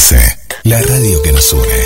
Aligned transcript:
GDS, 0.00 0.16
la 0.64 0.80
radio 0.80 1.22
que 1.22 1.30
nos 1.30 1.52
une. 1.52 1.84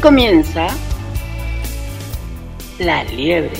comienza 0.01 0.67
la 2.79 3.03
liebre. 3.03 3.51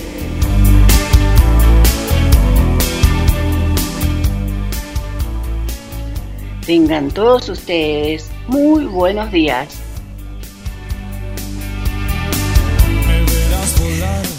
Tengan 6.66 7.12
todos 7.12 7.48
ustedes 7.50 8.32
muy 8.48 8.86
buenos 8.86 9.32
días. 9.32 9.68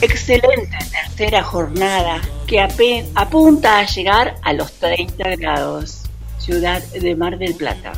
Excelente 0.00 0.76
tercera 0.90 1.44
jornada 1.44 2.20
que 2.48 2.60
apunta 2.60 3.78
a 3.78 3.86
llegar 3.86 4.34
a 4.42 4.52
los 4.52 4.72
30 4.72 5.36
grados. 5.36 6.02
Ciudad 6.38 6.82
de 6.82 7.14
Mar 7.14 7.38
del 7.38 7.54
Plata. 7.54 7.92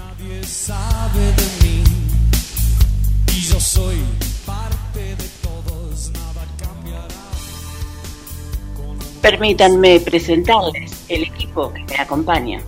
Permítanme 9.24 10.00
presentarles 10.00 10.92
el 11.08 11.22
equipo 11.22 11.72
que 11.72 11.82
me 11.84 11.96
acompaña. 11.96 12.60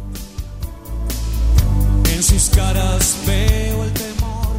En 2.11 2.23
sus 2.23 2.49
caras 2.49 3.19
veo 3.27 3.85
el 3.85 3.93
temor, 3.93 4.57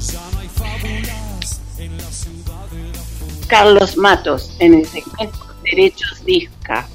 ya 0.00 0.20
no 0.32 0.38
hay 0.38 0.48
fábulas 0.48 1.60
en 1.78 1.98
la 1.98 2.10
ciudad 2.10 2.66
de 2.72 2.92
la 2.94 2.98
furia. 2.98 3.46
Carlos 3.46 3.98
Matos 3.98 4.56
en 4.58 4.72
el 4.72 4.86
segmento 4.86 5.38
Derechos 5.64 6.24
Disca. 6.24 6.88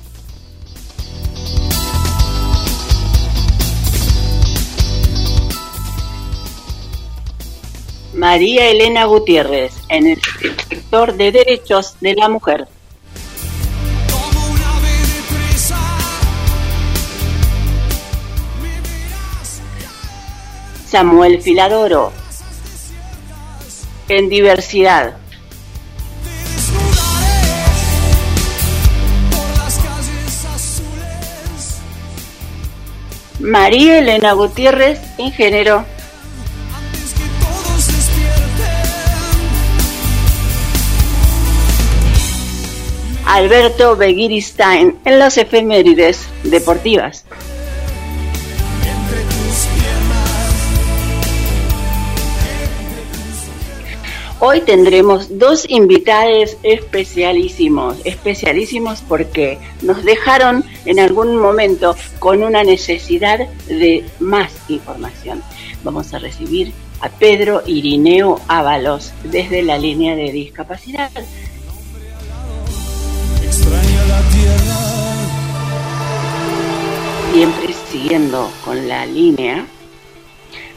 María 8.16 8.68
Elena 8.68 9.06
Gutiérrez 9.06 9.76
en 9.90 10.08
el 10.08 10.22
sector 10.70 11.14
de 11.14 11.32
Derechos 11.32 11.98
de 12.02 12.16
la 12.16 12.30
Mujer. 12.30 12.68
Samuel 20.96 21.42
Filadoro 21.42 22.14
en 24.08 24.30
Diversidad. 24.30 25.18
María 33.42 33.98
Elena 33.98 34.32
Gutiérrez 34.32 35.02
despierten, 35.18 35.86
Alberto 43.26 43.98
Begiristain 43.98 44.98
en 45.04 45.20
las 45.20 45.38
efemérides 45.38 46.26
deportivas. 46.44 47.26
Hoy 54.48 54.62
tendremos 54.62 55.40
dos 55.40 55.66
invitados 55.68 56.56
especialísimos, 56.62 57.98
especialísimos 58.06 59.02
porque 59.02 59.58
nos 59.82 60.06
dejaron 60.06 60.64
en 60.86 61.00
algún 61.00 61.36
momento 61.38 61.96
con 62.20 62.44
una 62.44 62.64
necesidad 62.64 63.40
de 63.68 64.06
más 64.20 64.54
información. 64.68 65.42
Vamos 65.84 66.14
a 66.14 66.20
recibir 66.20 66.74
a 67.02 67.10
Pedro 67.10 67.64
Irineo 67.66 68.40
Ábalos 68.48 69.14
desde 69.24 69.64
la 69.64 69.80
línea 69.80 70.16
de 70.16 70.32
discapacidad. 70.32 71.10
Siempre 77.34 77.74
siguiendo 77.90 78.52
con 78.64 78.88
la 78.88 79.08
línea, 79.08 79.66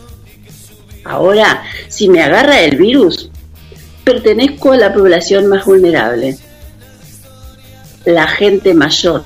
Ahora, 1.05 1.65
si 1.89 2.09
me 2.09 2.23
agarra 2.23 2.61
el 2.61 2.77
virus, 2.77 3.31
pertenezco 4.05 4.73
a 4.73 4.77
la 4.77 4.95
población 4.95 5.49
más 5.49 5.65
vulnerable, 5.65 6.37
la 8.05 8.27
gente 8.27 8.75
mayor. 8.75 9.25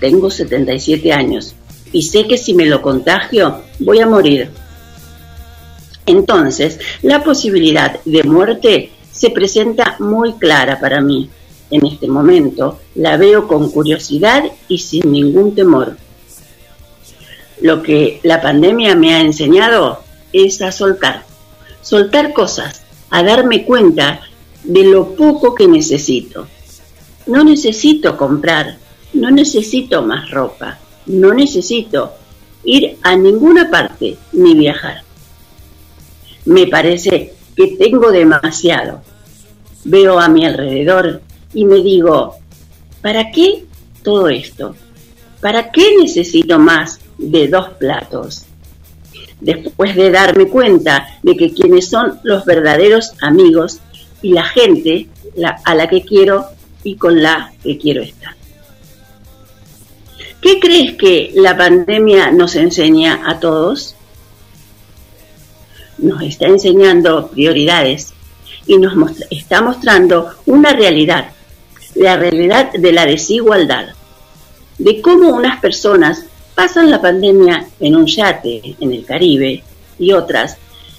Tengo 0.00 0.30
77 0.30 1.12
años 1.12 1.54
y 1.92 2.02
sé 2.02 2.26
que 2.26 2.38
si 2.38 2.54
me 2.54 2.66
lo 2.66 2.82
contagio 2.82 3.62
voy 3.78 4.00
a 4.00 4.06
morir. 4.06 4.50
Entonces, 6.06 6.78
la 7.02 7.22
posibilidad 7.22 8.00
de 8.04 8.24
muerte 8.24 8.90
se 9.12 9.30
presenta 9.30 9.96
muy 9.98 10.34
clara 10.34 10.80
para 10.80 11.00
mí 11.00 11.30
en 11.70 11.86
este 11.86 12.08
momento, 12.08 12.80
la 12.96 13.16
veo 13.16 13.46
con 13.46 13.70
curiosidad 13.70 14.44
y 14.68 14.78
sin 14.78 15.12
ningún 15.12 15.54
temor. 15.54 15.96
Lo 17.60 17.82
que 17.82 18.20
la 18.24 18.40
pandemia 18.40 18.96
me 18.96 19.14
ha 19.14 19.20
enseñado 19.20 20.02
es 20.32 20.60
a 20.62 20.72
soltar, 20.72 21.24
soltar 21.80 22.32
cosas, 22.32 22.82
a 23.10 23.22
darme 23.22 23.64
cuenta 23.64 24.20
de 24.64 24.84
lo 24.84 25.14
poco 25.14 25.54
que 25.54 25.68
necesito. 25.68 26.48
No 27.26 27.44
necesito 27.44 28.16
comprar, 28.16 28.78
no 29.12 29.30
necesito 29.30 30.02
más 30.02 30.30
ropa, 30.30 30.78
no 31.06 31.32
necesito 31.34 32.12
ir 32.64 32.98
a 33.02 33.16
ninguna 33.16 33.70
parte 33.70 34.16
ni 34.32 34.54
viajar. 34.54 35.02
Me 36.44 36.66
parece 36.66 37.34
que 37.56 37.76
tengo 37.76 38.10
demasiado. 38.10 39.02
Veo 39.84 40.18
a 40.18 40.28
mi 40.28 40.44
alrededor 40.44 41.22
y 41.54 41.64
me 41.64 41.76
digo, 41.76 42.36
¿para 43.02 43.30
qué 43.30 43.64
todo 44.02 44.28
esto? 44.28 44.74
¿Para 45.40 45.70
qué 45.70 45.96
necesito 45.98 46.58
más 46.58 47.00
de 47.18 47.48
dos 47.48 47.70
platos? 47.78 48.44
Después 49.40 49.96
de 49.96 50.10
darme 50.10 50.48
cuenta 50.48 51.18
de 51.22 51.36
que 51.36 51.52
quienes 51.52 51.88
son 51.88 52.20
los 52.22 52.44
verdaderos 52.44 53.12
amigos 53.22 53.78
y 54.20 54.32
la 54.32 54.44
gente 54.44 55.08
a 55.64 55.74
la 55.74 55.88
que 55.88 56.02
quiero 56.02 56.44
y 56.84 56.96
con 56.96 57.22
la 57.22 57.52
que 57.62 57.78
quiero 57.78 58.02
estar. 58.02 58.34
¿Qué 60.40 60.58
crees 60.58 60.96
que 60.96 61.32
la 61.34 61.56
pandemia 61.56 62.30
nos 62.30 62.56
enseña 62.56 63.22
a 63.26 63.38
todos? 63.38 63.94
Nos 65.98 66.22
está 66.22 66.46
enseñando 66.46 67.28
prioridades 67.28 68.14
y 68.66 68.78
nos 68.78 68.94
está 69.30 69.60
mostrando 69.60 70.30
una 70.46 70.72
realidad 70.72 71.32
la 71.94 72.16
realidad 72.16 72.72
de 72.72 72.92
la 72.92 73.06
desigualdad, 73.06 73.88
de 74.78 75.00
cómo 75.00 75.30
unas 75.30 75.60
personas 75.60 76.24
pasan 76.54 76.90
la 76.90 77.00
pandemia 77.00 77.66
en 77.78 77.96
un 77.96 78.06
yate 78.06 78.76
en 78.80 78.92
el 78.92 79.04
Caribe 79.04 79.62
y 79.98 80.12
otras 80.12 80.56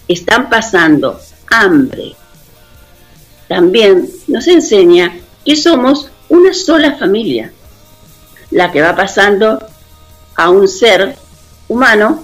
están 0.07 0.49
pasando 0.49 1.19
hambre. 1.49 2.13
También 3.47 4.07
nos 4.27 4.47
enseña 4.47 5.13
que 5.45 5.55
somos 5.55 6.09
una 6.29 6.53
sola 6.53 6.97
familia, 6.97 7.51
la 8.51 8.71
que 8.71 8.81
va 8.81 8.95
pasando 8.95 9.59
a 10.35 10.49
un 10.49 10.67
ser 10.67 11.15
humano, 11.67 12.23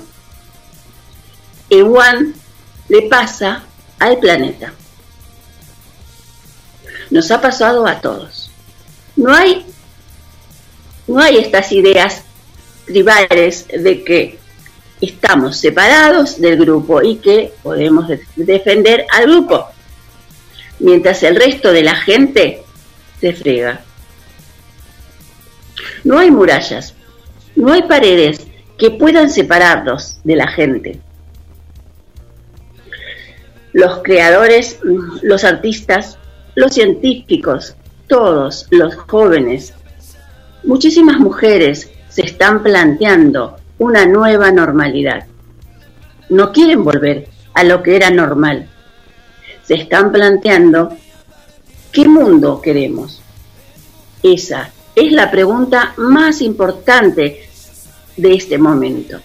igual 1.69 2.34
le 2.90 3.02
pasa 3.04 3.64
al 4.00 4.18
planeta. 4.19 4.74
Nos 7.10 7.31
ha 7.31 7.42
pasado 7.42 7.88
a 7.88 8.00
todos. 8.02 8.52
No 9.16 9.34
hay, 9.34 9.66
no 11.08 11.19
hay 11.19 11.38
estas 11.38 11.72
ideas 11.72 12.22
tribales 12.86 13.68
de 13.68 14.04
que 14.04 14.40
estamos 15.02 15.58
separados 15.58 16.40
del 16.40 16.58
grupo 16.58 17.02
y 17.02 17.18
que 17.18 17.54
podemos 17.62 18.08
defender 18.36 19.06
al 19.12 19.28
grupo, 19.28 19.68
mientras 20.80 21.24
el 21.24 21.36
resto 21.36 21.72
de 21.72 21.84
la 21.84 21.96
gente 21.96 22.64
se 23.19 23.34
frega. 23.34 23.81
No 26.04 26.19
hay 26.19 26.31
murallas, 26.31 26.94
no 27.56 27.72
hay 27.72 27.84
paredes 27.84 28.48
que 28.78 28.92
puedan 28.92 29.30
separarnos 29.30 30.19
de 30.24 30.36
la 30.36 30.48
gente. 30.48 31.00
Los 33.74 34.00
creadores, 34.04 34.80
los 35.22 35.44
artistas, 35.44 36.18
los 36.56 36.74
científicos, 36.74 37.75
todos 38.08 38.68
los 38.72 38.96
jóvenes, 38.96 39.74
muchísimas 40.64 41.19
mujeres 41.19 41.92
se 42.10 42.22
están 42.22 42.64
planteando 42.64 43.58
una 43.78 44.06
nueva 44.06 44.52
normalidad. 44.52 45.25
No 46.30 46.52
quieren 46.52 46.84
volver 46.84 47.28
a 47.54 47.64
lo 47.64 47.84
que 47.84 47.96
era 47.96 48.10
normal. 48.10 48.68
Se 49.64 49.75
están 49.75 50.12
planteando 50.12 50.98
qué 51.97 52.07
mundo 52.07 52.61
queremos. 52.61 53.23
Esa 54.21 54.71
es 54.95 55.11
la 55.11 55.31
pregunta 55.31 55.95
más 55.97 56.41
importante 56.41 57.49
de 58.15 58.33
este 58.35 58.59
momento. 58.59 59.17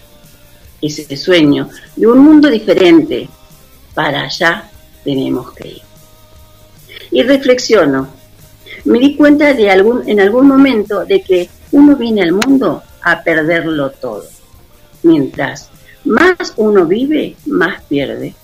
Ese 0.81 1.15
sueño 1.19 1.69
de 1.95 2.07
un 2.07 2.21
mundo 2.21 2.49
diferente. 2.49 3.29
Para 3.93 4.23
allá 4.23 4.71
tenemos 5.05 5.53
que 5.53 5.69
ir. 5.69 5.83
Y 7.11 7.23
reflexiono 7.25 8.09
me 8.87 8.99
di 9.01 9.17
cuenta 9.17 9.53
de 9.53 9.71
algún, 9.71 10.09
en 10.09 10.21
algún 10.21 10.49
momento 10.49 11.05
de 11.05 11.21
que 11.21 11.51
uno 11.73 11.95
viene 11.97 12.23
al 12.23 12.33
mundo 12.33 12.83
a 13.03 13.23
perderlo 13.23 13.91
todo. 13.91 14.25
Mientras 15.03 15.69
más 16.05 16.55
uno 16.57 16.87
vive, 16.87 17.37
más 17.45 17.83
pierde. 17.83 18.35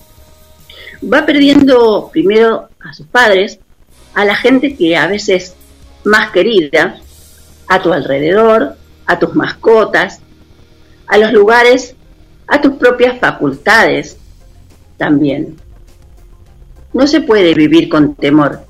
Va 1.01 1.25
perdiendo 1.25 2.11
primero 2.13 2.69
a 2.79 2.93
sus 2.93 3.07
padres, 3.07 3.59
a 4.13 4.25
la 4.25 4.35
gente 4.35 4.75
que 4.75 4.97
a 4.97 5.07
veces 5.07 5.55
más 6.03 6.31
querida, 6.31 6.99
a 7.67 7.81
tu 7.81 7.93
alrededor, 7.93 8.75
a 9.05 9.19
tus 9.19 9.35
mascotas, 9.35 10.21
a 11.07 11.17
los 11.17 11.31
lugares, 11.31 11.95
a 12.47 12.61
tus 12.61 12.73
propias 12.73 13.19
facultades 13.19 14.17
también. 14.97 15.57
No 16.93 17.07
se 17.07 17.21
puede 17.21 17.53
vivir 17.53 17.89
con 17.89 18.15
temor, 18.15 18.61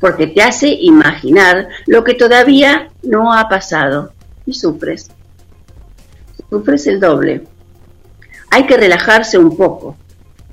porque 0.00 0.28
te 0.28 0.42
hace 0.42 0.68
imaginar 0.68 1.68
lo 1.86 2.04
que 2.04 2.14
todavía 2.14 2.90
no 3.02 3.32
ha 3.32 3.48
pasado 3.48 4.12
y 4.46 4.54
sufres. 4.54 5.10
Sufres 6.48 6.86
el 6.86 7.00
doble. 7.00 7.44
Hay 8.50 8.66
que 8.66 8.76
relajarse 8.76 9.36
un 9.38 9.56
poco, 9.56 9.96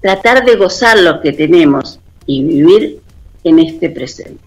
tratar 0.02 0.44
de 0.44 0.56
gozar 0.56 1.00
lo 1.00 1.22
que 1.22 1.32
tenemos 1.32 2.00
y 2.26 2.44
vivir 2.44 3.02
en 3.46 3.60
este 3.60 3.90
presente. 3.90 4.44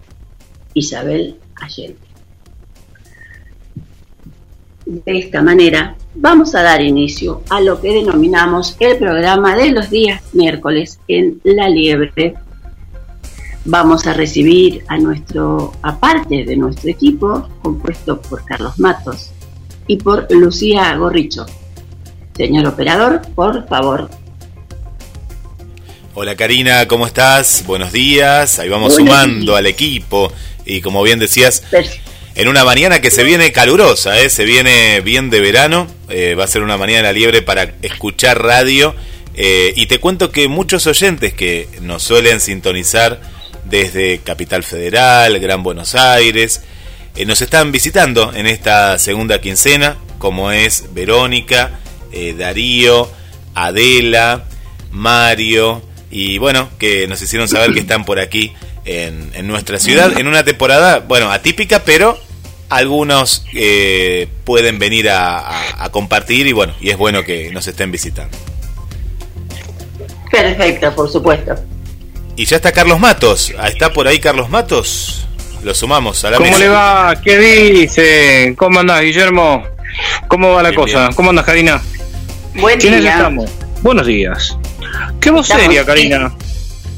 Isabel 0.75 1.37
Allende. 1.55 1.97
De 4.85 5.19
esta 5.19 5.41
manera 5.41 5.95
vamos 6.13 6.53
a 6.53 6.61
dar 6.61 6.81
inicio 6.81 7.41
a 7.49 7.61
lo 7.61 7.81
que 7.81 7.91
denominamos 7.91 8.75
el 8.79 8.97
programa 8.97 9.55
de 9.55 9.71
los 9.71 9.89
días 9.89 10.21
miércoles 10.33 10.99
en 11.07 11.41
La 11.43 11.69
Liebre 11.69 12.35
vamos 13.65 14.07
a 14.07 14.13
recibir 14.13 14.83
a 14.87 14.97
nuestro, 14.97 15.73
aparte 15.81 16.43
de 16.43 16.55
nuestro 16.55 16.89
equipo, 16.89 17.47
compuesto 17.61 18.19
por 18.21 18.43
Carlos 18.43 18.79
Matos 18.79 19.31
y 19.87 19.97
por 19.97 20.27
Lucía 20.31 20.95
Gorricho. 20.97 21.45
Señor 22.35 22.67
operador, 22.67 23.21
por 23.35 23.67
favor. 23.67 24.09
Hola 26.21 26.35
Karina, 26.35 26.85
¿cómo 26.85 27.07
estás? 27.07 27.63
Buenos 27.65 27.93
días. 27.93 28.59
Ahí 28.59 28.67
vamos 28.67 28.95
sumando 28.95 29.55
al 29.55 29.65
equipo 29.67 30.33
y 30.65 30.81
como 30.81 31.01
bien 31.01 31.17
decías, 31.17 31.63
en 32.35 32.49
una 32.49 32.65
mañana 32.65 32.99
que 32.99 33.09
se 33.09 33.23
viene 33.23 33.53
calurosa, 33.53 34.19
¿eh? 34.19 34.29
se 34.29 34.43
viene 34.43 34.99
bien 34.99 35.29
de 35.29 35.39
verano, 35.39 35.87
eh, 36.09 36.35
va 36.37 36.43
a 36.43 36.47
ser 36.47 36.61
una 36.61 36.75
mañana 36.75 37.03
la 37.03 37.13
liebre 37.13 37.41
para 37.41 37.71
escuchar 37.83 38.43
radio. 38.43 38.93
Eh, 39.33 39.71
y 39.77 39.85
te 39.85 39.99
cuento 39.99 40.29
que 40.29 40.49
muchos 40.49 40.87
oyentes 40.87 41.33
que 41.33 41.69
nos 41.79 42.03
suelen 42.03 42.41
sintonizar 42.41 43.21
desde 43.63 44.19
Capital 44.19 44.63
Federal, 44.63 45.39
Gran 45.39 45.63
Buenos 45.63 45.95
Aires. 45.95 46.63
Eh, 47.15 47.23
nos 47.25 47.41
están 47.41 47.71
visitando 47.71 48.33
en 48.33 48.45
esta 48.45 48.99
segunda 48.99 49.39
quincena, 49.39 49.95
como 50.17 50.51
es 50.51 50.93
Verónica, 50.93 51.79
Darío, 52.37 53.09
Adela, 53.55 54.43
Mario, 54.91 55.88
y 56.11 56.37
bueno, 56.37 56.69
que 56.79 57.07
nos 57.07 57.21
hicieron 57.21 57.47
saber 57.47 57.73
que 57.73 57.79
están 57.79 58.05
por 58.05 58.19
aquí 58.19 58.53
en, 58.85 59.47
nuestra 59.47 59.79
ciudad, 59.79 60.17
en 60.17 60.27
una 60.27 60.43
temporada, 60.43 60.99
bueno, 60.99 61.31
atípica, 61.31 61.83
pero 61.83 62.19
algunos 62.69 63.45
eh, 63.53 64.27
pueden 64.45 64.79
venir 64.79 65.09
a, 65.09 65.83
a, 65.83 65.89
compartir 65.91 66.47
y 66.47 66.53
bueno, 66.53 66.73
y 66.79 66.89
es 66.89 66.97
bueno 66.97 67.23
que 67.23 67.51
nos 67.51 67.67
estén 67.67 67.91
visitando. 67.91 68.37
Perfecto, 70.31 70.93
por 70.95 71.09
supuesto. 71.09 71.55
Y 72.35 72.45
ya 72.45 72.55
está 72.55 72.71
Carlos 72.71 72.99
Matos, 72.99 73.53
¿está 73.65 73.91
por 73.91 74.07
ahí 74.07 74.19
Carlos 74.19 74.49
Matos? 74.49 75.27
Lo 75.63 75.73
sumamos 75.73 76.23
a 76.23 76.31
la 76.31 76.37
¿Cómo 76.37 76.57
le 76.57 76.69
va? 76.69 77.19
¿Qué 77.21 77.37
dice? 77.37 78.55
¿Cómo 78.57 78.79
andás, 78.79 79.01
Guillermo? 79.01 79.65
¿Cómo 80.27 80.53
va 80.53 80.63
la 80.63 80.73
cosa? 80.73 81.09
¿Cómo 81.15 81.31
andas, 81.31 81.45
Karina? 81.45 81.81
Buen 82.55 82.79
¿Quiénes 82.79 83.03
estamos? 83.03 83.51
Buenos 83.81 84.07
días. 84.07 84.57
¿Qué 85.19 85.31
voz 85.31 85.47
seria, 85.47 85.85
Karina? 85.85 86.31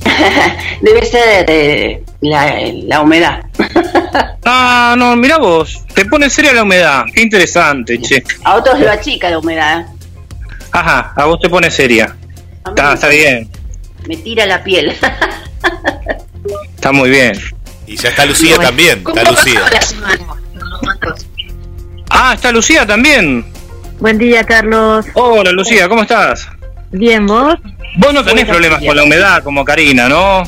Debe 0.81 1.05
ser 1.05 1.45
eh, 1.49 2.03
la, 2.21 3.01
humedad. 3.01 3.41
ah, 4.45 4.95
no, 4.97 5.15
mira 5.15 5.37
vos, 5.37 5.85
te 5.93 6.05
pone 6.05 6.29
seria 6.29 6.53
la 6.53 6.63
humedad. 6.63 7.05
Qué 7.13 7.21
interesante, 7.21 7.99
che. 7.99 8.23
A 8.43 8.55
otros 8.55 8.79
lo 8.79 8.89
achica 8.89 9.29
la 9.29 9.39
humedad. 9.39 9.85
Ajá, 10.71 11.13
a 11.15 11.25
vos 11.25 11.39
te 11.39 11.49
pone 11.49 11.69
seria. 11.69 12.15
Está, 12.67 12.93
está 12.93 13.07
bien. 13.09 13.49
Me 14.07 14.17
tira 14.17 14.45
la 14.45 14.63
piel. 14.63 14.95
está 16.75 16.91
muy 16.91 17.09
bien. 17.09 17.33
Y 17.87 17.97
ya 17.97 18.09
está 18.09 18.25
Lucía 18.25 18.57
también. 18.57 19.03
Está 19.07 19.29
Lucía. 19.29 19.61
Ah, 22.09 22.33
está 22.35 22.51
Lucía 22.51 22.85
también. 22.85 23.45
Buen 23.99 24.17
día, 24.17 24.43
Carlos. 24.43 25.05
Hola, 25.13 25.51
Lucía, 25.51 25.87
¿cómo 25.87 26.03
estás? 26.03 26.47
Bien, 26.91 27.25
¿vos? 27.25 27.55
Vos 27.97 28.13
no 28.13 28.23
tenés 28.23 28.45
problemas 28.45 28.83
con 28.83 28.95
la 28.95 29.03
humedad 29.03 29.43
como 29.43 29.63
Karina, 29.63 30.09
¿no? 30.09 30.43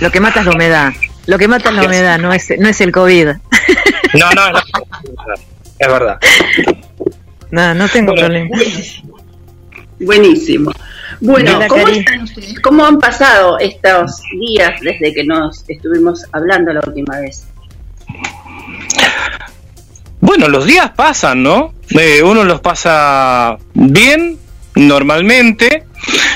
Lo 0.00 0.10
que 0.10 0.20
mata 0.20 0.40
es 0.40 0.46
la 0.46 0.52
humedad. 0.52 0.92
Lo 1.26 1.38
que 1.38 1.48
mata 1.48 1.70
es 1.70 1.74
la 1.74 1.84
humedad, 1.84 2.18
no 2.18 2.32
es, 2.32 2.52
no 2.58 2.68
es 2.68 2.80
el 2.80 2.92
COVID. 2.92 3.28
No, 4.14 4.30
no, 4.30 4.58
es, 4.58 4.64
es 5.78 5.88
verdad. 5.88 6.18
No, 7.50 7.74
no 7.74 7.88
tengo 7.88 8.14
problemas. 8.14 8.60
Buenísimo. 9.98 10.72
Bueno, 11.20 11.58
¿cómo 11.68 11.88
están 11.88 12.22
ustedes? 12.22 12.60
¿Cómo 12.60 12.84
han 12.84 12.98
pasado 12.98 13.58
estos 13.58 14.20
días 14.38 14.80
desde 14.80 15.14
que 15.14 15.24
nos 15.24 15.64
estuvimos 15.68 16.24
hablando 16.32 16.72
la 16.72 16.80
última 16.86 17.20
vez? 17.20 17.46
Bueno, 20.20 20.48
los 20.48 20.66
días 20.66 20.90
pasan, 20.90 21.42
¿no? 21.42 21.72
Eh, 21.90 22.22
uno 22.22 22.44
los 22.44 22.60
pasa 22.60 23.56
bien, 23.74 24.38
normalmente. 24.76 25.84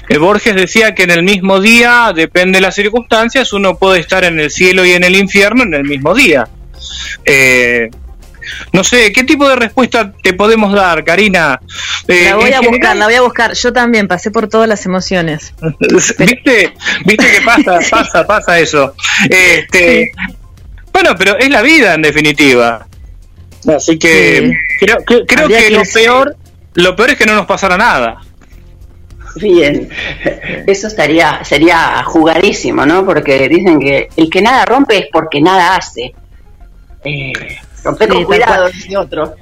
Eh, 0.08 0.18
Borges 0.18 0.56
decía 0.56 0.94
que 0.94 1.04
en 1.04 1.10
el 1.10 1.22
mismo 1.22 1.60
día, 1.60 2.12
depende 2.14 2.58
de 2.58 2.62
las 2.62 2.74
circunstancias, 2.74 3.52
uno 3.52 3.76
puede 3.78 4.00
estar 4.00 4.24
en 4.24 4.40
el 4.40 4.50
cielo 4.50 4.84
y 4.84 4.90
en 4.90 5.04
el 5.04 5.14
infierno 5.14 5.62
en 5.62 5.74
el 5.74 5.84
mismo 5.84 6.14
día. 6.14 6.48
Eh, 7.24 7.88
no 8.72 8.82
sé, 8.82 9.12
¿qué 9.12 9.24
tipo 9.24 9.48
de 9.48 9.56
respuesta 9.56 10.12
te 10.22 10.32
podemos 10.32 10.72
dar, 10.72 11.04
Karina? 11.04 11.60
Eh, 12.08 12.24
la 12.24 12.36
voy 12.36 12.52
a 12.52 12.60
buscar, 12.60 12.96
la 12.96 13.04
voy 13.06 13.14
a 13.14 13.20
buscar. 13.22 13.54
Yo 13.54 13.72
también 13.72 14.08
pasé 14.08 14.30
por 14.30 14.48
todas 14.48 14.68
las 14.68 14.84
emociones. 14.86 15.54
¿Viste? 16.18 16.74
¿Viste 17.04 17.26
que 17.32 17.40
pasa, 17.44 17.78
pasa, 17.90 18.26
pasa 18.26 18.58
eso? 18.58 18.94
Este, 19.28 20.12
Bueno, 20.92 21.14
pero 21.16 21.38
es 21.38 21.50
la 21.50 21.62
vida 21.62 21.94
en 21.94 22.02
definitiva. 22.02 22.86
Así 23.68 23.98
que 23.98 24.52
creo, 24.80 24.96
creo 25.04 25.48
que, 25.48 25.70
lo 25.70 25.82
peor, 25.92 26.36
lo 26.74 26.96
peor 26.96 27.10
es 27.10 27.16
que 27.16 27.26
no 27.26 27.34
nos 27.34 27.46
pasara 27.46 27.76
nada. 27.76 28.20
Bien, 29.36 29.88
eso 30.66 30.88
estaría, 30.88 31.44
sería 31.44 32.02
jugadísimo, 32.04 32.84
¿no? 32.84 33.04
Porque 33.04 33.48
dicen 33.48 33.78
que 33.78 34.08
el 34.16 34.28
que 34.28 34.42
nada 34.42 34.64
rompe 34.64 34.98
es 34.98 35.06
porque 35.12 35.40
nada 35.40 35.76
hace. 35.76 36.12
Eh, 37.04 37.32
rompe 37.84 38.08
con 38.08 38.24
cuidado, 38.24 38.68
dice 38.70 38.96
otro. 38.96 39.36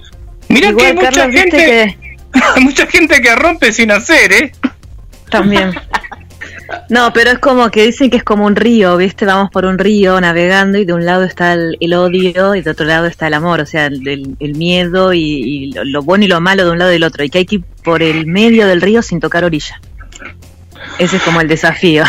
Mira 0.49 0.73
que 0.75 0.87
hay 0.87 0.95
mucha 0.95 1.30
gente, 1.30 1.99
mucha 2.61 2.87
gente 2.87 3.21
que 3.21 3.35
rompe 3.35 3.73
sin 3.73 3.90
hacer, 3.90 4.33
¿eh? 4.33 4.52
También. 5.30 5.73
No, 6.90 7.12
pero 7.12 7.30
es 7.30 7.38
como 7.38 7.70
que 7.70 7.87
dicen 7.87 8.10
que 8.10 8.18
es 8.18 8.25
como 8.25 8.44
un 8.44 8.56
río, 8.56 8.96
¿viste? 8.96 9.25
Vamos 9.25 9.50
por 9.50 9.64
un 9.64 9.78
río 9.78 10.20
navegando 10.20 10.78
y 10.78 10.84
de 10.84 10.92
un 10.92 11.04
lado 11.04 11.25
está 11.25 11.54
el, 11.54 11.94
odio 11.94 12.54
y 12.54 12.62
de 12.62 12.70
otro 12.70 12.87
lado 12.87 13.06
está 13.06 13.26
el 13.26 13.34
amor, 13.34 13.60
o 13.60 13.66
sea, 13.66 13.87
el, 13.87 14.54
miedo 14.54 15.14
y, 15.14 15.72
lo, 15.72 16.02
bueno 16.02 16.25
y 16.25 16.28
lo 16.28 16.40
malo 16.40 16.64
de 16.64 16.70
un 16.70 16.78
lado 16.78 16.90
y 16.90 16.94
del 16.94 17.04
otro, 17.04 17.25
y 17.25 17.30
que 17.30 17.38
hay 17.38 17.46
que 17.46 17.56
ir 17.56 17.64
por 17.82 18.02
el 18.02 18.26
medio 18.26 18.66
del 18.66 18.82
río 18.82 19.02
sin 19.02 19.20
tocar 19.20 19.44
orilla. 19.44 19.80
Ese 20.98 21.16
es 21.16 21.22
como 21.22 21.40
el 21.40 21.48
desafío, 21.48 22.04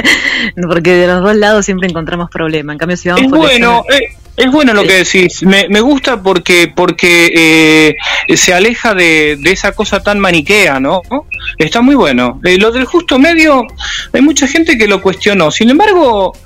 porque 0.68 0.94
de 0.94 1.06
los 1.06 1.22
dos 1.22 1.36
lados 1.36 1.64
siempre 1.64 1.88
encontramos 1.88 2.30
problemas. 2.30 2.74
En 2.74 2.78
cambio, 2.78 2.96
si 2.96 3.08
vamos 3.08 3.24
es 3.24 3.30
por 3.30 3.38
bueno, 3.38 3.84
eh, 3.90 4.14
es 4.36 4.50
bueno 4.50 4.74
lo 4.74 4.82
que 4.82 5.04
decís. 5.04 5.42
Me, 5.42 5.68
me 5.68 5.80
gusta 5.80 6.20
porque 6.22 6.72
porque 6.74 7.94
eh, 8.28 8.36
se 8.36 8.52
aleja 8.52 8.94
de, 8.94 9.36
de, 9.38 9.52
esa 9.52 9.72
cosa 9.72 10.02
tan 10.02 10.18
maniquea, 10.18 10.80
¿no? 10.80 11.02
Está 11.58 11.82
muy 11.82 11.94
bueno. 11.94 12.40
Eh, 12.44 12.58
lo 12.58 12.72
del 12.72 12.84
justo 12.84 13.18
medio, 13.18 13.66
hay 14.12 14.22
mucha 14.22 14.48
gente 14.48 14.76
que 14.76 14.88
lo 14.88 15.00
cuestionó. 15.00 15.50
Sin 15.50 15.70
embargo, 15.70 16.36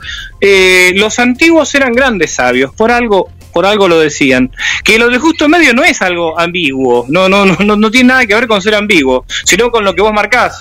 eh, 0.40 0.92
los 0.96 1.18
antiguos 1.18 1.74
eran 1.74 1.92
grandes 1.92 2.32
sabios. 2.32 2.74
Por 2.74 2.90
algo 2.90 3.30
por 3.52 3.64
algo 3.64 3.88
lo 3.88 3.98
decían. 3.98 4.50
Que 4.84 4.98
lo 4.98 5.08
del 5.08 5.18
justo 5.18 5.48
medio 5.48 5.72
no 5.72 5.82
es 5.82 6.02
algo 6.02 6.38
ambiguo, 6.38 7.06
no, 7.08 7.28
no, 7.28 7.46
no, 7.46 7.76
no 7.76 7.90
tiene 7.90 8.08
nada 8.08 8.26
que 8.26 8.34
ver 8.34 8.46
con 8.46 8.62
ser 8.62 8.74
ambiguo, 8.74 9.24
sino 9.44 9.70
con 9.70 9.84
lo 9.84 9.94
que 9.94 10.02
vos 10.02 10.12
marcás, 10.12 10.58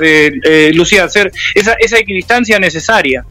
Lucía, 0.73 1.03
hacer 1.03 1.31
esa, 1.53 1.73
esa 1.73 1.99
equidistancia 1.99 2.57
necesaria. 2.57 3.23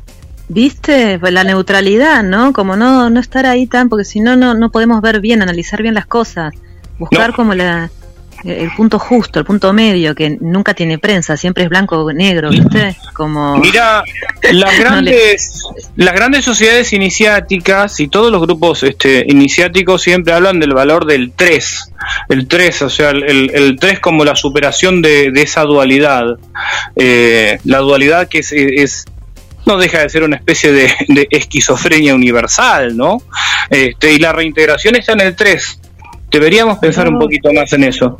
¿Viste? 0.49 1.19
Pues 1.19 1.33
la 1.33 1.45
neutralidad, 1.45 2.23
¿no? 2.23 2.53
Como 2.53 2.77
no, 2.77 3.11
no 3.11 3.21
estar 3.21 3.47
ahí 3.47 3.67
tan, 3.67 3.89
porque 3.89 4.05
si 4.05 4.21
no, 4.21 4.37
no, 4.37 4.55
no 4.55 4.71
podemos 4.71 5.01
ver 5.01 5.21
bien, 5.21 5.43
analizar 5.43 5.83
bien 5.83 5.95
las 5.95 6.07
cosas. 6.07 6.55
Buscar 6.99 7.35
como 7.35 7.55
la, 7.55 7.91
el 8.45 8.71
punto 8.71 8.99
justo, 8.99 9.39
el 9.39 9.45
punto 9.45 9.73
medio, 9.73 10.15
que 10.15 10.39
nunca 10.41 10.75
tiene 10.75 10.99
prensa, 10.99 11.37
siempre 11.37 11.65
es 11.65 11.71
blanco 11.71 11.99
o 11.99 12.13
negro, 12.13 12.51
¿viste? 12.51 12.97
Como... 13.13 13.57
Mira, 13.59 14.05
las 14.53 14.79
grandes, 14.79 15.63
las 15.97 16.15
grandes 16.15 16.45
sociedades 16.45 16.93
iniciáticas 16.93 17.99
y 18.01 18.09
todos 18.09 18.31
los 18.31 18.41
grupos 18.41 18.83
este, 18.83 19.25
iniciáticos 19.29 20.03
siempre 20.03 20.33
hablan 20.33 20.61
del 20.61 20.75
valor 20.75 21.07
del 21.07 21.33
3, 21.35 21.93
el 22.29 22.47
3, 22.47 22.83
o 22.83 22.91
sea, 22.91 23.11
el, 23.11 23.51
el 23.53 23.77
3 23.79 24.01
como 24.01 24.25
la 24.25 24.37
superación 24.37 25.03
de, 25.03 25.31
de 25.33 25.43
esa 25.43 25.63
dualidad, 25.63 26.39
eh, 26.95 27.59
la 27.65 27.79
dualidad 27.79 28.29
que 28.29 28.39
es, 28.39 28.53
es 28.53 29.07
no 29.67 29.77
deja 29.77 30.01
de 30.01 30.09
ser 30.09 30.23
una 30.23 30.37
especie 30.37 30.73
de, 30.73 31.29
esquizofrenia 31.31 32.15
universal, 32.15 32.97
¿no? 32.97 33.23
Este, 33.69 34.15
y 34.15 34.19
la 34.19 34.33
reintegración 34.33 34.97
está 34.97 35.13
en 35.13 35.21
el 35.21 35.37
3. 35.37 35.81
Deberíamos 36.31 36.79
pensar 36.79 37.09
un 37.09 37.19
poquito 37.19 37.53
más 37.53 37.73
en 37.73 37.85
eso. 37.85 38.19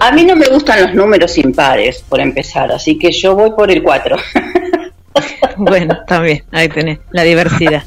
A 0.00 0.12
mí 0.12 0.24
no 0.24 0.34
me 0.36 0.46
gustan 0.46 0.82
los 0.82 0.94
números 0.94 1.36
impares, 1.36 2.02
por 2.08 2.20
empezar, 2.20 2.72
así 2.72 2.98
que 2.98 3.12
yo 3.12 3.34
voy 3.34 3.50
por 3.50 3.70
el 3.70 3.82
4. 3.82 4.16
bueno, 5.56 5.98
también, 6.06 6.44
ahí 6.52 6.68
tenés, 6.68 6.98
la 7.10 7.22
diversidad. 7.22 7.82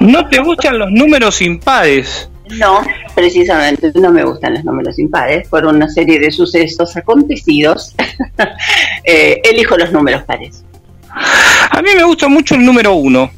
¿No 0.00 0.28
te 0.28 0.40
gustan 0.40 0.78
los 0.78 0.90
números 0.90 1.40
impares? 1.42 2.28
No, 2.58 2.82
precisamente 3.14 3.92
no 3.94 4.10
me 4.10 4.24
gustan 4.24 4.54
los 4.54 4.64
números 4.64 4.98
impares 4.98 5.48
por 5.48 5.64
una 5.64 5.88
serie 5.88 6.18
de 6.18 6.30
sucesos 6.30 6.96
acontecidos. 6.96 7.94
eh, 9.04 9.40
elijo 9.44 9.76
los 9.76 9.92
números 9.92 10.22
pares. 10.24 10.64
A 11.14 11.82
mí 11.82 11.90
me 11.94 12.04
gusta 12.04 12.28
mucho 12.28 12.54
el 12.54 12.64
número 12.64 12.94
uno. 12.94 13.30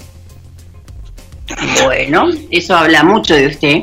Bueno, 1.84 2.30
eso 2.50 2.76
habla 2.76 3.02
mucho 3.02 3.34
de 3.34 3.46
usted. 3.46 3.82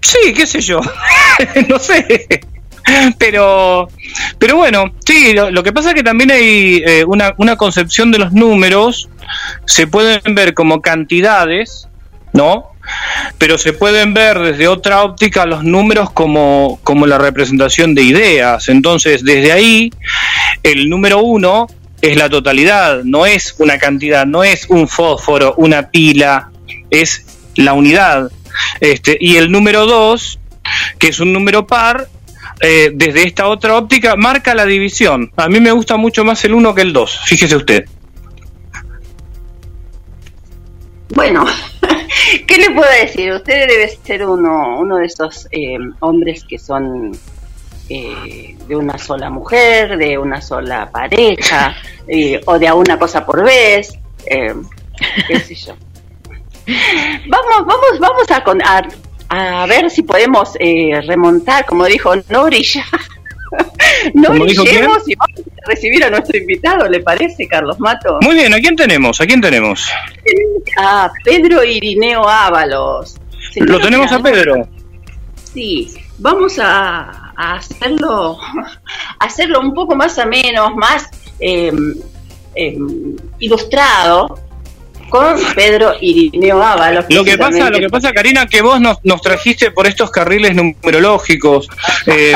Sí, 0.00 0.32
qué 0.34 0.46
sé 0.46 0.60
yo. 0.60 0.80
no 1.68 1.78
sé. 1.78 2.40
Pero, 3.18 3.88
pero 4.38 4.56
bueno, 4.56 4.92
sí, 5.06 5.32
lo, 5.34 5.62
que 5.62 5.72
pasa 5.72 5.90
es 5.90 5.94
que 5.94 6.02
también 6.02 6.32
hay 6.32 6.82
eh, 6.84 7.04
una, 7.04 7.32
una 7.38 7.56
concepción 7.56 8.10
de 8.10 8.18
los 8.18 8.32
números, 8.32 9.08
se 9.66 9.86
pueden 9.86 10.34
ver 10.34 10.52
como 10.52 10.82
cantidades, 10.82 11.88
¿no? 12.32 12.72
Pero 13.38 13.56
se 13.56 13.72
pueden 13.72 14.14
ver 14.14 14.38
desde 14.40 14.66
otra 14.66 15.02
óptica 15.02 15.46
los 15.46 15.62
números 15.62 16.10
como, 16.10 16.80
como 16.82 17.06
la 17.06 17.18
representación 17.18 17.94
de 17.94 18.02
ideas. 18.02 18.68
Entonces, 18.68 19.22
desde 19.24 19.52
ahí, 19.52 19.92
el 20.64 20.90
número 20.90 21.20
uno 21.20 21.68
es 22.02 22.16
la 22.16 22.28
totalidad, 22.28 23.04
no 23.04 23.24
es 23.26 23.54
una 23.58 23.78
cantidad, 23.78 24.26
no 24.26 24.42
es 24.42 24.68
un 24.68 24.88
fósforo, 24.88 25.54
una 25.56 25.88
pila, 25.88 26.50
es 26.90 27.24
la 27.54 27.74
unidad. 27.74 28.30
Este, 28.80 29.16
y 29.20 29.36
el 29.36 29.52
número 29.52 29.86
2, 29.86 30.40
que 30.98 31.08
es 31.08 31.20
un 31.20 31.32
número 31.32 31.64
par, 31.64 32.08
eh, 32.60 32.90
desde 32.92 33.26
esta 33.26 33.46
otra 33.46 33.76
óptica, 33.76 34.16
marca 34.16 34.52
la 34.52 34.66
división. 34.66 35.30
A 35.36 35.48
mí 35.48 35.60
me 35.60 35.70
gusta 35.70 35.96
mucho 35.96 36.24
más 36.24 36.44
el 36.44 36.54
1 36.54 36.74
que 36.74 36.82
el 36.82 36.92
2, 36.92 37.20
fíjese 37.24 37.56
usted. 37.56 37.84
Bueno, 41.10 41.46
¿qué 42.48 42.56
le 42.58 42.70
puedo 42.70 42.90
decir? 43.00 43.32
Usted 43.32 43.68
debe 43.68 43.96
ser 44.04 44.26
uno, 44.26 44.80
uno 44.80 44.96
de 44.96 45.06
esos 45.06 45.46
eh, 45.52 45.78
hombres 46.00 46.42
que 46.42 46.58
son 46.58 47.12
eh, 47.94 48.56
de 48.66 48.76
una 48.76 48.96
sola 48.98 49.30
mujer, 49.30 49.96
de 49.96 50.18
una 50.18 50.40
sola 50.40 50.90
pareja, 50.90 51.76
eh, 52.06 52.40
o 52.46 52.58
de 52.58 52.68
a 52.68 52.74
una 52.74 52.98
cosa 52.98 53.24
por 53.24 53.44
vez, 53.44 53.92
qué 54.24 55.40
sé 55.40 55.54
yo. 55.54 55.74
Vamos, 57.28 57.66
vamos, 57.66 57.98
vamos 57.98 58.30
a, 58.30 58.88
a, 59.28 59.62
a 59.62 59.66
ver 59.66 59.90
si 59.90 60.02
podemos 60.02 60.54
remontar, 61.06 61.66
como 61.66 61.86
dijo 61.86 62.14
Nori, 62.28 62.62
ya 62.62 62.84
no 64.14 64.30
brillemos 64.30 65.08
y 65.08 65.14
vamos 65.14 65.40
a 65.40 65.70
recibir 65.70 66.04
a 66.04 66.10
nuestro 66.10 66.38
invitado, 66.38 66.88
¿le 66.88 67.00
parece, 67.00 67.46
Carlos 67.46 67.78
Mato? 67.78 68.18
Muy 68.22 68.34
bien, 68.34 68.52
¿a 68.54 68.58
quién 68.58 68.76
tenemos? 68.76 69.20
¿A 69.20 69.26
quién 69.26 69.40
tenemos? 69.40 69.90
A 70.78 71.10
Pedro 71.24 71.62
Irineo 71.64 72.26
Ábalos. 72.28 73.16
¿Lo 73.56 73.78
tenemos 73.78 74.10
a 74.12 74.18
Pedro? 74.20 74.66
Sí, 75.52 75.92
vamos 76.18 76.58
a, 76.58 77.21
hacerlo, 77.36 78.38
hacerlo 79.18 79.60
un 79.60 79.74
poco 79.74 79.94
más 79.94 80.18
o 80.18 80.26
menos, 80.26 80.74
más 80.74 81.08
eh, 81.40 81.72
eh, 82.54 82.78
ilustrado, 83.38 84.38
con 85.12 85.36
Pedro 85.54 85.94
Irineo 86.00 86.62
Ábalos. 86.62 87.04
Lo 87.10 87.22
que 87.22 87.36
pasa, 87.36 87.68
lo 87.68 87.78
que 87.78 87.90
pasa, 87.90 88.14
Karina, 88.14 88.46
que 88.46 88.62
vos 88.62 88.80
nos, 88.80 88.96
nos 89.04 89.20
trajiste 89.20 89.70
por 89.70 89.86
estos 89.86 90.10
carriles 90.10 90.54
numerológicos. 90.54 91.68
Eh, 92.06 92.34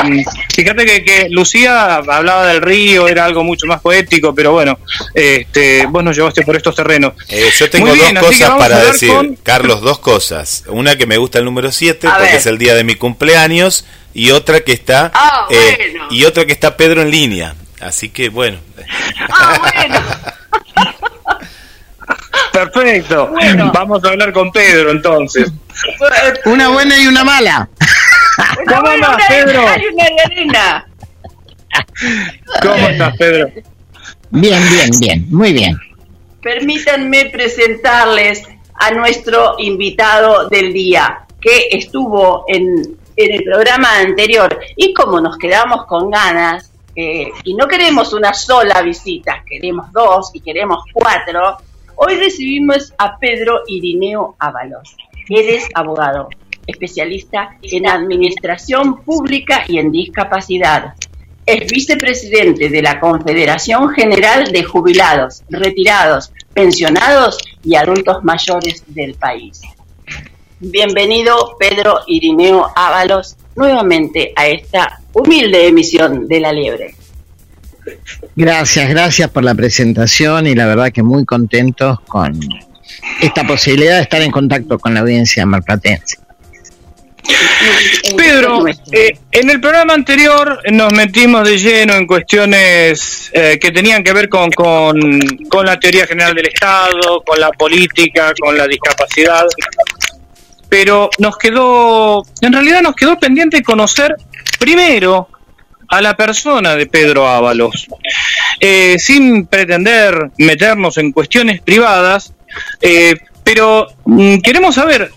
fíjate 0.53 0.85
que, 1.03 1.27
Lucía 1.31 1.95
hablaba 1.95 2.45
del 2.45 2.61
río, 2.61 3.07
era 3.07 3.25
algo 3.25 3.43
mucho 3.43 3.65
más 3.65 3.81
poético, 3.81 4.35
pero 4.35 4.51
bueno, 4.51 4.77
este, 5.15 5.87
vos 5.87 6.03
nos 6.03 6.15
llevaste 6.15 6.43
por 6.43 6.55
estos 6.55 6.75
terrenos. 6.75 7.13
Eh, 7.29 7.49
yo 7.57 7.67
tengo 7.67 7.87
dos 7.95 8.13
cosas 8.13 8.51
para 8.51 8.79
decir, 8.85 9.39
Carlos, 9.41 9.81
dos 9.81 9.97
cosas. 9.97 10.63
Una 10.67 10.95
que 10.97 11.07
me 11.07 11.17
gusta 11.17 11.39
el 11.39 11.45
número 11.45 11.71
7, 11.71 12.07
porque 12.07 12.35
es 12.35 12.45
el 12.45 12.59
día 12.59 12.75
de 12.75 12.83
mi 12.83 12.93
cumpleaños, 12.93 13.85
y 14.17 14.31
otra 14.31 14.61
que 14.61 14.73
está 14.73 15.11
ah, 15.13 15.45
eh, 15.51 15.93
y 16.09 16.25
otra 16.25 16.43
que 16.43 16.51
está 16.51 16.75
Pedro 16.75 17.03
en 17.03 17.11
línea. 17.11 17.53
Así 17.79 18.09
que 18.09 18.29
bueno. 18.29 18.57
Ah, 19.29 19.59
bueno. 19.61 19.99
Perfecto. 22.73 23.31
Vamos 23.71 24.03
a 24.03 24.07
hablar 24.07 24.33
con 24.33 24.51
Pedro 24.51 24.89
entonces. 24.89 25.51
Una 26.45 26.69
buena 26.69 26.99
y 26.99 27.05
una 27.05 27.23
mala. 27.23 27.69
¿Cómo 28.67 28.89
estás, 28.89 29.17
Pedro? 29.27 29.65
¿Cómo 32.63 32.87
estás, 32.87 33.17
Pedro? 33.17 33.51
Bien, 34.31 34.63
bien, 34.71 34.89
bien, 34.99 35.27
muy 35.29 35.53
bien. 35.53 35.77
Permítanme 36.41 37.25
presentarles 37.25 38.41
a 38.73 38.89
nuestro 38.89 39.57
invitado 39.59 40.49
del 40.49 40.73
día, 40.73 41.19
que 41.39 41.67
estuvo 41.69 42.45
en, 42.47 42.97
el 43.17 43.43
programa 43.43 43.99
anterior. 43.99 44.59
Y 44.75 44.93
como 44.93 45.19
nos 45.19 45.37
quedamos 45.37 45.85
con 45.85 46.09
ganas, 46.09 46.71
eh, 46.95 47.31
y 47.43 47.53
no 47.53 47.67
queremos 47.67 48.13
una 48.13 48.33
sola 48.33 48.81
visita, 48.81 49.43
queremos 49.45 49.91
dos 49.91 50.31
y 50.33 50.39
queremos 50.39 50.83
cuatro, 50.93 51.57
Hoy 51.99 52.13
recibimos 52.13 52.93
a 52.99 53.17
Pedro 53.17 53.61
Irineo 53.65 54.35
Ábalos. 54.37 54.95
Él 55.29 55.49
es 55.49 55.67
abogado, 55.73 56.29
especialista 56.67 57.57
en 57.63 57.87
administración 57.87 59.01
pública 59.01 59.63
y 59.67 59.79
en 59.79 59.91
discapacidad. 59.91 60.93
Es 61.43 61.71
vicepresidente 61.71 62.69
de 62.69 62.83
la 62.83 62.99
Confederación 62.99 63.89
General 63.89 64.45
de 64.45 64.63
Jubilados, 64.63 65.41
Retirados, 65.49 66.31
Pensionados 66.53 67.39
y 67.63 67.73
Adultos 67.73 68.23
Mayores 68.23 68.83
del 68.85 69.15
país. 69.15 69.59
Bienvenido 70.59 71.55
Pedro 71.59 71.99
Irineo 72.07 72.67
Ábalos 72.75 73.35
nuevamente 73.55 74.33
a 74.35 74.47
esta 74.47 74.99
humilde 75.13 75.67
emisión 75.67 76.27
de 76.27 76.39
La 76.39 76.51
Liebre. 76.51 76.95
Gracias, 78.35 78.89
gracias 78.89 79.29
por 79.29 79.43
la 79.43 79.53
presentación 79.53 80.47
y 80.47 80.55
la 80.55 80.65
verdad 80.65 80.91
que 80.91 81.03
muy 81.03 81.25
contentos 81.25 81.99
con 82.07 82.39
esta 83.21 83.45
posibilidad 83.45 83.97
de 83.97 84.01
estar 84.01 84.21
en 84.21 84.31
contacto 84.31 84.79
con 84.79 84.95
la 84.95 85.01
audiencia 85.01 85.45
marplatense. 85.45 86.17
Pedro, 88.15 88.65
eh, 88.91 89.17
en 89.31 89.49
el 89.49 89.59
programa 89.59 89.93
anterior 89.93 90.59
nos 90.71 90.93
metimos 90.93 91.47
de 91.47 91.57
lleno 91.57 91.93
en 91.95 92.07
cuestiones 92.07 93.29
eh, 93.33 93.59
que 93.59 93.71
tenían 93.71 94.03
que 94.03 94.13
ver 94.13 94.29
con, 94.29 94.49
con, 94.51 94.97
con, 95.49 95.65
la 95.65 95.77
teoría 95.79 96.07
general 96.07 96.33
del 96.33 96.47
Estado, 96.47 97.21
con 97.25 97.39
la 97.39 97.51
política, 97.51 98.33
con 98.39 98.57
la 98.57 98.65
discapacidad, 98.65 99.45
pero 100.69 101.09
nos 101.19 101.37
quedó, 101.37 102.23
en 102.41 102.53
realidad 102.53 102.81
nos 102.81 102.95
quedó 102.95 103.17
pendiente 103.17 103.63
conocer 103.63 104.15
primero 104.59 105.29
a 105.89 106.01
la 106.01 106.17
persona 106.17 106.75
de 106.75 106.85
Pedro 106.85 107.27
Ábalos, 107.27 107.87
eh, 108.59 108.97
sin 108.99 109.47
pretender 109.47 110.31
meternos 110.37 110.97
en 110.97 111.11
cuestiones 111.11 111.61
privadas, 111.61 112.33
eh, 112.81 113.15
pero 113.43 113.87
mm, 114.05 114.39
queremos 114.39 114.75
saber, 114.75 115.11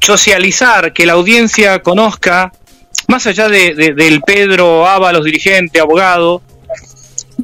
socializar, 0.00 0.92
que 0.92 1.06
la 1.06 1.14
audiencia 1.14 1.80
conozca, 1.80 2.52
más 3.08 3.26
allá 3.26 3.48
de, 3.48 3.74
del 3.74 4.20
Pedro 4.22 4.86
Ábalos, 4.86 5.24
dirigente, 5.24 5.80
abogado, 5.80 6.42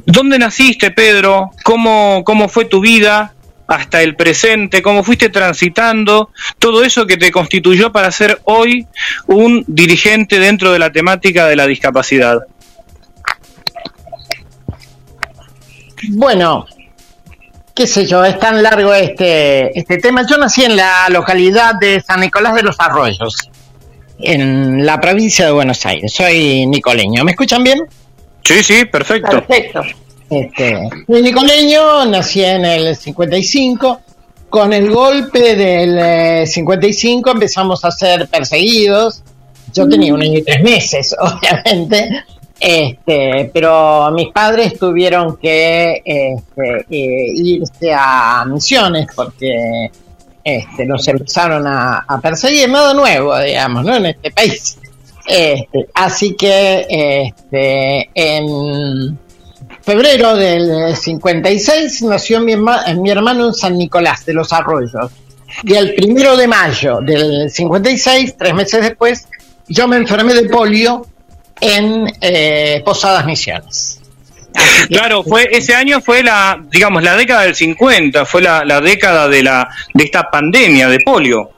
¿dónde 0.05 0.39
naciste, 0.39 0.91
Pedro? 0.91 1.51
¿Cómo, 1.63 2.23
cómo 2.25 2.47
fue 2.47 2.65
tu 2.65 2.79
vida? 2.79 3.34
Hasta 3.67 4.01
el 4.01 4.15
presente, 4.15 4.81
cómo 4.81 5.03
fuiste 5.03 5.29
transitando 5.29 6.29
todo 6.59 6.83
eso 6.83 7.07
que 7.07 7.17
te 7.17 7.31
constituyó 7.31 7.91
para 7.91 8.11
ser 8.11 8.39
hoy 8.43 8.87
un 9.27 9.63
dirigente 9.67 10.39
dentro 10.39 10.71
de 10.71 10.79
la 10.79 10.91
temática 10.91 11.47
de 11.47 11.55
la 11.55 11.65
discapacidad. 11.65 12.39
Bueno, 16.09 16.67
qué 17.73 17.87
sé 17.87 18.05
yo, 18.05 18.23
es 18.23 18.39
tan 18.39 18.61
largo 18.61 18.93
este, 18.93 19.77
este 19.77 19.97
tema. 19.97 20.25
Yo 20.29 20.37
nací 20.37 20.63
en 20.63 20.75
la 20.75 21.09
localidad 21.09 21.75
de 21.79 22.01
San 22.01 22.19
Nicolás 22.19 22.53
de 22.53 22.61
los 22.61 22.79
Arroyos, 22.79 23.49
en 24.19 24.85
la 24.85 25.01
provincia 25.01 25.45
de 25.45 25.51
Buenos 25.51 25.85
Aires. 25.85 26.13
Soy 26.13 26.67
nicoleño. 26.67 27.23
¿Me 27.23 27.31
escuchan 27.31 27.63
bien? 27.63 27.79
Sí, 28.43 28.63
sí, 28.63 28.85
perfecto. 28.85 29.43
Perfecto. 29.43 29.81
Este, 30.29 30.89
nicoleño, 31.07 32.05
nací 32.05 32.43
en 32.43 32.65
el 32.65 32.95
55. 32.95 34.01
Con 34.49 34.73
el 34.73 34.89
golpe 34.89 35.55
del 35.55 36.47
55 36.47 37.29
eh, 37.29 37.33
empezamos 37.33 37.83
a 37.85 37.91
ser 37.91 38.27
perseguidos. 38.27 39.21
Yo 39.73 39.87
tenía 39.87 40.13
un 40.13 40.21
año 40.21 40.39
y 40.39 40.43
tres 40.43 40.63
meses, 40.63 41.15
obviamente. 41.19 42.23
Este, 42.57 43.51
pero 43.53 44.09
mis 44.11 44.31
padres 44.31 44.79
tuvieron 44.79 45.35
que 45.37 46.01
este, 46.05 46.85
eh, 46.89 47.31
irse 47.35 47.93
a 47.93 48.45
misiones 48.45 49.07
porque 49.13 49.91
este, 50.41 50.85
los 50.85 51.05
empezaron 51.07 51.65
a, 51.67 52.05
perseguir, 52.21 52.69
nada 52.69 52.93
nuevo, 52.93 53.37
digamos, 53.39 53.83
¿no? 53.83 53.95
En 53.95 54.05
este 54.05 54.31
país. 54.31 54.77
Este, 55.27 55.87
así 55.93 56.35
que 56.35 56.85
este, 57.27 58.09
en 58.13 59.19
febrero 59.85 60.35
del 60.35 60.95
56 60.95 62.01
nació 62.03 62.41
mi, 62.41 62.55
mi 62.55 63.09
hermano 63.09 63.47
en 63.47 63.53
San 63.53 63.77
Nicolás 63.77 64.25
de 64.25 64.33
los 64.33 64.51
Arroyos. 64.51 65.11
Y 65.63 65.75
el 65.75 65.93
primero 65.93 66.35
de 66.35 66.47
mayo 66.47 66.99
del 67.01 67.49
56, 67.49 68.35
tres 68.37 68.53
meses 68.53 68.81
después, 68.81 69.27
yo 69.67 69.87
me 69.87 69.97
enfermé 69.97 70.33
de 70.33 70.49
polio 70.49 71.05
en 71.61 72.11
eh, 72.19 72.81
Posadas 72.83 73.25
Misiones. 73.25 74.01
Claro, 74.89 75.23
fue 75.23 75.49
ese 75.51 75.75
año 75.75 75.99
fue 76.01 76.23
la, 76.23 76.57
digamos, 76.69 77.03
la 77.03 77.15
década 77.17 77.41
del 77.41 77.55
50, 77.55 78.25
fue 78.25 78.41
la, 78.41 78.63
la 78.63 78.79
década 78.79 79.27
de 79.27 79.43
la 79.43 79.67
de 79.93 80.03
esta 80.03 80.29
pandemia 80.29 80.87
de 80.87 80.99
polio. 80.99 81.51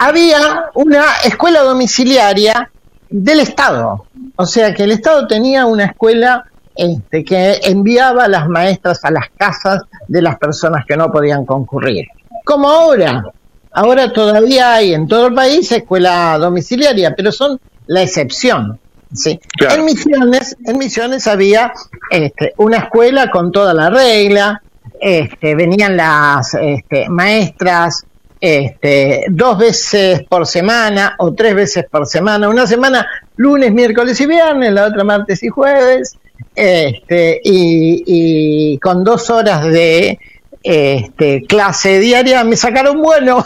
había 0.00 0.70
una 0.72 1.04
escuela 1.24 1.60
domiciliaria 1.60 2.70
del 3.10 3.40
Estado. 3.40 4.06
O 4.34 4.46
sea 4.46 4.72
que 4.72 4.84
el 4.84 4.92
Estado 4.92 5.26
tenía 5.26 5.66
una 5.66 5.84
escuela 5.84 6.46
este, 6.74 7.22
que 7.22 7.60
enviaba 7.64 8.24
a 8.24 8.28
las 8.28 8.48
maestras 8.48 9.04
a 9.04 9.10
las 9.10 9.28
casas 9.36 9.82
de 10.08 10.22
las 10.22 10.38
personas 10.38 10.86
que 10.86 10.96
no 10.96 11.12
podían 11.12 11.44
concurrir. 11.44 12.06
Como 12.44 12.70
ahora. 12.70 13.24
Ahora 13.72 14.10
todavía 14.10 14.72
hay 14.72 14.94
en 14.94 15.06
todo 15.06 15.26
el 15.26 15.34
país 15.34 15.70
escuela 15.70 16.38
domiciliaria, 16.38 17.14
pero 17.14 17.30
son 17.30 17.60
la 17.86 18.02
excepción. 18.02 18.80
Sí. 19.12 19.38
En 19.58 19.84
Misiones, 19.84 20.56
en 20.64 20.78
Misiones 20.78 21.26
había 21.26 21.72
este, 22.10 22.54
una 22.56 22.78
escuela 22.78 23.30
con 23.30 23.52
toda 23.52 23.74
la 23.74 23.90
regla, 23.90 24.62
este, 24.98 25.54
venían 25.54 25.96
las 25.96 26.54
este, 26.54 27.08
maestras 27.10 28.06
este, 28.40 29.26
dos 29.28 29.58
veces 29.58 30.22
por 30.28 30.46
semana 30.46 31.14
o 31.18 31.34
tres 31.34 31.54
veces 31.54 31.84
por 31.90 32.06
semana, 32.06 32.48
una 32.48 32.66
semana 32.66 33.06
lunes, 33.36 33.72
miércoles 33.72 34.20
y 34.20 34.26
viernes, 34.26 34.72
la 34.72 34.86
otra 34.86 35.04
martes 35.04 35.42
y 35.42 35.48
jueves, 35.48 36.16
este, 36.54 37.40
y, 37.44 38.78
con 38.78 39.04
dos 39.04 39.28
horas 39.30 39.64
de 39.64 40.18
este, 40.62 41.44
clase 41.46 42.00
diaria 42.00 42.44
me 42.44 42.56
sacaron 42.56 43.00
bueno. 43.00 43.44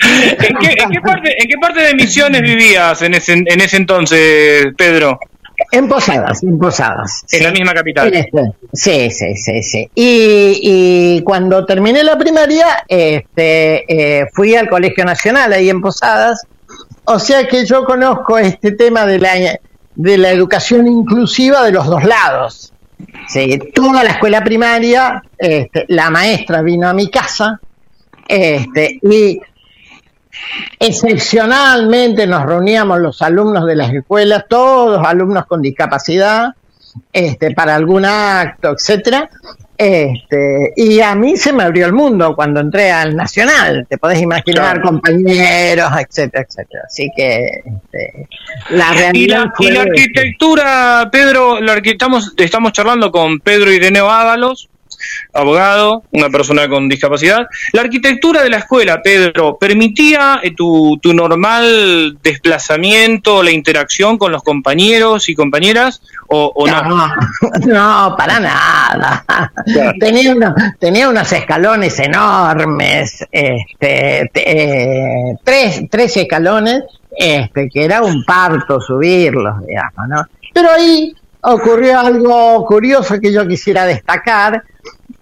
¿En 0.00 0.56
qué, 0.58 1.00
parte, 1.60 1.82
de 1.82 1.94
Misiones 1.94 2.42
vivías 2.42 3.02
en 3.02 3.14
ese, 3.14 3.32
en 3.32 3.60
ese 3.60 3.76
entonces, 3.76 4.68
Pedro? 4.76 5.18
En 5.70 5.88
Posadas, 5.88 6.42
en 6.42 6.58
Posadas. 6.58 7.24
En 7.30 7.44
la 7.44 7.50
misma 7.50 7.74
capital. 7.74 8.12
Este, 8.12 8.52
sí, 8.72 9.10
sí, 9.10 9.36
sí, 9.36 9.62
sí. 9.62 9.90
Y, 9.94 11.22
cuando 11.22 11.66
terminé 11.66 12.02
la 12.02 12.16
primaria, 12.16 12.84
este, 12.88 14.20
eh, 14.20 14.26
fui 14.32 14.54
al 14.54 14.68
Colegio 14.68 15.04
Nacional 15.04 15.52
ahí 15.52 15.68
en 15.68 15.80
Posadas. 15.80 16.46
O 17.04 17.18
sea 17.18 17.46
que 17.46 17.64
yo 17.66 17.84
conozco 17.84 18.38
este 18.38 18.72
tema 18.72 19.06
de 19.06 19.18
la, 19.18 19.58
de 19.94 20.18
la 20.18 20.30
educación 20.30 20.86
inclusiva 20.86 21.64
de 21.64 21.72
los 21.72 21.86
dos 21.86 22.04
lados. 22.04 22.72
Sí, 23.28 23.58
toda 23.74 24.02
la 24.04 24.10
escuela 24.10 24.42
primaria, 24.42 25.22
este, 25.36 25.84
la 25.88 26.10
maestra 26.10 26.62
vino 26.62 26.88
a 26.88 26.94
mi 26.94 27.10
casa 27.10 27.60
este, 28.28 28.98
y 29.02 29.40
Excepcionalmente 30.78 32.26
nos 32.26 32.44
reuníamos 32.44 33.00
los 33.00 33.22
alumnos 33.22 33.66
de 33.66 33.76
las 33.76 33.92
escuelas, 33.92 34.44
todos 34.48 35.04
alumnos 35.06 35.46
con 35.46 35.62
discapacidad, 35.62 36.54
este, 37.12 37.52
para 37.52 37.74
algún 37.74 38.04
acto, 38.04 38.70
etcétera. 38.70 39.28
Este, 39.76 40.72
y 40.74 41.00
a 41.00 41.14
mí 41.14 41.36
se 41.36 41.52
me 41.52 41.62
abrió 41.62 41.86
el 41.86 41.92
mundo 41.92 42.34
cuando 42.34 42.58
entré 42.58 42.90
al 42.90 43.14
Nacional, 43.14 43.86
te 43.88 43.96
podés 43.96 44.20
imaginar, 44.20 44.82
compañeros, 44.82 45.92
etcétera, 46.00 46.44
etcétera. 46.48 46.82
Así 46.84 47.08
que 47.14 47.62
este, 47.64 48.28
la 48.70 48.92
realidad. 48.92 49.52
Y 49.60 49.70
la, 49.70 49.82
arquitectura, 49.82 51.08
Pedro, 51.12 51.60
la, 51.60 51.74
estamos, 51.74 52.34
estamos 52.36 52.72
charlando 52.72 53.12
con 53.12 53.38
Pedro 53.38 53.70
Ireneo 53.70 54.10
Ábalos, 54.10 54.68
abogado, 55.32 56.02
una 56.12 56.28
persona 56.30 56.68
con 56.68 56.88
discapacidad. 56.88 57.46
La 57.72 57.82
arquitectura 57.82 58.42
de 58.42 58.50
la 58.50 58.58
escuela, 58.58 59.00
Pedro, 59.02 59.56
¿permitía 59.58 60.40
eh, 60.42 60.54
tu, 60.54 60.98
tu 61.02 61.12
normal 61.12 62.18
desplazamiento, 62.22 63.42
la 63.42 63.50
interacción 63.50 64.18
con 64.18 64.32
los 64.32 64.42
compañeros 64.42 65.28
y 65.28 65.34
compañeras 65.34 66.00
o, 66.28 66.66
no? 66.66 67.12
no? 67.66 68.14
para 68.16 68.40
nada. 68.40 69.24
Tenía, 69.98 70.34
tenía 70.78 71.08
unos 71.08 71.32
escalones 71.32 71.98
enormes, 71.98 73.26
este, 73.30 74.30
eh, 74.34 75.36
tres, 75.42 75.82
tres 75.90 76.16
escalones, 76.16 76.82
este, 77.16 77.68
que 77.68 77.84
era 77.84 78.02
un 78.02 78.24
parto 78.24 78.80
subirlos, 78.80 79.64
digamos, 79.66 80.08
¿no? 80.08 80.22
Pero 80.52 80.70
ahí 80.70 81.14
ocurrió 81.40 81.98
algo 81.98 82.64
curioso 82.66 83.18
que 83.20 83.32
yo 83.32 83.46
quisiera 83.46 83.84
destacar, 83.86 84.62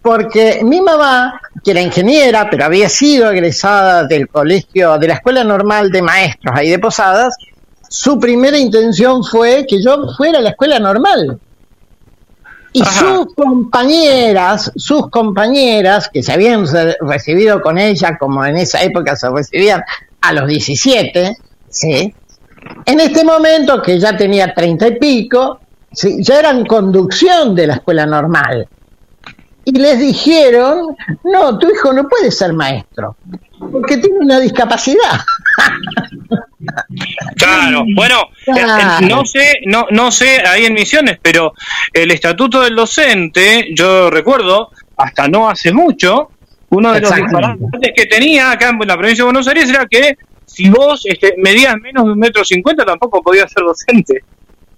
porque 0.06 0.60
mi 0.62 0.80
mamá, 0.80 1.40
que 1.64 1.72
era 1.72 1.80
ingeniera, 1.80 2.48
pero 2.48 2.64
había 2.64 2.88
sido 2.88 3.28
egresada 3.28 4.04
del 4.04 4.28
colegio, 4.28 4.98
de 4.98 5.08
la 5.08 5.14
Escuela 5.14 5.42
Normal 5.42 5.90
de 5.90 6.00
Maestros 6.00 6.54
ahí 6.56 6.70
de 6.70 6.78
Posadas, 6.78 7.36
su 7.88 8.16
primera 8.20 8.56
intención 8.56 9.24
fue 9.24 9.66
que 9.68 9.82
yo 9.82 10.06
fuera 10.16 10.38
a 10.38 10.42
la 10.42 10.50
escuela 10.50 10.78
normal. 10.78 11.40
Y 12.72 12.84
sus 12.84 13.34
compañeras, 13.34 14.70
sus 14.76 15.10
compañeras, 15.10 16.08
que 16.08 16.22
se 16.22 16.32
habían 16.32 16.64
recibido 17.00 17.60
con 17.60 17.76
ella, 17.76 18.16
como 18.16 18.44
en 18.46 18.58
esa 18.58 18.80
época 18.84 19.16
se 19.16 19.28
recibían 19.28 19.82
a 20.20 20.32
los 20.32 20.46
17, 20.46 21.36
¿sí? 21.68 22.14
En 22.84 23.00
este 23.00 23.24
momento, 23.24 23.82
que 23.82 23.98
ya 23.98 24.16
tenía 24.16 24.54
treinta 24.54 24.86
y 24.86 25.00
pico, 25.00 25.58
ya 25.90 26.38
eran 26.38 26.64
conducción 26.64 27.56
de 27.56 27.66
la 27.66 27.74
escuela 27.74 28.06
normal 28.06 28.68
y 29.66 29.72
les 29.72 29.98
dijeron, 29.98 30.96
no, 31.24 31.58
tu 31.58 31.68
hijo 31.68 31.92
no 31.92 32.08
puede 32.08 32.30
ser 32.30 32.52
maestro, 32.52 33.16
porque 33.58 33.96
tiene 33.98 34.20
una 34.20 34.40
discapacidad. 34.40 35.20
Claro, 37.36 37.84
bueno, 37.94 38.22
eh, 38.46 38.52
eh, 38.56 39.06
no 39.08 39.24
sé, 39.24 39.52
no, 39.66 39.86
no 39.90 40.10
sé 40.10 40.42
ahí 40.44 40.64
en 40.64 40.74
Misiones, 40.74 41.18
pero 41.22 41.52
el 41.92 42.10
estatuto 42.10 42.60
del 42.60 42.74
docente, 42.74 43.68
yo 43.72 44.10
recuerdo, 44.10 44.70
hasta 44.96 45.28
no 45.28 45.48
hace 45.48 45.72
mucho, 45.72 46.30
uno 46.70 46.92
de 46.92 47.00
los 47.00 47.14
disparates 47.14 47.92
que 47.94 48.06
tenía 48.06 48.50
acá 48.50 48.70
en 48.70 48.88
la 48.88 48.96
provincia 48.96 49.22
de 49.22 49.26
Buenos 49.26 49.46
Aires 49.46 49.70
era 49.70 49.86
que 49.86 50.16
si 50.44 50.68
vos 50.68 51.02
este, 51.04 51.34
medías 51.38 51.76
menos 51.76 52.04
de 52.04 52.12
un 52.12 52.18
metro 52.18 52.44
cincuenta 52.44 52.84
tampoco 52.84 53.22
podías 53.22 53.52
ser 53.52 53.62
docente. 53.62 54.24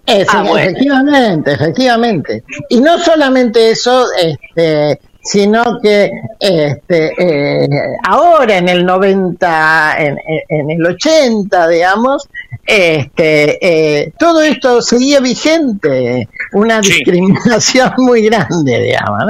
Ah, 0.08 0.44
efectivamente, 0.56 1.52
efectivamente. 1.52 2.42
Y 2.70 2.80
no 2.80 2.98
solamente 2.98 3.70
eso, 3.70 4.06
este, 4.16 4.98
sino 5.22 5.78
que 5.82 6.10
este, 6.40 7.12
eh, 7.18 7.68
ahora 8.04 8.56
en 8.56 8.68
el 8.70 8.86
90, 8.86 9.96
en, 9.98 10.70
el 10.70 10.86
80, 10.86 11.68
digamos, 11.68 12.26
este, 12.64 13.58
eh, 13.60 14.12
todo 14.18 14.40
esto 14.42 14.80
seguía 14.80 15.20
vigente, 15.20 16.28
una 16.52 16.80
discriminación 16.80 17.92
muy 17.98 18.22
grande, 18.22 18.80
digamos. 18.80 19.24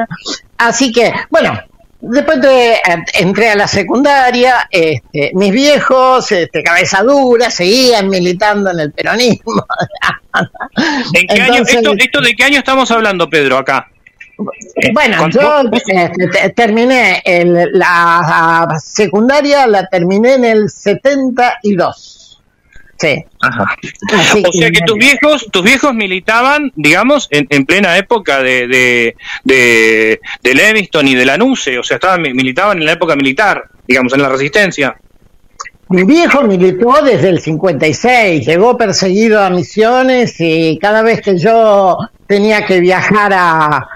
Así 0.56 0.92
que, 0.92 1.12
bueno, 1.30 1.58
Después 2.00 2.40
de, 2.40 2.74
eh, 2.74 2.80
entré 3.14 3.50
a 3.50 3.56
la 3.56 3.66
secundaria, 3.66 4.68
este, 4.70 5.32
mis 5.34 5.50
viejos, 5.50 6.30
este, 6.30 6.62
cabeza 6.62 7.02
dura, 7.02 7.50
seguían 7.50 8.08
militando 8.08 8.70
en 8.70 8.78
el 8.78 8.92
peronismo. 8.92 9.64
¿En 11.12 11.26
qué 11.26 11.42
año, 11.42 11.62
esto, 11.66 12.20
de 12.20 12.34
qué 12.34 12.44
año 12.44 12.58
estamos 12.58 12.90
hablando, 12.90 13.28
Pedro, 13.28 13.58
acá? 13.58 13.88
Bueno, 14.92 15.28
yo 15.30 15.62
este, 15.72 16.50
terminé 16.50 17.22
la 17.72 18.68
secundaria, 18.78 19.66
la 19.66 19.86
terminé 19.86 20.34
en 20.34 20.44
el 20.44 20.70
72. 20.70 22.18
Sí. 23.00 23.24
o 23.40 24.52
sea 24.52 24.70
que 24.72 24.80
tus 24.84 24.96
viejos, 24.98 25.46
tus 25.52 25.62
viejos 25.62 25.94
militaban, 25.94 26.72
digamos, 26.74 27.28
en, 27.30 27.46
en 27.50 27.64
plena 27.64 27.96
época 27.96 28.42
de, 28.42 28.66
de, 28.66 29.16
de, 29.44 30.20
de, 30.42 30.54
Leviston 30.54 31.06
y 31.06 31.14
de 31.14 31.24
Lanuse, 31.24 31.78
o 31.78 31.84
sea, 31.84 31.96
estaban, 31.96 32.22
militaban 32.22 32.78
en 32.78 32.86
la 32.86 32.92
época 32.92 33.14
militar, 33.14 33.68
digamos, 33.86 34.12
en 34.14 34.22
la 34.22 34.28
resistencia. 34.28 34.96
Mi 35.90 36.04
viejo 36.04 36.42
militó 36.42 37.00
desde 37.02 37.30
el 37.30 37.40
56, 37.40 38.46
llegó 38.46 38.76
perseguido 38.76 39.42
a 39.42 39.48
misiones 39.48 40.34
y 40.38 40.78
cada 40.78 41.00
vez 41.00 41.22
que 41.22 41.38
yo 41.38 41.96
tenía 42.26 42.66
que 42.66 42.80
viajar 42.80 43.32
a, 43.34 43.88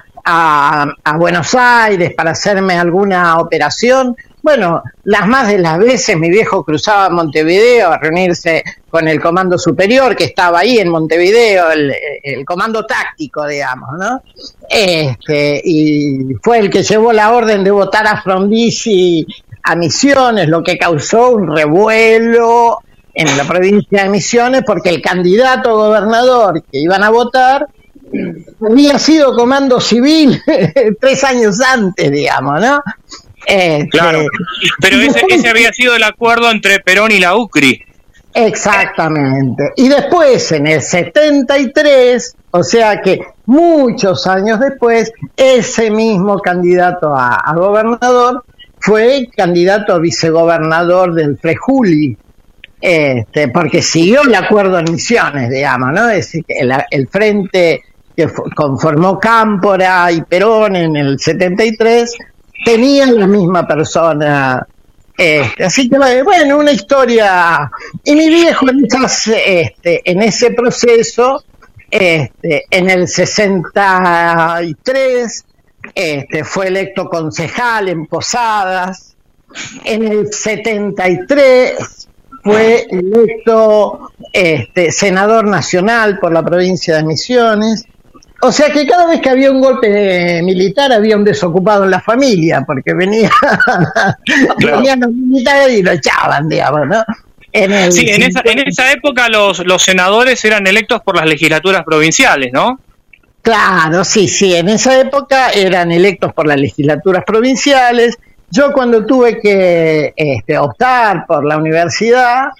Buenos 1.18 1.54
Aires 1.54 2.14
para 2.14 2.30
hacerme 2.30 2.74
alguna 2.74 3.38
operación, 3.38 4.16
bueno, 4.40 4.82
las 5.04 5.26
más 5.26 5.48
de 5.48 5.58
las 5.58 5.78
veces 5.78 6.16
mi 6.16 6.30
viejo 6.30 6.64
cruzaba 6.64 7.10
Montevideo 7.10 7.90
a 7.90 7.98
reunirse 7.98 8.62
con 8.88 9.06
el 9.06 9.20
comando 9.20 9.58
superior 9.58 10.16
que 10.16 10.24
estaba 10.24 10.60
ahí 10.60 10.78
en 10.78 10.88
Montevideo, 10.88 11.70
el, 11.72 11.92
el 12.22 12.44
comando 12.44 12.86
táctico, 12.86 13.46
digamos, 13.46 13.90
¿no? 13.98 14.22
Este, 14.68 15.60
y 15.64 16.34
fue 16.42 16.58
el 16.58 16.70
que 16.70 16.82
llevó 16.82 17.12
la 17.12 17.32
orden 17.32 17.62
de 17.62 17.70
votar 17.70 18.06
a 18.06 18.22
Frondizi 18.22 19.26
a 19.62 19.74
Misiones, 19.76 20.48
lo 20.48 20.62
que 20.62 20.78
causó 20.78 21.30
un 21.32 21.54
revuelo 21.54 22.78
en 23.14 23.36
la 23.36 23.44
provincia 23.44 24.04
de 24.04 24.08
Misiones 24.08 24.62
porque 24.66 24.88
el 24.88 25.02
candidato 25.02 25.70
a 25.70 25.88
gobernador 25.88 26.62
que 26.70 26.78
iban 26.78 27.02
a 27.02 27.10
votar 27.10 27.66
había 28.68 28.98
sido 28.98 29.34
comando 29.34 29.80
civil 29.80 30.40
tres 31.00 31.24
años 31.24 31.60
antes, 31.60 32.10
digamos, 32.10 32.60
¿no? 32.60 32.82
Este, 33.46 33.88
claro, 33.88 34.24
pero 34.80 34.96
ese, 34.98 35.24
ese 35.28 35.48
había 35.48 35.72
sido 35.72 35.96
el 35.96 36.04
acuerdo 36.04 36.50
entre 36.50 36.78
Perón 36.80 37.10
y 37.10 37.18
la 37.18 37.36
UCRI. 37.36 37.82
Exactamente. 38.34 39.72
Y 39.76 39.88
después, 39.88 40.52
en 40.52 40.66
el 40.66 40.80
73, 40.80 42.36
o 42.52 42.62
sea 42.62 43.00
que 43.02 43.20
muchos 43.46 44.26
años 44.26 44.60
después, 44.60 45.12
ese 45.36 45.90
mismo 45.90 46.38
candidato 46.38 47.14
a, 47.14 47.34
a 47.34 47.54
gobernador 47.54 48.44
fue 48.82 49.28
candidato 49.36 49.94
a 49.94 49.98
vicegobernador 49.98 51.14
del 51.14 51.38
Frejuli, 51.38 52.16
este, 52.80 53.48
porque 53.48 53.80
siguió 53.80 54.22
el 54.22 54.34
acuerdo 54.34 54.80
en 54.80 54.92
Misiones, 54.92 55.50
digamos, 55.50 55.92
¿no? 55.92 56.10
Es 56.10 56.26
decir, 56.26 56.44
el, 56.48 56.72
el 56.90 57.06
frente 57.08 57.82
que 58.16 58.28
conformó 58.56 59.20
Cámpora 59.20 60.10
y 60.10 60.22
Perón 60.22 60.74
en 60.74 60.96
el 60.96 61.20
73 61.20 62.16
tenían 62.64 63.20
la 63.20 63.28
misma 63.28 63.64
persona. 63.66 64.66
Este, 65.16 65.64
así 65.64 65.88
que, 65.88 65.96
bueno, 66.24 66.58
una 66.58 66.72
historia. 66.72 67.70
Y 68.02 68.16
mi 68.16 68.28
viejo 68.28 68.68
en, 68.68 68.84
esas, 68.84 69.28
este, 69.28 70.02
en 70.04 70.22
ese 70.22 70.50
proceso, 70.50 71.44
este, 71.88 72.64
en 72.70 72.90
el 72.90 73.06
63, 73.06 75.44
este, 75.94 76.44
fue 76.44 76.68
electo 76.68 77.08
concejal 77.08 77.88
en 77.88 78.06
Posadas. 78.06 79.16
En 79.84 80.06
el 80.06 80.32
73 80.32 82.08
fue 82.42 82.86
electo 82.90 84.10
este, 84.32 84.90
senador 84.90 85.46
nacional 85.46 86.18
por 86.18 86.32
la 86.32 86.42
provincia 86.42 86.96
de 86.96 87.04
Misiones. 87.04 87.84
O 88.44 88.50
sea 88.50 88.70
que 88.72 88.84
cada 88.86 89.06
vez 89.06 89.20
que 89.20 89.30
había 89.30 89.52
un 89.52 89.60
golpe 89.60 90.42
militar 90.42 90.90
había 90.92 91.16
un 91.16 91.24
desocupado 91.24 91.84
en 91.84 91.92
la 91.92 92.00
familia, 92.00 92.64
porque 92.66 92.92
venía, 92.92 93.30
claro. 94.58 94.78
venían 94.78 95.00
los 95.00 95.12
militares 95.12 95.78
y 95.78 95.82
lo 95.82 95.92
echaban, 95.92 96.48
digamos, 96.48 96.88
¿no? 96.88 97.04
En 97.52 97.70
el, 97.70 97.92
sí, 97.92 98.08
en 98.08 98.22
esa, 98.22 98.40
en 98.44 98.66
esa 98.66 98.90
época 98.90 99.28
los, 99.28 99.64
los 99.64 99.82
senadores 99.82 100.44
eran 100.44 100.66
electos 100.66 101.02
por 101.02 101.16
las 101.16 101.26
legislaturas 101.26 101.84
provinciales, 101.84 102.50
¿no? 102.52 102.80
Claro, 103.42 104.04
sí, 104.04 104.28
sí, 104.28 104.54
en 104.54 104.68
esa 104.68 105.00
época 105.00 105.50
eran 105.50 105.90
electos 105.90 106.32
por 106.32 106.46
las 106.46 106.60
legislaturas 106.60 107.24
provinciales. 107.24 108.16
Yo 108.50 108.72
cuando 108.72 109.04
tuve 109.04 109.40
que 109.40 110.12
este, 110.14 110.58
optar 110.58 111.26
por 111.26 111.44
la 111.44 111.56
universidad, 111.56 112.50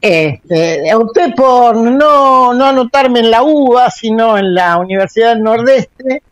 este, 0.00 0.92
opté 0.94 1.32
por 1.36 1.76
no, 1.76 2.52
no 2.54 2.66
anotarme 2.66 3.20
en 3.20 3.30
la 3.30 3.44
UBA, 3.44 3.90
sino 3.90 4.36
en 4.36 4.52
la 4.52 4.78
Universidad 4.78 5.36
Nordeste, 5.36 6.22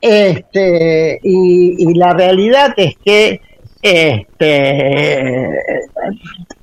este, 0.00 1.18
y, 1.22 1.94
la 1.94 2.12
realidad 2.12 2.74
es 2.76 2.94
que 3.04 3.40
este, 3.82 5.50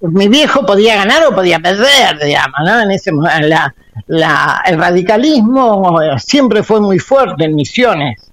mi 0.02 0.28
viejo 0.28 0.66
podía 0.66 0.96
ganar 0.96 1.26
o 1.26 1.36
podía 1.36 1.60
perder, 1.60 2.20
digamos, 2.24 2.60
¿no? 2.66 2.82
En 2.82 2.92
ese 2.92 3.12
la, 3.42 3.74
la, 4.08 4.62
el 4.66 4.78
radicalismo 4.78 6.00
siempre 6.18 6.64
fue 6.64 6.82
muy 6.82 7.00
fuerte 7.00 7.46
en 7.46 7.56
Misiones. 7.56 8.32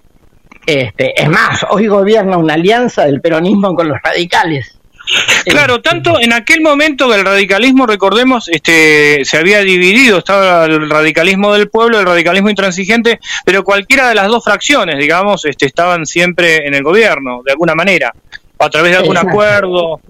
Este, 0.67 1.21
es 1.21 1.29
más, 1.29 1.65
hoy 1.71 1.87
gobierna 1.87 2.37
una 2.37 2.55
alianza 2.55 3.07
del 3.07 3.21
peronismo 3.21 3.75
con 3.75 3.89
los 3.89 3.99
radicales. 4.03 4.79
Claro, 5.47 5.81
tanto 5.81 6.21
en 6.21 6.35
aquel 6.35 6.61
momento 6.61 7.13
el 7.15 7.25
radicalismo, 7.25 7.87
recordemos, 7.87 8.49
este, 8.49 9.25
se 9.25 9.39
había 9.39 9.61
dividido, 9.61 10.19
estaba 10.19 10.67
el 10.67 10.91
radicalismo 10.91 11.55
del 11.55 11.71
pueblo, 11.71 11.99
el 11.99 12.07
radicalismo 12.07 12.51
intransigente, 12.51 13.19
pero 13.45 13.65
cualquiera 13.65 14.09
de 14.09 14.15
las 14.15 14.29
dos 14.29 14.45
fracciones, 14.45 14.99
digamos, 14.99 15.47
este, 15.47 15.65
estaban 15.65 16.05
siempre 16.05 16.67
en 16.67 16.75
el 16.75 16.83
gobierno, 16.83 17.41
de 17.45 17.53
alguna 17.53 17.75
manera, 17.75 18.13
a 18.59 18.69
través 18.69 18.93
de 18.93 18.99
algún 18.99 19.17
acuerdo. 19.17 20.01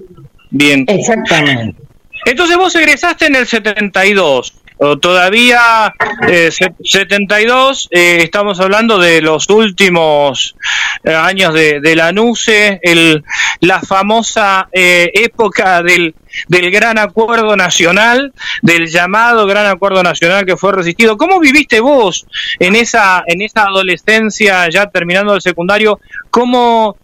Bien. 0.50 0.84
Exactamente. 0.88 1.80
Entonces 2.24 2.56
vos 2.56 2.74
egresaste 2.74 3.26
en 3.26 3.36
el 3.36 3.46
72. 3.46 4.54
Todavía 5.00 5.92
eh, 6.28 6.50
72, 6.52 7.88
eh, 7.90 8.20
estamos 8.22 8.60
hablando 8.60 8.98
de 8.98 9.20
los 9.20 9.48
últimos 9.50 10.54
eh, 11.02 11.12
años 11.12 11.52
de, 11.52 11.80
de 11.80 11.96
la 11.96 12.12
NUCE, 12.12 12.78
el, 12.82 13.24
la 13.60 13.80
famosa 13.80 14.68
eh, 14.72 15.10
época 15.14 15.82
del, 15.82 16.14
del 16.46 16.70
gran 16.70 16.96
acuerdo 16.98 17.56
nacional, 17.56 18.32
del 18.62 18.86
llamado 18.86 19.46
gran 19.46 19.66
acuerdo 19.66 20.02
nacional 20.02 20.46
que 20.46 20.56
fue 20.56 20.72
resistido. 20.72 21.16
¿Cómo 21.16 21.40
viviste 21.40 21.80
vos 21.80 22.26
en 22.60 22.76
esa, 22.76 23.24
en 23.26 23.42
esa 23.42 23.62
adolescencia, 23.64 24.68
ya 24.70 24.88
terminando 24.88 25.34
el 25.34 25.40
secundario? 25.40 25.98
¿Cómo, 26.30 26.96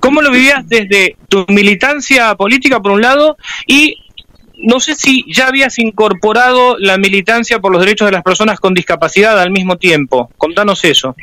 ¿Cómo 0.00 0.22
lo 0.22 0.32
vivías 0.32 0.68
desde 0.68 1.16
tu 1.28 1.44
militancia 1.48 2.34
política, 2.34 2.80
por 2.80 2.92
un 2.92 3.02
lado, 3.02 3.36
y 3.66 4.01
no 4.62 4.80
sé 4.80 4.94
si 4.94 5.24
ya 5.32 5.48
habías 5.48 5.78
incorporado 5.78 6.76
la 6.78 6.96
militancia 6.98 7.58
por 7.58 7.72
los 7.72 7.80
derechos 7.80 8.06
de 8.06 8.12
las 8.12 8.22
personas 8.22 8.60
con 8.60 8.74
discapacidad 8.74 9.38
al 9.38 9.50
mismo 9.50 9.76
tiempo. 9.76 10.30
Contanos 10.38 10.84
eso. 10.84 11.14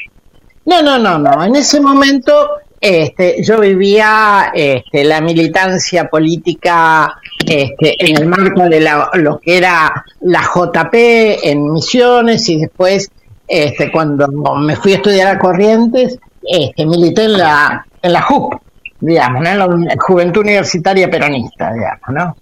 No, 0.65 0.82
no, 0.82 0.99
no, 0.99 1.17
no. 1.17 1.43
En 1.43 1.56
ese 1.56 1.82
momento 1.82 2.49
este, 2.82 3.43
yo 3.43 3.60
vivía 3.60 4.52
este, 4.54 5.04
la 5.04 5.19
militancia 5.19 6.10
política 6.10 7.17
este, 7.45 7.95
en 7.99 8.17
el 8.17 8.28
marco 8.28 8.69
de 8.69 8.80
la, 8.80 9.10
lo 9.15 9.39
que 9.39 9.58
era 9.58 10.06
la 10.21 10.41
JP 10.41 10.93
en 10.93 11.73
Misiones 11.73 12.47
y 12.49 12.60
después 12.60 13.12
este, 13.47 13.91
cuando 13.91 14.28
me 14.58 14.75
fui 14.75 14.93
a 14.93 14.95
estudiar 14.97 15.36
a 15.36 15.39
Corrientes, 15.39 16.19
este, 16.43 16.86
milité 16.86 17.23
en 17.23 17.34
la, 17.34 17.86
en 18.02 18.13
la 18.13 18.21
JUP 18.21 18.54
digamos, 19.00 19.44
¿no? 19.44 19.56
la 19.78 19.96
Juventud 20.00 20.42
Universitaria 20.42 21.10
Peronista, 21.10 21.72
digamos, 21.74 22.10
¿no? 22.10 22.36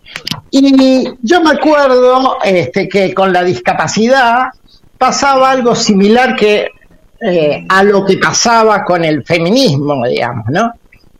Y 0.52 1.10
yo 1.22 1.42
me 1.42 1.52
acuerdo 1.52 2.38
este, 2.44 2.88
que 2.90 3.14
con 3.14 3.32
la 3.32 3.44
discapacidad 3.44 4.48
pasaba 4.98 5.52
algo 5.52 5.76
similar 5.76 6.36
que 6.36 6.70
eh, 7.22 7.66
a 7.68 7.84
lo 7.84 8.06
que 8.06 8.18
pasaba 8.18 8.84
con 8.84 9.04
el 9.04 9.24
feminismo, 9.24 10.06
digamos, 10.08 10.46
¿no? 10.50 10.74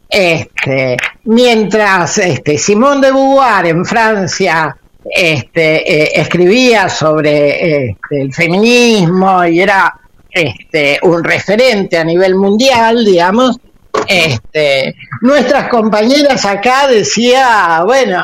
Este, 0.10 0.96
mientras 1.26 2.18
este, 2.18 2.58
Simón 2.58 3.02
de 3.02 3.12
Beauvoir 3.12 3.66
en 3.66 3.86
Francia 3.86 4.76
este, 5.04 6.04
eh, 6.04 6.12
escribía 6.16 6.88
sobre 6.90 7.90
este, 7.90 8.22
el 8.22 8.34
feminismo 8.34 9.44
y 9.46 9.60
era 9.60 9.94
este, 10.30 11.00
un 11.02 11.24
referente 11.24 11.98
a 11.98 12.04
nivel 12.04 12.36
mundial, 12.36 13.04
digamos, 13.04 13.60
este, 14.08 14.96
nuestras 15.22 15.68
compañeras 15.70 16.46
acá 16.46 16.88
decía, 16.88 17.82
bueno, 17.86 18.24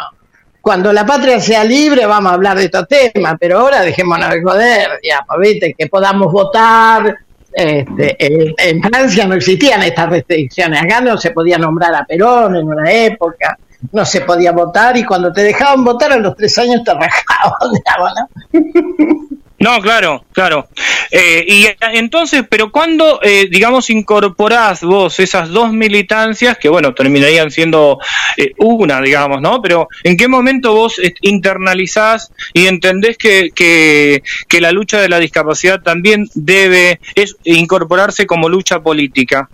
cuando 0.62 0.94
la 0.94 1.06
patria 1.06 1.40
sea 1.40 1.64
libre 1.64 2.06
vamos 2.06 2.32
a 2.32 2.36
hablar 2.36 2.58
de 2.58 2.66
estos 2.66 2.88
temas, 2.88 3.36
pero 3.40 3.60
ahora 3.60 3.82
dejémonos 3.82 4.30
de 4.30 4.44
joder, 4.44 5.00
digamos, 5.02 5.40
¿viste? 5.40 5.76
que 5.78 5.88
podamos 5.88 6.32
votar. 6.32 7.18
Este, 7.56 8.16
en, 8.18 8.54
en, 8.58 8.82
Francia 8.82 9.28
no 9.28 9.36
existían 9.36 9.84
estas 9.84 10.10
restricciones, 10.10 10.82
acá 10.82 11.02
no 11.02 11.18
se 11.18 11.30
podía 11.30 11.60
nombrar 11.60 11.94
a 11.94 12.04
Perón 12.04 12.56
en 12.56 12.68
una 12.68 12.92
época, 12.92 13.60
no 13.92 14.06
se 14.06 14.22
podía 14.22 14.52
votar 14.52 14.96
y 14.98 15.04
cuando 15.04 15.32
te 15.32 15.44
dejaban 15.44 15.84
votar 15.84 16.14
a 16.14 16.18
los 16.18 16.36
tres 16.36 16.58
años 16.58 16.84
te 16.84 16.94
rajaban, 16.94 17.54
digamos, 17.74 18.12
¿no? 18.18 19.23
No, 19.64 19.80
claro, 19.80 20.26
claro. 20.34 20.68
Eh, 21.10 21.46
y 21.48 21.68
entonces, 21.94 22.44
pero 22.50 22.70
¿cuándo, 22.70 23.22
eh, 23.24 23.48
digamos, 23.50 23.90
incorporás 23.90 24.82
vos 24.82 25.22
esas 25.22 25.48
dos 25.50 25.72
militancias, 25.72 26.58
que 26.58 26.68
bueno, 26.68 26.94
terminarían 26.94 27.50
siendo 27.50 27.98
eh, 28.36 28.52
una, 28.58 29.00
digamos, 29.00 29.40
¿no? 29.40 29.62
Pero 29.62 29.88
¿en 30.04 30.18
qué 30.18 30.28
momento 30.28 30.74
vos 30.74 31.00
internalizás 31.22 32.34
y 32.52 32.68
entendés 32.68 33.18
que, 33.18 33.52
que, 33.56 34.22
la 34.60 34.74
lucha 34.74 35.00
de 35.00 35.08
la 35.08 35.20
discapacidad 35.20 35.82
también 35.82 36.28
debe 36.34 37.00
incorporarse 37.46 38.28
como 38.28 38.50
lucha 38.50 38.82
política? 38.82 39.50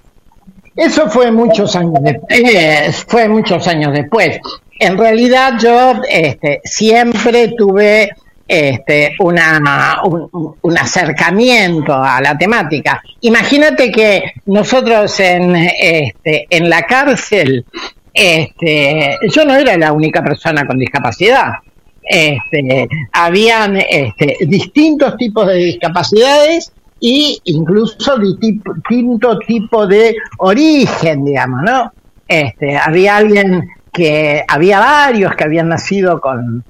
Eso 0.75 1.07
fue 1.07 1.31
muchos 1.31 1.75
años 1.75 1.99
después. 2.01 3.05
fue 3.07 3.29
muchos 3.29 3.67
años 3.67 3.93
después. 3.93 4.39
En 4.79 4.97
realidad 4.97 5.53
yo 5.61 6.01
este, 6.09 6.61
siempre 6.63 7.49
tuve 7.49 8.09
este, 8.51 9.15
una, 9.19 10.01
un, 10.01 10.77
acercamiento 10.77 11.93
a 11.93 12.19
la 12.19 12.35
temática. 12.35 12.99
Imagínate 13.21 13.91
que 13.91 14.33
nosotros 14.47 15.19
en, 15.19 15.55
este, 15.55 16.47
en 16.49 16.67
la 16.67 16.81
cárcel, 16.81 17.63
este, 18.11 19.19
yo 19.29 19.45
no 19.45 19.53
era 19.53 19.77
la 19.77 19.93
única 19.93 20.23
persona 20.23 20.65
con 20.65 20.79
discapacidad. 20.79 21.53
Este, 22.01 22.89
habían 23.11 23.77
este, 23.77 24.37
distintos 24.47 25.15
tipos 25.15 25.45
de 25.45 25.53
discapacidades 25.53 26.71
y 26.99 27.39
incluso 27.43 28.17
distinto 28.17 29.37
tipo 29.45 29.85
de 29.85 30.15
origen, 30.39 31.23
digamos, 31.23 31.61
¿no? 31.61 31.93
Este, 32.27 32.75
había 32.75 33.17
alguien 33.17 33.69
que 33.93 34.43
había 34.47 34.79
varios 34.79 35.35
que 35.35 35.43
habían 35.43 35.69
nacido 35.69 36.19
con 36.19 36.63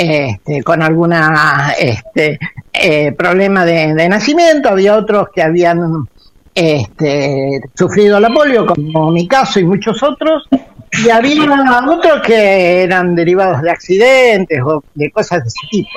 este, 0.00 0.62
con 0.62 0.80
alguna 0.80 1.74
este, 1.76 2.38
eh, 2.72 3.10
problema 3.18 3.64
de, 3.64 4.08
nacimiento, 4.08 4.68
había 4.68 4.96
otros 4.96 5.26
que 5.34 5.42
habían 5.42 6.06
este, 6.54 7.60
sufrido 7.74 8.20
la 8.20 8.28
polio, 8.30 8.64
como 8.64 9.10
mi 9.10 9.26
caso 9.26 9.58
y 9.58 9.64
muchos 9.64 10.00
otros, 10.04 10.46
y 11.04 11.10
había 11.10 11.42
otros 11.88 12.22
que 12.24 12.84
eran 12.84 13.16
derivados 13.16 13.60
de 13.60 13.72
accidentes 13.72 14.60
o 14.64 14.84
de 14.94 15.10
cosas 15.10 15.42
de 15.42 15.48
ese 15.48 15.66
tipo. 15.68 15.90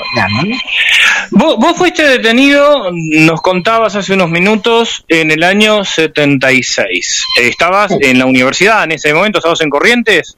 ¿Vos, 1.30 1.58
vos 1.58 1.78
fuiste 1.78 2.02
detenido, 2.02 2.90
nos 2.92 3.40
contabas 3.44 3.96
hace 3.96 4.16
unos 4.16 4.32
minutos, 4.32 5.06
en 5.10 5.30
el 5.30 5.44
año 5.44 5.86
76. 5.86 7.26
¿Estabas 7.40 7.92
en 8.00 8.18
la 8.18 8.26
universidad 8.26 8.84
en 8.84 8.94
ese 8.94 9.14
momento? 9.14 9.38
¿Estabas 9.38 9.62
en 9.62 9.70
Corrientes? 9.70 10.38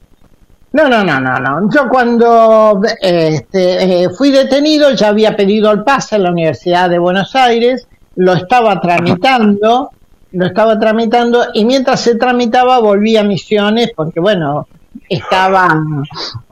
No, 0.74 0.88
no, 0.88 1.04
no, 1.04 1.20
no, 1.20 1.38
no. 1.38 1.70
Yo 1.72 1.88
cuando 1.88 2.80
este, 3.00 4.02
eh, 4.02 4.10
fui 4.10 4.32
detenido 4.32 4.90
ya 4.90 5.08
había 5.08 5.36
pedido 5.36 5.70
el 5.70 5.84
pase 5.84 6.16
en 6.16 6.24
la 6.24 6.32
Universidad 6.32 6.90
de 6.90 6.98
Buenos 6.98 7.36
Aires, 7.36 7.86
lo 8.16 8.32
estaba 8.32 8.80
tramitando, 8.80 9.92
lo 10.32 10.46
estaba 10.46 10.76
tramitando 10.76 11.46
y 11.54 11.64
mientras 11.64 12.00
se 12.00 12.16
tramitaba 12.16 12.80
volví 12.80 13.16
a 13.16 13.22
Misiones 13.22 13.92
porque 13.94 14.18
bueno, 14.18 14.66
estaba 15.08 15.80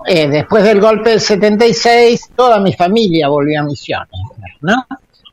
eh, 0.07 0.29
después 0.29 0.63
del 0.63 0.81
golpe 0.81 1.11
del 1.11 1.21
76, 1.21 2.31
toda 2.37 2.61
mi 2.61 2.73
familia 2.75 3.27
volvió 3.27 3.59
a 3.59 3.65
Misiones, 3.65 4.09
¿no? 4.61 4.87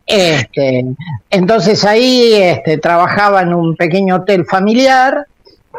Este, 0.04 0.84
entonces 1.30 1.86
ahí 1.86 2.34
este, 2.34 2.80
trabajaba 2.80 3.44
en 3.44 3.54
un 3.54 3.76
pequeño 3.76 4.16
hotel 4.16 4.46
familiar 4.48 5.28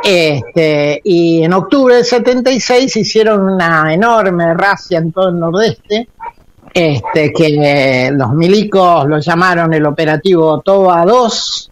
este, 0.03 1.01
y 1.05 1.43
en 1.43 1.53
octubre 1.53 1.97
del 1.97 2.05
76 2.05 2.97
hicieron 2.97 3.49
una 3.49 3.93
enorme 3.93 4.55
racia 4.55 4.99
en 4.99 5.13
todo 5.13 5.29
el 5.29 5.39
nordeste, 5.39 6.09
este, 6.73 7.33
que 7.33 8.11
los 8.13 8.33
milicos 8.33 9.07
lo 9.07 9.19
llamaron 9.19 9.75
el 9.75 9.85
operativo 9.85 10.61
Toba 10.61 11.05
2, 11.05 11.71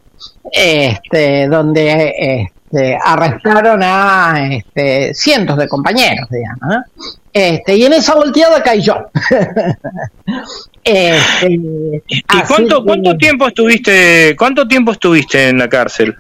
este, 0.52 1.46
donde 1.46 2.50
este, 2.70 2.98
arrestaron 3.02 3.80
a 3.82 4.48
este, 4.50 5.14
cientos 5.14 5.56
de 5.56 5.68
compañeros, 5.68 6.28
digamos, 6.30 6.84
Este, 7.32 7.76
y 7.76 7.84
en 7.84 7.92
esa 7.92 8.14
volteada 8.14 8.62
caí 8.62 8.82
yo. 8.82 8.96
este, 10.84 11.50
¿Y 11.50 12.22
cuánto, 12.48 12.84
cuánto 12.84 13.16
tiempo 13.16 13.46
estuviste, 13.46 14.34
cuánto 14.36 14.66
tiempo 14.66 14.92
estuviste 14.92 15.48
en 15.48 15.58
la 15.58 15.68
cárcel? 15.68 16.16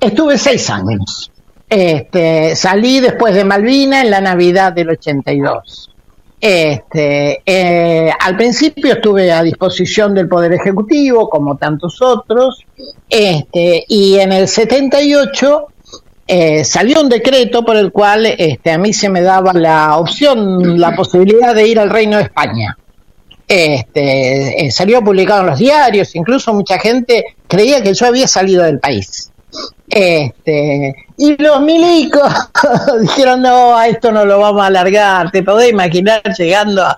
Estuve 0.00 0.38
seis 0.38 0.70
años. 0.70 1.30
Este, 1.68 2.56
salí 2.56 3.00
después 3.00 3.34
de 3.34 3.44
Malvina 3.44 4.00
en 4.00 4.10
la 4.10 4.20
Navidad 4.20 4.72
del 4.72 4.90
82. 4.90 5.90
Este, 6.40 7.42
eh, 7.44 8.10
al 8.18 8.36
principio 8.36 8.94
estuve 8.94 9.30
a 9.30 9.42
disposición 9.42 10.14
del 10.14 10.26
Poder 10.26 10.54
Ejecutivo, 10.54 11.28
como 11.28 11.58
tantos 11.58 12.00
otros, 12.00 12.64
este, 13.08 13.84
y 13.86 14.18
en 14.18 14.32
el 14.32 14.48
78 14.48 15.66
eh, 16.26 16.64
salió 16.64 17.02
un 17.02 17.10
decreto 17.10 17.62
por 17.62 17.76
el 17.76 17.92
cual 17.92 18.24
este, 18.24 18.70
a 18.70 18.78
mí 18.78 18.94
se 18.94 19.10
me 19.10 19.20
daba 19.20 19.52
la 19.52 19.98
opción, 19.98 20.80
la 20.80 20.96
posibilidad 20.96 21.54
de 21.54 21.68
ir 21.68 21.78
al 21.78 21.90
Reino 21.90 22.16
de 22.16 22.22
España. 22.22 22.76
Este, 23.46 24.64
eh, 24.64 24.70
salió 24.70 25.02
publicado 25.02 25.40
en 25.40 25.48
los 25.48 25.58
diarios, 25.58 26.14
incluso 26.14 26.54
mucha 26.54 26.78
gente 26.78 27.36
creía 27.46 27.82
que 27.82 27.92
yo 27.92 28.06
había 28.06 28.26
salido 28.26 28.62
del 28.62 28.78
país. 28.78 29.30
Este, 29.88 30.94
y 31.16 31.42
los 31.42 31.60
milicos 31.60 32.32
dijeron, 33.00 33.42
no, 33.42 33.76
a 33.76 33.88
esto 33.88 34.12
no 34.12 34.24
lo 34.24 34.38
vamos 34.38 34.62
a 34.62 34.66
alargar. 34.66 35.30
Te 35.30 35.42
podés 35.42 35.70
imaginar 35.70 36.22
llegando 36.38 36.82
a, 36.84 36.96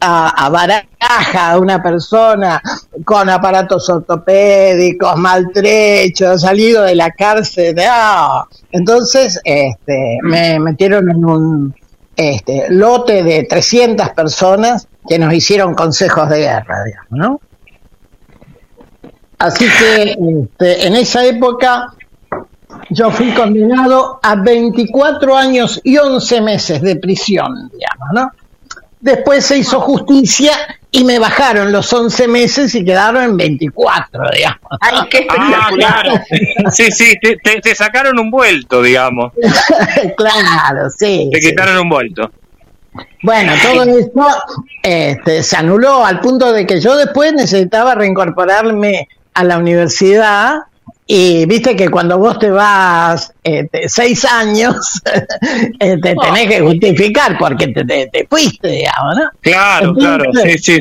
a, 0.00 0.48
Baraja 0.50 1.58
una 1.58 1.82
persona 1.82 2.60
con 3.04 3.30
aparatos 3.30 3.88
ortopédicos, 3.88 5.16
maltrechos, 5.16 6.42
salido 6.42 6.82
de 6.82 6.94
la 6.94 7.10
cárcel. 7.10 7.76
Entonces 8.72 9.40
este, 9.44 10.18
me 10.22 10.58
metieron 10.58 11.10
en 11.10 11.24
un 11.24 11.74
este, 12.16 12.66
lote 12.70 13.22
de 13.22 13.44
300 13.44 14.10
personas 14.10 14.88
que 15.08 15.18
nos 15.18 15.32
hicieron 15.32 15.74
consejos 15.74 16.28
de 16.28 16.38
guerra, 16.38 16.84
digamos, 16.84 17.10
¿no? 17.10 17.40
Así 19.38 19.66
que 19.66 20.16
este, 20.16 20.86
en 20.86 20.96
esa 20.96 21.24
época 21.24 21.94
yo 22.90 23.10
fui 23.10 23.32
condenado 23.32 24.20
a 24.22 24.36
24 24.36 25.36
años 25.36 25.80
y 25.84 25.96
11 25.96 26.40
meses 26.40 26.82
de 26.82 26.96
prisión, 26.96 27.70
digamos, 27.72 28.08
¿no? 28.12 28.30
Después 29.00 29.44
se 29.44 29.58
hizo 29.58 29.80
justicia 29.80 30.52
y 30.90 31.04
me 31.04 31.18
bajaron 31.18 31.72
los 31.72 31.92
11 31.92 32.26
meses 32.26 32.74
y 32.74 32.84
quedaron 32.84 33.22
en 33.22 33.36
24, 33.36 34.30
digamos. 34.32 34.60
¡Ay, 34.80 34.98
qué 35.10 35.26
ah, 35.28 35.34
espectacular! 35.34 36.24
Sí, 36.72 36.90
sí, 36.90 37.14
te, 37.20 37.74
sacaron 37.74 38.18
un 38.18 38.30
vuelto, 38.30 38.80
digamos. 38.80 39.32
claro, 40.16 40.88
sí. 40.88 41.28
Te 41.32 41.40
quitaron 41.40 41.78
un 41.80 41.88
vuelto. 41.90 42.30
Bueno, 43.22 43.52
todo 43.62 43.82
esto 43.82 44.26
este, 44.82 45.42
se 45.42 45.56
anuló 45.56 46.04
al 46.04 46.20
punto 46.20 46.52
de 46.52 46.66
que 46.66 46.80
yo 46.80 46.96
después 46.96 47.32
necesitaba 47.32 47.94
reincorporarme 47.94 49.08
a 49.34 49.44
la 49.44 49.58
universidad 49.58 50.60
y 51.06 51.44
viste 51.44 51.76
que 51.76 51.90
cuando 51.90 52.18
vos 52.18 52.38
te 52.38 52.50
vas 52.50 53.32
este, 53.42 53.88
seis 53.88 54.24
años, 54.24 55.02
eh, 55.80 55.98
te 56.00 56.14
tenés 56.14 56.48
que 56.48 56.60
justificar 56.60 57.36
porque 57.38 57.68
te, 57.68 57.84
te, 57.84 58.26
fuiste, 58.28 58.68
digamos, 58.68 59.16
¿no? 59.16 59.30
Claro, 59.40 59.94
claro, 59.94 60.24
sí, 60.42 60.58
sí. 60.58 60.80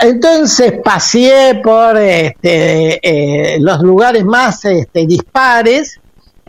Entonces 0.00 0.74
pasé 0.82 1.60
por 1.62 1.96
este, 1.96 2.98
eh, 3.02 3.58
los 3.60 3.80
lugares 3.80 4.24
más 4.24 4.64
este, 4.64 5.06
dispares 5.06 6.00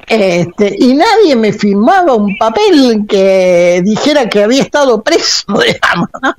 este, 0.07 0.75
y 0.79 0.95
nadie 0.95 1.35
me 1.35 1.53
firmaba 1.53 2.15
un 2.15 2.35
papel 2.37 3.05
que 3.07 3.81
dijera 3.83 4.27
que 4.27 4.43
había 4.43 4.63
estado 4.63 5.03
preso, 5.03 5.45
digamos. 5.47 6.09
¿no? 6.21 6.35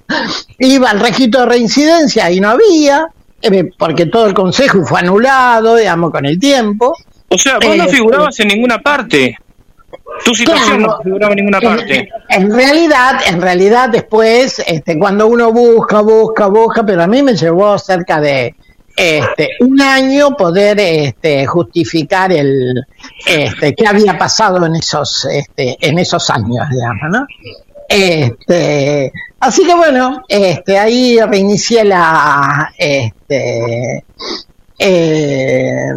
Iba 0.59 0.91
al 0.91 1.01
registro 1.01 1.43
de 1.43 1.47
reincidencia 1.47 2.31
y 2.31 2.41
no 2.41 2.51
había. 2.51 3.07
Eh, 3.43 3.71
porque 3.79 4.07
todo 4.07 4.27
el 4.27 4.35
consejo 4.35 4.85
fue 4.85 5.01
anulado, 5.01 5.77
digamos, 5.77 6.11
con 6.11 6.27
el 6.27 6.39
tiempo. 6.39 6.95
O 7.29 7.39
sea, 7.39 7.59
vos 7.59 7.77
no 7.77 7.85
eh, 7.85 7.89
figurabas 7.89 8.39
en 8.41 8.49
ninguna 8.49 8.79
parte. 8.79 9.37
Tu 10.25 10.35
situación 10.35 10.83
no 10.83 11.01
figuraba 11.03 11.33
en 11.33 11.37
ninguna 11.37 11.61
parte. 11.61 12.09
En, 12.29 12.53
realidad, 12.53 13.21
en 13.27 13.41
realidad 13.41 13.89
después, 13.89 14.63
este, 14.67 14.99
cuando 14.99 15.27
uno 15.27 15.53
busca, 15.53 16.01
busca, 16.01 16.47
busca, 16.49 16.85
pero 16.85 17.03
a 17.03 17.07
mí 17.07 17.23
me 17.23 17.35
llevó 17.35 17.79
cerca 17.79 18.21
de 18.21 18.55
este, 18.97 19.51
un 19.61 19.81
año 19.81 20.37
poder 20.37 20.79
este, 20.79 21.47
justificar 21.47 22.33
el 22.33 22.85
este, 23.27 23.75
qué 23.75 23.87
había 23.87 24.19
pasado 24.19 24.67
en 24.67 24.77
esos, 24.77 25.27
este, 25.31 25.77
en 25.81 25.99
esos 25.99 26.29
años, 26.29 26.69
digamos, 26.69 27.11
¿no? 27.11 27.27
Este, 27.89 29.11
así 29.39 29.65
que 29.65 29.75
bueno, 29.75 30.23
este, 30.29 30.79
ahí 30.79 31.19
reinicié 31.19 31.85
la, 31.85 32.73
este, 32.77 33.15
eh, 34.79 35.93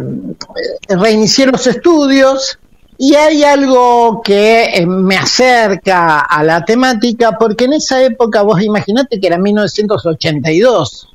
reinicié 0.88 1.46
los 1.46 1.66
estudios 1.66 2.58
y 2.96 3.14
hay 3.14 3.42
algo 3.42 4.22
que 4.22 4.64
eh, 4.64 4.86
me 4.86 5.16
acerca 5.16 6.20
a 6.20 6.42
la 6.44 6.64
temática 6.64 7.36
porque 7.38 7.64
en 7.64 7.74
esa 7.74 8.02
época 8.02 8.42
vos 8.42 8.62
imaginate 8.62 9.18
que 9.18 9.26
era 9.26 9.38
1982 9.38 11.08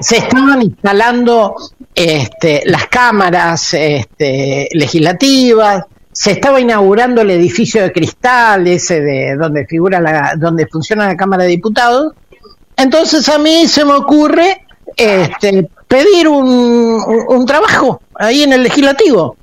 se 0.00 0.16
estaban 0.16 0.62
instalando 0.62 1.54
este, 1.94 2.62
las 2.66 2.88
cámaras 2.88 3.74
este, 3.74 4.68
legislativas, 4.72 5.84
se 6.10 6.32
estaba 6.32 6.60
inaugurando 6.60 7.22
el 7.22 7.30
edificio 7.30 7.82
de 7.82 7.92
cristal, 7.92 8.66
ese 8.66 9.00
de 9.00 9.36
donde 9.36 9.66
figura 9.66 10.00
la, 10.00 10.34
donde 10.36 10.66
funciona 10.66 11.06
la 11.06 11.16
Cámara 11.16 11.44
de 11.44 11.50
Diputados. 11.50 12.12
Entonces 12.76 13.28
a 13.28 13.38
mí 13.38 13.66
se 13.68 13.84
me 13.84 13.92
ocurre 13.92 14.61
este, 14.96 15.68
pedir 15.88 16.28
un, 16.28 17.24
un, 17.28 17.46
trabajo 17.46 18.00
ahí 18.14 18.42
en 18.42 18.52
el 18.52 18.62
legislativo. 18.62 19.36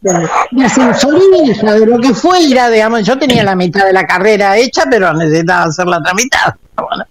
de 0.00 0.64
ascensorista, 0.64 1.74
de 1.74 1.86
lo 1.86 1.98
que 1.98 2.14
fuera, 2.14 2.70
digamos, 2.70 3.04
yo 3.04 3.18
tenía 3.18 3.42
la 3.44 3.54
mitad 3.54 3.84
de 3.84 3.92
la 3.92 4.04
carrera 4.06 4.56
hecha, 4.56 4.84
pero 4.90 5.12
necesitaba 5.12 5.64
hacer 5.64 5.86
la 5.86 6.02
tramitada. 6.02 6.56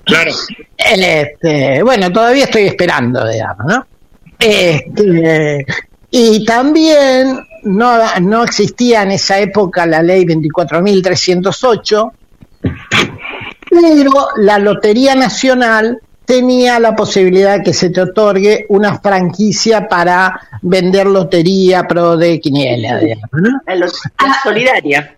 Claro. 0.04 0.32
Este, 0.78 1.82
bueno, 1.84 2.12
todavía 2.12 2.46
estoy 2.46 2.64
esperando, 2.64 3.28
digamos, 3.28 3.66
¿no? 3.66 3.86
Este, 4.40 5.66
y 6.12 6.46
también 6.46 7.40
no, 7.64 8.20
no 8.20 8.44
existía 8.44 9.04
en 9.04 9.12
esa 9.12 9.40
época 9.40 9.86
la 9.86 10.04
ley 10.04 10.26
24.308, 10.26 12.12
pero 13.70 14.12
la 14.38 14.60
Lotería 14.60 15.16
Nacional 15.16 16.00
tenía 16.26 16.80
la 16.80 16.96
posibilidad 16.96 17.64
que 17.64 17.74
se 17.74 17.90
te 17.90 18.02
otorgue 18.02 18.66
una 18.70 19.00
franquicia 19.00 19.88
para 19.88 20.40
vender 20.62 21.08
lotería 21.08 21.84
pro 21.88 22.16
de 22.18 22.40
quiniela, 22.40 23.00
¿no? 23.32 23.62
La, 23.68 23.76
lo- 23.76 23.86
la 23.88 24.42
solidaria. 24.44 25.16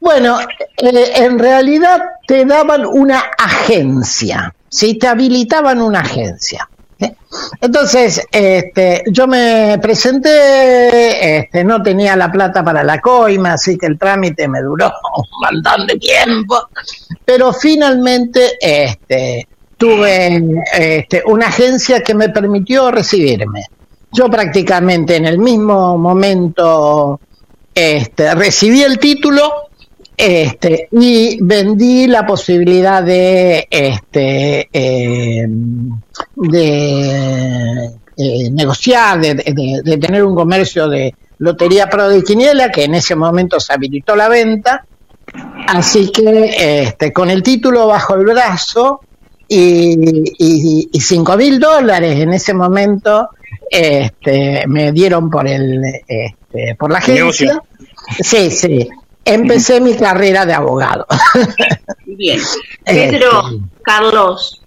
Bueno, 0.00 0.38
eh, 0.40 1.12
en 1.16 1.38
realidad 1.38 2.00
te 2.26 2.44
daban 2.44 2.84
una 2.86 3.20
agencia, 3.38 4.52
¿sí? 4.68 4.98
Te 4.98 5.06
habilitaban 5.08 5.80
una 5.80 6.00
agencia. 6.00 6.68
¿sí? 6.98 7.12
Entonces, 7.60 8.20
este, 8.32 9.04
yo 9.10 9.26
me 9.28 9.78
presenté, 9.80 11.38
este, 11.38 11.62
no 11.64 11.82
tenía 11.82 12.16
la 12.16 12.30
plata 12.32 12.64
para 12.64 12.82
la 12.82 13.00
coima, 13.00 13.52
así 13.54 13.78
que 13.78 13.86
el 13.86 13.98
trámite 13.98 14.48
me 14.48 14.60
duró 14.60 14.86
un 15.16 15.24
montón 15.62 15.86
de 15.86 15.98
tiempo, 15.98 16.68
pero 17.24 17.52
finalmente 17.52 18.52
este, 18.60 19.46
tuve 19.82 20.62
este, 20.74 21.24
una 21.26 21.48
agencia 21.48 22.04
que 22.04 22.14
me 22.14 22.28
permitió 22.28 22.92
recibirme. 22.92 23.64
Yo 24.12 24.30
prácticamente 24.30 25.16
en 25.16 25.26
el 25.26 25.40
mismo 25.40 25.98
momento 25.98 27.18
este, 27.74 28.32
recibí 28.36 28.82
el 28.82 29.00
título 29.00 29.50
este, 30.16 30.86
y 30.92 31.42
vendí 31.42 32.06
la 32.06 32.24
posibilidad 32.24 33.02
de, 33.02 33.66
este, 33.68 34.68
de 34.70 35.40
eh, 38.16 38.50
negociar, 38.52 39.20
de, 39.20 39.98
tener 40.00 40.22
un 40.22 40.36
comercio 40.36 40.86
de 40.86 41.12
lotería 41.38 41.90
pro 41.90 42.08
de 42.08 42.22
quiniela, 42.22 42.70
que 42.70 42.84
en 42.84 42.94
ese 42.94 43.16
momento 43.16 43.58
se 43.58 43.72
habilitó 43.72 44.14
la 44.14 44.28
venta. 44.28 44.86
Así 45.66 46.12
que 46.12 46.94
con 47.12 47.30
el 47.30 47.42
título 47.42 47.88
bajo 47.88 48.14
el 48.14 48.26
brazo 48.26 49.00
y, 49.54 50.24
y, 50.38 50.88
y 50.92 51.00
cinco 51.00 51.36
mil 51.36 51.60
dólares 51.60 52.18
en 52.20 52.32
ese 52.32 52.54
momento 52.54 53.28
este, 53.70 54.66
me 54.66 54.92
dieron 54.92 55.30
por 55.30 55.48
el 55.48 55.82
este, 56.06 56.74
por 56.78 56.90
la 56.90 56.98
agencia. 56.98 57.22
Negocio. 57.22 57.62
Sí, 58.20 58.50
sí. 58.50 58.88
Empecé 59.24 59.80
mi 59.80 59.96
carrera 59.96 60.44
de 60.44 60.52
abogado. 60.52 61.06
Bien. 62.04 62.40
Pedro, 62.84 63.44
Carlos, 63.82 64.62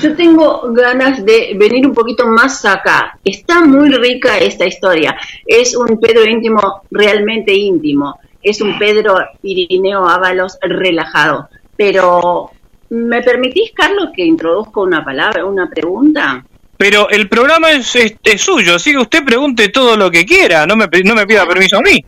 yo 0.00 0.14
tengo 0.16 0.72
ganas 0.72 1.24
de 1.24 1.54
venir 1.56 1.86
un 1.86 1.94
poquito 1.94 2.26
más 2.26 2.64
acá. 2.64 3.18
Está 3.24 3.64
muy 3.64 3.90
rica 3.90 4.38
esta 4.38 4.66
historia. 4.66 5.16
Es 5.46 5.76
un 5.76 5.98
Pedro 6.00 6.28
íntimo, 6.28 6.82
realmente 6.90 7.54
íntimo. 7.54 8.18
Es 8.42 8.60
un 8.60 8.78
Pedro 8.78 9.16
Irineo 9.42 10.06
Ábalos 10.06 10.58
relajado. 10.60 11.48
Pero, 11.76 12.50
¿me 12.94 13.22
permitís, 13.22 13.72
Carlos, 13.74 14.08
que 14.14 14.24
introduzca 14.24 14.80
una 14.80 15.04
palabra, 15.04 15.44
una 15.44 15.68
pregunta? 15.68 16.44
Pero 16.76 17.08
el 17.10 17.28
programa 17.28 17.70
es, 17.72 17.94
es- 17.96 18.16
es 18.22 18.40
suyo, 18.40 18.76
así 18.76 18.92
que 18.92 18.98
usted 18.98 19.24
pregunte 19.24 19.68
todo 19.68 19.96
lo 19.96 20.10
que 20.10 20.24
quiera, 20.24 20.66
no 20.66 20.76
me, 20.76 20.86
no 21.04 21.14
me 21.14 21.26
pida 21.26 21.46
permiso 21.46 21.78
a 21.78 21.82
mí. 21.82 22.04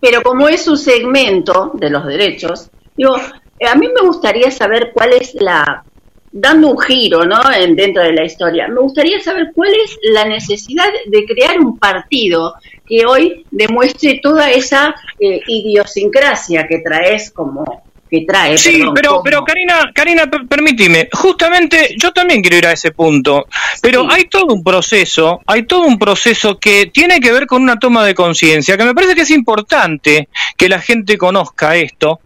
Pero 0.00 0.22
como 0.22 0.48
es 0.48 0.62
su 0.62 0.76
segmento 0.76 1.72
de 1.74 1.90
los 1.90 2.04
derechos, 2.06 2.70
digo, 2.96 3.16
eh, 3.58 3.66
a 3.66 3.74
mí 3.74 3.88
me 3.88 4.06
gustaría 4.06 4.50
saber 4.50 4.90
cuál 4.92 5.14
es 5.14 5.34
la, 5.40 5.82
dando 6.30 6.68
un 6.68 6.78
giro, 6.78 7.24
¿no? 7.24 7.40
En, 7.50 7.74
dentro 7.74 8.02
de 8.02 8.12
la 8.12 8.24
historia, 8.24 8.68
me 8.68 8.80
gustaría 8.80 9.18
saber 9.20 9.52
cuál 9.54 9.70
es 9.72 9.96
la 10.12 10.26
necesidad 10.26 10.84
de 11.06 11.24
crear 11.24 11.58
un 11.58 11.78
partido 11.78 12.54
que 12.86 13.06
hoy 13.06 13.44
demuestre 13.50 14.20
toda 14.22 14.50
esa 14.50 14.94
eh, 15.18 15.40
idiosincrasia 15.46 16.68
que 16.68 16.78
traes 16.80 17.30
como, 17.30 17.64
que 18.10 18.24
trae. 18.26 18.56
Sí, 18.58 18.78
perdón, 18.78 18.94
pero, 18.94 19.20
pero 19.24 19.44
Karina, 19.44 19.90
Karina, 19.94 20.26
per- 20.26 20.46
permíteme, 20.46 21.08
justamente 21.12 21.94
yo 21.98 22.12
también 22.12 22.40
quiero 22.42 22.56
ir 22.58 22.66
a 22.66 22.72
ese 22.72 22.92
punto, 22.92 23.46
pero 23.82 24.02
Sí. 24.02 24.08
hay 24.12 24.24
todo 24.28 24.46
un 24.54 24.62
proceso, 24.62 25.40
hay 25.46 25.64
todo 25.66 25.82
un 25.82 25.98
proceso 25.98 26.58
que 26.58 26.86
tiene 26.86 27.20
que 27.20 27.32
ver 27.32 27.46
con 27.46 27.62
una 27.62 27.78
toma 27.78 28.04
de 28.04 28.14
conciencia, 28.14 28.76
que 28.76 28.84
me 28.84 28.94
parece 28.94 29.14
que 29.14 29.22
es 29.22 29.30
importante 29.30 30.28
que 30.56 30.68
la 30.68 30.80
gente 30.80 31.18
conozca 31.18 31.76
esto, 31.76 32.20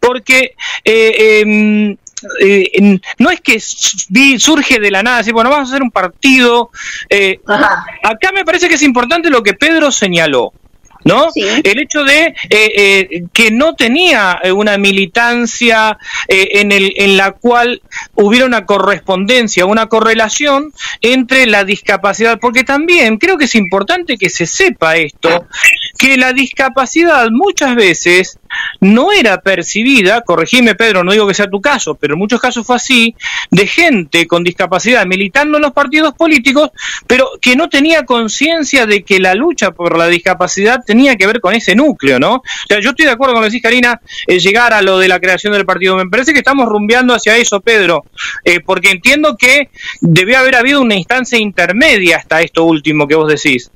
porque 0.00 0.54
eh, 0.84 1.40
em, 1.42 1.96
eh, 2.40 2.98
no 3.18 3.30
es 3.30 3.40
que 3.40 3.58
surge 3.60 4.78
de 4.80 4.90
la 4.90 5.02
nada, 5.02 5.18
decir, 5.18 5.32
bueno, 5.34 5.50
vamos 5.50 5.68
a 5.68 5.72
hacer 5.72 5.82
un 5.82 5.90
partido. 5.90 6.70
eh, 7.10 7.40
acá 8.02 8.30
me 8.32 8.44
parece 8.44 8.68
que 8.68 8.74
es 8.76 8.82
importante 8.82 9.30
lo 9.30 9.42
que 9.42 9.54
Pedro 9.54 9.90
señaló. 9.90 10.52
¿No? 11.04 11.30
Sí. 11.30 11.42
El 11.62 11.78
hecho 11.78 12.02
de 12.04 12.26
eh, 12.26 12.34
eh, 12.50 13.24
que 13.32 13.50
no 13.50 13.74
tenía 13.74 14.40
eh, 14.42 14.52
una 14.52 14.78
militancia 14.78 15.98
eh, 16.28 16.48
en, 16.52 16.72
el, 16.72 16.94
en 16.96 17.16
la 17.16 17.32
cual 17.32 17.82
hubiera 18.14 18.46
una 18.46 18.64
correspondencia, 18.64 19.66
una 19.66 19.86
correlación 19.86 20.72
entre 21.00 21.46
la 21.46 21.64
discapacidad, 21.64 22.38
porque 22.40 22.64
también 22.64 23.18
creo 23.18 23.36
que 23.36 23.44
es 23.44 23.54
importante 23.54 24.16
que 24.16 24.30
se 24.30 24.46
sepa 24.46 24.96
esto, 24.96 25.46
que 25.98 26.16
la 26.16 26.32
discapacidad 26.32 27.28
muchas 27.30 27.74
veces 27.74 28.38
no 28.80 29.12
era 29.12 29.40
percibida, 29.40 30.22
corregime 30.22 30.74
Pedro, 30.74 31.04
no 31.04 31.12
digo 31.12 31.26
que 31.26 31.34
sea 31.34 31.48
tu 31.48 31.60
caso, 31.60 31.94
pero 31.94 32.14
en 32.14 32.18
muchos 32.18 32.40
casos 32.40 32.66
fue 32.66 32.76
así, 32.76 33.14
de 33.50 33.66
gente 33.66 34.26
con 34.26 34.44
discapacidad 34.44 35.06
militando 35.06 35.58
en 35.58 35.62
los 35.62 35.72
partidos 35.72 36.14
políticos, 36.14 36.70
pero 37.06 37.30
que 37.40 37.56
no 37.56 37.68
tenía 37.68 38.04
conciencia 38.04 38.86
de 38.86 39.02
que 39.02 39.20
la 39.20 39.34
lucha 39.34 39.70
por 39.70 39.96
la 39.96 40.06
discapacidad 40.06 40.80
tenía 40.84 41.16
que 41.16 41.26
ver 41.26 41.40
con 41.40 41.54
ese 41.54 41.74
núcleo, 41.74 42.18
¿no? 42.18 42.36
O 42.36 42.42
sea, 42.68 42.80
yo 42.80 42.90
estoy 42.90 43.06
de 43.06 43.12
acuerdo 43.12 43.34
con 43.34 43.42
lo 43.42 43.48
que 43.48 43.52
decís, 43.52 43.62
Karina, 43.62 44.00
eh, 44.26 44.38
llegar 44.38 44.72
a 44.72 44.82
lo 44.82 44.98
de 44.98 45.08
la 45.08 45.20
creación 45.20 45.52
del 45.52 45.64
partido. 45.64 45.96
Me 45.96 46.06
parece 46.06 46.32
que 46.32 46.38
estamos 46.38 46.68
rumbeando 46.68 47.14
hacia 47.14 47.36
eso, 47.36 47.60
Pedro, 47.60 48.04
eh, 48.44 48.60
porque 48.60 48.90
entiendo 48.90 49.36
que 49.36 49.70
debió 50.00 50.38
haber 50.38 50.56
habido 50.56 50.80
una 50.80 50.94
instancia 50.94 51.38
intermedia 51.38 52.18
hasta 52.18 52.42
esto 52.42 52.64
último 52.64 53.06
que 53.06 53.14
vos 53.14 53.28
decís. 53.28 53.70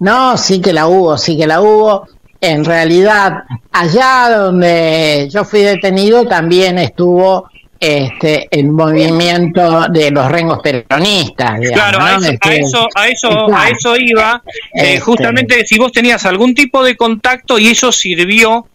No, 0.00 0.36
sí 0.36 0.60
que 0.60 0.72
la 0.72 0.86
hubo, 0.86 1.16
sí 1.16 1.36
que 1.36 1.46
la 1.46 1.60
hubo. 1.60 2.06
En 2.40 2.64
realidad, 2.64 3.44
allá 3.72 4.28
donde 4.36 5.28
yo 5.30 5.44
fui 5.44 5.60
detenido 5.60 6.26
también 6.26 6.78
estuvo 6.78 7.48
este 7.80 8.48
el 8.50 8.68
movimiento 8.70 9.86
de 9.90 10.10
los 10.10 10.30
rengos 10.30 10.60
peronistas. 10.62 11.60
digamos, 11.60 11.72
Claro, 11.72 12.00
a 12.00 12.18
¿no? 12.18 12.26
eso, 12.26 12.38
a 12.44 12.54
eso, 12.54 12.88
a 12.94 13.08
eso, 13.08 13.28
claro. 13.28 13.56
a 13.56 13.68
eso 13.68 13.96
iba. 13.96 14.42
eh, 14.74 14.94
Este. 14.94 15.00
justamente 15.00 15.64
si 15.66 15.78
vos 15.78 15.90
tenías 15.92 16.24
algún 16.26 16.54
tipo 16.54 16.82
de 16.84 16.96
contacto 16.96 17.58
y 17.58 17.68
eso 17.68 17.90
sirvió 17.92 18.66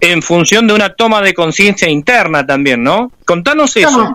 en 0.00 0.22
función 0.22 0.66
de 0.66 0.72
una 0.74 0.94
toma 0.94 1.20
de 1.20 1.34
conciencia 1.34 1.88
interna 1.88 2.46
también, 2.46 2.82
¿no? 2.82 3.12
Contanos 3.26 3.76
eso. 3.76 4.10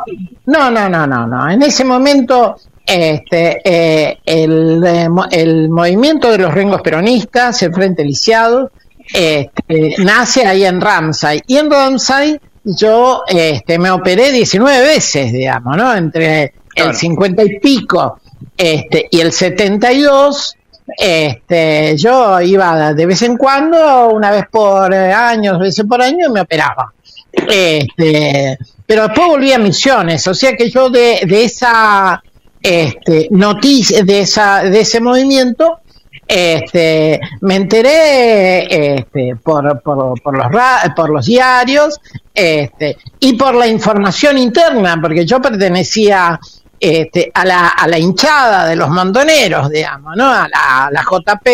No, 0.47 0.71
no, 0.71 0.89
no, 0.89 1.05
no, 1.07 1.27
no. 1.27 1.49
En 1.49 1.61
ese 1.61 1.83
momento, 1.85 2.55
este, 2.85 3.61
eh, 3.63 4.17
el, 4.25 4.83
eh, 4.85 5.07
el 5.31 5.69
movimiento 5.69 6.31
de 6.31 6.37
los 6.37 6.53
rengos 6.53 6.81
peronistas, 6.81 7.61
el 7.63 7.73
Frente 7.73 8.03
Lisiado, 8.03 8.71
este, 9.13 9.95
nace 9.99 10.45
ahí 10.45 10.65
en 10.65 10.81
Ramsay. 10.81 11.41
Y 11.47 11.57
en 11.57 11.69
Ramsay 11.69 12.39
yo 12.63 13.23
este, 13.27 13.77
me 13.77 13.91
operé 13.91 14.31
19 14.31 14.81
veces, 14.81 15.31
digamos, 15.31 15.77
¿no? 15.77 15.95
Entre 15.95 16.53
Claro. 16.75 16.91
el 16.91 16.97
50 16.97 17.43
y 17.43 17.59
pico 17.59 18.19
este, 18.57 19.07
y 19.09 19.21
el 19.21 19.31
72. 19.31 20.55
Este, 20.97 21.97
yo 21.97 22.39
iba 22.41 22.93
de 22.93 23.05
vez 23.05 23.21
en 23.23 23.37
cuando, 23.37 24.09
una 24.09 24.29
vez 24.29 24.45
por 24.51 24.93
eh, 24.93 25.11
año, 25.11 25.53
dos 25.53 25.61
veces 25.61 25.85
por 25.85 26.01
año, 26.01 26.27
y 26.27 26.31
me 26.31 26.41
operaba. 26.41 26.93
Este, 27.31 28.57
pero 28.85 29.03
después 29.03 29.27
volví 29.27 29.51
a 29.51 29.57
misiones, 29.57 30.25
o 30.27 30.33
sea 30.33 30.55
que 30.55 30.69
yo 30.69 30.89
de, 30.89 31.21
de 31.25 31.43
esa 31.43 32.21
este, 32.67 33.27
noticia, 33.29 34.03
de 34.03 34.21
esa, 34.21 34.63
de 34.63 34.79
ese 34.79 34.99
movimiento, 34.99 35.79
este, 36.27 37.19
me 37.41 37.55
enteré 37.57 38.95
este, 38.97 39.35
por, 39.43 39.81
por, 39.83 40.19
por 40.21 40.35
los 40.35 40.51
ra- 40.51 40.91
por 40.95 41.11
los 41.11 41.27
diarios 41.27 41.99
este, 42.33 42.97
y 43.19 43.33
por 43.33 43.53
la 43.53 43.67
información 43.67 44.39
interna, 44.39 44.97
porque 44.99 45.25
yo 45.25 45.39
pertenecía 45.39 46.39
este, 46.79 47.31
a, 47.33 47.45
la, 47.45 47.67
a 47.69 47.87
la 47.87 47.99
hinchada 47.99 48.65
de 48.67 48.75
los 48.75 48.89
montoneros, 48.89 49.69
digamos, 49.69 50.15
¿no? 50.17 50.25
a, 50.31 50.47
la, 50.47 50.85
a 50.87 50.91
la 50.91 51.03
JP, 51.03 51.47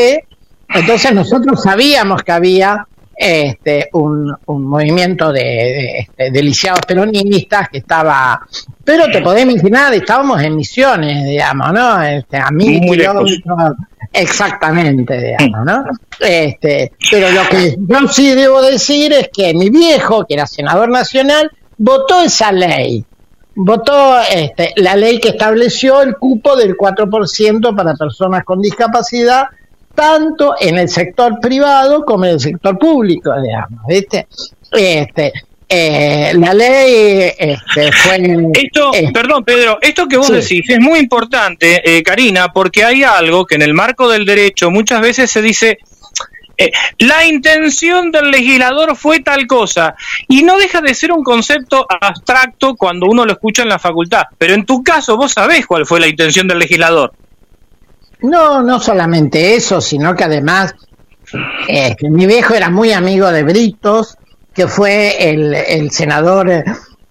entonces 0.69 1.13
nosotros 1.13 1.61
sabíamos 1.61 2.23
que 2.23 2.31
había 2.31 2.87
este, 3.15 3.89
un, 3.93 4.35
un 4.45 4.63
movimiento 4.65 5.31
de, 5.31 5.43
de, 5.43 5.97
este, 5.99 6.31
de 6.31 6.43
lisiados 6.43 6.81
peronistas 6.87 7.69
que 7.69 7.79
estaba, 7.79 8.41
pero 8.83 9.09
te 9.11 9.21
podés 9.21 9.43
imaginar, 9.43 9.93
estábamos 9.93 10.41
en 10.41 10.55
misiones, 10.55 11.25
digamos, 11.25 11.71
¿no? 11.73 12.01
Este, 12.01 12.37
a 12.37 12.49
mil 12.51 12.81
Muy 12.81 12.97
kilómetros, 12.97 13.73
exactamente, 14.11 15.37
digamos, 15.37 15.65
¿no? 15.65 15.83
Este, 16.19 16.93
pero 17.09 17.29
lo 17.31 17.47
que 17.49 17.75
yo 17.77 18.07
sí 18.07 18.33
debo 18.33 18.61
decir 18.61 19.13
es 19.13 19.29
que 19.31 19.53
mi 19.53 19.69
viejo, 19.69 20.25
que 20.25 20.33
era 20.35 20.47
senador 20.47 20.89
nacional, 20.89 21.51
votó 21.77 22.21
esa 22.21 22.51
ley. 22.51 23.03
votó 23.55 24.19
este, 24.33 24.73
la 24.77 24.95
ley 24.95 25.19
que 25.19 25.29
estableció 25.29 26.01
el 26.01 26.15
cupo 26.15 26.55
del 26.55 26.75
4% 26.77 27.75
para 27.75 27.93
personas 27.95 28.43
con 28.43 28.61
discapacidad, 28.61 29.45
tanto 29.95 30.55
en 30.59 30.77
el 30.77 30.89
sector 30.89 31.39
privado 31.41 32.03
como 32.05 32.25
en 32.25 32.31
el 32.31 32.39
sector 32.39 32.77
público, 32.77 33.31
digamos, 33.41 33.79
¿viste? 33.87 34.27
Este, 34.71 35.31
eh, 35.67 36.33
la 36.35 36.53
ley 36.53 37.31
este, 37.37 37.91
fue... 37.91 38.49
Esto, 38.53 38.93
eh, 38.93 39.09
perdón 39.13 39.43
Pedro, 39.43 39.77
esto 39.81 40.07
que 40.07 40.17
vos 40.17 40.27
Sí. 40.27 40.33
decís 40.33 40.69
es 40.69 40.79
muy 40.79 40.99
importante, 40.99 41.81
eh, 41.85 42.03
Karina, 42.03 42.49
porque 42.53 42.83
hay 42.83 43.03
algo 43.03 43.45
que 43.45 43.55
en 43.55 43.61
el 43.61 43.73
marco 43.73 44.09
del 44.09 44.25
derecho 44.25 44.69
muchas 44.69 45.01
veces 45.01 45.31
se 45.31 45.41
dice, 45.41 45.79
eh, 46.57 46.71
la 46.99 47.25
intención 47.25 48.11
del 48.11 48.31
legislador 48.31 48.95
fue 48.95 49.21
tal 49.21 49.47
cosa, 49.47 49.95
y 50.27 50.43
no 50.43 50.57
deja 50.57 50.81
de 50.81 50.93
ser 50.93 51.11
un 51.11 51.23
concepto 51.23 51.87
abstracto 51.89 52.75
cuando 52.75 53.07
uno 53.07 53.25
lo 53.25 53.31
escucha 53.31 53.63
en 53.63 53.69
la 53.69 53.79
facultad, 53.79 54.23
pero 54.37 54.53
en 54.53 54.65
tu 54.65 54.83
caso 54.83 55.15
vos 55.17 55.31
sabés 55.31 55.65
cuál 55.65 55.85
fue 55.85 55.99
la 55.99 56.07
intención 56.07 56.47
del 56.47 56.59
legislador. 56.59 57.13
No, 58.21 58.61
no 58.61 58.79
solamente 58.79 59.55
eso, 59.55 59.81
sino 59.81 60.15
que 60.15 60.23
además 60.23 60.75
eh, 61.67 61.95
mi 62.09 62.25
viejo 62.25 62.53
era 62.53 62.69
muy 62.69 62.91
amigo 62.91 63.31
de 63.31 63.43
Britos, 63.43 64.17
que 64.53 64.67
fue 64.67 65.29
el, 65.29 65.91
senador 65.91 66.49
eh, 66.49 66.63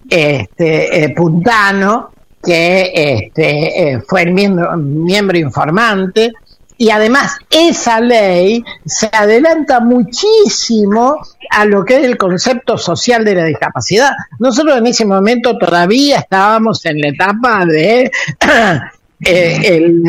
este, 0.08 1.04
eh, 1.04 1.14
puntano, 1.14 2.10
que 2.42 2.92
este, 2.94 4.02
fue 4.06 4.22
el 4.22 4.32
miembro, 4.32 4.76
miembro 4.76 5.38
informante, 5.38 6.32
y 6.76 6.90
además 6.90 7.36
esa 7.50 8.00
ley 8.00 8.64
se 8.86 9.10
adelanta 9.12 9.80
muchísimo 9.80 11.18
a 11.50 11.66
lo 11.66 11.84
que 11.84 11.98
es 11.98 12.04
el 12.04 12.16
concepto 12.16 12.78
social 12.78 13.22
de 13.22 13.34
la 13.34 13.44
discapacidad. 13.44 14.12
Nosotros 14.38 14.78
en 14.78 14.86
ese 14.86 15.04
momento 15.04 15.58
todavía 15.58 16.20
estábamos 16.20 16.86
en 16.86 17.00
la 17.00 17.08
etapa 17.08 17.66
de 17.66 18.10
el, 19.20 20.04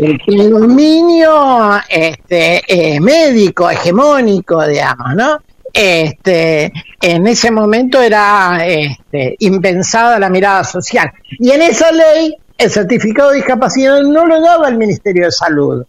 el 0.00 0.20
predominio 0.24 1.80
este, 1.88 2.62
eh, 2.66 3.00
médico, 3.00 3.70
hegemónico, 3.70 4.66
digamos, 4.66 5.14
¿no? 5.14 5.38
Este, 5.72 6.72
en 7.00 7.26
ese 7.26 7.50
momento 7.50 8.00
era 8.00 8.66
este, 8.66 9.36
impensada 9.40 10.18
la 10.18 10.30
mirada 10.30 10.64
social. 10.64 11.10
Y 11.38 11.50
en 11.50 11.62
esa 11.62 11.92
ley, 11.92 12.34
el 12.56 12.70
certificado 12.70 13.30
de 13.30 13.36
discapacidad 13.36 14.00
no 14.02 14.26
lo 14.26 14.40
daba 14.40 14.68
el 14.68 14.76
Ministerio 14.76 15.26
de 15.26 15.32
Salud, 15.32 15.84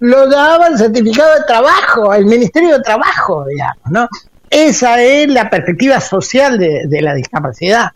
lo 0.00 0.28
daba 0.28 0.68
el 0.68 0.78
certificado 0.78 1.34
de 1.34 1.44
trabajo, 1.46 2.14
el 2.14 2.26
Ministerio 2.26 2.76
de 2.78 2.82
Trabajo, 2.82 3.44
digamos, 3.46 3.90
¿no? 3.90 4.08
Esa 4.50 5.02
es 5.02 5.28
la 5.28 5.50
perspectiva 5.50 6.00
social 6.00 6.58
de 6.58 7.02
la 7.02 7.14
discapacidad. 7.14 7.90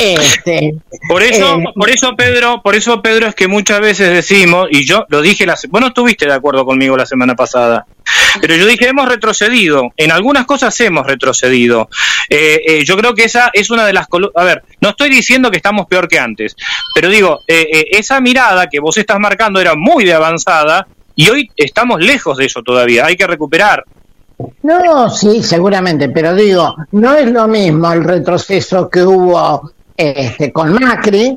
Este, 0.00 0.76
Por 1.08 1.24
eso, 1.24 1.56
eh, 1.56 1.64
por 1.74 1.90
eso 1.90 2.14
Pedro, 2.14 2.62
por 2.62 2.76
eso 2.76 3.02
Pedro 3.02 3.26
es 3.26 3.34
que 3.34 3.48
muchas 3.48 3.80
veces 3.80 4.10
decimos, 4.10 4.68
y 4.70 4.86
yo 4.86 5.04
lo 5.08 5.20
dije 5.20 5.44
la 5.44 5.58
vos 5.68 5.80
no 5.80 5.88
estuviste 5.88 6.24
de 6.24 6.34
acuerdo 6.34 6.64
conmigo 6.64 6.96
la 6.96 7.04
semana 7.04 7.34
pasada, 7.34 7.84
pero 8.40 8.54
yo 8.54 8.64
dije 8.66 8.86
hemos 8.86 9.08
retrocedido, 9.08 9.90
en 9.96 10.12
algunas 10.12 10.46
cosas 10.46 10.78
hemos 10.78 11.04
retrocedido. 11.04 11.88
Eh, 12.30 12.60
eh, 12.64 12.84
yo 12.84 12.96
creo 12.96 13.12
que 13.12 13.24
esa 13.24 13.50
es 13.52 13.70
una 13.70 13.84
de 13.84 13.92
las 13.92 14.06
a 14.36 14.44
ver, 14.44 14.62
no 14.80 14.90
estoy 14.90 15.10
diciendo 15.10 15.50
que 15.50 15.56
estamos 15.56 15.86
peor 15.86 16.06
que 16.06 16.20
antes, 16.20 16.54
pero 16.94 17.08
digo, 17.08 17.40
esa 17.48 18.20
mirada 18.20 18.68
que 18.68 18.78
vos 18.78 18.96
estás 18.98 19.18
marcando 19.18 19.60
era 19.60 19.74
muy 19.74 20.04
de 20.04 20.14
avanzada 20.14 20.86
y 21.16 21.28
hoy 21.28 21.50
estamos 21.56 22.00
lejos 22.00 22.38
de 22.38 22.44
eso 22.44 22.62
todavía, 22.62 23.04
hay 23.04 23.16
que 23.16 23.26
recuperar. 23.26 23.84
No, 24.62 25.10
sí, 25.10 25.42
seguramente, 25.42 26.08
pero 26.08 26.36
digo, 26.36 26.76
no 26.92 27.16
es 27.16 27.28
lo 27.32 27.48
mismo 27.48 27.92
el 27.92 28.04
retroceso 28.04 28.88
que 28.88 29.02
hubo 29.02 29.72
este, 29.98 30.52
con 30.52 30.72
Macri, 30.74 31.36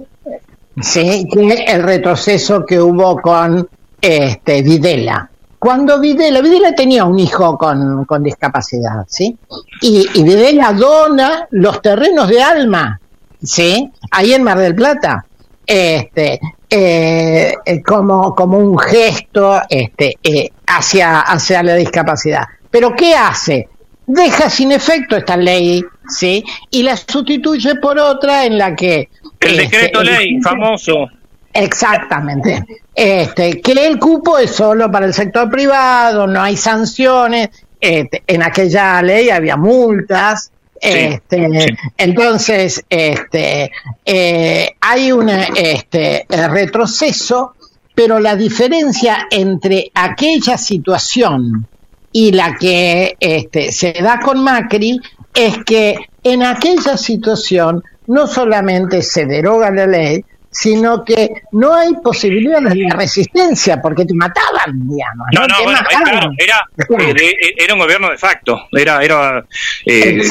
sí, 0.80 1.28
que 1.34 1.66
el 1.68 1.82
retroceso 1.82 2.64
que 2.64 2.80
hubo 2.80 3.20
con 3.20 3.68
este, 4.00 4.62
Videla. 4.62 5.28
Cuando 5.58 6.00
Videla, 6.00 6.42
Videla 6.42 6.74
tenía 6.74 7.06
un 7.06 7.18
hijo 7.18 7.58
con, 7.58 8.06
con 8.06 8.22
discapacidad, 8.22 9.06
¿sí? 9.08 9.36
Y, 9.82 10.24
Videla 10.24 10.74
dona 10.74 11.48
los 11.50 11.82
terrenos 11.82 12.28
de 12.28 12.42
Alma, 12.42 13.00
¿sí? 13.42 13.92
Ahí 14.12 14.34
en 14.34 14.44
Mar 14.44 14.60
del 14.60 14.76
Plata, 14.76 15.26
este, 15.66 16.40
eh, 16.70 17.54
como, 17.84 18.36
como 18.36 18.60
un 18.60 18.78
gesto 18.78 19.60
este, 19.68 20.18
eh, 20.22 20.52
hacia, 20.68 21.22
hacia 21.22 21.64
la 21.64 21.74
discapacidad. 21.76 22.44
Pero 22.70 22.96
¿qué 22.96 23.16
hace? 23.16 23.70
Deja 24.06 24.52
sin 24.52 24.72
efecto 24.72 25.16
esta 25.16 25.36
ley, 25.36 25.84
¿sí? 26.12 26.44
Y 26.70 26.84
la 26.84 26.96
sustituye 26.98 27.76
por 27.76 27.98
otra 28.00 28.46
en 28.46 28.58
la 28.58 28.76
que... 28.76 29.10
El 29.40 29.60
este, 29.60 29.78
decreto 29.78 30.04
ley 30.04 30.36
el- 30.36 30.44
famoso. 30.44 31.08
Exactamente. 31.54 32.64
Este, 32.94 33.62
que 33.62 33.72
el 33.74 34.00
cupo 34.00 34.38
es 34.38 34.52
solo 34.52 34.92
para 34.92 35.06
el 35.06 35.14
sector 35.14 35.50
privado, 35.50 36.28
no 36.28 36.42
hay 36.42 36.56
sanciones. 36.56 37.50
Este, 37.80 38.24
en 38.28 38.44
aquella 38.44 39.02
ley 39.02 39.30
había 39.30 39.58
multas. 39.58 40.52
Este, 40.80 41.48
sí. 41.50 41.76
Entonces, 41.98 42.84
este, 42.90 43.72
eh, 44.06 44.72
hay 44.82 45.12
un 45.12 45.30
este, 45.30 46.26
retroceso, 46.30 47.56
pero 47.94 48.20
la 48.20 48.36
diferencia 48.36 49.28
entre 49.30 49.92
aquella 49.94 50.58
situación 50.58 51.68
y 52.12 52.32
la 52.32 52.56
que 52.56 53.16
este, 53.20 53.72
se 53.72 53.94
da 53.94 54.20
con 54.20 54.44
Macri 54.44 55.00
es 55.34 55.64
que 55.66 55.98
en 56.24 56.44
aquella 56.44 56.98
situación 56.98 57.84
no 58.08 58.28
solamente 58.28 59.02
se 59.02 59.26
deroga 59.26 59.72
la 59.72 59.88
ley, 59.88 60.24
sino 60.50 61.06
que 61.06 61.44
no 61.54 61.74
hay 61.74 61.94
posibilidades 62.04 62.74
de 62.74 62.90
resistencia 62.94 63.82
porque 63.82 64.06
te 64.06 64.14
mataban, 64.14 64.88
digamos. 64.88 65.28
No, 65.34 65.48
no, 65.48 65.64
bueno, 65.64 65.80
mataban. 65.82 66.36
era, 66.38 66.68
eh, 66.78 67.14
eh, 67.20 67.54
era 67.58 67.74
un 67.74 67.80
gobierno 67.80 68.10
de 68.10 68.18
facto, 68.18 68.68
era, 68.72 69.02
era 69.02 69.46
eh, 69.86 70.22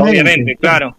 obviamente, 0.00 0.56
claro. 0.60 0.96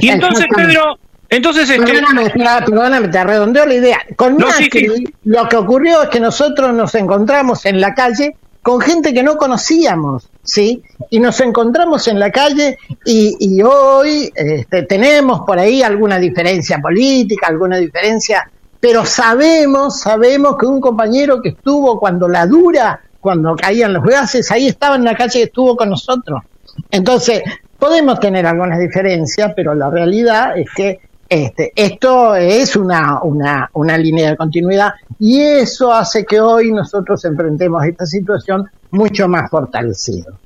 Y 0.00 0.08
entonces. 0.08 0.46
Pedro, 0.54 0.98
entonces, 1.28 1.68
este, 1.70 1.84
Perdóname, 1.84 3.08
te 3.08 3.24
redondeo 3.24 3.64
la 3.64 3.74
idea. 3.74 3.98
Con 4.16 4.36
No, 4.36 4.52
sí, 4.52 4.64
Macri, 4.64 4.88
sí. 4.96 5.14
lo 5.24 5.48
que 5.48 5.56
ocurrió 5.56 6.02
es 6.02 6.08
que 6.10 6.20
nosotros 6.20 6.74
nos 6.74 6.94
encontramos 6.94 7.64
en 7.64 7.80
la 7.80 7.94
calle 7.94 8.36
con 8.60 8.80
gente 8.80 9.12
que 9.14 9.22
no 9.22 9.36
conocíamos, 9.36 10.28
¿sí? 10.42 10.82
Y 11.10 11.20
nos 11.20 11.40
encontramos 11.40 12.08
en 12.08 12.18
la 12.18 12.30
calle 12.30 12.78
y, 13.04 13.62
hoy 13.62 14.32
este, 14.34 14.82
tenemos 14.82 15.40
por 15.46 15.58
ahí 15.58 15.82
alguna 15.82 16.18
diferencia 16.18 16.78
política, 16.80 17.46
alguna 17.48 17.76
diferencia, 17.78 18.50
pero 18.80 19.04
sabemos, 19.04 20.00
sabemos 20.00 20.56
que 20.58 20.66
un 20.66 20.80
compañero 20.80 21.40
que 21.40 21.50
estuvo 21.50 21.98
cuando 21.98 22.28
la 22.28 22.46
dura, 22.46 23.00
cuando 23.20 23.54
caían 23.54 23.92
los 23.92 24.04
gases, 24.04 24.50
ahí 24.50 24.66
estaba 24.66 24.96
en 24.96 25.04
la 25.04 25.14
calle 25.14 25.40
y 25.40 25.42
estuvo 25.42 25.76
con 25.76 25.90
nosotros. 25.90 26.42
Entonces, 26.90 27.42
podemos 27.78 28.18
tener 28.18 28.46
algunas 28.46 28.78
diferencias, 28.78 29.52
pero 29.54 29.74
la 29.74 29.90
realidad 29.90 30.58
es 30.58 30.68
que 30.74 31.00
este, 31.28 31.72
esto 31.74 32.34
es 32.34 32.76
una, 32.76 33.22
una, 33.22 33.70
una 33.72 33.96
línea 33.96 34.30
de 34.30 34.36
continuidad 34.36 34.92
y 35.18 35.40
eso 35.40 35.92
hace 35.92 36.26
que 36.26 36.40
hoy 36.40 36.72
nosotros 36.72 37.24
enfrentemos 37.24 37.84
esta 37.86 38.04
situación 38.04 38.68
mucho 38.92 39.26
más 39.28 39.50
fortalecido. 39.50 40.38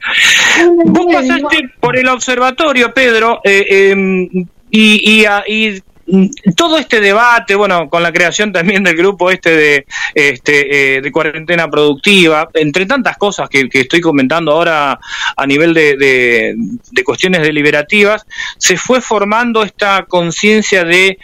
vos 0.87 1.07
pasaste 1.13 1.71
por 1.81 1.97
el 1.99 2.09
observatorio, 2.09 2.93
Pedro, 2.95 3.41
eh, 3.45 3.67
eh, 3.69 4.45
y, 4.71 5.21
y, 5.21 5.25
a- 5.27 5.45
y, 5.47 5.83
mm, 6.07 6.27
todo 6.57 6.79
este 6.79 7.01
debate, 7.01 7.55
bueno, 7.57 7.89
con 7.89 8.03
la 8.03 8.13
creación 8.13 8.53
también 8.53 8.83
del 8.85 8.97
grupo 8.97 9.31
este 9.31 9.51
de 9.57 9.87
este 10.15 10.97
eh, 10.97 11.01
de 11.03 11.13
cuarentena 11.13 11.69
productiva, 11.69 12.49
entre 12.55 12.87
tantas 12.87 13.17
cosas 13.17 13.49
que, 13.49 13.69
que 13.69 13.81
estoy 13.81 14.01
comentando 14.01 14.53
ahora 14.53 14.99
a 15.37 15.47
nivel 15.47 15.75
de, 15.75 15.97
de- 15.97 16.55
de 16.93 17.05
cuestiones 17.05 17.43
deliberativas, 17.43 18.25
se 18.59 18.77
fue 18.77 19.01
formando 19.01 19.63
esta 19.63 20.05
conciencia 20.09 20.85
de 20.85 21.19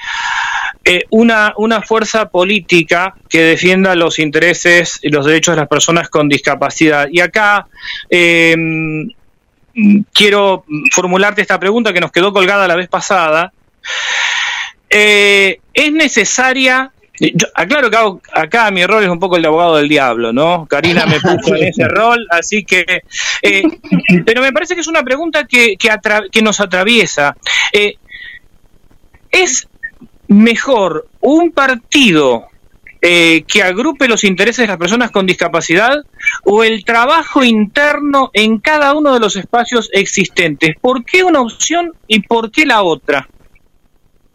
eh, 0.84 1.04
una, 1.10 1.54
una 1.56 1.80
fuerza 1.82 2.28
política 2.28 3.14
que 3.28 3.42
defienda 3.42 3.94
los 3.94 4.18
intereses 4.18 4.98
y 5.02 5.10
los 5.10 5.24
derechos 5.26 5.54
de 5.54 5.60
las 5.62 5.68
personas 5.68 6.08
con 6.08 6.28
discapacidad. 6.28 7.08
Y 7.10 7.20
acá 7.20 7.66
eh, 8.10 8.54
quiero 10.12 10.64
formularte 10.92 11.40
esta 11.42 11.58
pregunta 11.58 11.92
que 11.92 12.00
nos 12.00 12.12
quedó 12.12 12.32
colgada 12.32 12.66
la 12.68 12.76
vez 12.76 12.88
pasada. 12.88 13.52
Eh, 14.90 15.60
¿Es 15.72 15.92
necesaria 15.92 16.90
yo 17.20 17.46
aclaro 17.54 17.88
que 17.88 17.96
hago- 17.96 18.20
acá 18.32 18.68
mi 18.72 18.84
rol 18.84 19.04
es 19.04 19.08
un 19.08 19.20
poco 19.20 19.36
el 19.36 19.42
de 19.42 19.48
abogado 19.48 19.76
del 19.76 19.88
diablo, 19.88 20.32
¿no? 20.32 20.66
Karina 20.66 21.06
me 21.06 21.20
puso 21.20 21.54
en 21.54 21.64
ese 21.68 21.86
rol, 21.86 22.26
así 22.30 22.64
que... 22.64 22.84
pero 24.26 24.40
me 24.42 24.50
parece 24.50 24.74
que 24.74 24.80
es 24.80 24.88
una 24.88 25.04
pregunta 25.04 25.44
que, 25.44 25.76
que, 25.76 25.88
atra- 25.88 26.28
que 26.32 26.42
nos 26.42 26.58
atraviesa. 26.58 27.36
¿Es 29.30 29.68
mejor 30.32 31.08
un 31.20 31.52
partido 31.52 32.46
eh, 33.00 33.44
que 33.48 33.62
agrupe 33.62 34.06
los 34.06 34.22
intereses 34.22 34.62
de 34.62 34.68
las 34.68 34.76
personas 34.76 35.10
con 35.10 35.26
discapacidad 35.26 35.96
o 36.44 36.62
el 36.62 36.84
trabajo 36.84 37.42
interno 37.42 38.30
en 38.32 38.58
cada 38.58 38.94
uno 38.94 39.12
de 39.12 39.20
los 39.20 39.34
espacios 39.36 39.90
existentes? 39.92 40.76
¿Por 40.80 41.04
qué 41.04 41.24
una 41.24 41.40
opción 41.40 41.92
y 42.06 42.20
por 42.20 42.50
qué 42.50 42.64
la 42.64 42.82
otra? 42.82 43.28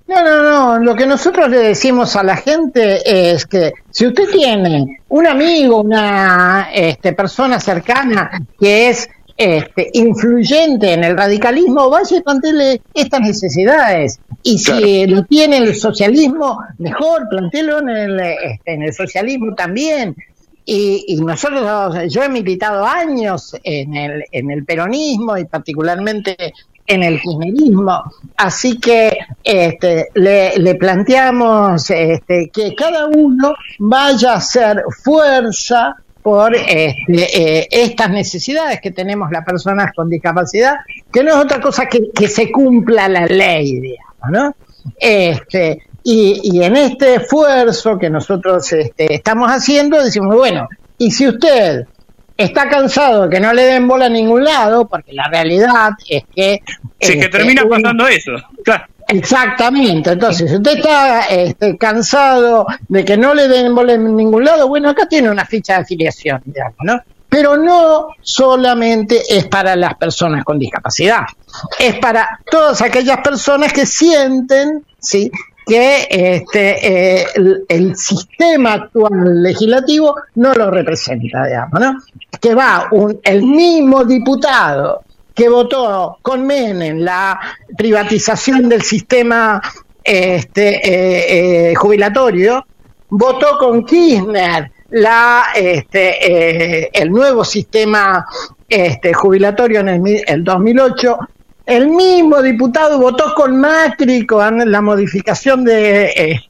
No, 0.07 0.23
no, 0.23 0.43
no. 0.43 0.79
Lo 0.79 0.95
que 0.95 1.05
nosotros 1.05 1.49
le 1.49 1.57
decimos 1.59 2.15
a 2.15 2.23
la 2.23 2.37
gente 2.37 3.31
es 3.31 3.45
que 3.45 3.73
si 3.89 4.07
usted 4.07 4.29
tiene 4.29 5.01
un 5.09 5.27
amigo, 5.27 5.81
una 5.81 6.69
este, 6.73 7.13
persona 7.13 7.59
cercana 7.59 8.31
que 8.59 8.89
es 8.89 9.09
este, 9.37 9.89
influyente 9.93 10.93
en 10.93 11.03
el 11.03 11.15
radicalismo, 11.15 11.89
vaya 11.89 12.17
y 12.17 12.21
plantele 12.21 12.81
estas 12.93 13.21
necesidades. 13.21 14.19
Y 14.43 14.57
si 14.57 15.05
lo 15.05 15.23
tiene 15.25 15.57
el 15.57 15.75
socialismo, 15.75 16.59
mejor, 16.79 17.27
plantelo 17.29 17.79
en 17.79 17.89
el, 17.89 18.19
este, 18.19 18.73
en 18.73 18.81
el 18.81 18.93
socialismo 18.93 19.53
también. 19.53 20.15
Y, 20.65 21.05
y, 21.07 21.15
nosotros, 21.21 21.95
yo 22.09 22.23
he 22.23 22.29
militado 22.29 22.85
años 22.85 23.55
en 23.63 23.95
el, 23.95 24.25
en 24.31 24.51
el 24.51 24.65
peronismo 24.65 25.37
y 25.37 25.45
particularmente 25.45 26.53
en 26.87 27.03
el 27.03 27.21
kirchnerismo. 27.21 28.03
Así 28.37 28.79
que 28.79 29.17
este, 29.43 30.07
le, 30.15 30.57
le 30.57 30.75
planteamos 30.75 31.89
este, 31.89 32.49
que 32.51 32.73
cada 32.73 33.07
uno 33.07 33.53
vaya 33.79 34.33
a 34.33 34.37
hacer 34.37 34.83
fuerza 35.03 35.95
por 36.27 36.53
este, 36.53 37.05
eh, 37.07 37.67
estas 37.71 38.09
necesidades 38.09 38.81
que 38.81 38.91
tenemos 38.91 39.31
las 39.31 39.45
personas 39.45 39.93
con 39.95 40.09
discapacidad, 40.09 40.73
que 41.13 41.23
no 41.23 41.29
es 41.29 41.37
otra 41.37 41.61
cosa 41.61 41.85
que, 41.85 42.09
que 42.13 42.27
se 42.27 42.51
cumpla 42.51 43.07
la 43.07 43.25
ley, 43.27 43.79
digamos, 43.79 44.29
¿no? 44.29 44.55
Este, 44.99 45.83
y, 46.03 46.41
y 46.43 46.63
en 46.63 46.75
este 46.75 47.15
esfuerzo 47.15 47.97
que 47.97 48.09
nosotros 48.09 48.73
este, 48.73 49.13
estamos 49.13 49.49
haciendo, 49.49 50.03
decimos, 50.03 50.35
bueno, 50.35 50.67
y 50.97 51.11
si 51.11 51.29
usted 51.29 51.85
está 52.35 52.67
cansado 52.67 53.23
de 53.23 53.29
que 53.29 53.39
no 53.39 53.53
le 53.53 53.63
den 53.63 53.87
bola 53.87 54.07
a 54.07 54.09
ningún 54.09 54.43
lado, 54.43 54.85
porque 54.85 55.13
la 55.13 55.29
realidad 55.29 55.91
es 56.09 56.23
que... 56.35 56.59
Sí, 56.99 57.13
que 57.13 57.19
este, 57.19 57.29
termina 57.29 57.63
un- 57.63 57.69
pasando 57.69 58.05
eso. 58.05 58.31
Claro. 58.65 58.83
Exactamente, 59.07 60.11
entonces, 60.11 60.49
si 60.49 60.57
usted 60.57 60.77
está 60.77 61.21
este, 61.27 61.77
cansado 61.77 62.65
de 62.89 63.05
que 63.05 63.15
no 63.15 63.33
le 63.33 63.47
den 63.47 63.73
bola 63.73 63.93
en 63.93 64.15
ningún 64.15 64.43
lado, 64.43 64.67
bueno, 64.67 64.89
acá 64.89 65.07
tiene 65.07 65.29
una 65.29 65.45
ficha 65.45 65.75
de 65.75 65.81
afiliación, 65.83 66.41
digamos, 66.45 66.77
¿no? 66.83 67.01
Pero 67.29 67.57
no 67.57 68.09
solamente 68.21 69.21
es 69.29 69.45
para 69.47 69.75
las 69.75 69.95
personas 69.95 70.43
con 70.43 70.59
discapacidad, 70.59 71.21
es 71.79 71.95
para 71.99 72.39
todas 72.49 72.81
aquellas 72.81 73.19
personas 73.19 73.71
que 73.71 73.85
sienten, 73.85 74.85
¿sí? 74.99 75.31
que 75.65 76.07
este, 76.09 77.19
eh, 77.19 77.27
el, 77.35 77.65
el 77.67 77.95
sistema 77.97 78.73
actual 78.73 79.43
legislativo 79.43 80.15
no 80.35 80.53
lo 80.53 80.71
representa, 80.71 81.45
digamos, 81.45 81.79
¿no? 81.79 81.99
Que 82.39 82.55
va 82.55 82.87
un, 82.91 83.19
el 83.21 83.43
mismo 83.43 84.05
diputado 84.05 85.03
que 85.37 85.47
votó 85.49 86.17
con 86.23 86.47
Menem 86.47 86.97
la 86.97 87.39
privatización 87.77 88.67
del 88.67 88.81
sistema 88.81 89.61
este, 90.03 90.77
eh, 90.77 91.69
eh, 91.71 91.75
jubilatorio, 91.75 92.65
votó 93.09 93.59
con 93.59 93.85
Kirchner 93.85 94.71
este, 95.53 96.81
eh, 96.85 96.89
el 96.91 97.11
nuevo 97.11 97.45
sistema 97.45 98.25
este, 98.67 99.13
jubilatorio 99.13 99.81
en 99.81 99.89
el, 99.89 100.23
el 100.25 100.43
2008. 100.43 101.19
El 101.67 101.89
mismo 101.89 102.41
diputado 102.41 102.97
votó 102.97 103.35
con 103.35 103.59
Macri 103.59 104.25
con 104.25 104.71
la 104.71 104.81
modificación 104.81 105.65
de, 105.65 106.41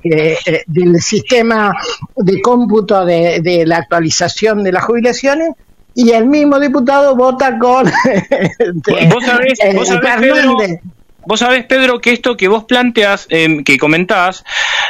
del 0.68 1.02
sistema 1.02 1.74
de 2.16 2.42
cómputo 2.42 3.04
de 3.04 3.64
la 3.66 3.78
actualización 3.78 4.64
de 4.64 4.72
las 4.72 4.86
jubilaciones 4.86 5.50
y 5.98 6.12
el 6.12 6.28
mismo 6.28 6.60
diputado 6.60 7.16
vota 7.16 7.58
con 7.58 7.88
este, 7.88 9.10
Vos 9.12 9.26
sabés, 9.26 9.58
vos 9.74 9.88
sabés, 9.88 10.16
Pedro, 10.20 10.36
Fernández. 10.36 10.80
Vos 11.28 11.42
sabés, 11.42 11.66
Pedro, 11.66 12.00
que 12.00 12.12
esto 12.12 12.38
que 12.38 12.48
vos 12.48 12.64
planteas, 12.64 13.28
eh, 13.30 13.64
que 13.66 13.78
comentás, 13.78 14.46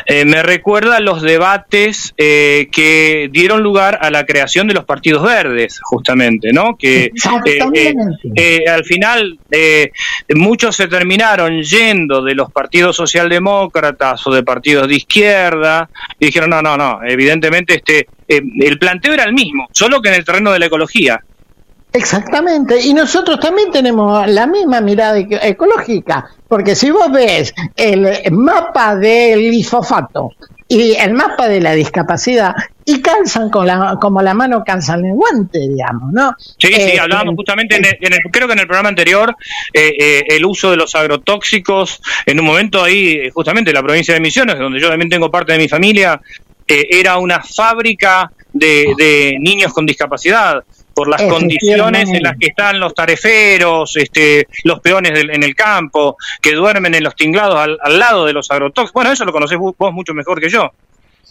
eh, 0.06 0.24
me 0.24 0.44
recuerda 0.44 0.98
a 0.98 1.00
los 1.00 1.24
debates 1.24 2.14
eh, 2.16 2.70
que 2.72 3.28
dieron 3.32 3.64
lugar 3.64 3.98
a 4.02 4.12
la 4.12 4.24
creación 4.26 4.68
de 4.68 4.76
los 4.76 4.86
partidos 4.86 5.24
verdes, 5.24 5.80
justamente, 5.82 6.54
¿no? 6.54 6.78
Que 6.78 7.06
eh, 7.06 7.12
eh, 7.74 7.94
eh, 8.36 8.64
al 8.70 8.86
final 8.86 9.40
eh, 9.50 9.92
muchos 10.36 10.76
se 10.76 10.88
terminaron 10.88 11.64
yendo 11.64 12.22
de 12.22 12.36
los 12.36 12.52
partidos 12.52 12.96
socialdemócratas 12.96 14.26
o 14.28 14.32
de 14.32 14.44
partidos 14.44 14.88
de 14.88 14.96
izquierda 14.96 15.90
y 16.20 16.28
dijeron, 16.28 16.52
no, 16.52 16.62
no, 16.62 16.78
no, 16.78 17.00
evidentemente 17.04 17.76
este 17.76 18.08
el 18.28 18.78
planteo 18.78 19.14
era 19.14 19.24
el 19.24 19.34
mismo, 19.34 19.70
solo 19.72 20.02
que 20.02 20.10
en 20.10 20.16
el 20.16 20.26
terreno 20.26 20.52
de 20.52 20.60
la 20.60 20.66
ecología. 20.68 21.24
Exactamente, 21.94 22.80
y 22.82 22.94
nosotros 22.94 23.40
también 23.40 23.72
tenemos 23.72 24.28
la 24.28 24.46
misma 24.46 24.82
mirada 24.82 25.18
eco- 25.18 25.40
ecológica, 25.42 26.26
porque 26.48 26.76
si 26.76 26.92
vos 26.92 27.12
ves 27.12 27.54
el 27.76 28.32
mapa 28.32 28.96
del 28.96 29.40
glifosato 29.40 30.32
y 30.68 30.94
el 30.94 31.14
mapa 31.14 31.48
de 31.48 31.62
la 31.62 31.72
discapacidad, 31.74 32.54
y 32.86 33.02
calzan 33.02 33.50
con 33.50 33.66
la, 33.68 33.98
como 34.00 34.22
la 34.22 34.34
mano 34.34 34.64
calzan 34.66 35.04
el 35.06 35.14
guante, 35.14 35.60
digamos, 35.60 36.12
¿no? 36.14 36.34
Sí, 36.58 36.68
sí, 36.68 36.74
Eh, 36.76 37.00
hablábamos 37.00 37.36
justamente, 37.36 37.76
en 37.78 37.86
el- 37.86 37.98
en 38.00 38.14
el- 38.14 38.20
creo 38.32 38.48
que 38.48 38.54
en 38.54 38.60
el 38.60 38.68
programa 38.68 38.90
anterior, 38.90 39.36
eh, 39.74 39.94
eh, 40.00 40.24
el 40.30 40.46
uso 40.46 40.72
de 40.72 40.78
los 40.78 40.94
agrotóxicos, 40.96 42.02
en 42.26 42.40
un 42.40 42.46
momento 42.46 42.84
ahí, 42.84 43.12
eh, 43.14 43.32
justamente 43.34 43.72
en 43.72 43.76
la 43.76 43.84
provincia 43.84 44.14
de 44.14 44.20
Misiones, 44.22 44.58
donde 44.60 44.80
yo 44.80 44.90
también 44.90 45.10
tengo 45.10 45.30
parte 45.32 45.54
de 45.54 45.58
mi 45.58 45.68
familia, 45.68 46.22
era 46.70 47.18
una 47.18 47.42
fábrica 47.42 48.30
de, 48.52 48.94
de 48.98 49.38
niños 49.40 49.72
con 49.74 49.86
discapacidad 49.86 50.64
por 50.98 51.08
las 51.10 51.22
condiciones 51.22 52.10
en 52.10 52.24
las 52.24 52.36
que 52.40 52.48
están 52.48 52.80
los 52.80 52.96
tareferos, 52.96 53.96
este, 53.98 54.48
los 54.64 54.80
peones 54.80 55.14
del- 55.14 55.30
en 55.30 55.44
el 55.44 55.54
campo, 55.54 56.18
que 56.42 56.54
duermen 56.56 56.96
en 56.96 57.04
los 57.04 57.16
tinglados 57.16 57.56
al, 57.56 57.78
al 57.84 58.00
lado 58.00 58.26
de 58.26 58.34
los 58.34 58.50
agrotóxicos. 58.50 58.94
Bueno, 58.94 59.12
eso 59.12 59.24
lo 59.24 59.32
conocés 59.32 59.60
vos 59.60 59.76
vos 59.78 59.94
mucho 59.94 60.16
mejor 60.16 60.42
que 60.42 60.50
yo. 60.50 60.72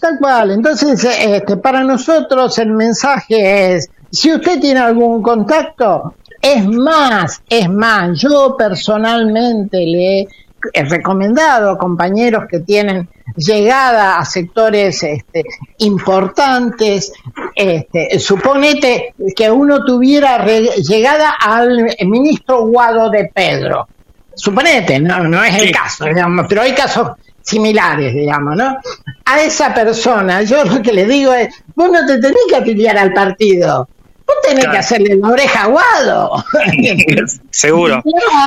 Tal 0.01 0.19
cual. 0.21 0.53
Entonces, 0.53 1.03
este, 1.03 1.57
para 1.57 1.83
nosotros 1.83 2.57
el 2.59 2.71
mensaje 2.71 3.75
es, 3.75 3.91
si 4.13 4.33
usted 4.33 4.61
tiene 4.61 4.79
algún 4.79 5.21
contacto, 5.21 6.15
es 6.41 6.65
más, 6.65 7.43
es 7.49 7.69
más, 7.69 8.21
yo 8.21 8.55
personalmente 8.57 9.79
le 9.79 10.21
he 10.21 10.29
recomendado 10.75 11.71
a 11.71 11.79
compañeros 11.79 12.45
que 12.51 12.61
tienen 12.61 13.09
llegada 13.37 14.19
a 14.19 14.25
sectores 14.25 15.03
este, 15.03 15.45
importantes, 15.79 17.13
este, 17.55 18.19
suponete 18.19 19.15
que 19.35 19.51
uno 19.51 19.85
tuviera 19.85 20.45
llegada 20.77 21.31
al 21.31 21.95
ministro 22.07 22.67
Guado 22.67 23.11
de 23.11 23.31
Pedro, 23.35 23.89
suponete, 24.35 25.01
no, 25.01 25.25
no 25.25 25.43
es 25.43 25.63
el 25.63 25.71
caso, 25.71 26.05
digamos, 26.05 26.47
pero 26.49 26.63
hay 26.63 26.75
casos 26.75 27.11
similares, 27.43 28.13
digamos, 28.13 28.57
¿no? 28.57 28.77
A 29.25 29.41
esa 29.41 29.73
persona, 29.73 30.43
yo 30.43 30.65
lo 30.65 30.83
que 30.83 30.93
le 30.93 31.07
digo 31.07 31.33
es, 31.33 31.55
vos 31.75 31.91
no 31.91 32.05
te 32.07 32.19
tenés 32.19 32.43
que 32.49 32.57
afiliar 32.57 32.99
al 32.99 33.13
partido, 33.13 33.89
vos 34.27 34.37
tenés 34.43 34.65
Claro. 34.65 34.73
que 34.73 34.79
hacerle 34.79 35.17
la 35.17 35.29
oreja 35.29 35.63
a 35.63 35.67
Guado. 35.67 36.45
Seguro. 37.51 38.03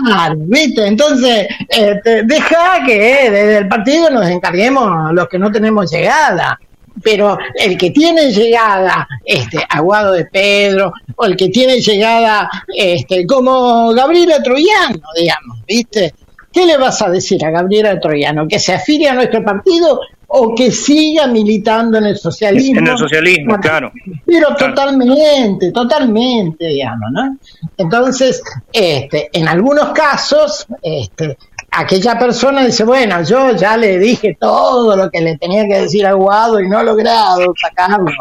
Claro, 0.06 0.36
¿viste? 0.38 0.86
Entonces, 0.88 1.48
este, 1.70 2.24
deja 2.24 2.84
que 2.86 3.26
eh, 3.28 3.32
desde 3.32 3.58
el 3.60 3.68
partido 3.68 4.10
nos 4.10 4.28
encarguemos 4.28 5.14
los 5.14 5.28
que 5.28 5.40
no 5.40 5.52
tenemos 5.52 5.92
llegada. 5.92 6.60
Pero 7.02 7.38
el 7.56 7.78
que 7.78 7.92
tiene 7.92 8.30
llegada, 8.34 9.08
este, 9.24 9.66
Aguado 9.70 10.12
de 10.12 10.26
Pedro, 10.26 10.92
o 11.16 11.26
el 11.26 11.38
que 11.38 11.48
tiene 11.48 11.80
llegada, 11.80 12.50
este, 12.76 13.26
como 13.26 13.94
Gabriela 13.94 14.44
Troyano, 14.44 15.00
digamos, 15.16 15.60
¿viste? 15.66 16.14
¿Qué 16.52 16.66
le 16.66 16.78
vas 16.78 17.02
a 17.02 17.10
decir 17.10 17.46
a 17.46 17.52
Gabriela 17.52 17.98
Troyano? 18.02 18.50
¿Que 18.50 18.60
se 18.60 18.74
afilie 18.74 19.08
a 19.08 19.14
nuestro 19.14 19.42
partido 19.46 20.02
o 20.32 20.54
que 20.54 20.72
siga 20.72 21.26
militando 21.28 21.98
en 21.98 22.06
el 22.06 22.18
socialismo? 22.18 22.80
En 22.80 22.88
el 22.88 22.98
socialismo, 22.98 23.58
claro. 23.60 23.92
Pero 24.26 24.56
totalmente, 24.56 25.72
totalmente, 25.72 26.68
digamos, 26.68 27.10
¿no? 27.12 27.38
Entonces, 27.76 28.44
este, 28.72 29.30
en 29.34 29.48
algunos 29.48 29.90
casos, 29.90 30.68
este, 30.84 31.36
aquella 31.72 32.20
persona 32.20 32.64
dice, 32.64 32.84
bueno, 32.84 33.24
yo 33.24 33.56
ya 33.56 33.76
le 33.76 33.98
dije 33.98 34.38
todo 34.40 34.96
lo 34.96 35.10
que 35.10 35.22
le 35.22 35.36
tenía 35.38 35.68
que 35.68 35.82
decir 35.82 36.06
a 36.06 36.14
Guado 36.14 36.60
y 36.60 36.70
no 36.70 36.80
he 36.80 36.84
logrado 36.84 37.52
sacarlo. 37.60 38.12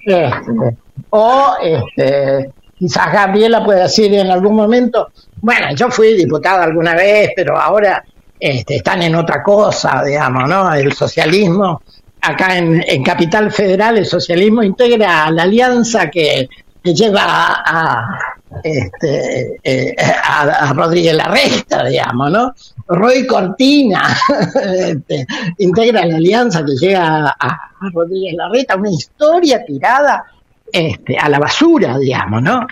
Este, 0.00 0.76
o 1.08 1.54
este, 1.62 2.50
quizás 2.78 3.10
Gabriela 3.10 3.64
puede 3.64 3.84
decir 3.84 4.12
en 4.12 4.30
algún 4.30 4.54
momento, 4.54 5.08
bueno, 5.40 5.74
yo 5.74 5.90
fui 5.90 6.14
diputada 6.14 6.64
alguna 6.64 6.94
vez, 6.94 7.30
pero 7.34 7.58
ahora 7.58 8.04
este, 8.38 8.76
están 8.76 9.02
en 9.02 9.14
otra 9.14 9.42
cosa, 9.42 10.02
digamos, 10.04 10.48
¿no? 10.48 10.72
El 10.72 10.92
socialismo, 10.92 11.82
acá 12.20 12.58
en, 12.58 13.02
Capital 13.02 13.52
Federal, 13.52 13.98
el 13.98 14.06
socialismo 14.06 14.62
integra 14.62 15.30
la 15.30 15.42
alianza 15.42 16.10
que, 16.10 16.48
que 16.82 16.94
lleva 16.94 17.22
a, 17.24 17.64
a, 17.64 18.18
este, 18.62 19.60
eh, 19.62 19.96
a, 20.22 20.42
a 20.42 20.72
Rodríguez 20.72 21.14
Larreta, 21.14 21.84
digamos, 21.84 22.30
¿no? 22.30 22.54
Roy 22.86 23.26
Cortina 23.26 24.16
este, 24.78 25.26
integra 25.58 26.04
la 26.04 26.16
alianza 26.16 26.64
que 26.64 26.72
llega 26.72 27.28
a, 27.28 27.34
a 27.38 27.90
Rodríguez 27.92 28.34
Larreta, 28.34 28.76
una 28.76 28.90
historia 28.90 29.64
tirada 29.64 30.24
este, 30.72 31.16
a 31.16 31.28
la 31.28 31.38
basura, 31.38 31.96
digamos, 31.98 32.42
¿no? 32.42 32.66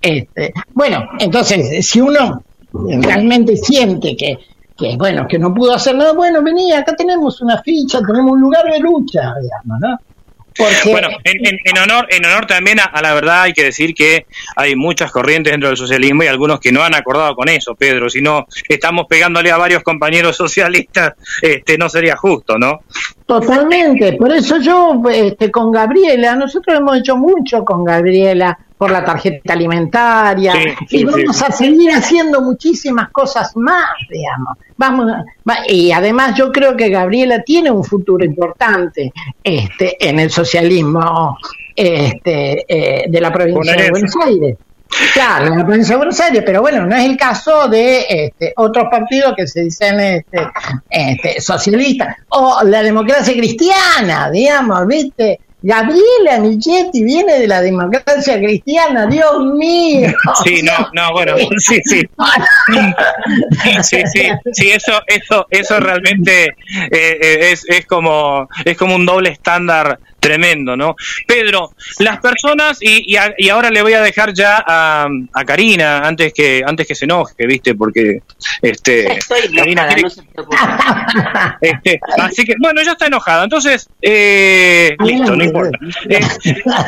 Este, 0.00 0.52
bueno, 0.74 1.08
entonces, 1.18 1.86
si 1.86 2.00
uno 2.00 2.42
realmente 2.72 3.56
siente 3.56 4.16
que 4.16 4.38
que 4.76 4.96
bueno, 4.96 5.26
que 5.26 5.38
no 5.38 5.54
pudo 5.54 5.74
hacer 5.74 5.96
nada, 5.96 6.12
bueno, 6.12 6.42
vení, 6.42 6.72
acá 6.72 6.94
tenemos 6.94 7.40
una 7.40 7.62
ficha, 7.62 8.00
tenemos 8.06 8.32
un 8.32 8.40
lugar 8.40 8.64
de 8.64 8.78
lucha, 8.78 9.34
digamos, 9.40 9.80
¿no? 9.80 9.98
Bueno, 10.90 11.08
en, 11.24 11.78
honor, 11.78 12.06
en 12.10 12.24
honor 12.24 12.46
también 12.46 12.78
a, 12.80 13.00
la 13.02 13.14
verdad 13.14 13.42
hay 13.42 13.52
que 13.52 13.64
decir 13.64 13.94
que 13.94 14.26
hay 14.56 14.74
muchas 14.74 15.12
corrientes 15.12 15.52
dentro 15.52 15.68
del 15.68 15.76
socialismo 15.76 16.22
y 16.22 16.28
algunos 16.28 16.60
que 16.60 16.72
no 16.72 16.82
han 16.82 16.94
acordado 16.94 17.34
con 17.34 17.48
eso, 17.48 17.74
Pedro. 17.74 18.08
Si 18.08 18.22
no 18.22 18.46
estamos 18.68 19.06
pegándole 19.06 19.50
a 19.50 19.58
varios 19.58 19.82
compañeros 19.82 20.36
socialistas, 20.36 21.14
este, 21.42 21.76
no 21.76 21.88
sería 21.88 22.16
justo, 22.16 22.58
¿no? 22.58 22.80
Totalmente. 23.26 24.14
Por 24.14 24.32
eso 24.32 24.58
yo, 24.58 25.02
este, 25.10 25.50
con 25.50 25.70
Gabriela, 25.72 26.36
nosotros 26.36 26.78
hemos 26.78 26.98
hecho 26.98 27.16
mucho 27.16 27.64
con 27.64 27.84
Gabriela 27.84 28.58
por 28.78 28.90
la 28.90 29.04
tarjeta 29.04 29.54
alimentaria 29.54 30.54
y 30.90 31.04
vamos 31.04 31.42
a 31.42 31.50
seguir 31.50 31.90
haciendo 31.92 32.42
muchísimas 32.42 33.10
cosas 33.10 33.56
más, 33.56 33.90
digamos. 34.10 34.58
Vamos, 34.76 35.10
y 35.68 35.92
además 35.92 36.34
yo 36.36 36.52
creo 36.52 36.76
que 36.76 36.90
Gabriela 36.90 37.42
tiene 37.42 37.70
un 37.70 37.84
futuro 37.84 38.24
importante 38.24 39.12
este, 39.42 39.96
en 40.06 40.20
el 40.20 40.30
socialismo 40.30 41.38
este, 41.74 42.64
eh, 42.68 43.06
de 43.08 43.20
la 43.20 43.32
provincia 43.32 43.76
de 43.76 43.90
Buenos 43.90 44.14
Aires. 44.24 44.56
Claro, 45.12 45.46
en 45.46 45.58
la 45.58 45.66
provincia 45.66 45.94
de 45.94 45.96
Buenos 45.96 46.20
Aires, 46.20 46.42
pero 46.44 46.60
bueno, 46.60 46.86
no 46.86 46.94
es 46.94 47.04
el 47.04 47.16
caso 47.16 47.68
de 47.68 48.06
este, 48.08 48.52
otros 48.56 48.86
partidos 48.90 49.34
que 49.36 49.46
se 49.46 49.64
dicen 49.64 49.98
este, 50.00 50.48
este, 50.88 51.40
socialistas 51.40 52.16
o 52.28 52.60
la 52.64 52.82
democracia 52.82 53.34
cristiana, 53.34 54.30
digamos, 54.30 54.86
¿viste? 54.86 55.40
Gabriela 55.66 56.38
Michetti 56.38 57.02
viene 57.02 57.40
de 57.40 57.48
la 57.48 57.60
democracia 57.60 58.38
cristiana, 58.38 59.06
Dios 59.06 59.44
mío. 59.56 60.12
Sí, 60.44 60.62
no, 60.62 60.88
no, 60.92 61.12
bueno, 61.12 61.34
sí, 61.58 61.80
sí. 61.84 62.02
Sí, 63.82 64.02
sí, 64.12 64.28
sí, 64.52 64.70
eso, 64.70 64.92
eso, 65.08 65.46
eso 65.50 65.80
realmente 65.80 66.44
eh, 66.46 66.54
eh, 66.92 67.50
es, 67.50 67.64
es 67.68 67.84
como, 67.86 68.48
es 68.64 68.76
como 68.76 68.94
un 68.94 69.06
doble 69.06 69.30
estándar 69.30 69.98
tremendo, 70.20 70.76
¿no? 70.76 70.96
Pedro, 71.26 71.74
las 71.98 72.18
personas, 72.18 72.78
y, 72.80 73.16
y, 73.38 73.48
ahora 73.48 73.70
le 73.70 73.82
voy 73.82 73.92
a 73.92 74.02
dejar 74.02 74.32
ya 74.32 74.62
a, 74.66 75.08
a, 75.32 75.44
Karina, 75.44 75.98
antes 75.98 76.32
que, 76.32 76.62
antes 76.66 76.86
que 76.86 76.94
se 76.94 77.04
enoje, 77.04 77.46
¿viste? 77.46 77.74
Porque, 77.74 78.22
este, 78.62 79.18
Karina 79.54 79.88
este, 81.60 82.00
así 82.18 82.44
que, 82.44 82.54
bueno, 82.60 82.82
ya 82.82 82.92
está 82.92 83.06
enojada, 83.06 83.44
entonces, 83.44 83.88
eh, 84.02 84.96
listo, 85.04 85.36
no 85.36 85.44
importa. 85.44 85.78
Eh, 86.08 86.20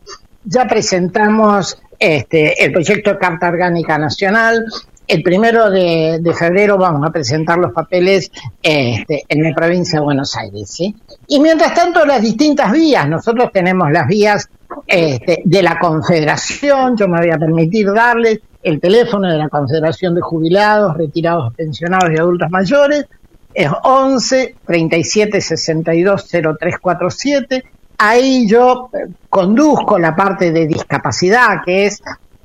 ya 0.43 0.65
presentamos 0.67 1.81
este, 1.97 2.63
el 2.63 2.71
proyecto 2.71 3.11
de 3.11 3.17
Carta 3.17 3.49
Orgánica 3.49 3.97
Nacional. 3.97 4.65
El 5.09 5.23
primero 5.23 5.71
de, 5.71 6.21
febrero 6.37 6.77
vamos 6.77 7.03
a 7.03 7.11
presentar 7.11 7.57
los 7.57 7.73
papeles 7.73 8.31
este, 8.61 9.23
en 9.27 9.41
la 9.41 9.55
provincia 9.55 9.97
de 9.97 10.05
Buenos 10.05 10.37
Aires. 10.37 10.69
¿sí? 10.69 10.95
Y 11.27 11.39
mientras 11.39 11.73
tanto, 11.73 12.05
las 12.05 12.21
distintas 12.21 12.71
vías. 12.71 13.09
Nosotros 13.09 13.49
tenemos 13.51 13.91
las 13.91 14.07
vías 14.07 14.47
este, 14.85 15.41
de 15.43 15.63
la 15.63 15.79
Confederación, 15.79 16.95
yo 16.95 17.07
me 17.07 17.21
voy 17.21 17.31
a 17.31 17.39
permitir 17.39 17.91
darles 17.91 18.39
el 18.61 18.79
teléfono 18.79 19.27
de 19.27 19.37
la 19.39 19.49
Confederación 19.49 20.13
de 20.13 20.21
Jubilados, 20.21 20.95
Retirados, 20.95 21.55
Pensionados 21.55 22.11
y 22.11 22.19
Adultos 22.19 22.51
Mayores, 22.51 23.05
es 23.51 23.71
11 23.83 24.57
37 24.63 25.41
62 25.41 26.27
0347. 26.29 27.63
Ahí 27.97 28.47
yo 28.47 28.91
eh, 28.93 29.07
conduzco 29.27 29.97
la 29.97 30.15
parte 30.15 30.51
de 30.51 30.67
discapacidad, 30.67 31.63
que 31.65 31.87
es 31.87 31.99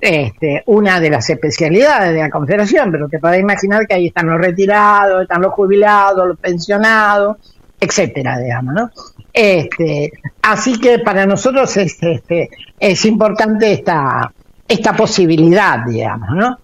este, 0.07 0.63
una 0.67 1.01
de 1.01 1.09
las 1.09 1.31
especialidades 1.31 2.13
de 2.13 2.21
la 2.21 2.29
Confederación, 2.29 2.93
pero 2.93 3.09
te 3.09 3.19
podés 3.19 3.41
imaginar 3.41 3.87
que 3.87 3.95
ahí 3.95 4.09
están 4.09 4.27
los 4.27 4.39
retirados, 4.39 5.23
están 5.23 5.41
los 5.41 5.55
jubilados, 5.55 6.29
los 6.29 6.39
pensionados, 6.39 7.39
etcétera, 7.81 8.39
digamos, 8.39 8.75
¿no? 8.75 8.91
Este, 9.33 10.13
así 10.43 10.79
que 10.79 10.99
para 10.99 11.25
nosotros 11.25 11.75
es, 11.79 11.97
este, 12.03 12.51
es 12.79 13.05
importante 13.07 13.73
esta, 13.73 14.31
posibilidad, 14.95 15.87
digamos, 15.87 16.29
¿no? 16.37 16.59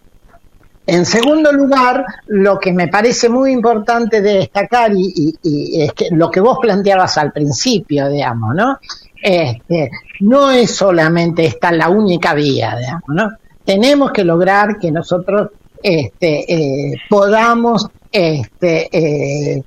En 0.87 1.07
segundo 1.07 1.51
lugar, 1.51 2.05
lo 2.27 2.59
que 2.59 2.75
me 2.75 2.89
parece 2.89 3.31
muy 3.31 3.53
importante 3.53 4.21
de 4.21 4.35
destacar 4.35 4.93
y, 4.95 5.35
es 5.83 5.95
que 5.95 6.09
lo 6.11 6.31
que 6.31 6.41
vos 6.41 6.59
planteabas 6.61 7.17
al 7.17 7.33
principio, 7.33 8.11
digamos, 8.11 8.55
¿no? 8.55 8.79
Este, 9.23 9.91
no 10.21 10.51
es 10.51 10.75
solamente 10.75 11.45
esta 11.47 11.73
la 11.73 11.89
única 11.89 12.35
vía, 12.35 12.77
digamos, 12.79 13.09
¿no? 13.09 13.31
Tenemos 13.65 14.13
que 14.13 14.25
lograr 14.25 14.79
que 14.79 14.91
nosotros 14.91 15.51
este, 15.83 16.53
eh, 16.53 16.95
podamos 17.09 17.89
este, 18.11 18.89
eh, 18.93 19.63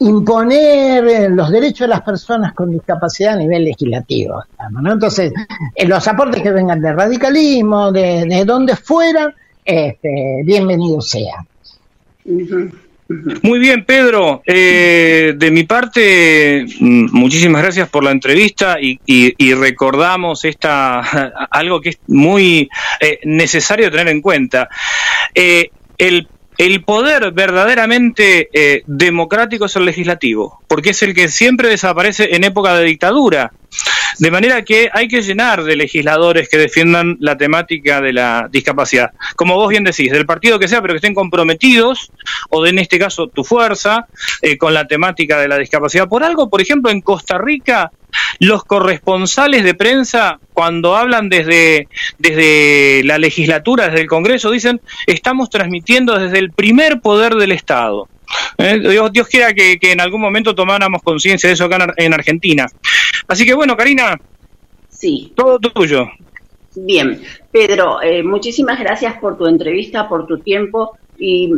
imponer 0.00 1.06
eh, 1.06 1.28
los 1.28 1.50
derechos 1.50 1.80
de 1.80 1.88
las 1.88 2.02
personas 2.02 2.54
con 2.54 2.70
discapacidad 2.70 3.34
a 3.34 3.38
nivel 3.38 3.64
legislativo. 3.64 4.44
Entonces, 4.84 5.32
eh, 5.74 5.86
los 5.86 6.06
aportes 6.06 6.42
que 6.42 6.52
vengan 6.52 6.80
del 6.80 6.96
radicalismo, 6.96 7.90
de, 7.90 8.24
de 8.26 8.44
donde 8.44 8.76
fuera, 8.76 9.34
este, 9.64 10.42
bienvenido 10.44 11.00
sea. 11.00 11.44
Muy 13.42 13.58
bien, 13.58 13.84
Pedro. 13.84 14.42
Eh, 14.44 15.34
de 15.36 15.50
mi 15.50 15.64
parte, 15.64 16.66
mm, 16.78 17.08
muchísimas 17.12 17.62
gracias 17.62 17.88
por 17.88 18.04
la 18.04 18.10
entrevista 18.10 18.76
y, 18.80 18.98
recordamos 19.54 20.44
esta 20.44 21.00
algo 21.50 21.80
que 21.80 21.90
es 21.90 21.98
muy 22.06 22.68
necesario 23.24 23.90
tener 23.90 24.08
en 24.08 24.20
cuenta. 24.20 24.68
el 25.34 26.28
el 26.58 26.82
poder 26.82 27.30
verdaderamente 27.30 28.50
eh, 28.52 28.82
democrático 28.86 29.66
es 29.66 29.76
el 29.76 29.84
legislativo, 29.84 30.60
porque 30.66 30.90
es 30.90 31.02
el 31.04 31.14
que 31.14 31.28
siempre 31.28 31.68
desaparece 31.68 32.34
en 32.34 32.42
época 32.42 32.74
de 32.74 32.84
dictadura. 32.84 33.52
De 34.18 34.32
manera 34.32 34.64
que 34.64 34.90
hay 34.92 35.06
que 35.06 35.22
llenar 35.22 35.62
de 35.62 35.76
legisladores 35.76 36.48
que 36.48 36.58
defiendan 36.58 37.16
la 37.20 37.38
temática 37.38 38.00
de 38.00 38.12
la 38.12 38.48
discapacidad. 38.50 39.12
Como 39.36 39.54
vos 39.54 39.68
bien 39.68 39.84
decís, 39.84 40.10
del 40.10 40.26
partido 40.26 40.58
que 40.58 40.66
sea, 40.66 40.82
pero 40.82 40.94
que 40.94 40.98
estén 40.98 41.14
comprometidos, 41.14 42.10
o 42.50 42.64
de 42.64 42.70
en 42.70 42.80
este 42.80 42.98
caso 42.98 43.28
tu 43.28 43.44
fuerza, 43.44 44.08
eh, 44.42 44.58
con 44.58 44.74
la 44.74 44.88
temática 44.88 45.38
de 45.38 45.46
la 45.46 45.58
discapacidad. 45.58 46.08
Por 46.08 46.24
algo, 46.24 46.50
por 46.50 46.60
ejemplo, 46.60 46.90
en 46.90 47.02
Costa 47.02 47.38
Rica 47.38 47.92
los 48.40 48.64
corresponsales 48.64 49.64
de 49.64 49.74
prensa, 49.74 50.38
cuando 50.52 50.96
hablan 50.96 51.28
desde, 51.28 51.88
desde 52.18 53.02
la 53.04 53.18
legislatura, 53.18 53.86
desde 53.86 54.02
el 54.02 54.08
Congreso, 54.08 54.50
dicen, 54.50 54.80
estamos 55.06 55.50
transmitiendo 55.50 56.18
desde 56.18 56.38
el 56.38 56.52
primer 56.52 57.00
poder 57.00 57.34
del 57.34 57.52
Estado. 57.52 58.08
¿Eh? 58.58 58.78
Dios, 59.12 59.28
quiera 59.28 59.54
que, 59.54 59.78
en 59.80 60.00
algún 60.00 60.20
momento 60.20 60.54
tomáramos 60.54 61.02
conciencia 61.02 61.48
de 61.48 61.54
eso 61.54 61.64
acá 61.64 61.92
en 61.96 62.12
Argentina. 62.12 62.66
Así 63.26 63.44
que 63.44 63.54
bueno, 63.54 63.76
Karina. 63.76 64.18
Sí. 64.88 65.32
Todo 65.34 65.58
tuyo. 65.58 66.08
Bien, 66.74 67.20
Pedro, 67.50 68.02
eh, 68.02 68.22
muchísimas 68.22 68.78
gracias 68.78 69.16
por 69.18 69.36
tu 69.36 69.46
entrevista, 69.46 70.08
por 70.08 70.26
tu 70.26 70.38
tiempo 70.38 70.96
y 71.18 71.50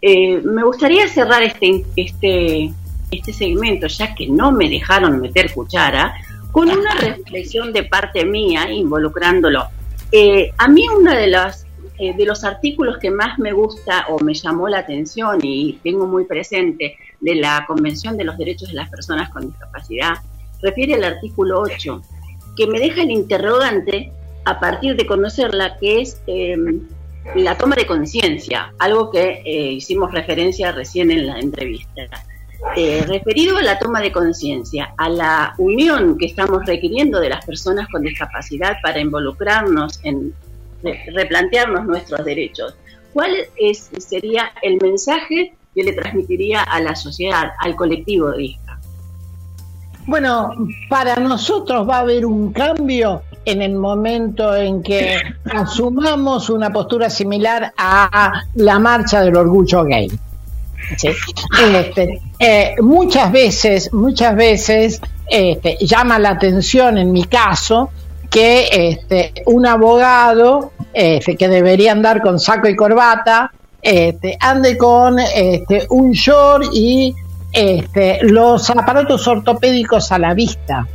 eh, 0.00 0.40
me 0.42 0.62
gustaría 0.62 1.08
cerrar 1.08 1.42
este, 1.42 1.84
este 1.96 2.72
este 3.10 3.32
segmento, 3.32 3.86
ya 3.86 4.14
que 4.14 4.28
no 4.28 4.52
me 4.52 4.68
dejaron 4.68 5.20
meter 5.20 5.52
cuchara, 5.52 6.14
con 6.52 6.70
una 6.70 6.94
reflexión 6.94 7.72
de 7.72 7.84
parte 7.84 8.24
mía 8.24 8.70
involucrándolo. 8.70 9.66
Eh, 10.10 10.50
a 10.56 10.68
mí 10.68 10.84
uno 10.88 11.12
de 11.12 11.28
los, 11.28 11.64
eh, 11.98 12.14
de 12.16 12.24
los 12.24 12.44
artículos 12.44 12.98
que 12.98 13.10
más 13.10 13.38
me 13.38 13.52
gusta 13.52 14.06
o 14.08 14.18
me 14.20 14.34
llamó 14.34 14.68
la 14.68 14.78
atención 14.78 15.38
y 15.42 15.78
tengo 15.82 16.06
muy 16.06 16.24
presente 16.24 16.96
de 17.20 17.34
la 17.34 17.64
Convención 17.66 18.16
de 18.16 18.24
los 18.24 18.38
Derechos 18.38 18.68
de 18.68 18.74
las 18.74 18.88
Personas 18.88 19.30
con 19.30 19.46
Discapacidad 19.46 20.14
refiere 20.62 20.94
al 20.94 21.04
artículo 21.04 21.60
8, 21.60 22.02
que 22.56 22.66
me 22.66 22.78
deja 22.78 23.02
el 23.02 23.10
interrogante 23.10 24.12
a 24.44 24.60
partir 24.60 24.96
de 24.96 25.06
conocerla, 25.06 25.76
que 25.78 26.00
es 26.00 26.20
em, 26.26 26.80
la 27.34 27.56
toma 27.56 27.76
de 27.76 27.86
conciencia, 27.86 28.72
algo 28.78 29.10
que 29.10 29.42
eh, 29.44 29.72
hicimos 29.72 30.12
referencia 30.12 30.72
recién 30.72 31.10
en 31.10 31.26
la 31.26 31.38
entrevista. 31.38 32.02
Eh, 32.76 33.04
referido 33.06 33.56
a 33.56 33.62
la 33.62 33.78
toma 33.78 34.00
de 34.00 34.10
conciencia, 34.10 34.92
a 34.96 35.08
la 35.08 35.54
unión 35.58 36.18
que 36.18 36.26
estamos 36.26 36.66
requiriendo 36.66 37.20
de 37.20 37.28
las 37.28 37.44
personas 37.44 37.88
con 37.88 38.02
discapacidad 38.02 38.76
para 38.82 38.98
involucrarnos 39.00 40.00
en 40.02 40.34
replantearnos 40.82 41.86
nuestros 41.86 42.24
derechos, 42.24 42.74
¿cuál 43.12 43.32
es, 43.56 43.90
sería 43.98 44.52
el 44.62 44.78
mensaje 44.80 45.54
que 45.74 45.82
le 45.82 45.92
transmitiría 45.92 46.62
a 46.62 46.80
la 46.80 46.94
sociedad, 46.94 47.52
al 47.58 47.76
colectivo 47.76 48.30
de 48.32 48.44
ISCA? 48.44 48.80
Bueno, 50.06 50.52
para 50.88 51.16
nosotros 51.16 51.88
va 51.88 51.98
a 51.98 52.00
haber 52.00 52.24
un 52.24 52.52
cambio 52.52 53.22
en 53.44 53.62
el 53.62 53.74
momento 53.74 54.54
en 54.56 54.82
que 54.82 55.20
asumamos 55.52 56.50
una 56.50 56.72
postura 56.72 57.10
similar 57.10 57.72
a 57.76 58.44
la 58.54 58.78
marcha 58.78 59.22
del 59.22 59.36
orgullo 59.36 59.84
gay. 59.84 60.10
Este, 60.90 62.20
eh, 62.38 62.74
muchas 62.80 63.30
veces, 63.30 63.92
muchas 63.92 64.34
veces 64.34 65.00
este, 65.28 65.76
llama 65.80 66.18
la 66.18 66.30
atención 66.30 66.98
en 66.98 67.12
mi 67.12 67.24
caso 67.24 67.90
que 68.30 68.68
este, 68.70 69.32
un 69.46 69.66
abogado 69.66 70.72
este, 70.92 71.36
que 71.36 71.48
debería 71.48 71.92
andar 71.92 72.22
con 72.22 72.38
saco 72.38 72.68
y 72.68 72.76
corbata 72.76 73.52
este, 73.80 74.36
ande 74.40 74.76
con 74.76 75.18
este, 75.18 75.86
un 75.90 76.12
short 76.12 76.64
y 76.72 77.14
este, 77.52 78.18
los 78.22 78.68
aparatos 78.70 79.26
ortopédicos 79.26 80.12
a 80.12 80.18
la 80.18 80.34
vista 80.34 80.86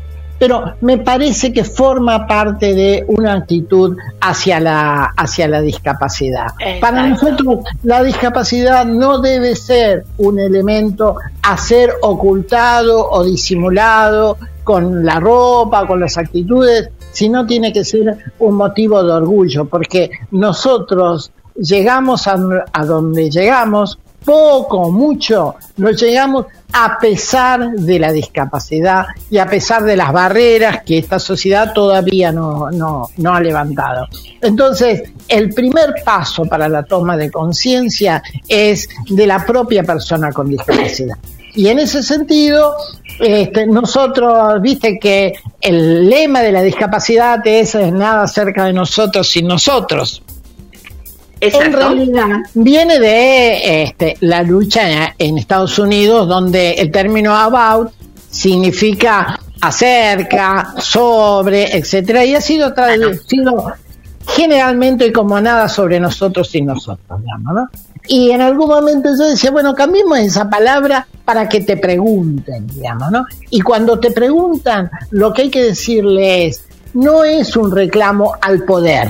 pero 0.43 0.75
me 0.81 0.97
parece 0.97 1.53
que 1.53 1.63
forma 1.63 2.27
parte 2.27 2.73
de 2.73 3.05
una 3.07 3.35
actitud 3.35 3.95
hacia 4.19 4.59
la, 4.59 5.05
hacia 5.15 5.47
la 5.47 5.61
discapacidad. 5.61 6.47
Para 6.81 7.07
nosotros 7.07 7.59
la 7.83 8.03
discapacidad 8.03 8.85
no 8.85 9.19
debe 9.19 9.55
ser 9.55 10.03
un 10.17 10.41
elemento 10.41 11.15
a 11.43 11.57
ser 11.57 11.93
ocultado 12.01 13.09
o 13.09 13.23
disimulado 13.23 14.37
con 14.65 15.05
la 15.05 15.21
ropa, 15.21 15.87
con 15.87 16.01
las 16.01 16.17
actitudes, 16.17 16.89
sino 17.13 17.45
tiene 17.45 17.71
que 17.71 17.85
ser 17.85 18.17
un 18.39 18.55
motivo 18.55 19.01
de 19.01 19.13
orgullo, 19.13 19.63
porque 19.63 20.11
nosotros 20.31 21.31
llegamos 21.55 22.27
a, 22.27 22.37
a 22.73 22.85
donde 22.85 23.29
llegamos 23.29 23.97
poco, 24.23 24.91
mucho, 24.91 25.55
lo 25.77 25.91
llegamos 25.91 26.45
a 26.71 26.97
pesar 26.97 27.71
de 27.71 27.99
la 27.99 28.11
discapacidad 28.11 29.05
y 29.29 29.37
a 29.37 29.45
pesar 29.45 29.83
de 29.83 29.95
las 29.95 30.11
barreras 30.11 30.83
que 30.83 30.97
esta 30.97 31.19
sociedad 31.19 31.71
todavía 31.73 32.31
no, 32.31 32.71
no, 32.71 33.09
no 33.17 33.33
ha 33.33 33.39
levantado. 33.39 34.07
Entonces, 34.41 35.03
el 35.27 35.53
primer 35.53 35.93
paso 36.03 36.45
para 36.45 36.67
la 36.67 36.83
toma 36.83 37.15
de 37.15 37.29
conciencia 37.29 38.23
es 38.47 38.89
de 39.09 39.27
la 39.27 39.45
propia 39.45 39.83
persona 39.83 40.31
con 40.31 40.49
discapacidad. 40.49 41.17
Y 41.55 41.67
en 41.67 41.79
ese 41.79 42.01
sentido, 42.01 42.75
este, 43.19 43.67
nosotros, 43.67 44.59
viste 44.61 44.97
que 44.99 45.33
el 45.61 46.09
lema 46.09 46.41
de 46.41 46.51
la 46.51 46.63
discapacidad 46.63 47.45
es 47.45 47.75
nada 47.75 48.27
cerca 48.27 48.65
de 48.65 48.73
nosotros 48.73 49.29
sin 49.29 49.47
nosotros. 49.47 50.23
En 51.43 51.73
realidad 51.73 52.27
viene 52.53 52.99
de 52.99 53.83
este, 53.83 54.17
la 54.21 54.43
lucha 54.43 55.13
en 55.17 55.37
Estados 55.37 55.77
Unidos, 55.79 56.27
donde 56.27 56.73
el 56.73 56.91
término 56.91 57.35
about 57.35 57.91
significa 58.29 59.39
acerca, 59.61 60.73
sobre, 60.79 61.77
etcétera, 61.77 62.25
y 62.25 62.35
ha 62.35 62.41
sido 62.41 62.73
traducido 62.73 63.73
generalmente 64.27 65.11
como 65.11 65.39
nada 65.39 65.67
sobre 65.69 65.99
nosotros 65.99 66.53
y 66.55 66.61
nosotros, 66.61 67.21
digamos, 67.21 67.53
¿no? 67.53 67.69
Y 68.07 68.31
en 68.31 68.41
algún 68.41 68.67
momento 68.67 69.09
yo 69.17 69.29
decía, 69.29 69.51
bueno, 69.51 69.73
cambiemos 69.73 70.19
esa 70.19 70.49
palabra 70.49 71.07
para 71.23 71.47
que 71.47 71.61
te 71.61 71.77
pregunten, 71.77 72.67
digamos, 72.67 73.11
¿no? 73.11 73.25
Y 73.49 73.61
cuando 73.61 73.99
te 73.99 74.11
preguntan, 74.11 74.89
lo 75.11 75.31
que 75.31 75.43
hay 75.43 75.49
que 75.49 75.63
decirle 75.63 76.47
es, 76.47 76.65
no 76.93 77.23
es 77.23 77.55
un 77.55 77.71
reclamo 77.71 78.33
al 78.41 78.63
poder, 78.63 79.09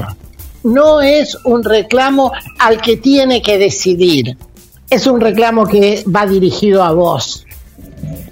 no 0.64 1.01
es 1.01 1.38
un 1.43 1.64
reclamo 1.64 2.32
al 2.59 2.82
que 2.82 2.97
tiene 2.97 3.41
que 3.41 3.57
decidir, 3.57 4.38
es 4.89 5.07
un 5.07 5.20
reclamo 5.20 5.66
que 5.68 6.03
va 6.14 6.26
dirigido 6.26 6.84
a 6.84 6.91
vos. 6.91 7.45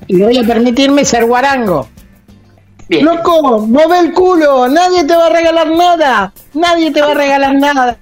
Y 0.07 0.21
voy 0.21 0.37
a 0.37 0.43
permitirme 0.43 1.05
ser 1.05 1.25
guarango. 1.25 1.87
Loco, 2.89 3.59
mueve 3.59 3.99
el 3.99 4.13
culo, 4.13 4.67
nadie 4.67 5.05
te 5.05 5.15
va 5.15 5.27
a 5.27 5.29
regalar 5.29 5.69
nada, 5.69 6.33
nadie 6.53 6.91
te 6.91 7.01
va 7.01 7.11
a 7.11 7.15
regalar 7.15 7.55
nada. 7.55 7.97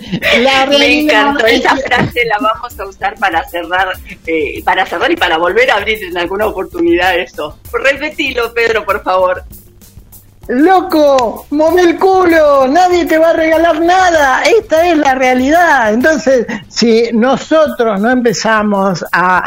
Me 0.68 1.00
encantó 1.00 1.46
esa 1.46 1.76
frase, 1.76 2.24
la 2.24 2.38
vamos 2.40 2.78
a 2.78 2.86
usar 2.86 3.14
para 3.18 3.46
cerrar, 3.48 3.88
eh, 4.26 4.62
para 4.64 4.86
cerrar 4.86 5.10
y 5.10 5.16
para 5.16 5.36
volver 5.36 5.70
a 5.70 5.76
abrir 5.76 6.02
en 6.02 6.16
alguna 6.16 6.46
oportunidad 6.46 7.18
eso. 7.18 7.58
Repetilo, 7.72 8.52
Pedro, 8.54 8.84
por 8.84 9.02
favor. 9.02 9.44
Loco, 10.50 11.46
mome 11.50 11.82
el 11.82 11.96
culo, 11.96 12.66
nadie 12.66 13.06
te 13.06 13.18
va 13.18 13.30
a 13.30 13.32
regalar 13.34 13.80
nada, 13.80 14.42
esta 14.42 14.90
es 14.90 14.98
la 14.98 15.14
realidad. 15.14 15.94
Entonces, 15.94 16.44
si 16.66 17.08
nosotros 17.12 18.00
no 18.00 18.10
empezamos 18.10 19.04
a 19.12 19.44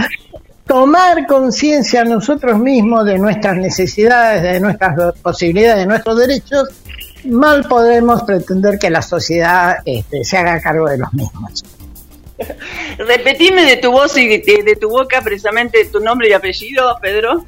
tomar 0.66 1.28
conciencia 1.28 2.06
nosotros 2.06 2.58
mismos 2.58 3.06
de 3.06 3.18
nuestras 3.18 3.58
necesidades, 3.58 4.44
de 4.44 4.62
nuestras 4.62 4.96
posibilidades, 5.22 5.80
de 5.80 5.88
nuestros 5.88 6.18
derechos, 6.18 6.70
mal 7.26 7.68
podemos 7.68 8.24
pretender 8.24 8.80
que 8.80 8.90
la 8.90 9.02
sociedad 9.02 9.80
este, 9.84 10.24
se 10.24 10.38
haga 10.38 10.62
cargo 10.62 10.88
de 10.88 11.00
los 11.00 11.12
mismos. 11.12 11.66
Repetime 12.98 13.66
de 13.66 13.76
tu 13.76 13.92
voz 13.92 14.18
y 14.18 14.38
de, 14.38 14.78
tu 14.80 14.90
boca 14.90 15.22
precisamente 15.22 15.84
tu 15.92 16.00
nombre 16.00 16.30
y 16.30 16.32
apellido, 16.34 16.98
Pedro. 17.02 17.46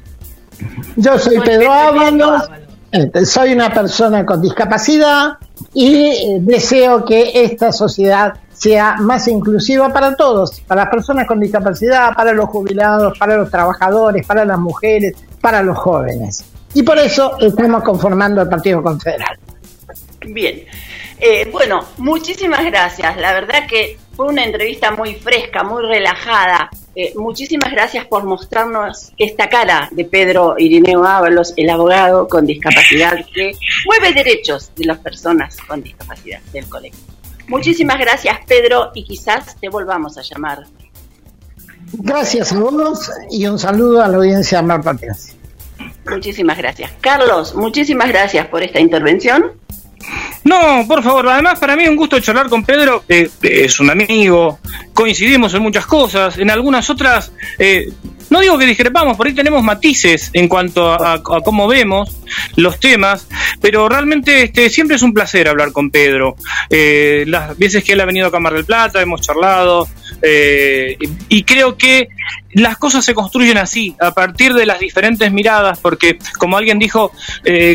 Yo 0.96 1.18
soy 1.18 1.40
Pedro 1.40 1.72
Ábalos 1.72 2.42
este, 2.42 2.65
soy 3.24 3.52
una 3.52 3.72
persona 3.72 4.24
con 4.24 4.40
discapacidad 4.40 5.38
y 5.72 6.06
eh, 6.06 6.38
deseo 6.40 7.04
que 7.04 7.44
esta 7.44 7.72
sociedad 7.72 8.34
sea 8.52 8.96
más 8.96 9.28
inclusiva 9.28 9.92
para 9.92 10.16
todos, 10.16 10.60
para 10.62 10.82
las 10.84 10.90
personas 10.90 11.26
con 11.26 11.40
discapacidad, 11.40 12.14
para 12.14 12.32
los 12.32 12.46
jubilados, 12.46 13.18
para 13.18 13.36
los 13.36 13.50
trabajadores, 13.50 14.26
para 14.26 14.44
las 14.44 14.58
mujeres, 14.58 15.14
para 15.40 15.62
los 15.62 15.76
jóvenes. 15.76 16.44
Y 16.74 16.82
por 16.82 16.98
eso 16.98 17.38
estamos 17.40 17.82
conformando 17.82 18.42
el 18.42 18.48
Partido 18.48 18.82
Confederal. 18.82 19.38
Bien. 20.26 20.64
Eh, 21.18 21.48
bueno, 21.50 21.80
muchísimas 21.98 22.64
gracias. 22.64 23.16
La 23.16 23.32
verdad 23.32 23.66
que 23.68 23.98
fue 24.16 24.28
una 24.28 24.44
entrevista 24.44 24.90
muy 24.90 25.14
fresca, 25.14 25.62
muy 25.62 25.82
relajada. 25.82 26.70
Eh, 26.94 27.12
muchísimas 27.16 27.70
gracias 27.70 28.06
por 28.06 28.24
mostrarnos 28.24 29.12
esta 29.18 29.48
cara 29.50 29.90
de 29.92 30.06
Pedro 30.06 30.54
Irineo 30.58 31.04
Ábalos, 31.04 31.52
el 31.58 31.68
abogado 31.68 32.26
con 32.26 32.46
discapacidad 32.46 33.12
que 33.34 33.52
mueve 33.84 34.14
derechos 34.14 34.72
de 34.74 34.86
las 34.86 34.98
personas 34.98 35.58
con 35.68 35.82
discapacidad 35.82 36.40
del 36.52 36.66
colectivo. 36.66 37.04
Muchísimas 37.48 37.98
gracias, 37.98 38.38
Pedro, 38.48 38.90
y 38.94 39.04
quizás 39.04 39.54
te 39.60 39.68
volvamos 39.68 40.16
a 40.16 40.22
llamar. 40.22 40.64
Gracias 41.92 42.52
a 42.52 42.58
vos 42.58 43.10
y 43.30 43.46
un 43.46 43.58
saludo 43.58 44.02
a 44.02 44.08
la 44.08 44.16
audiencia 44.16 44.58
de 44.58 44.66
Mar 44.66 44.80
Muchísimas 46.08 46.56
gracias. 46.56 46.90
Carlos, 47.00 47.54
muchísimas 47.54 48.08
gracias 48.08 48.46
por 48.48 48.62
esta 48.62 48.80
intervención. 48.80 49.52
No, 50.44 50.84
por 50.86 51.02
favor, 51.02 51.28
además 51.28 51.58
para 51.58 51.74
mí 51.74 51.84
es 51.84 51.88
un 51.88 51.96
gusto 51.96 52.20
charlar 52.20 52.48
con 52.48 52.64
Pedro, 52.64 53.04
eh, 53.08 53.28
es 53.42 53.80
un 53.80 53.90
amigo, 53.90 54.60
coincidimos 54.94 55.52
en 55.54 55.62
muchas 55.62 55.86
cosas, 55.86 56.38
en 56.38 56.50
algunas 56.50 56.88
otras, 56.88 57.32
eh, 57.58 57.92
no 58.30 58.40
digo 58.40 58.58
que 58.58 58.66
discrepamos, 58.66 59.16
por 59.16 59.26
ahí 59.26 59.34
tenemos 59.34 59.62
matices 59.62 60.30
en 60.32 60.48
cuanto 60.48 60.90
a, 60.92 61.22
cómo 61.22 61.68
vemos 61.68 62.16
los 62.56 62.80
temas, 62.80 63.26
pero 63.60 63.88
realmente 63.88 64.44
este, 64.44 64.68
siempre 64.70 64.96
es 64.96 65.02
un 65.02 65.12
placer 65.12 65.48
hablar 65.48 65.72
con 65.72 65.90
Pedro. 65.90 66.36
Eh, 66.70 67.24
las 67.26 67.56
veces 67.56 67.84
que 67.84 67.92
él 67.92 68.00
ha 68.00 68.04
venido 68.04 68.26
a 68.26 68.30
Cámara 68.30 68.56
del 68.56 68.64
Plata, 68.64 69.00
hemos 69.00 69.20
charlado, 69.20 69.88
y 71.28 71.42
creo 71.44 71.76
que 71.76 72.08
las 72.52 72.78
cosas 72.78 73.04
se 73.04 73.14
construyen 73.14 73.58
así, 73.58 73.94
a 74.00 74.12
partir 74.12 74.54
de 74.54 74.66
las 74.66 74.80
diferentes 74.80 75.30
miradas, 75.30 75.78
porque 75.78 76.18
como 76.38 76.56
alguien 76.56 76.78
dijo, 76.78 77.12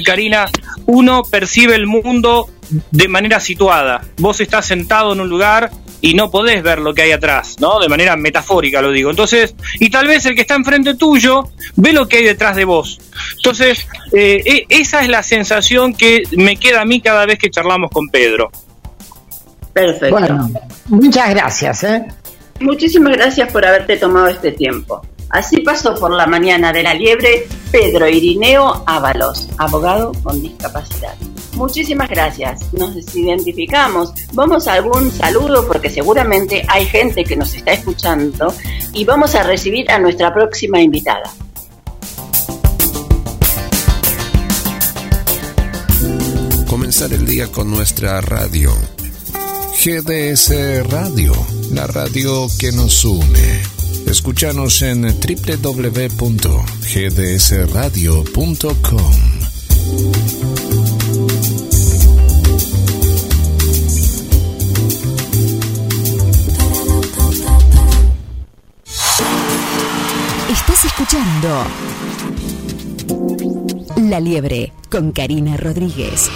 Karina, 0.03 0.47
uno 0.85 1.23
percibe 1.23 1.75
el 1.75 1.87
mundo 1.87 2.49
de 2.91 3.07
manera 3.07 3.39
situada. 3.39 4.01
Vos 4.17 4.41
estás 4.41 4.65
sentado 4.65 5.13
en 5.13 5.21
un 5.21 5.29
lugar 5.29 5.71
y 6.01 6.15
no 6.15 6.31
podés 6.31 6.63
ver 6.63 6.79
lo 6.79 6.93
que 6.93 7.03
hay 7.03 7.11
atrás, 7.11 7.57
¿no? 7.59 7.79
De 7.79 7.87
manera 7.87 8.15
metafórica 8.15 8.81
lo 8.81 8.91
digo. 8.91 9.09
Entonces, 9.09 9.55
y 9.79 9.89
tal 9.89 10.07
vez 10.07 10.25
el 10.25 10.35
que 10.35 10.41
está 10.41 10.55
enfrente 10.55 10.95
tuyo 10.95 11.49
ve 11.75 11.93
lo 11.93 12.07
que 12.07 12.17
hay 12.17 12.23
detrás 12.23 12.55
de 12.55 12.65
vos. 12.65 12.99
Entonces, 13.37 13.87
eh, 14.11 14.41
e, 14.45 14.65
esa 14.69 15.01
es 15.01 15.09
la 15.09 15.23
sensación 15.23 15.93
que 15.93 16.23
me 16.31 16.57
queda 16.57 16.81
a 16.81 16.85
mí 16.85 17.01
cada 17.01 17.25
vez 17.25 17.37
que 17.37 17.49
charlamos 17.49 17.91
con 17.91 18.09
Pedro. 18.09 18.51
Perfecto. 19.73 20.09
Bueno, 20.09 20.49
muchas 20.87 21.29
gracias. 21.29 21.83
¿eh? 21.83 22.05
Muchísimas 22.59 23.13
gracias 23.13 23.51
por 23.51 23.65
haberte 23.65 23.97
tomado 23.97 24.27
este 24.27 24.51
tiempo. 24.51 25.01
Así 25.31 25.61
pasó 25.61 25.95
por 25.95 26.11
la 26.11 26.27
mañana 26.27 26.73
de 26.73 26.83
la 26.83 26.93
liebre 26.93 27.47
Pedro 27.71 28.07
Irineo 28.07 28.83
Ábalos, 28.85 29.47
abogado 29.57 30.11
con 30.23 30.41
discapacidad. 30.41 31.15
Muchísimas 31.53 32.09
gracias. 32.09 32.73
Nos 32.73 33.15
identificamos. 33.15 34.13
Vamos 34.33 34.67
a 34.67 34.73
algún 34.73 35.11
saludo 35.11 35.65
porque 35.67 35.89
seguramente 35.89 36.65
hay 36.67 36.85
gente 36.85 37.23
que 37.23 37.35
nos 37.35 37.53
está 37.53 37.71
escuchando 37.71 38.53
y 38.93 39.05
vamos 39.05 39.35
a 39.35 39.43
recibir 39.43 39.89
a 39.89 39.99
nuestra 39.99 40.33
próxima 40.33 40.81
invitada. 40.81 41.31
Comenzar 46.67 47.13
el 47.13 47.25
día 47.25 47.47
con 47.47 47.69
nuestra 47.69 48.19
radio. 48.21 48.71
GDS 49.83 50.89
Radio, 50.89 51.33
la 51.71 51.87
radio 51.87 52.47
que 52.59 52.71
nos 52.71 53.03
une. 53.03 53.70
Escúchanos 54.11 54.81
en 54.81 55.03
www.gdsradio.com. 55.03 56.01
Estás 70.49 70.83
escuchando 70.85 71.63
La 74.09 74.19
Liebre 74.19 74.73
con 74.89 75.13
Karina 75.13 75.55
Rodríguez. 75.55 76.29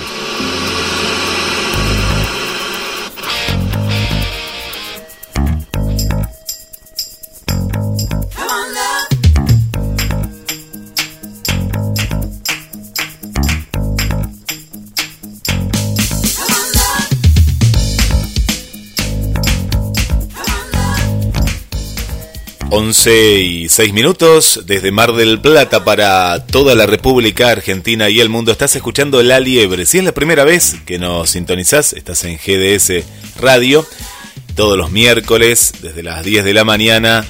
11 22.78 23.40
y 23.40 23.70
6 23.70 23.94
minutos 23.94 24.64
desde 24.66 24.92
Mar 24.92 25.14
del 25.14 25.40
Plata 25.40 25.86
para 25.86 26.46
toda 26.46 26.76
la 26.76 26.86
República 26.86 27.48
Argentina 27.50 28.10
y 28.10 28.20
el 28.20 28.28
mundo. 28.28 28.52
Estás 28.52 28.76
escuchando 28.76 29.24
La 29.24 29.40
Liebre. 29.40 29.86
Si 29.86 30.00
es 30.00 30.04
la 30.04 30.12
primera 30.12 30.44
vez 30.44 30.76
que 30.86 31.00
nos 31.00 31.30
sintonizás, 31.30 31.94
estás 31.94 32.26
en 32.26 32.36
GDS 32.38 33.06
Radio. 33.40 33.88
Todos 34.56 34.78
los 34.78 34.92
miércoles, 34.92 35.72
desde 35.82 36.04
las 36.04 36.26
10 36.26 36.44
de 36.44 36.54
la 36.54 36.66
mañana, 36.66 37.26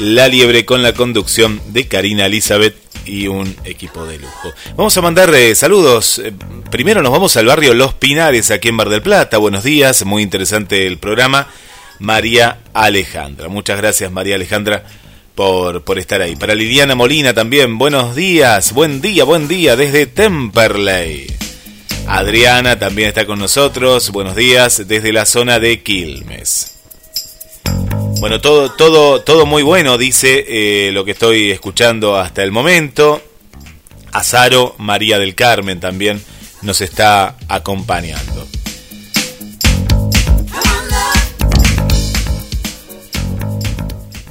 La 0.00 0.26
Liebre 0.26 0.64
con 0.64 0.82
la 0.82 0.92
conducción 0.94 1.62
de 1.68 1.86
Karina 1.86 2.26
Elizabeth 2.26 2.74
y 3.06 3.28
un 3.28 3.54
equipo 3.64 4.04
de 4.04 4.18
lujo. 4.18 4.52
Vamos 4.76 4.96
a 4.96 5.00
mandar 5.00 5.32
eh, 5.32 5.54
saludos. 5.54 6.18
Eh, 6.18 6.32
primero 6.72 7.02
nos 7.02 7.12
vamos 7.12 7.36
al 7.36 7.46
barrio 7.46 7.72
Los 7.72 7.94
Pinares, 7.94 8.50
aquí 8.50 8.66
en 8.66 8.74
Mar 8.74 8.88
del 8.88 9.02
Plata. 9.02 9.38
Buenos 9.38 9.62
días, 9.62 10.04
muy 10.04 10.24
interesante 10.24 10.88
el 10.88 10.98
programa. 10.98 11.46
María 11.98 12.58
Alejandra. 12.72 13.48
Muchas 13.48 13.78
gracias 13.78 14.10
María 14.10 14.36
Alejandra 14.36 14.84
por, 15.34 15.84
por 15.84 15.98
estar 15.98 16.20
ahí. 16.20 16.36
Para 16.36 16.54
Liliana 16.54 16.94
Molina 16.94 17.34
también, 17.34 17.78
buenos 17.78 18.16
días, 18.16 18.72
buen 18.72 19.00
día, 19.00 19.24
buen 19.24 19.48
día 19.48 19.76
desde 19.76 20.06
Temperley. 20.06 21.26
Adriana 22.06 22.78
también 22.78 23.08
está 23.08 23.26
con 23.26 23.38
nosotros, 23.38 24.10
buenos 24.10 24.34
días 24.34 24.88
desde 24.88 25.12
la 25.12 25.26
zona 25.26 25.60
de 25.60 25.82
Quilmes. 25.82 26.78
Bueno, 28.20 28.40
todo, 28.40 28.72
todo, 28.72 29.20
todo 29.20 29.46
muy 29.46 29.62
bueno, 29.62 29.96
dice 29.96 30.44
eh, 30.48 30.90
lo 30.90 31.04
que 31.04 31.12
estoy 31.12 31.50
escuchando 31.52 32.16
hasta 32.16 32.42
el 32.42 32.50
momento. 32.50 33.22
Azaro 34.10 34.74
María 34.78 35.18
del 35.18 35.34
Carmen 35.34 35.78
también 35.78 36.20
nos 36.62 36.80
está 36.80 37.36
acompañando. 37.48 38.48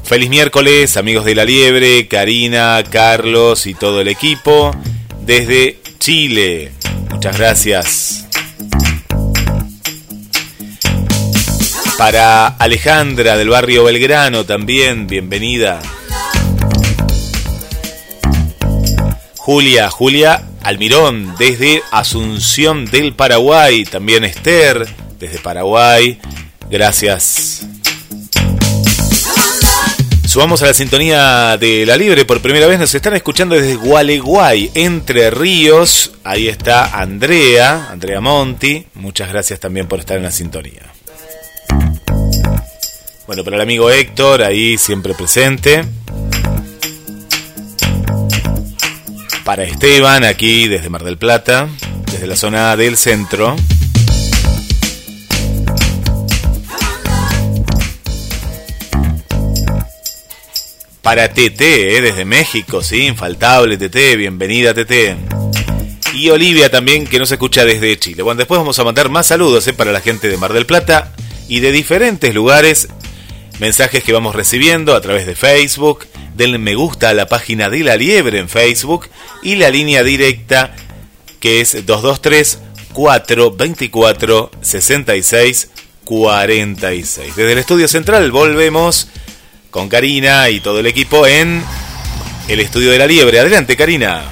Feliz 0.07 0.29
miércoles, 0.29 0.95
amigos 0.95 1.25
de 1.25 1.35
la 1.35 1.43
liebre, 1.43 2.07
Karina, 2.07 2.81
Carlos 2.89 3.67
y 3.67 3.73
todo 3.73 3.99
el 3.99 4.07
equipo 4.07 4.73
desde 5.19 5.81
Chile. 5.99 6.71
Muchas 7.11 7.37
gracias. 7.37 8.25
Para 11.97 12.47
Alejandra 12.47 13.35
del 13.35 13.49
barrio 13.49 13.83
Belgrano 13.83 14.45
también, 14.45 15.07
bienvenida. 15.07 15.81
Julia, 19.35 19.89
Julia 19.89 20.41
Almirón 20.63 21.35
desde 21.37 21.81
Asunción 21.91 22.85
del 22.85 23.13
Paraguay, 23.13 23.83
también 23.83 24.23
Esther 24.23 24.87
desde 25.19 25.39
Paraguay. 25.39 26.17
Gracias 26.69 27.67
Subamos 30.37 30.61
a 30.61 30.67
la 30.67 30.73
sintonía 30.75 31.57
de 31.57 31.83
La 31.83 31.97
Libre 31.97 32.23
por 32.23 32.43
primera 32.43 32.67
vez. 32.67 32.77
Nos 32.77 32.93
están 32.93 33.15
escuchando 33.15 33.55
desde 33.55 33.73
Gualeguay, 33.73 34.69
Entre 34.75 35.31
Ríos. 35.31 36.11
Ahí 36.23 36.47
está 36.47 36.99
Andrea, 37.01 37.87
Andrea 37.89 38.21
Monti. 38.21 38.85
Muchas 38.93 39.29
gracias 39.29 39.59
también 39.59 39.87
por 39.87 39.99
estar 39.99 40.15
en 40.15 40.21
la 40.21 40.29
sintonía. 40.29 40.93
Bueno, 43.25 43.43
para 43.43 43.55
el 43.55 43.63
amigo 43.63 43.89
Héctor, 43.89 44.43
ahí 44.43 44.77
siempre 44.77 45.15
presente. 45.15 45.83
Para 49.43 49.63
Esteban, 49.63 50.23
aquí 50.23 50.67
desde 50.67 50.91
Mar 50.91 51.03
del 51.03 51.17
Plata, 51.17 51.67
desde 52.11 52.27
la 52.27 52.35
zona 52.35 52.75
del 52.75 52.95
centro. 52.95 53.55
Para 61.07 61.29
TT, 61.29 61.61
eh, 61.61 62.01
desde 62.01 62.25
México, 62.25 62.83
sí, 62.83 63.05
infaltable 63.05 63.77
TT, 63.77 64.17
bienvenida 64.17 64.73
TT. 64.73 65.15
Y 66.15 66.29
Olivia 66.31 66.69
también, 66.69 67.07
que 67.07 67.17
nos 67.17 67.31
escucha 67.31 67.63
desde 67.63 67.97
Chile. 67.97 68.23
Bueno, 68.23 68.39
después 68.39 68.57
vamos 68.57 68.77
a 68.77 68.83
mandar 68.83 69.07
más 69.07 69.27
saludos 69.27 69.65
eh, 69.69 69.73
para 69.73 69.93
la 69.93 70.01
gente 70.01 70.27
de 70.27 70.35
Mar 70.35 70.51
del 70.51 70.65
Plata 70.65 71.13
y 71.47 71.61
de 71.61 71.71
diferentes 71.71 72.35
lugares. 72.35 72.89
Mensajes 73.59 74.03
que 74.03 74.11
vamos 74.11 74.35
recibiendo 74.35 74.95
a 74.95 74.99
través 74.99 75.25
de 75.25 75.35
Facebook, 75.35 76.05
del 76.35 76.59
me 76.59 76.75
gusta 76.75 77.11
a 77.11 77.13
la 77.13 77.25
página 77.25 77.69
de 77.69 77.85
La 77.85 77.95
Liebre 77.95 78.39
en 78.39 78.49
Facebook 78.49 79.07
y 79.43 79.55
la 79.55 79.69
línea 79.69 80.03
directa 80.03 80.75
que 81.39 81.61
es 81.61 81.85
223 81.85 82.59
424 82.91 84.51
66 84.59 85.69
46. 86.03 87.35
Desde 87.37 87.51
el 87.53 87.59
estudio 87.59 87.87
central 87.87 88.29
volvemos 88.29 89.07
con 89.69 89.89
Karina 89.89 90.49
y 90.49 90.59
todo 90.59 90.79
el 90.79 90.87
equipo 90.87 91.25
en 91.27 91.63
el 92.47 92.59
estudio 92.59 92.91
de 92.91 92.97
la 92.97 93.07
liebre. 93.07 93.39
Adelante, 93.39 93.75
Karina. 93.75 94.23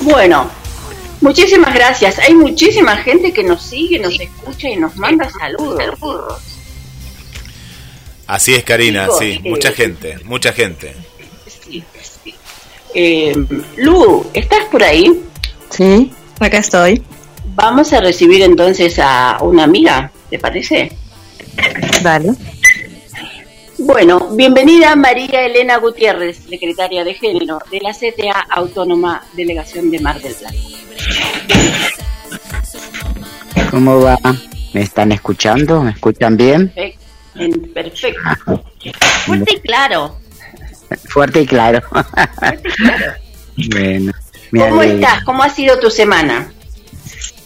Bueno, 0.00 0.50
muchísimas 1.20 1.74
gracias. 1.74 2.18
Hay 2.18 2.34
muchísima 2.34 2.96
gente 2.96 3.32
que 3.32 3.42
nos 3.42 3.62
sigue, 3.62 3.98
nos 3.98 4.18
escucha 4.18 4.68
y 4.68 4.76
nos 4.76 4.96
manda 4.96 5.28
saludos. 5.30 5.98
Así 8.26 8.54
es, 8.54 8.62
Karina, 8.62 9.08
sí, 9.18 9.40
mucha 9.42 9.72
gente, 9.72 10.18
mucha 10.24 10.52
gente. 10.52 10.94
Eh, 12.94 13.34
Lu, 13.76 14.26
¿estás 14.34 14.64
por 14.70 14.82
ahí? 14.82 15.22
Sí, 15.70 16.10
acá 16.38 16.58
estoy. 16.58 17.02
Vamos 17.54 17.92
a 17.92 18.00
recibir 18.00 18.42
entonces 18.42 18.98
a 18.98 19.38
una 19.40 19.64
amiga, 19.64 20.12
¿te 20.30 20.38
parece? 20.38 20.92
Vale. 22.02 22.34
Bueno, 23.78 24.30
bienvenida 24.34 24.96
María 24.96 25.46
Elena 25.46 25.76
Gutiérrez, 25.76 26.38
secretaria 26.48 27.04
de 27.04 27.14
Género 27.14 27.60
de 27.70 27.80
la 27.80 27.92
CTA 27.92 28.40
Autónoma 28.50 29.22
Delegación 29.34 29.90
de 29.92 30.00
Mar 30.00 30.20
del 30.20 30.34
Plata. 30.34 30.56
¿Cómo 33.70 34.00
va? 34.00 34.18
¿Me 34.74 34.82
están 34.82 35.12
escuchando? 35.12 35.82
¿Me 35.82 35.92
escuchan 35.92 36.36
bien? 36.36 36.72
Perfecto. 37.72 38.20
Fuerte 39.24 39.54
y 39.54 39.60
claro. 39.60 40.16
Fuerte 41.08 41.40
y 41.40 41.46
claro. 41.46 41.82
Fuerte 41.88 42.60
y 42.60 42.66
claro. 42.72 43.02
Bueno. 43.70 44.12
¿Cómo 44.50 44.82
estás? 44.82 45.24
¿Cómo 45.24 45.42
ha 45.44 45.50
sido 45.50 45.78
tu 45.78 45.88
semana? 45.88 46.50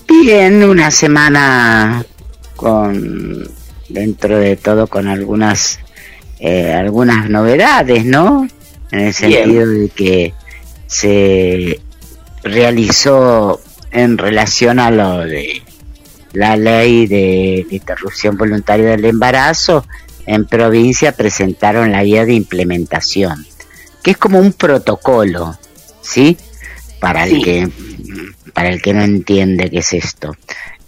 Bien, 0.09 0.65
una 0.65 0.91
semana 0.91 2.05
con 2.57 3.51
dentro 3.91 4.39
de 4.39 4.57
todo 4.57 4.87
con 4.87 5.09
algunas 5.09 5.79
eh, 6.45 6.73
algunas 6.73 7.31
novedades, 7.31 8.05
¿no? 8.05 8.49
En 8.91 8.99
el 8.99 9.15
sentido 9.15 9.65
de 9.69 9.89
que 9.91 10.35
se 10.89 11.81
realizó 12.43 13.61
en 13.93 14.19
relación 14.19 14.81
a 14.81 14.91
lo 14.91 15.21
de 15.21 15.63
la 16.33 16.57
ley 16.57 17.07
de, 17.07 17.65
interrupción 17.71 18.37
voluntaria 18.37 18.87
del 18.87 19.05
embarazo, 19.05 19.87
en 20.27 20.45
provincia 20.45 21.13
presentaron 21.13 21.93
la 21.93 22.03
guía 22.03 22.25
de 22.25 22.35
implementación, 22.35 23.47
que 24.03 24.11
es 24.11 24.17
como 24.17 24.41
un 24.41 24.53
protocolo, 24.53 25.57
¿sí? 26.01 26.37
para 26.99 27.23
el 27.25 27.41
que 27.41 27.69
para 28.53 28.71
el 28.71 28.83
que 28.83 28.95
no 28.95 29.03
entiende 29.03 29.71
qué 29.71 29.79
es 29.79 29.93
esto. 29.93 30.37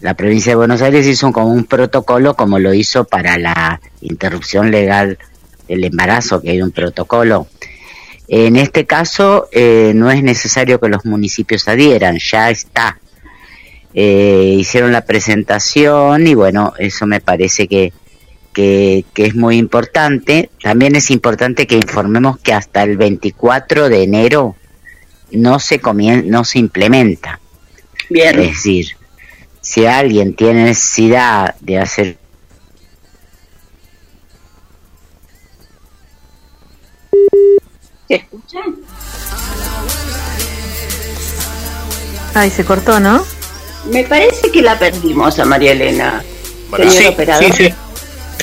La 0.01 0.15
provincia 0.15 0.51
de 0.51 0.57
Buenos 0.57 0.81
Aires 0.81 1.07
hizo 1.07 1.31
como 1.31 1.47
un 1.47 1.63
protocolo 1.63 2.35
como 2.35 2.59
lo 2.59 2.73
hizo 2.73 3.05
para 3.05 3.37
la 3.37 3.79
interrupción 4.01 4.69
legal 4.69 5.17
del 5.67 5.83
embarazo, 5.83 6.41
que 6.41 6.51
hay 6.51 6.61
un 6.61 6.71
protocolo. 6.71 7.47
En 8.27 8.55
este 8.55 8.85
caso 8.85 9.47
eh, 9.51 9.93
no 9.95 10.09
es 10.09 10.23
necesario 10.23 10.79
que 10.79 10.89
los 10.89 11.05
municipios 11.05 11.67
adhieran, 11.67 12.17
ya 12.19 12.49
está. 12.49 12.99
Eh, 13.93 14.55
hicieron 14.57 14.91
la 14.91 15.05
presentación 15.05 16.27
y 16.27 16.33
bueno, 16.33 16.73
eso 16.77 17.05
me 17.05 17.21
parece 17.21 17.67
que, 17.67 17.93
que, 18.51 19.05
que, 19.13 19.25
es 19.25 19.35
muy 19.35 19.57
importante. 19.57 20.49
También 20.61 20.95
es 20.95 21.11
importante 21.11 21.67
que 21.67 21.75
informemos 21.75 22.39
que 22.39 22.51
hasta 22.51 22.83
el 22.83 22.97
24 22.97 23.89
de 23.89 24.03
enero 24.03 24.55
no 25.31 25.59
se, 25.59 25.79
no 26.25 26.43
se 26.43 26.59
implementa. 26.59 27.39
Bien. 28.09 28.39
Es 28.39 28.47
decir, 28.47 28.87
si 29.61 29.85
alguien 29.85 30.35
tiene 30.35 30.65
necesidad 30.65 31.55
de 31.61 31.79
hacer 31.79 32.17
Ay, 42.35 42.51
se 42.51 42.63
cortó, 42.65 42.99
¿no? 42.99 43.25
Me 43.85 44.03
parece 44.03 44.51
que 44.51 44.61
la 44.61 44.77
perdimos 44.77 45.39
a 45.39 45.45
María 45.45 45.71
Elena. 45.71 46.23
Bueno, 46.69 46.91
sí. 46.91 47.05
Sí, 47.39 47.51
sí. 47.51 47.73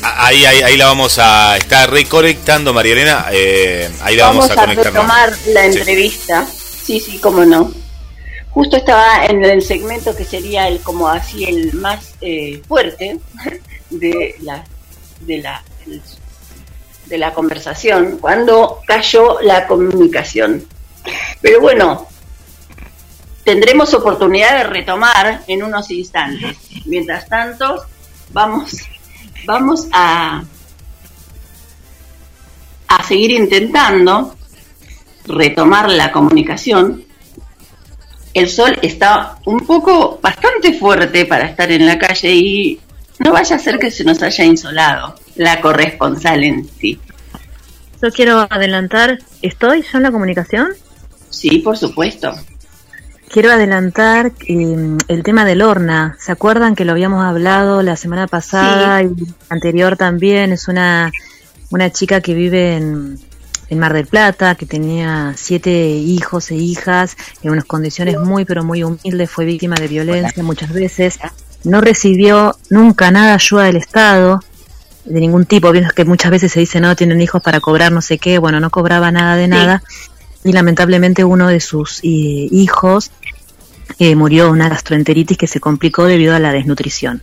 Ahí, 0.02 0.44
ahí, 0.44 0.62
ahí 0.62 0.76
la 0.76 0.86
vamos 0.86 1.18
a 1.18 1.56
estar 1.56 1.88
reconectando, 1.90 2.72
María 2.72 2.92
Elena. 2.94 3.26
eh, 3.30 3.88
ahí 4.02 4.16
la 4.16 4.26
Vamos 4.26 4.48
vamos, 4.48 4.58
a 4.58 4.60
a 4.62 4.64
conectar. 4.66 4.92
retomar 4.92 5.32
la 5.48 5.70
Sí. 5.70 5.78
entrevista. 5.78 6.46
Sí, 6.84 6.98
sí, 7.00 7.18
cómo 7.18 7.44
no. 7.44 7.70
Justo 8.50 8.76
estaba 8.76 9.26
en 9.26 9.44
el 9.44 9.62
segmento 9.62 10.14
que 10.16 10.24
sería 10.24 10.68
el 10.68 10.80
como 10.80 11.08
así 11.08 11.44
el 11.44 11.72
más 11.74 12.14
eh, 12.20 12.60
fuerte 12.66 13.18
de 13.90 14.34
la 14.40 14.64
de 15.20 15.38
la 15.38 15.62
el- 15.86 16.02
de 17.06 17.18
la 17.18 17.32
conversación 17.34 18.18
cuando 18.20 18.80
cayó 18.86 19.38
la 19.42 19.66
comunicación. 19.66 20.64
Pero 21.42 21.60
bueno, 21.60 22.08
tendremos 23.44 23.92
oportunidad 23.94 24.58
de 24.58 24.64
retomar 24.64 25.42
en 25.46 25.62
unos 25.62 25.90
instantes. 25.90 26.56
Mientras 26.86 27.28
tanto, 27.28 27.82
vamos 28.32 28.76
vamos 29.44 29.88
a 29.92 30.44
a 32.88 33.02
seguir 33.04 33.30
intentando 33.30 34.36
retomar 35.24 35.90
la 35.90 36.12
comunicación. 36.12 37.04
El 38.34 38.48
sol 38.48 38.78
está 38.82 39.38
un 39.46 39.60
poco 39.60 40.18
bastante 40.22 40.74
fuerte 40.74 41.24
para 41.24 41.46
estar 41.46 41.70
en 41.72 41.86
la 41.86 41.98
calle 41.98 42.32
y 42.34 42.80
no 43.18 43.32
vaya 43.32 43.56
a 43.56 43.58
ser 43.58 43.78
que 43.78 43.90
se 43.90 44.04
nos 44.04 44.22
haya 44.22 44.44
insolado 44.44 45.14
la 45.36 45.60
corresponsal 45.60 46.44
en 46.44 46.68
sí. 46.80 46.98
Yo 48.02 48.10
quiero 48.10 48.46
adelantar, 48.50 49.18
¿estoy 49.42 49.82
yo 49.82 49.98
en 49.98 50.02
la 50.02 50.10
comunicación? 50.10 50.72
Sí, 51.30 51.58
por 51.58 51.78
supuesto. 51.78 52.34
Quiero 53.32 53.50
adelantar 53.50 54.34
eh, 54.46 54.98
el 55.08 55.22
tema 55.22 55.46
del 55.46 55.62
Horna. 55.62 56.18
¿Se 56.20 56.30
acuerdan 56.30 56.76
que 56.76 56.84
lo 56.84 56.92
habíamos 56.92 57.24
hablado 57.24 57.80
la 57.80 57.96
semana 57.96 58.26
pasada 58.26 59.02
y 59.02 59.08
anterior 59.48 59.96
también? 59.96 60.52
Es 60.52 60.68
una, 60.68 61.10
una 61.70 61.90
chica 61.90 62.20
que 62.20 62.34
vive 62.34 62.76
en, 62.76 63.18
en 63.70 63.78
Mar 63.78 63.94
del 63.94 64.06
Plata, 64.06 64.54
que 64.54 64.66
tenía 64.66 65.32
siete 65.34 65.70
hijos 65.70 66.50
e 66.50 66.56
hijas 66.56 67.16
en 67.42 67.52
unas 67.52 67.64
condiciones 67.64 68.18
muy, 68.18 68.44
pero 68.44 68.64
muy 68.64 68.84
humildes, 68.84 69.30
fue 69.30 69.46
víctima 69.46 69.76
de 69.76 69.88
violencia 69.88 70.42
muchas 70.42 70.70
veces, 70.70 71.18
no 71.64 71.80
recibió 71.80 72.54
nunca 72.68 73.10
nada 73.10 73.32
ayuda 73.32 73.64
del 73.64 73.76
Estado, 73.76 74.40
de 75.06 75.20
ningún 75.20 75.46
tipo, 75.46 75.72
Vieron 75.72 75.90
que 75.96 76.04
muchas 76.04 76.30
veces 76.30 76.52
se 76.52 76.60
dice, 76.60 76.82
no, 76.82 76.94
tienen 76.96 77.22
hijos 77.22 77.42
para 77.42 77.60
cobrar 77.60 77.92
no 77.92 78.02
sé 78.02 78.18
qué, 78.18 78.38
bueno, 78.38 78.60
no 78.60 78.68
cobraba 78.68 79.10
nada 79.10 79.36
de 79.36 79.48
nada, 79.48 79.82
y 80.44 80.52
lamentablemente 80.52 81.24
uno 81.24 81.48
de 81.48 81.60
sus 81.60 82.00
eh, 82.00 82.48
hijos 82.50 83.10
eh, 83.98 84.14
murió 84.16 84.50
una 84.50 84.68
gastroenteritis 84.68 85.36
que 85.38 85.46
se 85.46 85.60
complicó 85.60 86.04
debido 86.04 86.34
a 86.34 86.38
la 86.38 86.52
desnutrición. 86.52 87.22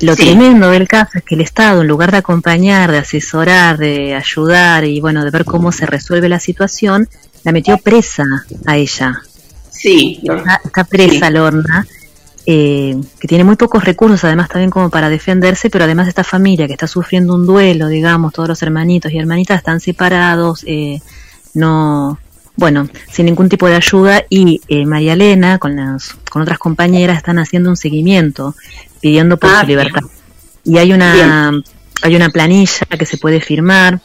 Lo 0.00 0.14
Sí. 0.14 0.24
tremendo 0.26 0.68
del 0.70 0.86
caso 0.88 1.12
es 1.18 1.24
que 1.24 1.34
el 1.36 1.40
Estado, 1.40 1.80
en 1.80 1.88
lugar 1.88 2.10
de 2.12 2.18
acompañar, 2.18 2.90
de 2.92 2.98
asesorar, 2.98 3.78
de 3.78 4.14
ayudar 4.14 4.84
y 4.84 5.00
bueno, 5.00 5.24
de 5.24 5.30
ver 5.30 5.44
cómo 5.44 5.72
se 5.72 5.86
resuelve 5.86 6.28
la 6.28 6.38
situación, 6.38 7.08
la 7.44 7.52
metió 7.52 7.78
presa 7.78 8.24
a 8.66 8.76
ella. 8.76 9.22
Sí, 9.70 10.20
Está, 10.22 10.60
está 10.64 10.84
presa 10.84 11.28
Sí. 11.28 11.32
Lorna, 11.32 11.86
eh, 12.44 12.96
que 13.18 13.26
tiene 13.28 13.44
muy 13.44 13.56
pocos 13.56 13.84
recursos, 13.84 14.22
además 14.24 14.48
también 14.48 14.70
como 14.70 14.90
para 14.90 15.08
defenderse, 15.08 15.70
pero 15.70 15.84
además 15.84 16.08
esta 16.08 16.24
familia 16.24 16.66
que 16.66 16.74
está 16.74 16.86
sufriendo 16.86 17.34
un 17.34 17.46
duelo, 17.46 17.88
digamos, 17.88 18.32
todos 18.32 18.48
los 18.50 18.62
hermanitos 18.62 19.10
y 19.12 19.18
hermanitas 19.18 19.58
están 19.58 19.80
separados, 19.80 20.62
eh, 20.66 21.00
no, 21.54 22.18
bueno, 22.56 22.88
sin 23.10 23.26
ningún 23.26 23.48
tipo 23.48 23.66
de 23.68 23.76
ayuda 23.76 24.24
y 24.30 24.60
eh, 24.68 24.86
María 24.86 25.12
Elena 25.12 25.58
con 25.58 25.76
las, 25.76 26.14
con 26.30 26.42
otras 26.42 26.58
compañeras 26.58 27.18
están 27.18 27.38
haciendo 27.38 27.68
un 27.70 27.76
seguimiento 27.76 28.54
pidiendo 29.00 29.36
por 29.36 29.50
Ah, 29.50 29.60
su 29.60 29.66
bien. 29.66 29.78
libertad. 29.78 30.02
Y 30.64 30.78
hay 30.78 30.92
una, 30.92 31.52
hay 32.02 32.16
una 32.16 32.30
planilla 32.30 32.86
que 32.98 33.06
se 33.06 33.18
puede 33.18 33.40
firmar 33.40 34.00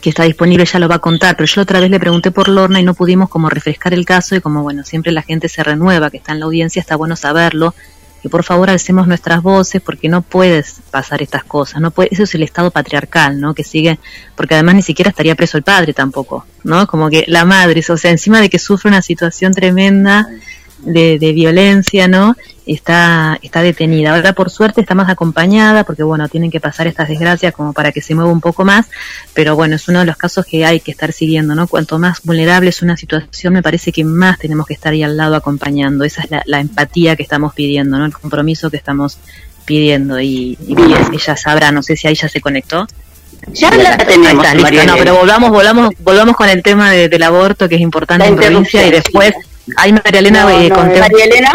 que 0.00 0.10
está 0.10 0.22
disponible, 0.22 0.64
ya 0.64 0.78
lo 0.78 0.88
va 0.88 0.96
a 0.96 1.00
contar, 1.00 1.36
pero 1.36 1.46
yo 1.48 1.62
otra 1.62 1.80
vez 1.80 1.90
le 1.90 1.98
pregunté 1.98 2.30
por 2.30 2.48
Lorna 2.48 2.78
y 2.78 2.84
no 2.84 2.94
pudimos 2.94 3.28
como 3.28 3.48
refrescar 3.50 3.92
el 3.94 4.04
caso 4.04 4.36
y 4.36 4.40
como 4.40 4.62
bueno, 4.62 4.84
siempre 4.84 5.10
la 5.10 5.22
gente 5.22 5.48
se 5.48 5.64
renueva, 5.64 6.08
que 6.10 6.18
está 6.18 6.30
en 6.32 6.38
la 6.38 6.44
audiencia, 6.46 6.78
está 6.78 6.94
bueno 6.94 7.16
saberlo, 7.16 7.74
que 8.22 8.28
por 8.28 8.44
favor 8.44 8.70
alcemos 8.70 9.06
nuestras 9.06 9.42
voces 9.42 9.80
porque 9.80 10.08
no 10.08 10.22
puedes 10.22 10.80
pasar 10.90 11.22
estas 11.22 11.44
cosas, 11.44 11.80
no 11.80 11.90
puede, 11.90 12.08
eso 12.12 12.24
es 12.24 12.34
el 12.34 12.42
estado 12.42 12.70
patriarcal, 12.70 13.40
¿no? 13.40 13.54
Que 13.54 13.64
sigue, 13.64 13.98
porque 14.36 14.54
además 14.54 14.74
ni 14.74 14.82
siquiera 14.82 15.10
estaría 15.10 15.34
preso 15.34 15.56
el 15.56 15.62
padre 15.62 15.92
tampoco, 15.92 16.46
¿no? 16.64 16.86
Como 16.86 17.10
que 17.10 17.24
la 17.28 17.44
madre, 17.44 17.82
o 17.88 17.96
sea, 17.96 18.10
encima 18.10 18.40
de 18.40 18.48
que 18.48 18.58
sufre 18.58 18.88
una 18.88 19.02
situación 19.02 19.52
tremenda 19.52 20.28
de, 20.78 21.18
de 21.18 21.32
violencia, 21.32 22.08
¿no? 22.08 22.36
Está, 22.66 23.38
está 23.42 23.62
detenida. 23.62 24.14
Ahora 24.14 24.34
por 24.34 24.50
suerte 24.50 24.82
está 24.82 24.94
más 24.94 25.08
acompañada 25.08 25.84
porque 25.84 26.02
bueno, 26.02 26.28
tienen 26.28 26.50
que 26.50 26.60
pasar 26.60 26.86
estas 26.86 27.08
desgracias 27.08 27.54
como 27.54 27.72
para 27.72 27.92
que 27.92 28.02
se 28.02 28.14
mueva 28.14 28.30
un 28.30 28.40
poco 28.42 28.64
más, 28.64 28.86
pero 29.32 29.56
bueno, 29.56 29.76
es 29.76 29.88
uno 29.88 30.00
de 30.00 30.04
los 30.04 30.16
casos 30.18 30.44
que 30.44 30.66
hay 30.66 30.80
que 30.80 30.90
estar 30.90 31.12
siguiendo, 31.12 31.54
¿no? 31.54 31.66
Cuanto 31.66 31.98
más 31.98 32.20
vulnerable 32.22 32.68
es 32.70 32.82
una 32.82 32.96
situación, 32.96 33.54
me 33.54 33.62
parece 33.62 33.90
que 33.90 34.04
más 34.04 34.38
tenemos 34.38 34.66
que 34.66 34.74
estar 34.74 34.92
ahí 34.92 35.02
al 35.02 35.16
lado 35.16 35.34
acompañando. 35.34 36.04
Esa 36.04 36.22
es 36.22 36.30
la, 36.30 36.42
la 36.44 36.60
empatía 36.60 37.16
que 37.16 37.22
estamos 37.22 37.54
pidiendo, 37.54 37.96
¿no? 37.98 38.04
El 38.04 38.12
compromiso 38.12 38.70
que 38.70 38.76
estamos 38.76 39.18
pidiendo 39.64 40.20
y, 40.20 40.58
y 40.66 40.74
ella 41.14 41.36
sabrá, 41.36 41.72
no 41.72 41.82
sé 41.82 41.96
si 41.96 42.06
ahí 42.06 42.14
ya 42.14 42.28
se 42.28 42.40
conectó. 42.40 42.86
ya 43.52 43.70
la 43.74 43.96
tenemos, 43.96 44.44
está, 44.44 44.54
listo. 44.54 44.86
No, 44.86 44.96
pero 44.96 45.16
volvamos, 45.16 45.50
volvamos, 45.50 45.94
volvamos 46.00 46.36
con 46.36 46.48
el 46.50 46.62
tema 46.62 46.90
de- 46.90 47.08
del 47.08 47.22
aborto 47.22 47.66
que 47.68 47.76
es 47.76 47.80
importante 47.80 48.24
La 48.26 48.30
en 48.30 48.36
provincia 48.36 48.86
y 48.86 48.90
después, 48.90 49.32
ahí 49.76 49.92
María 49.92 50.18
Elena 50.20 50.42
No, 50.42 50.50
eh, 50.50 50.68
no, 50.68 50.74
conté- 50.76 51.00
María 51.00 51.24
Elena, 51.24 51.52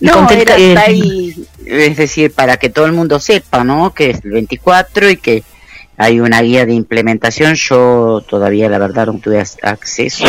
No, 0.00 0.12
conté 0.12 0.34
el 0.34 0.40
era 0.42 0.54
ca- 0.54 0.60
eh, 0.60 0.74
hasta 0.76 0.90
ahí, 0.90 1.46
es 1.66 1.96
decir, 1.96 2.32
para 2.32 2.56
que 2.56 2.68
todo 2.70 2.86
el 2.86 2.92
mundo 2.92 3.20
sepa, 3.20 3.64
¿no? 3.64 3.92
Que 3.94 4.10
es 4.10 4.24
el 4.24 4.32
24 4.32 5.10
y 5.10 5.16
que 5.16 5.42
hay 5.96 6.20
una 6.20 6.42
guía 6.42 6.66
de 6.66 6.74
implementación. 6.74 7.54
Yo 7.54 8.22
todavía, 8.28 8.68
la 8.68 8.78
verdad, 8.78 9.06
no 9.06 9.18
tuve 9.18 9.40
ac- 9.40 9.58
acceso, 9.62 10.24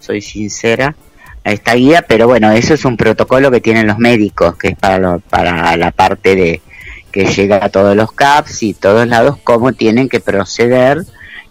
soy 0.00 0.20
sincera, 0.22 0.94
a 1.44 1.52
esta 1.52 1.74
guía, 1.74 2.02
pero 2.08 2.26
bueno, 2.26 2.50
eso 2.52 2.74
es 2.74 2.84
un 2.84 2.96
protocolo 2.96 3.50
que 3.50 3.60
tienen 3.60 3.86
los 3.86 3.98
médicos, 3.98 4.56
que 4.56 4.68
es 4.68 4.76
para, 4.76 4.98
lo- 4.98 5.20
para 5.20 5.76
la 5.76 5.90
parte 5.90 6.34
de 6.36 6.60
que 7.12 7.24
llega 7.26 7.64
a 7.64 7.68
todos 7.70 7.96
los 7.96 8.12
CAPS 8.12 8.62
y 8.62 8.74
todos 8.74 9.06
lados, 9.08 9.38
cómo 9.42 9.72
tienen 9.72 10.08
que 10.08 10.20
proceder 10.20 11.02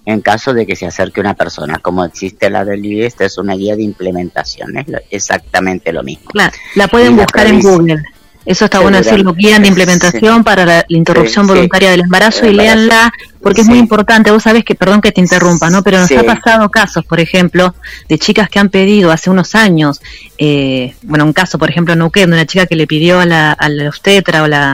en 0.06 0.22
caso 0.22 0.53
de 0.53 0.65
que 0.65 0.76
se 0.76 0.86
acerque 0.86 1.19
una 1.19 1.34
persona. 1.34 1.80
Como 1.80 2.06
existe 2.06 2.49
la 2.49 2.64
del 2.64 2.86
IE, 2.86 3.06
esta 3.06 3.26
es 3.26 3.38
una 3.38 3.56
guía 3.56 3.76
de 3.76 3.84
implementación, 3.84 4.77
es 4.77 4.86
exactamente 5.10 5.91
lo 5.91 6.03
mismo. 6.03 6.30
La, 6.34 6.52
la 6.76 6.88
pueden 6.88 7.14
Y 7.14 7.15
la 7.15 7.23
buscar 7.23 7.48
en. 7.48 7.60
Google. 7.61 8.03
Eso 8.45 8.65
está 8.65 8.80
bueno 8.80 8.97
decirlo, 8.97 9.34
guían 9.34 9.63
de 9.63 9.69
implementación 9.69 10.38
Sí. 10.38 10.43
para 10.43 10.65
la, 10.65 10.85
la 10.88 10.97
interrupción 10.97 11.45
Sí, 11.45 11.49
sí. 11.51 11.55
voluntaria 11.55 11.89
del 11.91 12.01
embarazo 12.01 12.45
y 12.45 12.53
léanla 12.53 13.11
porque 13.41 13.61
es 13.61 13.67
muy 13.67 13.77
importante. 13.80 14.31
Vos 14.31 14.43
sabés 14.43 14.63
que, 14.63 14.76
perdón 14.76 15.01
que 15.01 15.11
te 15.11 15.19
interrumpa, 15.22 15.69
¿no? 15.69 15.81
Pero 15.84 15.99
nos 15.99 16.11
ha 16.11 16.23
pasado 16.23 16.69
casos, 16.69 17.05
por 17.05 17.19
ejemplo, 17.19 17.73
de 18.09 18.17
chicas 18.19 18.49
que 18.49 18.59
han 18.59 18.69
pedido 18.69 19.11
hace 19.11 19.30
unos 19.30 19.55
años, 19.55 20.01
eh, 20.38 20.95
bueno, 21.03 21.26
un 21.26 21.34
caso, 21.34 21.57
por 21.57 21.69
ejemplo, 21.69 21.93
en 21.93 21.99
Neuquén, 21.99 22.30
de 22.30 22.35
una 22.38 22.45
chica 22.45 22.65
que 22.65 22.76
le 22.76 22.85
pidió 22.88 23.19
a 23.19 23.26
la, 23.26 23.51
a 23.51 23.69
la 23.69 23.88
obstetra 23.89 24.43
o 24.43 24.47
la, 24.47 24.72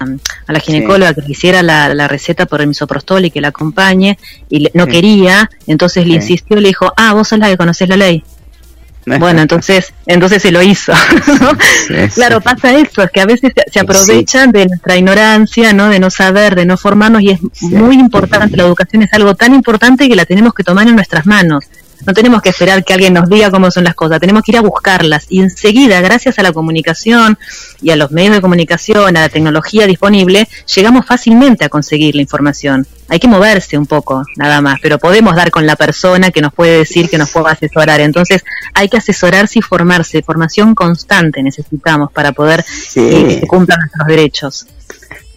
a 0.48 0.54
la 0.54 0.60
ginecóloga 0.60 1.14
que 1.14 1.22
le 1.22 1.32
hiciera 1.32 1.64
la, 1.64 1.94
la 1.94 2.08
receta 2.08 2.46
por 2.46 2.62
el 2.62 2.68
misoprostol 2.68 3.26
y 3.26 3.32
que 3.32 3.42
la 3.42 3.50
acompañe 3.50 4.18
y 4.50 4.60
le- 4.60 4.72
no 4.74 4.88
quería, 4.88 5.50
entonces 5.68 6.06
le 6.08 6.16
insistió 6.16 6.58
le 6.58 6.68
dijo, 6.70 6.92
ah, 6.98 7.14
vos 7.14 7.28
sos 7.30 7.40
la 7.40 7.48
que 7.48 7.58
conocés 7.58 7.88
la 7.90 7.98
ley. 7.98 8.24
Bueno, 9.20 9.42
entonces, 9.42 9.94
entonces 10.06 10.42
se 10.42 10.52
lo 10.52 10.62
hizo. 10.62 10.94
Sí, 11.88 11.96
sí. 12.10 12.16
Claro, 12.16 12.42
pasa 12.42 12.78
eso, 12.78 13.04
es 13.04 13.12
que 13.12 13.22
a 13.22 13.26
veces 13.26 13.52
se, 13.56 13.72
se 13.72 13.80
aprovechan 13.80 14.52
de 14.52 14.68
nuestra 14.68 14.96
ignorancia, 14.96 15.74
¿no? 15.74 15.90
De 15.90 16.00
no 16.00 16.10
saber, 16.10 16.56
de 16.56 16.66
no 16.66 16.78
formarnos 16.78 17.22
y 17.22 17.32
es 17.32 17.42
muy 17.64 17.96
importante, 17.96 18.56
la 18.56 18.64
educación 18.64 19.04
es 19.04 19.14
algo 19.14 19.36
tan 19.36 19.54
importante 19.54 20.08
que 20.08 20.16
la 20.16 20.26
tenemos 20.26 20.54
que 20.54 20.64
tomar 20.64 20.88
en 20.88 20.96
nuestras 20.96 21.26
manos. 21.26 21.66
No 22.06 22.14
tenemos 22.14 22.42
que 22.42 22.50
esperar 22.50 22.84
que 22.84 22.94
alguien 22.94 23.14
nos 23.14 23.30
diga 23.30 23.52
cómo 23.52 23.70
son 23.70 23.84
las 23.84 23.94
cosas, 23.94 24.20
tenemos 24.20 24.44
que 24.44 24.52
ir 24.52 24.58
a 24.58 24.62
buscarlas 24.62 25.26
y 25.30 25.42
enseguida, 25.42 26.02
gracias 26.02 26.40
a 26.40 26.44
la 26.44 26.52
comunicación 26.52 27.38
y 27.82 27.92
a 27.92 27.96
los 27.96 28.12
medios 28.12 28.36
de 28.36 28.42
comunicación, 28.42 29.18
a 29.18 29.22
la 29.22 29.30
tecnología 29.30 29.86
disponible, 29.86 30.48
llegamos 30.76 31.06
fácilmente 31.06 31.66
a 31.66 31.70
conseguir 31.70 32.16
la 32.16 32.22
información. 32.22 32.88
Hay 33.12 33.20
que 33.20 33.28
moverse 33.28 33.78
un 33.78 33.88
poco, 33.88 34.24
nada 34.38 34.62
más, 34.62 34.80
pero 34.82 34.98
podemos 34.98 35.36
dar 35.36 35.52
con 35.52 35.66
la 35.66 35.76
persona 35.76 36.32
que 36.32 36.40
nos 36.40 36.54
puede 36.54 36.78
decir, 36.78 37.10
que 37.10 37.18
nos 37.18 37.30
pueda 37.30 37.52
asesorar. 37.52 38.00
Entonces 38.00 38.42
hay 38.74 38.88
que 38.88 38.96
asesorarse 38.96 39.60
y 39.60 39.62
formarse, 39.62 40.24
formación 40.24 40.74
constante 40.74 41.44
necesitamos 41.44 42.10
para 42.14 42.32
poder 42.32 42.64
que 42.94 43.40
se 43.42 43.48
cumplan 43.48 43.80
nuestros 43.82 44.08
derechos. 44.08 44.66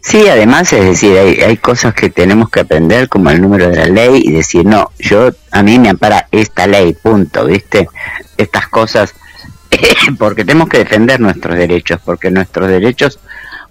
Sí, 0.00 0.28
además, 0.28 0.72
es 0.72 0.84
decir, 0.84 1.18
hay, 1.18 1.40
hay 1.40 1.56
cosas 1.56 1.94
que 1.94 2.10
tenemos 2.10 2.48
que 2.48 2.60
aprender, 2.60 3.08
como 3.08 3.30
el 3.30 3.42
número 3.42 3.68
de 3.68 3.76
la 3.76 3.86
ley, 3.86 4.22
y 4.24 4.30
decir, 4.30 4.64
no, 4.64 4.92
yo, 5.00 5.30
a 5.50 5.62
mí 5.64 5.80
me 5.80 5.88
ampara 5.88 6.28
esta 6.30 6.68
ley, 6.68 6.92
punto, 6.92 7.46
¿viste? 7.46 7.88
Estas 8.36 8.68
cosas, 8.68 9.14
porque 10.18 10.44
tenemos 10.44 10.68
que 10.68 10.78
defender 10.78 11.18
nuestros 11.18 11.58
derechos, 11.58 11.98
porque 12.04 12.30
nuestros 12.30 12.68
derechos 12.68 13.18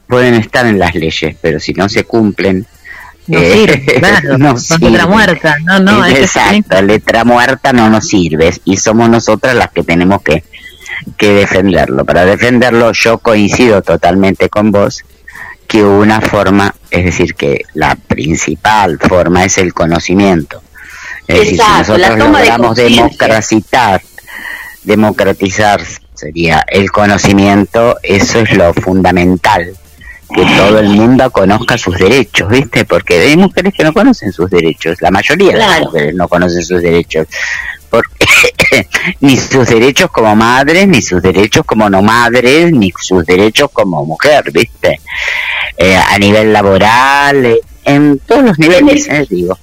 pueden 0.07 0.33
estar 0.33 0.65
en 0.65 0.77
las 0.77 0.93
leyes, 0.93 1.37
pero 1.39 1.57
si 1.61 1.71
no 1.71 1.87
se 1.87 2.03
cumplen, 2.03 2.67
no 3.27 3.39
sirve, 3.39 3.85
claro, 3.99 4.37
no 4.37 4.55
letra 4.79 5.07
muerta, 5.07 5.57
no, 5.65 5.79
no. 5.79 6.05
Exacto, 6.05 6.81
letra 6.81 7.23
muerta 7.23 7.73
no 7.73 7.89
nos 7.89 8.07
sirve 8.07 8.53
y 8.65 8.77
somos 8.77 9.09
nosotras 9.09 9.55
las 9.55 9.71
que 9.71 9.83
tenemos 9.83 10.21
que, 10.21 10.43
que 11.17 11.33
defenderlo. 11.33 12.05
Para 12.05 12.25
defenderlo 12.25 12.91
yo 12.91 13.19
coincido 13.19 13.81
totalmente 13.81 14.49
con 14.49 14.71
vos 14.71 15.03
que 15.67 15.83
una 15.83 16.21
forma, 16.21 16.75
es 16.91 17.05
decir, 17.05 17.35
que 17.35 17.61
la 17.73 17.95
principal 17.95 18.99
forma 18.99 19.45
es 19.45 19.57
el 19.57 19.73
conocimiento. 19.73 20.61
Es 21.27 21.39
decir, 21.39 21.61
si 21.61 21.71
nosotros 21.77 22.17
logramos 22.17 22.75
democratizar, 22.75 24.01
democratizar 24.83 25.81
sería 26.13 26.63
el 26.67 26.91
conocimiento, 26.91 27.97
eso 28.03 28.39
es 28.39 28.51
lo 28.51 28.73
fundamental 28.73 29.73
que 30.33 30.45
todo 30.57 30.79
el 30.79 30.89
mundo 30.89 31.29
conozca 31.31 31.77
sus 31.77 31.97
derechos, 31.97 32.49
¿viste? 32.49 32.85
Porque 32.85 33.19
hay 33.19 33.37
mujeres 33.37 33.73
que 33.73 33.83
no 33.83 33.93
conocen 33.93 34.31
sus 34.31 34.49
derechos, 34.49 35.01
la 35.01 35.11
mayoría 35.11 35.53
de 35.53 35.59
las 35.59 35.81
mujeres 35.81 36.15
no 36.15 36.27
conocen 36.27 36.63
sus 36.63 36.81
derechos, 36.81 37.27
porque 37.89 38.25
ni 39.21 39.37
sus 39.37 39.67
derechos 39.67 40.09
como 40.09 40.35
madres, 40.35 40.87
ni 40.87 41.01
sus 41.01 41.21
derechos 41.21 41.63
como 41.65 41.89
no 41.89 42.01
madres, 42.01 42.71
ni 42.71 42.91
sus 42.99 43.25
derechos 43.25 43.69
como 43.71 44.05
mujer, 44.05 44.43
¿viste? 44.51 44.99
Eh, 45.77 45.95
a 45.95 46.17
nivel 46.17 46.51
laboral, 46.51 47.59
en 47.85 48.19
todos 48.19 48.43
los 48.43 48.59
niveles, 48.59 49.07
eh, 49.09 49.25
digo. 49.29 49.57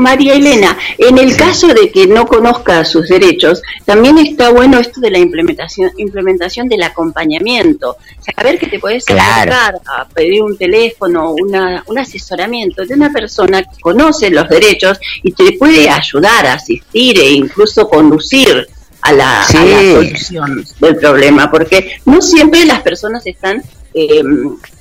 María 0.00 0.34
Elena, 0.34 0.76
en 0.98 1.18
el 1.18 1.36
caso 1.36 1.68
de 1.68 1.90
que 1.90 2.06
no 2.06 2.26
conozca 2.26 2.84
sus 2.84 3.08
derechos, 3.08 3.62
también 3.84 4.18
está 4.18 4.50
bueno 4.50 4.78
esto 4.78 5.00
de 5.00 5.10
la 5.10 5.18
implementación, 5.18 5.90
implementación 5.96 6.68
del 6.68 6.82
acompañamiento. 6.82 7.96
Saber 8.34 8.58
que 8.58 8.66
te 8.66 8.78
puedes 8.78 9.04
acercar 9.08 9.80
a 9.86 10.06
pedir 10.08 10.42
un 10.42 10.56
teléfono, 10.56 11.32
una, 11.32 11.82
un 11.86 11.98
asesoramiento 11.98 12.84
de 12.84 12.94
una 12.94 13.12
persona 13.12 13.62
que 13.62 13.80
conoce 13.80 14.30
los 14.30 14.48
derechos 14.48 14.98
y 15.22 15.32
te 15.32 15.52
puede 15.52 15.88
ayudar 15.88 16.46
a 16.46 16.54
asistir 16.54 17.18
e 17.18 17.30
incluso 17.30 17.88
conducir 17.88 18.66
a 19.02 19.12
la, 19.12 19.42
a 19.42 19.64
la 19.64 19.80
solución 19.94 20.64
del 20.80 20.96
problema, 20.96 21.50
porque 21.50 22.00
no 22.04 22.20
siempre 22.20 22.64
las 22.66 22.82
personas 22.82 23.26
están 23.26 23.62
eh, 23.94 24.22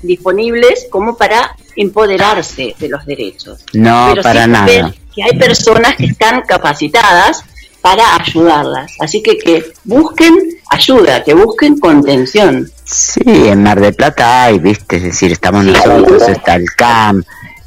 disponibles 0.01 0.87
como 0.89 1.17
para 1.17 1.55
empoderarse 1.75 2.75
de 2.77 2.89
los 2.89 3.05
derechos. 3.05 3.59
No, 3.73 4.13
para 4.21 4.47
nada. 4.47 4.93
que 5.13 5.23
hay 5.23 5.37
personas 5.37 5.95
que 5.95 6.05
están 6.05 6.41
capacitadas 6.41 7.43
para 7.81 8.15
ayudarlas. 8.15 8.91
Así 8.99 9.23
que 9.23 9.37
que 9.37 9.73
busquen 9.83 10.37
ayuda, 10.69 11.23
que 11.23 11.33
busquen 11.33 11.79
contención. 11.79 12.69
Sí, 12.83 13.21
en 13.25 13.63
Mar 13.63 13.79
de 13.79 13.93
Plata 13.93 14.43
hay, 14.43 14.59
viste, 14.59 14.97
es 14.97 15.03
decir, 15.03 15.31
estamos 15.31 15.63
nosotros, 15.65 16.27
está 16.27 16.55
el 16.55 16.65
CAM, 16.75 17.23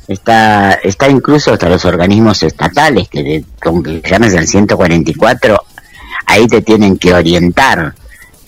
está 0.08 0.74
está 0.82 1.08
incluso 1.08 1.52
hasta 1.52 1.68
los 1.68 1.84
organismos 1.84 2.42
estatales, 2.42 3.08
que 3.08 3.22
de, 3.22 3.44
como 3.62 3.82
que 3.82 4.02
llames 4.02 4.34
el 4.34 4.46
144, 4.46 5.56
ahí 6.26 6.46
te 6.46 6.62
tienen 6.62 6.98
que 6.98 7.14
orientar 7.14 7.94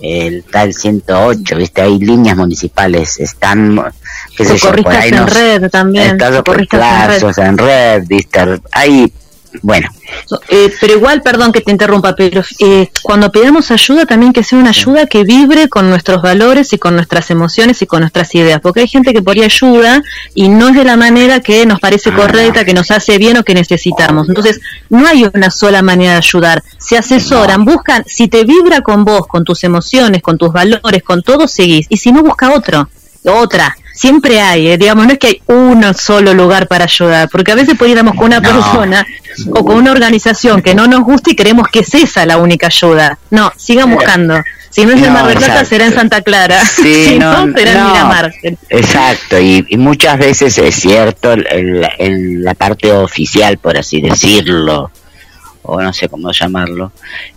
el 0.05 0.44
tal 0.44 0.74
108, 0.74 1.56
¿viste? 1.56 1.82
Hay 1.82 1.98
líneas 1.98 2.36
municipales, 2.36 3.18
están, 3.20 3.81
qué 4.36 4.44
sé 4.44 4.59
yo, 4.59 4.72
por 4.72 4.89
ahí 4.89 5.10
en 5.10 5.26
red 5.26 5.70
también. 5.70 6.18
Socorristas 6.18 7.39
en 7.39 7.56
red. 7.59 8.02
en 8.02 8.06
¿viste? 8.06 8.60
Hay 8.72 9.12
bueno. 9.62 9.89
Eh, 10.48 10.72
pero 10.81 10.94
igual, 10.94 11.22
perdón 11.22 11.52
que 11.52 11.60
te 11.60 11.70
interrumpa, 11.70 12.14
pero 12.14 12.43
eh, 12.59 12.90
cuando 13.02 13.31
pidamos 13.31 13.70
ayuda 13.70 14.06
también 14.06 14.32
que 14.32 14.43
sea 14.43 14.59
una 14.59 14.70
ayuda 14.70 15.06
que 15.06 15.24
vibre 15.24 15.68
con 15.68 15.89
nuestros 15.89 16.22
valores 16.22 16.72
y 16.72 16.78
con 16.78 16.94
nuestras 16.94 17.31
emociones 17.31 17.81
y 17.82 17.86
con 17.86 18.01
nuestras 18.01 18.35
ideas, 18.35 18.60
porque 18.60 18.81
hay 18.81 18.89
gente 18.89 19.12
que 19.12 19.22
por 19.22 19.36
ahí 19.36 19.43
ayuda 19.43 20.02
y 20.35 20.48
no 20.48 20.68
es 20.68 20.74
de 20.74 20.85
la 20.85 20.97
manera 20.97 21.40
que 21.40 21.66
nos 21.66 21.81
parece 21.81 22.10
ah. 22.10 22.16
correcta, 22.16 22.64
que 22.64 22.74
nos 22.74 22.90
hace 22.90 23.18
bien 23.18 23.36
o 23.36 23.44
que 23.44 23.55
necesitamos. 23.55 24.28
Entonces, 24.28 24.60
no 24.89 25.06
hay 25.06 25.26
una 25.32 25.51
sola 25.51 25.82
manera 25.82 26.12
de 26.12 26.18
ayudar. 26.18 26.62
Se 26.78 26.97
asesoran, 26.97 27.64
buscan, 27.64 28.05
si 28.06 28.28
te 28.28 28.44
vibra 28.44 28.81
con 28.81 29.05
vos, 29.05 29.26
con 29.26 29.44
tus 29.44 29.64
emociones, 29.64 30.22
con 30.22 30.39
tus 30.39 30.52
valores, 30.52 31.02
con 31.02 31.22
todo, 31.22 31.47
seguís. 31.47 31.86
Y 31.89 31.97
si 31.97 32.12
no, 32.12 32.22
busca 32.22 32.52
otro, 32.52 32.89
otra 33.24 33.76
siempre 33.95 34.41
hay, 34.41 34.69
eh, 34.69 34.79
digamos, 34.79 35.07
no 35.07 35.12
es 35.12 35.19
que 35.19 35.27
hay 35.29 35.43
uno 35.47 35.95
solo 35.95 36.35
lugar 36.35 36.66
para 36.66 36.85
ayudar, 36.85 37.29
porque 37.31 37.53
a 37.53 37.55
veces 37.55 37.77
podríamos 37.79 38.15
con 38.16 38.27
una 38.27 38.41
persona 38.41 39.07
o 39.51 39.65
con 39.65 39.77
una 39.77 39.93
organización 39.93 40.61
que 40.61 40.75
no 40.75 40.87
nos 40.87 41.05
gusta 41.05 41.31
y 41.31 41.37
creemos 41.37 41.69
que 41.69 41.81
es 41.81 41.95
esa 41.95 42.27
la 42.27 42.37
única 42.37 42.66
ayuda. 42.66 43.19
No, 43.31 43.53
sigan 43.57 43.91
buscando. 43.91 44.43
Si 44.71 44.85
no 44.85 44.93
es 44.93 45.03
en 45.03 45.12
Mar 45.12 45.29
del 45.29 45.39
Plata, 45.39 45.65
será 45.65 45.87
en 45.87 45.95
Santa 45.95 46.21
Clara. 46.23 46.65
si 46.65 47.16
no, 47.16 47.53
será 47.53 47.73
en 47.73 47.87
Miramar. 47.87 48.35
Exacto, 48.69 49.39
y, 49.39 49.65
muchas 49.79 50.19
veces 50.19 50.59
es 50.59 50.75
cierto, 50.75 51.33
en 51.33 52.43
la 52.43 52.55
parte 52.55 52.91
oficial, 52.91 53.59
por 53.59 53.79
así 53.79 54.01
decirlo, 54.01 54.91
o 55.65 55.81
no 55.81 55.93
sé 55.93 56.09
cómo 56.09 56.31
llamarlo, 56.31 56.93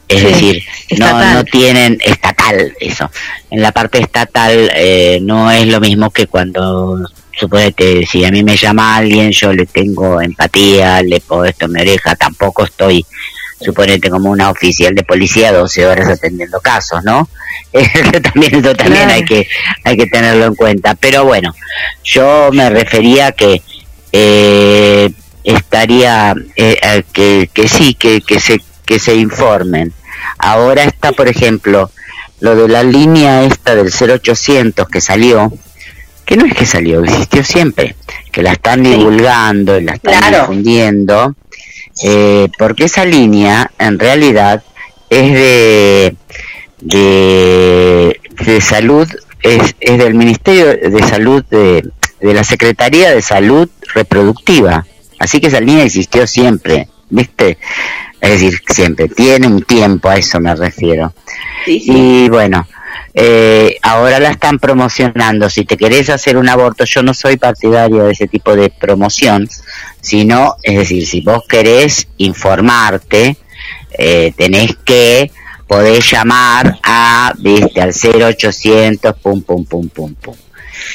es 0.08 0.24
decir, 0.24 0.64
no, 0.98 1.34
no 1.34 1.44
tienen 1.46 1.98
estatal 2.04 2.76
eso. 2.80 3.10
En 3.50 3.62
la 3.62 3.72
parte 3.72 4.00
estatal 4.00 4.72
eh, 4.76 5.20
no 5.22 5.50
es 5.52 5.68
lo 5.68 5.80
mismo 5.80 6.12
que 6.12 6.28
cuando, 6.28 7.10
suponete, 7.32 8.06
si 8.06 8.26
a 8.26 8.32
mí 8.32 8.44
me 8.44 8.58
llama 8.58 8.96
alguien, 8.96 9.32
yo 9.32 9.54
le 9.54 9.66
tengo 9.66 10.22
empatía, 10.22 11.02
le 11.04 11.22
puedo 11.22 11.46
esto 11.46 11.66
en 11.66 11.72
mi 11.72 11.82
oreja, 11.82 12.16
tampoco 12.16 12.66
estoy, 12.66 13.06
suponete, 13.62 14.10
como 14.10 14.30
una 14.30 14.50
oficial 14.50 14.94
de 14.94 15.04
policía 15.04 15.52
12 15.52 15.86
horas 15.86 16.10
atendiendo 16.10 16.60
casos, 16.60 17.04
¿no? 17.04 17.30
también 18.24 18.56
eso 18.56 18.76
también 18.76 19.10
hay 19.10 19.24
que 19.24 19.48
hay 19.84 19.98
que 19.98 20.08
tenerlo 20.08 20.46
en 20.46 20.56
cuenta. 20.56 20.96
Pero 20.96 21.26
bueno, 21.26 21.54
yo 22.04 22.50
me 22.52 22.70
refería 22.70 23.28
a 23.28 23.32
que 23.32 23.62
eh, 24.12 25.12
estaría 25.48 26.36
eh, 26.58 27.04
que, 27.14 27.50
que 27.54 27.68
sí, 27.70 27.94
que, 27.94 28.20
que, 28.22 28.40
se, 28.40 28.62
que 28.86 29.00
se 29.00 29.16
informen. 29.16 29.94
Ahora 30.38 30.84
está, 30.84 31.14
por 31.14 31.30
ejemplo, 31.30 31.90
lo 32.42 32.56
de 32.56 32.68
la 32.68 32.84
línea 32.84 33.44
esta 33.44 33.74
del 33.74 33.90
0800 33.90 34.88
que 34.90 35.00
salió, 35.00 35.54
que 36.26 36.36
no 36.36 36.46
es 36.46 36.54
que 36.54 36.66
salió, 36.66 37.02
existió 37.02 37.46
siempre, 37.46 37.96
que 38.32 38.44
la 38.44 38.52
están 38.52 38.84
divulgando, 38.84 39.80
la 39.80 39.94
están 39.94 40.34
difundiendo, 40.34 41.34
eh, 42.04 42.50
porque 42.60 42.84
esa 42.84 43.06
línea 43.06 43.72
en 43.80 44.00
realidad 44.00 44.64
es 45.10 45.32
de, 45.32 46.16
de, 46.82 48.20
de 48.46 48.62
salud, 48.62 49.08
es, 49.42 49.76
es 49.80 49.98
del 49.98 50.14
Ministerio 50.14 50.66
de 50.76 51.08
Salud 51.08 51.46
de, 51.50 51.90
de 52.20 52.34
la 52.34 52.44
Secretaría 52.44 53.12
de 53.12 53.22
Salud 53.22 53.70
Reproductiva 53.94 54.86
Así 55.20 55.40
que 55.40 55.48
esa 55.48 55.60
línea 55.60 55.84
existió 55.84 56.28
siempre, 56.28 56.88
¿viste? 57.10 57.58
Es 58.20 58.32
decir, 58.32 58.62
siempre, 58.68 59.08
tiene 59.08 59.48
un 59.48 59.64
tiempo, 59.64 60.10
a 60.10 60.18
eso 60.18 60.40
me 60.40 60.56
refiero. 60.56 61.14
Y 61.66 62.30
bueno, 62.30 62.68
eh, 63.14 63.78
ahora 63.82 64.20
la 64.20 64.30
están 64.30 64.60
promocionando. 64.60 65.50
Si 65.50 65.66
te 65.66 65.78
querés 65.78 66.10
hacer 66.10 66.38
un 66.38 66.50
aborto, 66.50 66.86
yo 66.86 67.04
no 67.04 67.14
soy 67.14 67.38
partidario 67.38 68.04
de 68.04 68.12
ese 68.12 68.28
tipo 68.28 68.56
de 68.56 68.70
promoción, 68.70 69.50
sino, 70.02 70.56
es 70.64 70.78
decir, 70.78 71.06
si 71.08 71.22
vos 71.22 71.44
querés 71.48 72.08
informarte, 72.18 73.38
eh, 73.98 74.34
tenés 74.38 74.76
que 74.86 75.32
poder 75.68 76.02
llamar 76.02 76.80
a, 76.84 77.34
viste, 77.38 77.82
al 77.82 77.92
0800, 77.94 79.16
pum, 79.18 79.42
pum, 79.42 79.66
pum, 79.66 79.90
pum, 79.90 80.14
pum. 80.16 80.36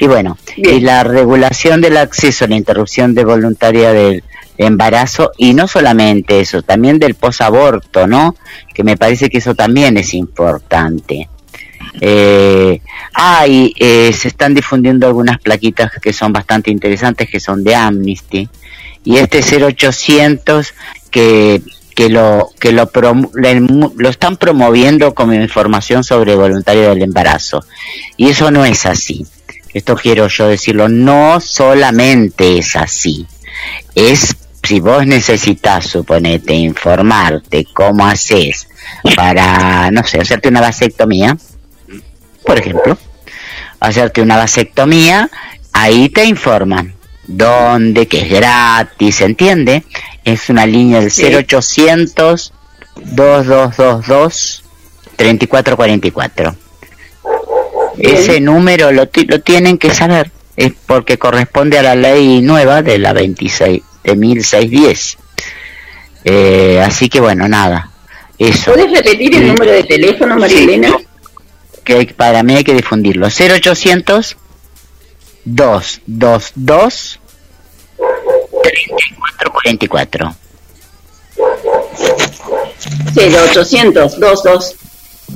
Y 0.00 0.06
bueno, 0.06 0.38
y 0.56 0.80
la 0.80 1.04
regulación 1.04 1.80
del 1.80 1.96
acceso 1.96 2.44
a 2.44 2.48
la 2.48 2.56
interrupción 2.56 3.14
de 3.14 3.24
voluntaria 3.24 3.92
del 3.92 4.22
embarazo 4.58 5.32
y 5.38 5.54
no 5.54 5.66
solamente 5.68 6.40
eso, 6.40 6.62
también 6.62 6.98
del 6.98 7.14
posaborto, 7.14 8.06
¿no? 8.06 8.34
Que 8.74 8.84
me 8.84 8.96
parece 8.96 9.28
que 9.28 9.38
eso 9.38 9.54
también 9.54 9.96
es 9.96 10.14
importante. 10.14 11.28
Eh, 12.00 12.80
ah, 13.14 13.46
y 13.46 13.74
eh, 13.78 14.12
se 14.12 14.28
están 14.28 14.54
difundiendo 14.54 15.06
algunas 15.06 15.38
plaquitas 15.38 15.90
que 16.00 16.12
son 16.12 16.32
bastante 16.32 16.70
interesantes, 16.70 17.28
que 17.28 17.40
son 17.40 17.64
de 17.64 17.74
Amnesty. 17.74 18.48
Y 19.04 19.16
este 19.16 19.42
0800 19.42 20.74
que 21.10 21.62
que 21.94 22.08
lo 22.08 22.50
que 22.58 22.72
lo, 22.72 22.90
lo 23.34 24.08
están 24.08 24.36
promoviendo 24.38 25.14
como 25.14 25.34
información 25.34 26.04
sobre 26.04 26.34
voluntarios 26.34 26.88
del 26.88 27.02
embarazo 27.02 27.64
y 28.16 28.30
eso 28.30 28.50
no 28.50 28.64
es 28.64 28.86
así 28.86 29.26
esto 29.74 29.96
quiero 29.96 30.28
yo 30.28 30.48
decirlo 30.48 30.88
no 30.88 31.40
solamente 31.40 32.58
es 32.58 32.76
así 32.76 33.26
es 33.94 34.36
si 34.62 34.80
vos 34.80 35.06
necesitas 35.06 35.86
suponete 35.86 36.54
informarte 36.54 37.66
cómo 37.72 38.06
haces 38.06 38.68
para 39.16 39.90
no 39.90 40.04
sé 40.04 40.20
hacerte 40.20 40.48
una 40.48 40.60
vasectomía 40.60 41.36
por 42.44 42.58
ejemplo 42.58 42.98
hacerte 43.80 44.22
una 44.22 44.36
vasectomía 44.36 45.30
ahí 45.72 46.08
te 46.08 46.24
informan 46.24 46.94
dónde, 47.26 48.06
que 48.06 48.22
es 48.22 48.30
gratis, 48.30 49.20
¿entiende? 49.20 49.84
Es 50.24 50.48
una 50.50 50.66
línea 50.66 51.00
del 51.00 51.10
0800 51.10 52.52
2222 52.96 54.64
3444. 55.16 56.56
Ese 57.98 58.40
número 58.40 58.92
lo, 58.92 59.08
lo 59.26 59.40
tienen 59.40 59.78
que 59.78 59.94
saber, 59.94 60.30
es 60.56 60.72
porque 60.86 61.18
corresponde 61.18 61.78
a 61.78 61.82
la 61.82 61.94
ley 61.94 62.40
nueva 62.40 62.82
de 62.82 62.98
la 62.98 63.12
26 63.12 63.82
de 64.04 64.16
1610. 64.16 65.18
Eh, 66.24 66.82
así 66.84 67.08
que 67.08 67.20
bueno, 67.20 67.48
nada. 67.48 67.90
Eso. 68.38 68.72
¿Puedes 68.72 68.90
repetir 68.90 69.34
el 69.34 69.48
número 69.48 69.72
de 69.72 69.84
teléfono, 69.84 70.36
Marilena? 70.36 70.96
que 71.84 72.06
para 72.16 72.42
mí 72.42 72.54
hay 72.56 72.64
que 72.64 72.74
difundirlo. 72.74 73.26
0800 73.26 74.36
222 75.44 77.20
3444. 79.38 80.34
0800 83.14 84.18
22 84.18 84.76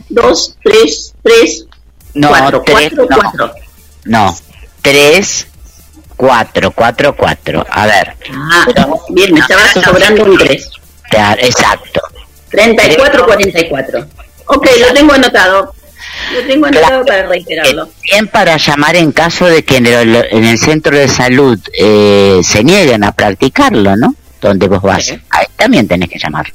233 0.08 1.66
no, 2.16 2.28
4, 2.28 2.62
4, 2.64 3.06
4. 3.06 3.54
No, 4.06 4.36
3 4.82 5.46
4 6.16 6.70
4 6.70 7.16
4. 7.16 7.66
A 7.70 7.86
ver. 7.86 8.16
Ah, 8.32 8.66
bien, 9.10 9.34
me 9.34 9.40
estaba 9.40 9.72
sobrando 9.72 10.24
un 10.24 10.38
3. 10.38 10.70
Exacto. 11.38 12.00
34 12.50 13.24
44. 13.24 14.06
Ok, 14.46 14.66
lo 14.80 14.94
tengo 14.94 15.12
anotado. 15.12 15.74
Lo 16.32 16.46
tengo 16.46 16.66
anotado 16.66 17.04
para 17.04 17.26
reiterarlo. 17.26 17.88
Bien 18.02 18.28
para 18.28 18.56
llamar 18.56 18.96
en 18.96 19.12
caso 19.12 19.46
de 19.46 19.64
que 19.64 19.76
en 19.76 19.86
el, 19.86 20.58
centro 20.58 20.96
de 20.96 21.08
salud 21.08 21.58
eh, 21.78 22.40
se 22.42 22.64
nieguen 22.64 23.04
a 23.04 23.12
practicarlo, 23.12 23.96
¿no? 23.96 24.14
Donde 24.40 24.68
vos 24.68 24.82
vas. 24.82 25.14
Ahí 25.30 25.46
también 25.56 25.86
tenés 25.86 26.08
que 26.08 26.18
llamar. 26.18 26.52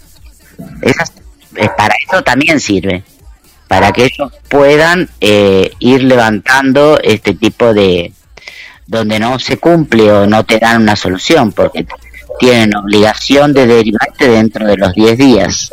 para 1.78 1.96
eso 2.08 2.22
también 2.24 2.60
sirve. 2.60 3.04
Para 3.72 3.94
que 3.94 4.04
ellos 4.04 4.34
puedan 4.50 5.10
eh, 5.22 5.72
ir 5.80 6.04
levantando 6.04 7.00
este 7.02 7.36
tipo 7.36 7.74
de... 7.74 8.12
donde 8.86 9.18
no 9.18 9.40
se 9.40 9.60
cumple 9.60 10.12
o 10.12 10.28
no 10.28 10.44
te 10.44 10.60
dan 10.60 10.82
una 10.82 10.98
solución, 10.98 11.54
porque 11.54 11.88
tienen 12.38 12.76
obligación 12.76 13.54
de 13.54 13.68
derivarte 13.68 14.28
dentro 14.28 14.68
de 14.68 14.76
los 14.76 14.94
10 14.94 15.18
días 15.18 15.72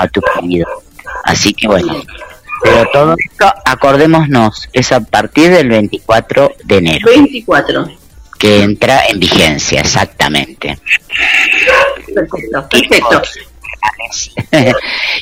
a 0.00 0.08
tu 0.08 0.22
pedido. 0.22 0.66
Así 1.24 1.52
que 1.52 1.68
bueno, 1.68 2.02
pero 2.62 2.88
todo 2.90 3.14
esto, 3.18 3.52
acordémonos, 3.66 4.66
es 4.72 4.90
a 4.92 5.00
partir 5.00 5.50
del 5.50 5.68
24 5.68 6.50
de 6.64 6.78
enero. 6.78 7.10
24. 7.14 7.88
Que 8.38 8.62
entra 8.62 9.06
en 9.06 9.20
vigencia, 9.20 9.82
exactamente. 9.82 10.78
Perfecto, 12.14 12.68
perfecto. 12.70 13.22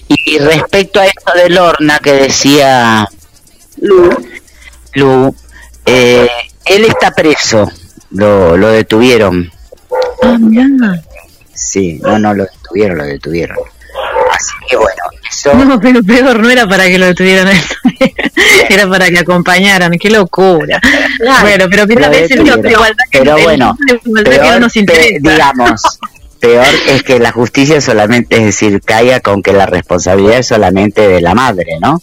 y 0.08 0.38
respecto 0.38 1.00
a 1.00 1.06
esto 1.06 1.32
de 1.34 1.50
Lorna 1.50 1.98
que 1.98 2.12
decía 2.12 3.08
Lu, 3.78 4.10
Lu 4.94 5.34
eh, 5.86 6.28
él 6.64 6.84
está 6.84 7.10
preso, 7.10 7.70
lo, 8.10 8.56
lo 8.56 8.68
detuvieron. 8.68 9.50
Ah, 10.22 10.38
Sí, 11.54 12.00
no, 12.02 12.18
no, 12.18 12.34
lo 12.34 12.44
detuvieron, 12.44 12.98
lo 12.98 13.04
detuvieron. 13.04 13.56
Así 14.30 14.52
que 14.68 14.76
bueno, 14.76 15.64
no, 15.64 15.80
pero 15.80 16.02
peor 16.02 16.40
no 16.40 16.50
era 16.50 16.66
para 16.66 16.86
que 16.86 16.98
lo 16.98 17.06
detuvieran 17.06 17.48
era 18.68 18.88
para 18.88 19.10
que 19.10 19.18
acompañaran, 19.18 19.92
qué 19.98 20.10
locura. 20.10 20.80
Bueno, 21.42 21.66
pero 21.70 21.86
pero, 21.86 22.10
pero 23.10 23.38
bueno, 23.42 23.76
peor, 24.24 24.70
digamos, 25.20 25.98
peor 26.42 26.66
es 26.88 27.04
que 27.04 27.20
la 27.20 27.30
justicia 27.30 27.80
solamente, 27.80 28.36
es 28.36 28.44
decir, 28.44 28.80
caiga 28.84 29.20
con 29.20 29.42
que 29.42 29.52
la 29.52 29.64
responsabilidad 29.64 30.38
es 30.38 30.48
solamente 30.48 31.06
de 31.06 31.20
la 31.20 31.34
madre, 31.34 31.78
¿no? 31.80 32.02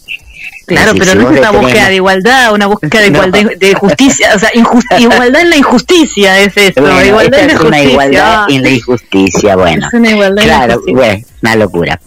Claro, 0.66 0.92
pero 0.98 1.14
no 1.14 1.30
es 1.30 1.38
una 1.40 1.50
búsqueda 1.50 1.88
de 1.88 1.96
igualdad, 1.96 2.54
una 2.54 2.66
búsqueda 2.66 3.02
de 3.02 3.08
igualdad 3.08 3.50
de 3.58 3.74
justicia, 3.74 4.30
o 4.34 4.38
sea, 4.38 4.50
igualdad 4.98 5.42
en 5.42 5.50
la 5.50 5.56
injusticia 5.56 6.40
es 6.40 6.56
eso, 6.56 6.80
igualdad 7.04 7.40
en 7.40 7.46
la 7.48 7.52
es 7.52 7.60
una 7.60 7.82
igualdad 7.82 8.50
en 8.50 8.62
la 8.62 8.70
injusticia, 8.70 9.56
bueno. 9.56 9.86
Es 9.86 9.92
una 9.92 10.10
igualdad 10.10 10.42
claro, 10.42 10.82
bueno, 10.86 11.24
una 11.42 11.56
locura. 11.56 12.00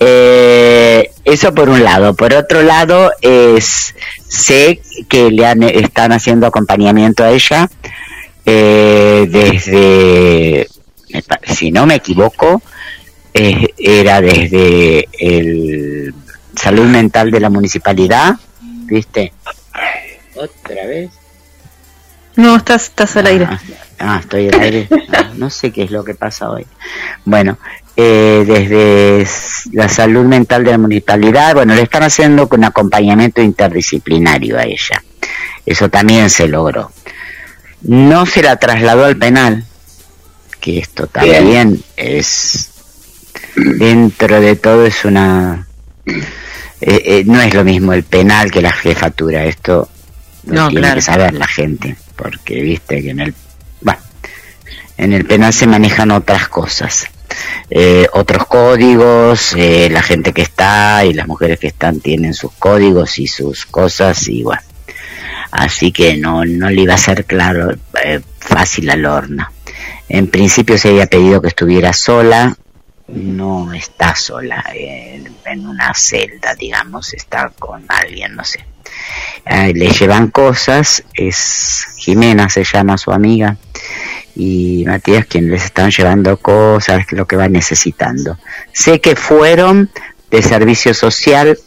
Eh, 0.00 1.10
eso 1.24 1.52
por 1.52 1.68
un 1.68 1.84
lado. 1.84 2.14
Por 2.14 2.32
otro 2.32 2.62
lado, 2.62 3.10
es 3.20 3.94
sé 4.28 4.80
que 5.10 5.30
le 5.30 5.44
han, 5.44 5.62
están 5.62 6.12
haciendo 6.12 6.46
acompañamiento 6.46 7.22
a 7.22 7.32
ella 7.32 7.68
eh, 8.46 9.26
desde, 9.28 10.68
si 11.54 11.70
no 11.70 11.86
me 11.86 11.96
equivoco, 11.96 12.62
eh, 13.32 13.74
era 13.78 14.20
desde 14.20 15.08
el 15.18 16.14
salud 16.54 16.86
mental 16.86 17.30
de 17.30 17.40
la 17.40 17.50
municipalidad, 17.50 18.36
¿viste? 18.86 19.32
Otra 20.34 20.86
vez. 20.86 21.10
No, 22.36 22.56
estás, 22.56 22.84
estás 22.84 23.16
al 23.16 23.26
aire. 23.26 23.46
Ah, 23.48 23.60
ah 23.98 24.18
estoy 24.20 24.48
al 24.48 24.60
aire. 24.60 24.88
No, 25.36 25.50
sé 25.50 25.70
qué 25.70 25.82
es 25.82 25.90
lo 25.90 26.02
que 26.02 26.14
pasa 26.14 26.50
hoy. 26.50 26.66
Bueno, 27.26 27.58
eh, 27.94 28.44
desde 28.46 29.26
la 29.72 29.86
salud 29.88 30.24
mental 30.24 30.64
de 30.64 30.70
la 30.70 30.78
municipalidad, 30.78 31.54
bueno, 31.54 31.74
le 31.74 31.82
están 31.82 32.04
haciendo 32.04 32.48
con 32.48 32.64
acompañamiento 32.64 33.42
interdisciplinario 33.42 34.58
a 34.58 34.64
ella. 34.64 35.02
Eso 35.66 35.90
también 35.90 36.30
se 36.30 36.48
logró. 36.48 36.90
No 37.82 38.24
se 38.24 38.42
la 38.42 38.56
trasladó 38.56 39.04
al 39.04 39.16
penal, 39.16 39.64
que 40.66 40.80
esto 40.80 41.06
también 41.06 41.80
es, 41.96 42.70
dentro 43.54 44.40
de 44.40 44.56
todo 44.56 44.84
es 44.84 45.04
una 45.04 45.64
eh, 46.04 47.02
eh, 47.04 47.22
no 47.24 47.40
es 47.40 47.54
lo 47.54 47.62
mismo 47.62 47.92
el 47.92 48.02
penal 48.02 48.50
que 48.50 48.60
la 48.60 48.72
jefatura, 48.72 49.44
esto 49.44 49.88
no, 50.42 50.68
tiene 50.68 50.92
que 50.94 51.02
saber 51.02 51.34
la 51.34 51.46
gente, 51.46 51.94
porque 52.16 52.60
viste 52.62 53.00
que 53.00 53.10
en 53.10 53.20
el, 53.20 53.34
bueno, 53.80 54.00
en 54.96 55.12
el 55.12 55.24
penal 55.24 55.52
se 55.52 55.68
manejan 55.68 56.10
otras 56.10 56.48
cosas, 56.48 57.06
eh, 57.70 58.08
otros 58.12 58.46
códigos, 58.46 59.54
la 59.56 60.02
gente 60.02 60.32
que 60.32 60.42
está 60.42 61.04
y 61.04 61.14
las 61.14 61.28
mujeres 61.28 61.60
que 61.60 61.68
están 61.68 62.00
tienen 62.00 62.34
sus 62.34 62.50
códigos 62.54 63.20
y 63.20 63.28
sus 63.28 63.66
cosas 63.66 64.26
y 64.26 64.42
bueno, 64.42 64.62
así 65.52 65.92
que 65.92 66.16
no, 66.16 66.44
no 66.44 66.70
le 66.70 66.82
iba 66.82 66.94
a 66.94 66.98
ser 66.98 67.24
claro, 67.24 67.72
fácil 68.40 68.90
a 68.90 68.96
Lorna. 68.96 69.52
En 70.08 70.28
principio 70.28 70.78
se 70.78 70.88
había 70.88 71.06
pedido 71.06 71.42
que 71.42 71.48
estuviera 71.48 71.92
sola, 71.92 72.56
no 73.08 73.72
está 73.72 74.16
sola 74.16 74.64
en, 74.74 75.66
una 75.66 75.94
celda, 75.94 76.54
digamos, 76.54 77.14
está 77.14 77.52
con 77.56 77.84
alguien, 77.88 78.34
no 78.34 78.44
sé. 78.44 78.64
le 79.46 79.90
llevan 79.90 80.28
cosas, 80.28 81.04
es 81.14 81.86
Jimena 81.96 82.48
se 82.48 82.64
llama 82.64 82.98
su 82.98 83.12
amiga, 83.12 83.56
y 84.34 84.84
Matías 84.86 85.26
quien 85.26 85.50
les 85.50 85.64
están 85.64 85.90
llevando 85.90 86.36
cosas, 86.36 87.10
lo 87.12 87.26
que 87.26 87.36
van 87.36 87.52
necesitando. 87.52 88.38
Sé 88.72 89.00
que 89.00 89.16
fueron 89.16 89.90
de 90.30 90.42
servicio 90.42 90.92
social 90.92 91.58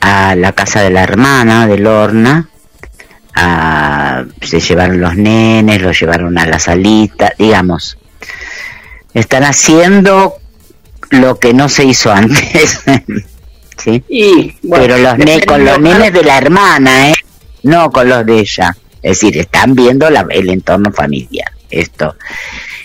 a 0.00 0.34
la 0.36 0.52
casa 0.52 0.80
de 0.80 0.90
la 0.90 1.02
hermana 1.02 1.66
de 1.66 1.78
Lorna, 1.78 2.48
se 3.34 4.60
llevaron 4.60 5.00
los 5.00 5.16
nenes, 5.16 5.80
los 5.80 5.98
llevaron 5.98 6.38
a 6.38 6.46
la 6.46 6.58
salita, 6.58 7.32
digamos. 7.38 7.98
Están 9.14 9.44
haciendo 9.44 10.34
lo 11.10 11.38
que 11.38 11.54
no 11.54 11.68
se 11.68 11.84
hizo 11.84 12.12
antes. 12.12 12.80
¿Sí? 13.78 14.04
Y, 14.08 14.52
Pero 14.70 14.98
los 14.98 15.14
con 15.46 15.64
los 15.64 15.80
nenes 15.80 16.12
de 16.12 16.22
la 16.22 16.38
hermana, 16.38 17.10
¿eh? 17.10 17.14
No 17.64 17.90
con 17.90 18.08
los 18.08 18.24
de 18.24 18.40
ella. 18.40 18.76
Es 19.02 19.20
decir, 19.20 19.38
están 19.38 19.74
viendo 19.74 20.08
la, 20.08 20.26
el 20.30 20.48
entorno 20.50 20.92
familiar. 20.92 21.50
Esto, 21.68 22.16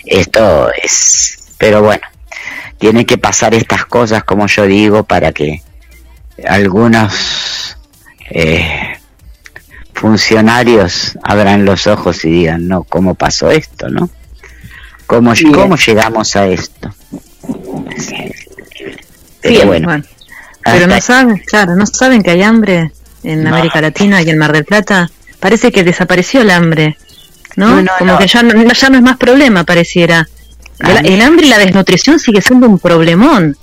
esto 0.04 0.70
es. 0.72 1.52
Pero 1.58 1.82
bueno, 1.82 2.02
tiene 2.78 3.06
que 3.06 3.18
pasar 3.18 3.54
estas 3.54 3.84
cosas, 3.86 4.24
como 4.24 4.46
yo 4.46 4.64
digo, 4.64 5.04
para 5.04 5.32
que 5.32 5.62
algunos 6.46 7.76
eh, 8.30 8.87
funcionarios 9.98 11.18
abran 11.22 11.64
los 11.64 11.86
ojos 11.86 12.24
y 12.24 12.30
digan, 12.30 12.68
no, 12.68 12.84
¿cómo 12.84 13.14
pasó 13.14 13.50
esto, 13.50 13.88
no? 13.88 14.08
¿Cómo, 15.06 15.32
¿cómo 15.52 15.76
llegamos 15.76 16.36
a 16.36 16.46
esto? 16.46 16.94
Pero 19.40 19.66
bueno. 19.66 20.02
Pero 20.62 20.86
no 20.86 21.00
saben, 21.00 21.38
claro, 21.46 21.74
no 21.74 21.86
saben 21.86 22.22
que 22.22 22.30
hay 22.30 22.42
hambre 22.42 22.92
en 23.24 23.46
América 23.46 23.80
Latina 23.80 24.22
y 24.22 24.30
en 24.30 24.38
Mar 24.38 24.52
del 24.52 24.64
Plata. 24.64 25.10
Parece 25.40 25.72
que 25.72 25.82
desapareció 25.82 26.42
el 26.42 26.50
hambre, 26.50 26.96
¿no? 27.56 27.84
Como 27.98 28.18
que 28.18 28.26
ya 28.26 28.42
no, 28.42 28.72
ya 28.72 28.88
no 28.90 28.96
es 28.96 29.02
más 29.02 29.16
problema, 29.16 29.64
pareciera. 29.64 30.28
El, 30.78 31.06
el, 31.06 31.22
hambre 31.22 31.46
y 31.46 31.48
la 31.48 31.58
desnutrición 31.58 32.20
sigue 32.20 32.40
siendo 32.40 32.68
un 32.68 32.78
problemón 32.78 33.56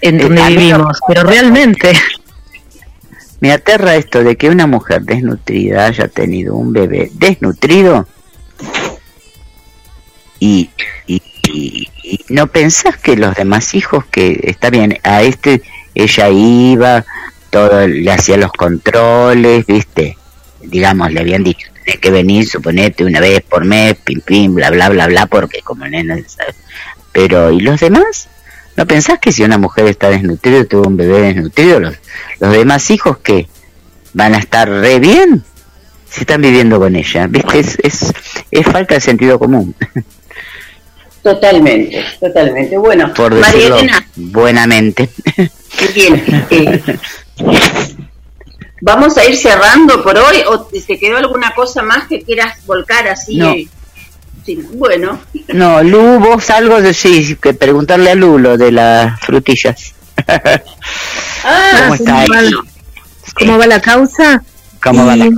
en 0.00 0.18
donde 0.18 0.42
vivimos, 0.48 1.00
pero 1.08 1.24
realmente. 1.24 1.92
Me 3.44 3.52
aterra 3.52 3.94
esto 3.96 4.24
de 4.24 4.36
que 4.36 4.48
una 4.48 4.66
mujer 4.66 5.02
desnutrida 5.02 5.84
haya 5.84 6.08
tenido 6.08 6.54
un 6.54 6.72
bebé 6.72 7.10
desnutrido 7.12 8.08
y, 10.40 10.70
y, 11.06 11.20
no 12.30 12.46
pensás 12.46 12.96
que 12.96 13.18
los 13.18 13.34
demás 13.34 13.74
hijos 13.74 14.06
que 14.06 14.40
está 14.44 14.70
bien 14.70 14.98
a 15.02 15.20
este 15.20 15.60
ella 15.94 16.30
iba 16.30 17.04
todo 17.50 17.86
le 17.86 18.10
hacía 18.10 18.38
los 18.38 18.50
controles 18.50 19.66
viste 19.66 20.16
digamos 20.62 21.12
le 21.12 21.20
habían 21.20 21.44
dicho 21.44 21.68
tenés 21.84 22.00
que 22.00 22.10
venir 22.10 22.48
suponete 22.48 23.04
una 23.04 23.20
vez 23.20 23.42
por 23.42 23.66
mes 23.66 23.94
pim 23.96 24.22
pim 24.22 24.54
bla 24.54 24.70
bla 24.70 24.88
bla 24.88 25.06
bla 25.06 25.26
porque 25.26 25.60
como 25.60 25.86
nena 25.86 26.16
pero 27.12 27.50
y 27.50 27.60
los 27.60 27.78
demás 27.78 28.30
¿No 28.76 28.86
pensás 28.86 29.18
que 29.20 29.32
si 29.32 29.42
una 29.44 29.58
mujer 29.58 29.86
está 29.86 30.10
desnutrida, 30.10 30.64
tuvo 30.64 30.88
un 30.88 30.96
bebé 30.96 31.20
desnutrido, 31.22 31.80
los, 31.80 31.94
los 32.40 32.52
demás 32.52 32.90
hijos 32.90 33.18
que 33.18 33.48
van 34.12 34.34
a 34.34 34.38
estar 34.38 34.68
re 34.68 34.98
bien 34.98 35.44
si 36.10 36.20
están 36.20 36.42
viviendo 36.42 36.78
con 36.78 36.96
ella? 36.96 37.26
¿Viste? 37.28 37.58
Es, 37.60 37.78
es, 37.82 38.12
es 38.50 38.66
falta 38.66 38.94
de 38.94 39.00
sentido 39.00 39.38
común. 39.38 39.74
Totalmente, 41.22 42.04
totalmente. 42.20 42.76
Bueno, 42.76 43.14
Por 43.14 43.34
decirlo 43.34 43.78
buenamente. 44.16 45.08
Bien. 45.94 46.22
Eh, 46.50 46.82
¿Vamos 48.82 49.16
a 49.16 49.24
ir 49.24 49.34
cerrando 49.34 50.02
por 50.02 50.18
hoy 50.18 50.42
o 50.46 50.60
te 50.64 50.98
quedó 50.98 51.16
alguna 51.16 51.54
cosa 51.54 51.82
más 51.82 52.06
que 52.06 52.20
quieras 52.20 52.58
volcar 52.66 53.08
así? 53.08 53.38
No. 53.38 53.54
Bueno. 54.74 55.18
No, 55.48 55.82
Lu, 55.82 56.18
vos 56.18 56.50
algo 56.50 56.80
de 56.80 56.92
sí, 56.94 57.36
que 57.40 57.54
preguntarle 57.54 58.10
a 58.10 58.14
Lu 58.14 58.38
lo 58.38 58.56
de 58.56 58.72
las 58.72 59.20
frutillas. 59.20 59.94
Ah, 61.46 61.80
¿Cómo 61.82 61.94
está 61.94 62.20
ahí? 62.20 62.50
¿Cómo 63.38 63.58
va 63.58 63.66
la 63.66 63.80
causa? 63.80 64.42
¿Cómo 64.82 65.04
va 65.04 65.14
la 65.14 65.28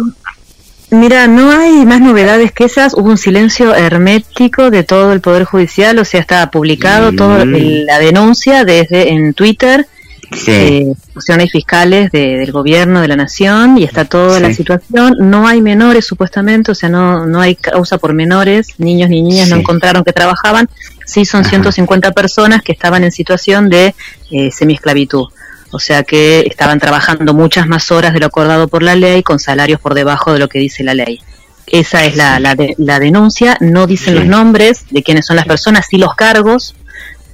Mira, 0.91 1.27
no 1.27 1.51
hay 1.51 1.85
más 1.85 2.01
novedades 2.01 2.53
que 2.53 2.65
esas. 2.65 2.95
Hubo 2.95 3.11
un 3.11 3.19
silencio 3.19 3.75
hermético 3.75 4.71
de 4.71 4.85
todo 4.85 5.13
el 5.13 5.21
Poder 5.21 5.43
Judicial, 5.45 5.99
o 5.99 6.05
sea, 6.05 6.21
está 6.21 6.49
publicado 6.51 7.11
Mm. 7.11 7.17
toda 7.17 7.45
la 7.45 7.99
denuncia 7.99 8.65
desde 8.65 9.09
en 9.11 9.35
Twitter, 9.35 9.89
Sí. 10.33 10.51
eh, 10.51 10.93
funciones 11.15 11.51
fiscales 11.53 12.11
de- 12.11 12.39
del 12.39 12.51
gobierno 12.53 13.01
de 13.01 13.09
la 13.09 13.17
nación 13.17 13.79
y 13.79 13.85
está 13.85 14.05
toda 14.05 14.41
la 14.41 14.53
situación. 14.53 15.17
No 15.21 15.47
hay 15.47 15.61
menores 15.63 16.05
supuestamente, 16.07 16.73
o 16.73 16.75
sea, 16.75 16.89
no, 16.89 17.27
no 17.27 17.41
hay 17.41 17.55
causa 17.55 17.99
por 17.99 18.13
menores, 18.13 18.69
niños 18.79 19.09
ni 19.09 19.23
niñas 19.23 19.49
no 19.49 19.57
encontraron 19.57 20.03
que 20.05 20.13
trabajaban. 20.13 20.69
Sí 21.05 21.25
son 21.25 21.43
Ajá. 21.43 21.51
150 21.51 22.11
personas 22.13 22.63
que 22.63 22.73
estaban 22.73 23.05
en 23.05 23.13
situación 23.13 23.69
de 23.71 23.95
eh, 24.31 24.51
semiesclavitud. 24.51 25.27
O 25.73 25.79
sea 25.79 26.03
que 26.05 26.41
estaban 26.49 26.79
trabajando 26.81 27.35
muchas 27.35 27.67
más 27.69 27.91
horas 27.93 28.13
de 28.13 28.21
lo 28.21 28.27
acordado 28.27 28.67
por 28.69 28.83
la 28.83 28.95
ley 28.97 29.23
con 29.23 29.39
salarios 29.39 29.81
por 29.81 29.95
debajo 29.95 30.33
de 30.33 30.39
lo 30.39 30.49
que 30.49 30.59
dice 30.59 30.83
la 30.85 30.95
ley. 30.95 31.21
Esa 31.67 32.05
es 32.05 32.17
la, 32.17 32.39
la, 32.41 32.55
de- 32.55 32.75
la 32.79 32.99
denuncia. 33.01 33.57
No 33.61 33.87
dicen 33.87 34.15
los 34.15 34.25
nombres 34.27 34.85
de 34.91 35.03
quiénes 35.03 35.27
son 35.27 35.37
las 35.37 35.47
personas, 35.47 35.87
sí 35.91 35.99
los 35.99 36.15
cargos, 36.15 36.75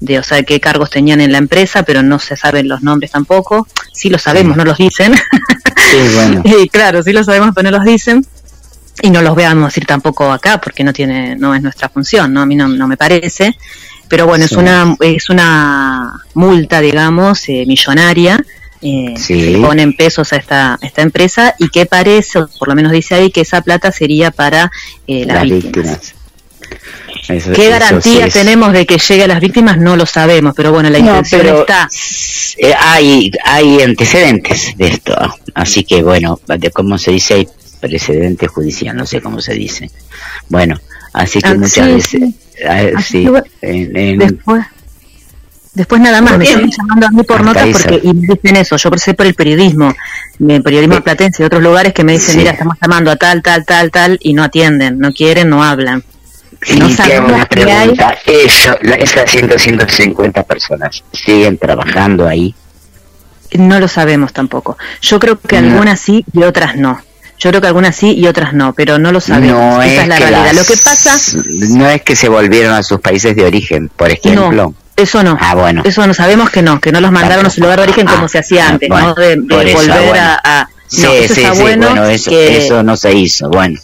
de 0.05 0.19
o 0.19 0.23
sea 0.23 0.43
qué 0.43 0.61
cargos 0.61 0.91
tenían 0.91 1.21
en 1.21 1.31
la 1.33 1.39
empresa, 1.39 1.85
pero 1.85 2.03
no 2.03 2.19
se 2.19 2.37
saben 2.37 2.69
los 2.69 2.83
nombres 2.83 3.13
tampoco. 3.13 3.67
Sí 3.93 4.11
los 4.11 4.23
sabemos, 4.23 4.55
Sí. 4.55 4.59
no 4.59 4.65
los 4.65 4.79
dicen. 4.79 5.15
Sí, 5.15 5.99
bueno. 6.15 6.43
y 6.45 6.69
claro, 6.71 7.03
sí 7.03 7.13
los 7.13 7.27
sabemos, 7.27 7.51
pero 7.55 7.71
no 7.71 7.77
los 7.79 7.87
dicen. 7.87 8.27
Y 9.01 9.11
no 9.11 9.23
los 9.23 9.35
veamos 9.35 9.69
decir 9.69 9.87
tampoco 9.87 10.31
acá, 10.31 10.61
porque 10.61 10.85
no 10.85 10.93
tiene, 10.93 11.35
no 11.37 11.55
es 11.55 11.63
nuestra 11.63 11.89
función, 11.89 12.33
¿no? 12.33 12.43
A 12.43 12.47
mí 12.47 12.55
no, 12.57 12.69
no 12.69 12.87
me 12.89 12.97
parece. 12.97 13.57
Pero 14.09 14.27
bueno, 14.27 14.47
Sí. 14.47 14.55
es 14.55 14.59
una, 14.61 14.97
es 15.01 15.31
una 15.31 16.13
multa, 16.35 16.81
digamos, 16.81 17.49
eh, 17.49 17.65
millonaria. 17.67 18.45
Eh, 18.85 19.15
Sí. 19.17 19.35
que 19.41 19.53
se 19.55 19.59
pone 19.61 19.83
en 19.83 19.95
pesos 19.97 20.33
a 20.33 20.37
esta, 20.37 20.75
a 20.75 20.79
esta 20.83 21.03
empresa 21.03 21.55
y 21.59 21.69
que 21.69 21.87
parece, 21.87 22.41
o 22.41 22.49
por 22.59 22.67
lo 22.69 22.75
menos 22.75 22.91
dice 22.93 23.15
ahí, 23.15 23.31
que 23.31 23.43
esa 23.43 23.61
plata 23.63 23.93
sería 23.93 24.33
para 24.33 24.71
eh, 25.07 25.25
las, 25.25 25.37
las 25.37 25.45
víctimas. 25.45 25.73
víctimas. 25.75 26.15
Eso- 27.29 27.53
¿Qué 27.53 27.63
eso 27.63 27.71
garantía 27.71 28.27
sí 28.27 28.33
tenemos 28.33 28.73
de 28.73 28.85
que 28.85 28.99
llegue 28.99 29.25
a 29.25 29.27
las 29.29 29.41
víctimas? 29.41 29.79
No 29.79 29.97
lo 29.97 30.07
sabemos, 30.07 30.55
pero 30.57 30.73
bueno, 30.73 30.91
la 30.91 30.99
No, 30.99 31.07
intención 31.07 31.41
pero 31.41 31.61
está. 31.61 31.89
eh, 32.59 32.75
hay, 32.79 33.31
hay 33.45 33.81
antecedentes 33.81 34.77
de 34.77 34.89
esto, 34.89 35.17
así 35.55 35.85
que 35.85 36.03
bueno, 36.03 36.41
de 36.47 36.71
cómo 36.71 36.99
se 36.99 37.13
dice, 37.13 37.35
hay 37.35 37.49
precedente 37.81 38.49
judicial, 38.49 38.97
no 38.97 39.07
sé 39.07 39.21
cómo 39.21 39.41
se 39.41 39.55
dice. 39.55 39.91
Bueno, 40.49 40.79
así 41.13 41.41
que 41.41 41.49
Ah, 41.49 41.55
muchas 41.55 41.73
sí, 41.87 41.93
veces, 41.93 42.11
sí. 42.11 42.65
Así 42.67 43.05
sí, 43.19 43.25
que 43.25 43.31
bueno, 43.31 43.47
en- 43.63 43.97
en- 43.97 44.19
Después, 44.19 44.65
después 45.75 46.01
nada 46.01 46.21
más, 46.23 46.39
me 46.39 46.45
siguen 46.47 46.71
llamando 46.77 47.07
a 47.07 47.11
mí 47.11 47.23
por 47.23 47.43
notas 47.45 47.69
porque 47.73 48.01
y 48.03 48.13
me 48.15 48.35
dicen 48.35 48.57
eso, 48.57 48.77
yo 48.77 48.91
sé 48.97 49.15
por 49.15 49.27
el 49.27 49.35
periodismo, 49.35 49.95
el 50.49 50.63
periodismo 50.63 50.97
Sí. 50.97 51.01
platense 51.03 51.43
y 51.43 51.47
otros 51.47 51.63
lugares 51.63 51.93
que 51.93 52.03
me 52.05 52.13
dicen, 52.13 52.33
Sí. 52.33 52.39
mira, 52.39 52.51
estamos 52.53 52.77
llamando 52.83 53.11
a 53.13 53.17
tal, 53.17 53.43
tal, 53.43 53.65
tal, 53.65 53.91
tal, 53.93 54.19
y 54.23 54.35
no 54.35 54.43
atienden, 54.43 54.99
no 54.99 55.13
quieren, 55.13 55.49
no 55.49 55.63
hablan. 55.63 56.03
Sí, 56.63 56.79
no 56.79 56.89
sabemos 56.91 57.33
una 57.33 57.47
qué 57.47 57.61
hay. 57.61 57.67
pregunta, 57.89 58.17
eso, 58.27 58.77
esas 58.83 59.31
100, 59.31 59.59
150 59.59 60.43
personas 60.45 61.03
siguen 61.13 61.59
trabajando 61.59 62.27
ahí, 62.29 62.55
No 63.55 63.79
lo 63.79 63.87
sabemos 63.89 64.33
tampoco. 64.33 64.79
Yo 65.03 65.19
creo 65.21 65.39
que 65.39 65.61
No. 65.61 65.73
algunas 65.73 66.01
sí 66.01 66.25
y 66.33 66.43
otras 66.43 66.77
no. 66.77 67.01
Yo 67.39 67.51
creo 67.51 67.61
que 67.61 67.67
algunas 67.67 67.95
sí 67.97 68.13
y 68.13 68.27
otras 68.27 68.55
no, 68.55 68.73
pero 68.73 68.99
no 68.99 69.13
lo 69.13 69.21
sabemos. 69.21 69.59
no 69.77 69.83
Esa 69.83 69.93
es, 69.95 70.01
es 70.03 70.09
la 70.09 70.19
realidad. 70.19 70.45
las- 70.47 70.57
Lo 70.57 70.65
que 70.65 70.81
pasa, 70.83 71.17
no 71.71 71.89
es 71.89 72.03
que 72.03 72.17
se 72.17 72.29
volvieron 72.31 72.73
a 72.73 72.83
sus 72.83 73.01
países 73.01 73.35
de 73.37 73.45
origen, 73.45 73.91
por 73.95 74.11
ejemplo. 74.11 74.51
no, 74.53 74.75
eso 74.97 75.23
no. 75.23 75.37
Ah, 75.41 75.55
bueno. 75.55 75.83
Eso 75.85 76.07
no 76.07 76.15
sabemos 76.15 76.49
que 76.51 76.63
no, 76.63 76.81
que 76.81 76.93
no 76.93 77.01
los 77.01 77.11
mandaron 77.13 77.45
a 77.45 77.51
su 77.51 77.61
lugar 77.61 77.79
de 77.79 77.83
origen 77.85 78.07
como 78.07 78.25
Ah, 78.25 78.29
se 78.29 78.39
hacía 78.39 78.67
ah, 78.67 78.71
antes, 78.71 78.89
bueno, 78.89 79.09
¿no? 79.09 79.15
De, 79.15 79.33
eso, 79.71 79.77
volver 79.79 80.09
bueno. 80.09 80.25
a, 80.25 80.41
a- 80.61 80.69
Sí, 80.93 81.03
no, 81.03 81.13
eso 81.15 81.35
sí, 81.35 81.41
está 81.41 81.55
sí, 81.55 81.63
bueno, 81.63 81.89
bueno, 81.89 82.05
eso, 82.05 82.31
que, 82.31 82.59
eso 82.59 82.83
no 82.83 82.99
se 82.99 83.15
hizo, 83.15 83.49
bueno. 83.49 83.81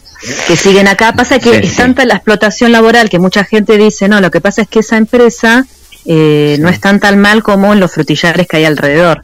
que 0.47 0.55
siguen 0.55 0.87
acá. 0.87 1.13
Pasa 1.13 1.39
que 1.39 1.49
Sí, 1.49 1.59
es 1.63 1.71
sí. 1.71 1.77
tanta 1.77 2.05
la 2.05 2.13
explotación 2.15 2.71
laboral 2.71 3.09
que 3.09 3.17
mucha 3.17 3.43
gente 3.43 3.77
dice, 3.79 4.07
no, 4.07 4.21
lo 4.21 4.29
que 4.29 4.41
pasa 4.41 4.61
es 4.61 4.67
que 4.67 4.79
esa 4.79 4.97
empresa 4.97 5.65
eh, 6.05 6.57
no 6.59 6.69
es 6.69 6.79
tan 6.79 6.99
tan 6.99 7.19
mal 7.19 7.41
como 7.41 7.73
en 7.73 7.79
los 7.79 7.91
frutillares 7.93 8.47
que 8.47 8.57
hay 8.57 8.65
alrededor. 8.65 9.23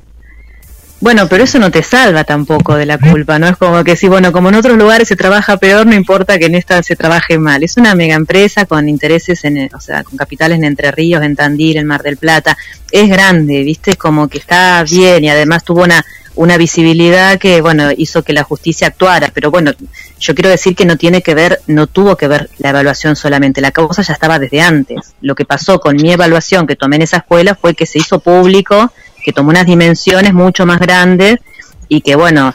Bueno, 1.00 1.28
pero 1.30 1.44
eso 1.44 1.60
no 1.60 1.70
te 1.70 1.84
salva 1.84 2.24
tampoco 2.24 2.74
de 2.76 2.88
la 2.88 2.98
culpa, 2.98 3.38
¿no? 3.38 3.48
Es 3.48 3.58
como 3.58 3.84
que 3.84 3.96
si, 3.96 4.08
bueno, 4.08 4.32
como 4.32 4.50
en 4.50 4.56
otros 4.56 4.78
lugares 4.78 5.08
se 5.08 5.16
trabaja 5.16 5.58
peor, 5.58 5.86
no 5.86 5.94
importa 5.94 6.40
que 6.40 6.46
en 6.46 6.56
esta 6.56 6.82
se 6.82 6.96
trabaje 6.96 7.38
mal. 7.38 7.62
Es 7.64 7.78
una 7.78 7.94
mega 7.94 8.16
empresa 8.16 8.66
con 8.66 8.90
intereses, 8.90 9.44
en, 9.44 9.70
o 9.76 9.80
sea, 9.80 10.04
con 10.04 10.18
capitales 10.18 10.58
en 10.58 10.64
Entre 10.64 10.90
Ríos, 10.92 11.22
en 11.22 11.36
Tandil, 11.36 11.78
en 11.78 11.86
Mar 11.86 12.02
del 12.02 12.18
Plata. 12.18 12.58
Es 12.90 13.08
grande, 13.10 13.62
¿viste? 13.62 13.92
Es 13.92 13.98
como 13.98 14.28
que 14.28 14.40
está 14.40 14.84
bien 14.90 15.24
y 15.26 15.30
además 15.30 15.64
tuvo 15.64 15.84
una, 15.84 16.04
una 16.36 16.58
visibilidad 16.58 17.38
que, 17.38 17.62
bueno, 17.62 17.90
hizo 17.96 18.24
que 18.24 18.34
la 18.34 18.44
justicia 18.44 18.88
actuara. 18.88 19.32
Pero 19.34 19.52
bueno, 19.52 19.72
yo 20.20 20.36
quiero 20.36 20.50
decir 20.50 20.76
que 20.76 20.86
no 20.86 20.98
tiene 20.98 21.22
que 21.22 21.36
ver, 21.36 21.62
no 21.68 21.88
tuvo 21.88 22.16
que 22.16 22.28
ver 22.28 22.50
la 22.60 22.70
evaluación 22.70 23.16
solamente. 23.16 23.62
La 23.62 23.72
causa 23.72 24.02
ya 24.02 24.14
estaba 24.14 24.40
desde 24.40 24.62
antes. 24.62 25.16
Lo 25.22 25.36
que 25.36 25.46
pasó 25.46 25.80
con 25.80 25.96
mi 25.96 26.12
evaluación 26.12 26.68
que 26.68 26.76
tomé 26.76 26.98
en 26.98 27.04
esa 27.04 27.18
escuela 27.18 27.56
fue 27.56 27.74
que 27.74 27.86
se 27.86 28.00
hizo 28.00 28.20
público 28.20 28.92
que 29.26 29.34
tomó 29.34 29.50
unas 29.50 29.66
dimensiones 29.66 30.36
mucho 30.36 30.68
más 30.68 30.80
grandes 30.80 31.40
y 31.88 32.02
que 32.02 32.16
bueno, 32.16 32.54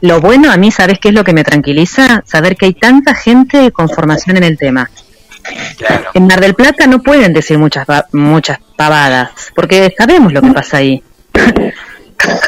lo 0.00 0.20
bueno 0.20 0.52
a 0.52 0.56
mí, 0.56 0.70
¿sabes 0.70 1.00
qué 1.00 1.08
es 1.08 1.14
lo 1.14 1.24
que 1.24 1.32
me 1.32 1.42
tranquiliza? 1.42 2.22
Saber 2.24 2.56
que 2.56 2.66
hay 2.66 2.74
tanta 2.74 3.12
gente 3.12 3.72
con 3.72 3.88
formación 3.88 4.36
en 4.36 4.44
el 4.44 4.56
tema. 4.56 4.88
En 6.14 6.28
Mar 6.28 6.40
del 6.40 6.54
Plata 6.54 6.86
no 6.86 7.02
pueden 7.02 7.32
decir 7.32 7.58
muchas 7.58 7.86
muchas 8.12 8.58
pavadas, 8.76 9.30
porque 9.56 9.92
sabemos 9.98 10.32
lo 10.32 10.42
que 10.42 10.52
pasa 10.52 10.76
ahí. 10.76 11.02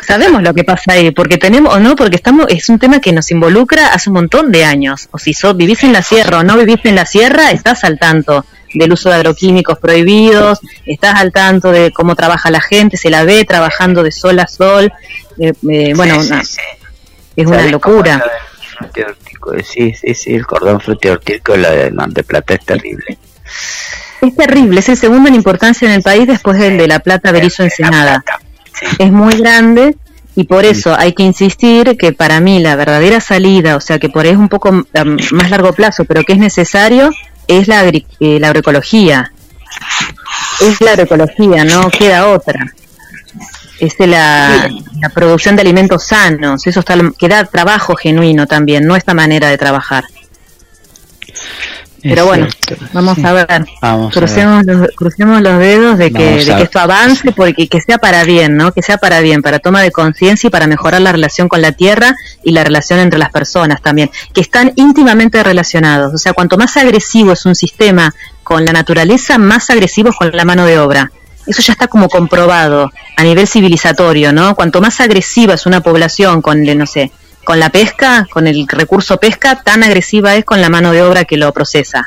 Sabemos 0.07 0.43
lo 0.43 0.55
que 0.55 0.65
pasa 0.65 0.93
ahí, 0.93 1.11
porque 1.11 1.39
tenemos 1.39 1.75
o 1.75 1.81
no, 1.81 1.97
porque 1.97 2.17
estamos 2.17 2.47
es 2.49 2.69
un 2.69 2.79
tema 2.79 3.01
que 3.01 3.13
nos 3.13 3.31
involucra 3.31 3.89
hace 3.89 4.11
un 4.11 4.15
montón 4.15 4.51
de 4.53 4.65
años. 4.65 5.09
O 5.11 5.19
si 5.19 5.35
sos, 5.35 5.57
vivís 5.57 5.85
en 5.85 5.93
la 5.93 6.03
sierra 6.03 6.39
o 6.39 6.43
no 6.43 6.57
vivís 6.57 6.81
en 6.85 6.95
la 6.95 7.07
sierra, 7.07 7.51
estás 7.51 7.85
al 7.85 7.99
tanto 7.99 8.45
del 8.75 8.93
uso 8.93 9.09
de 9.09 9.17
agroquímicos 9.17 9.79
prohibidos, 9.79 10.61
estás 10.85 11.21
al 11.21 11.33
tanto 11.33 11.73
de 11.73 11.93
cómo 11.93 12.15
trabaja 12.15 12.51
la 12.51 12.61
gente, 12.61 12.97
se 12.97 13.11
la 13.11 13.25
ve 13.25 13.45
trabajando 13.45 14.03
de 14.03 14.13
sol 14.13 14.39
a 14.39 14.47
sol. 14.47 14.93
eh, 15.39 15.53
eh, 15.71 15.93
bueno, 15.95 16.21
es 16.21 16.31
una 16.31 16.43
¿Sabés 16.45 17.47
cómo 17.47 17.71
locura. 17.71 18.25
Sí, 19.65 19.93
sí, 19.95 20.15
sí, 20.15 20.35
el 20.35 20.47
cordón 20.47 20.81
frutihortico, 20.81 21.57
la 21.57 21.71
de 21.71 21.91
Mar 21.91 22.11
de 22.11 22.23
Plata 22.23 22.55
es 22.55 22.65
terrible. 22.65 23.19
Es 24.21 24.35
terrible, 24.37 24.81
es 24.81 24.89
el 24.89 24.97
segundo 24.97 25.29
en 25.29 25.37
importancia 25.37 25.89
en 25.89 25.95
el 25.95 26.03
país 26.03 26.27
después 26.27 26.59
del 26.59 26.77
de 26.77 26.89
La 26.89 26.99
Plata, 26.99 27.31
Berizo, 27.31 27.63
Ensenada. 27.63 28.25
Es 28.99 29.11
muy 29.13 29.35
grande 29.37 29.97
y 30.37 30.45
por 30.45 30.65
eso 30.65 30.95
hay 30.97 31.13
que 31.15 31.23
insistir 31.25 31.97
que 31.97 32.13
para 32.13 32.41
mí 32.41 32.61
la 32.61 32.77
verdadera 32.77 33.21
salida, 33.21 33.77
o 33.77 33.81
sea 33.81 33.99
que 33.99 34.09
por 34.09 34.25
ahí 34.25 34.33
es 34.33 34.37
un 34.39 34.49
poco 34.49 34.71
um, 34.71 34.85
más 35.33 35.51
largo 35.51 35.73
plazo, 35.73 36.05
pero 36.05 36.23
que 36.25 36.33
es 36.35 36.39
necesario, 36.39 37.11
es 37.49 37.67
la, 37.69 37.85
agri- 37.85 38.07
eh, 38.21 38.39
la 38.41 38.49
agroecología. 38.49 39.33
Es 40.61 40.81
la 40.81 40.93
agroecología, 40.93 41.65
no 41.65 41.91
queda 41.91 42.29
otra. 42.29 42.73
es 43.81 43.95
la, 43.99 44.69
la 45.01 45.09
producción 45.11 45.55
de 45.57 45.63
alimentos 45.63 46.05
sanos, 46.07 46.67
eso 46.67 46.81
está, 46.81 46.97
que 47.19 47.29
da 47.29 47.45
trabajo 47.45 47.95
genuino 47.97 48.47
también, 48.47 48.85
no 48.87 48.97
esta 48.97 49.15
manera 49.15 49.49
de 49.49 49.59
trabajar. 49.59 50.05
Pero 52.09 52.27
bueno, 52.27 52.49
vamos 52.93 53.19
a 53.23 53.33
ver. 53.33 53.67
crucemos, 54.13 54.65
Los, 54.65 54.89
crucemos 54.95 55.41
los 55.43 55.59
dedos 55.59 55.99
de 55.99 56.11
que, 56.11 56.45
de 56.45 56.57
que 56.57 56.63
esto 56.63 56.79
avance, 56.79 57.33
porque 57.33 57.69
que 57.69 57.81
sea 57.81 57.99
para 57.99 58.25
bien, 58.25 58.57
¿no? 58.57 58.73
Que 58.73 58.83
sea 58.83 58.99
para 58.99 59.21
bien, 59.21 59.43
para 59.43 59.59
toma 59.59 59.83
de 59.83 59.91
conciencia 59.91 60.49
y 60.49 60.51
para 60.51 60.67
mejorar 60.67 61.01
la 61.01 61.13
relación 61.13 61.49
con 61.49 61.63
la 61.63 61.73
tierra 61.73 62.15
y 62.43 62.53
la 62.53 62.65
relación 62.65 62.99
entre 62.99 63.19
las 63.19 63.31
personas 63.31 63.83
también, 63.83 64.11
que 64.33 64.41
están 64.41 64.73
íntimamente 64.77 65.43
relacionados. 65.43 66.15
O 66.15 66.19
sea, 66.19 66.33
cuanto 66.33 66.57
más 66.57 66.77
agresivo 66.77 67.33
es 67.33 67.45
un 67.47 67.55
sistema 67.55 68.15
con 68.43 68.65
la 68.65 68.73
naturaleza, 68.73 69.39
más 69.39 69.71
agresivo 69.71 70.11
es 70.11 70.17
con 70.17 70.31
la 70.33 70.45
mano 70.45 70.65
de 70.65 70.79
obra. 70.79 71.11
Eso 71.47 71.63
ya 71.63 71.73
está 71.73 71.89
como 71.89 72.09
comprobado 72.09 72.93
a 73.17 73.23
nivel 73.23 73.47
civilizatorio, 73.47 74.33
¿no? 74.33 74.55
Cuanto 74.55 74.81
más 74.81 75.01
agresiva 75.01 75.55
es 75.55 75.65
una 75.67 75.81
población 75.81 76.43
con, 76.43 76.63
no 76.63 76.87
sé, 76.87 77.11
con 77.49 77.61
la 77.61 77.71
pesca, 77.71 78.27
con 78.31 78.47
el 78.47 78.69
recurso 78.69 79.17
pesca, 79.17 79.63
tan 79.63 79.83
agresiva 79.83 80.35
es 80.35 80.45
con 80.45 80.61
la 80.61 80.69
mano 80.69 80.93
de 80.93 81.01
obra 81.01 81.25
que 81.25 81.39
lo 81.39 81.51
procesa. 81.51 82.07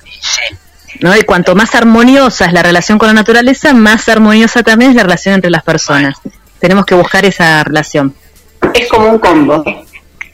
¿no? 1.00 1.18
Y 1.18 1.24
cuanto 1.24 1.56
más 1.56 1.74
armoniosa 1.74 2.46
es 2.46 2.54
la 2.54 2.62
relación 2.62 3.00
con 3.00 3.08
la 3.08 3.16
naturaleza, 3.16 3.74
más 3.74 4.08
armoniosa 4.08 4.62
también 4.62 4.92
es 4.92 4.98
la 4.98 5.02
relación 5.02 5.34
entre 5.34 5.50
las 5.50 5.64
personas. 5.64 6.16
Tenemos 6.60 6.86
que 6.86 6.94
buscar 6.94 7.26
esa 7.26 7.64
relación. 7.64 8.14
Es 8.76 8.88
como 8.88 9.08
un 9.08 9.18
combo. 9.18 9.64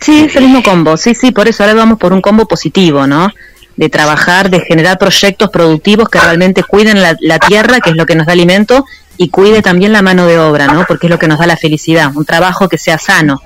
Sí, 0.02 0.26
es 0.26 0.36
el 0.36 0.44
mismo 0.44 0.62
combo. 0.62 0.98
Sí, 0.98 1.16
sí, 1.16 1.32
por 1.32 1.48
eso 1.48 1.64
ahora 1.64 1.76
vamos 1.76 1.98
por 2.00 2.12
un 2.12 2.20
combo 2.20 2.46
positivo, 2.46 3.08
¿no? 3.08 3.32
De 3.78 3.88
trabajar, 3.88 4.50
de 4.50 4.60
generar 4.60 4.98
proyectos 4.98 5.50
productivos 5.50 6.10
que 6.10 6.20
realmente 6.20 6.64
cuiden 6.64 7.02
la, 7.02 7.16
la 7.22 7.40
tierra, 7.40 7.80
que 7.80 7.92
es 7.92 7.96
lo 7.96 8.06
que 8.06 8.16
nos 8.16 8.26
da 8.26 8.34
alimento, 8.34 8.84
y 9.16 9.30
cuide 9.30 9.62
también 9.62 9.94
la 9.94 10.02
mano 10.02 10.28
de 10.28 10.38
obra, 10.38 10.68
¿no? 10.68 10.84
Porque 10.86 11.08
es 11.08 11.12
lo 11.12 11.18
que 11.18 11.30
nos 11.30 11.40
da 11.40 11.48
la 11.48 11.56
felicidad. 11.56 12.12
Un 12.14 12.26
trabajo 12.26 12.68
que 12.68 12.78
sea 12.78 12.98
sano. 12.98 13.42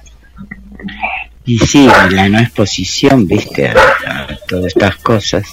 Y 1.46 1.58
sí, 1.60 1.90
la 2.12 2.30
no 2.30 2.40
exposición, 2.40 3.28
viste, 3.28 3.70
a, 3.70 4.38
todas 4.48 4.68
estas 4.68 4.96
cosas. 4.98 5.44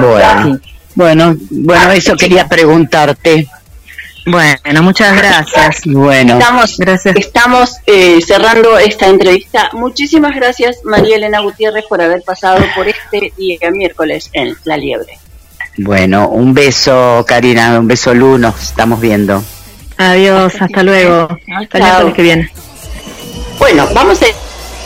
Bueno, 0.00 0.60
bueno, 0.94 1.36
bueno, 1.50 1.92
eso 1.92 2.16
quería 2.16 2.48
preguntarte. 2.48 3.48
Bueno, 4.26 4.82
muchas 4.82 5.16
gracias. 5.16 5.82
Bueno, 5.86 6.38
estamos, 6.38 6.76
gracias. 6.78 7.16
estamos 7.16 7.76
eh, 7.86 8.20
cerrando 8.20 8.78
esta 8.78 9.06
entrevista. 9.06 9.70
Muchísimas 9.72 10.34
gracias, 10.34 10.78
María 10.84 11.16
Elena 11.16 11.40
Gutiérrez, 11.40 11.84
por 11.88 12.02
haber 12.02 12.22
pasado 12.22 12.64
por 12.74 12.86
este 12.88 13.32
día 13.36 13.70
miércoles 13.70 14.30
en 14.32 14.54
La 14.64 14.76
Liebre. 14.76 15.18
Bueno, 15.78 16.28
un 16.28 16.52
beso, 16.52 17.24
Karina, 17.26 17.78
un 17.78 17.88
beso, 17.88 18.12
Lu, 18.12 18.36
nos 18.36 18.60
estamos 18.60 19.00
viendo. 19.00 19.42
Adiós, 19.96 20.54
hasta 20.60 20.82
luego. 20.82 21.28
Hasta 21.56 22.00
el 22.00 22.12
que 22.12 22.22
viene. 22.22 22.50
Bueno, 23.58 23.86
vamos 23.94 24.20
a 24.22 24.26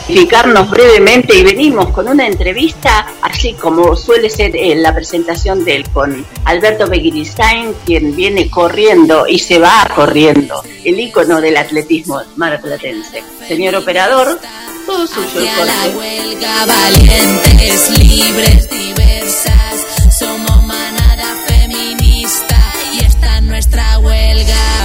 explicarnos 0.06 0.68
brevemente 0.68 1.35
y 1.35 1.43
venimos 1.43 1.89
con 1.89 2.06
una 2.09 2.26
entrevista, 2.26 3.06
así 3.22 3.55
como 3.55 3.97
suele 3.97 4.28
ser 4.28 4.55
en 4.55 4.82
la 4.82 4.94
presentación 4.94 5.64
de 5.64 5.76
él, 5.76 5.90
con 5.90 6.26
Alberto 6.44 6.86
Begiristain, 6.86 7.74
quien 7.86 8.14
viene 8.14 8.51
corriendo 8.51 9.26
y 9.26 9.39
se 9.39 9.59
va 9.59 9.90
corriendo, 9.94 10.62
el 10.85 11.01
ícono 11.01 11.40
del 11.40 11.56
atletismo 11.56 12.20
marplatense. 12.36 13.22
Señor 13.48 13.76
operador, 13.76 14.39
todo 14.85 15.06
suyo 15.06 15.40
el 15.40 15.66
la 15.66 15.98
huelga, 15.98 16.66
valientes, 16.66 17.98
libres, 17.98 18.68
diversas, 18.68 19.86
somos 20.18 20.62
manada 20.64 21.35
feminista 21.47 22.59
y 22.93 23.05
esta 23.06 23.40
nuestra 23.40 23.98
huelga. 24.01 24.84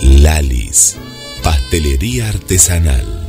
Lalis, 0.00 0.96
pastelería 1.42 2.28
artesanal. 2.28 3.21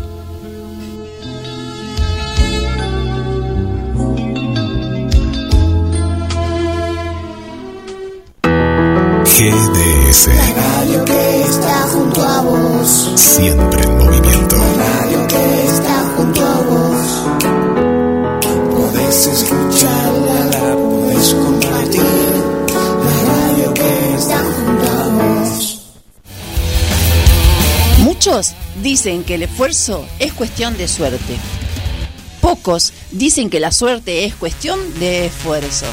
GDS. 9.52 10.28
La 10.28 10.54
radio 10.54 11.04
que 11.04 11.42
está 11.42 11.82
junto 11.90 12.22
a 12.22 12.42
vos. 12.44 13.12
Siempre 13.16 13.84
en 13.84 13.98
movimiento. 13.98 14.56
La 14.56 14.86
radio 14.86 15.28
que 15.28 15.66
está 15.66 16.14
junto 16.16 16.46
a 16.46 16.62
vos. 16.62 17.24
Podés 18.72 19.28
escucharla, 19.28 20.46
la 20.46 20.76
podés 20.78 21.34
compartir. 21.34 22.04
La 23.04 23.18
radio 23.34 23.74
que 23.74 24.16
está 24.16 24.38
junto 24.38 24.92
a 24.92 25.08
vos. 25.10 25.82
Muchos 27.98 28.54
dicen 28.82 29.26
que 29.26 29.36
el 29.36 29.44
esfuerzo 29.44 30.08
es 30.20 30.32
cuestión 30.32 30.78
de 30.78 30.88
suerte. 30.88 31.36
Pocos 32.40 32.94
dicen 33.12 33.50
que 33.50 33.60
la 33.60 33.74
suerte 33.74 34.24
es 34.24 34.36
cuestión 34.36 34.80
de 35.00 35.26
esfuerzo. 35.26 35.88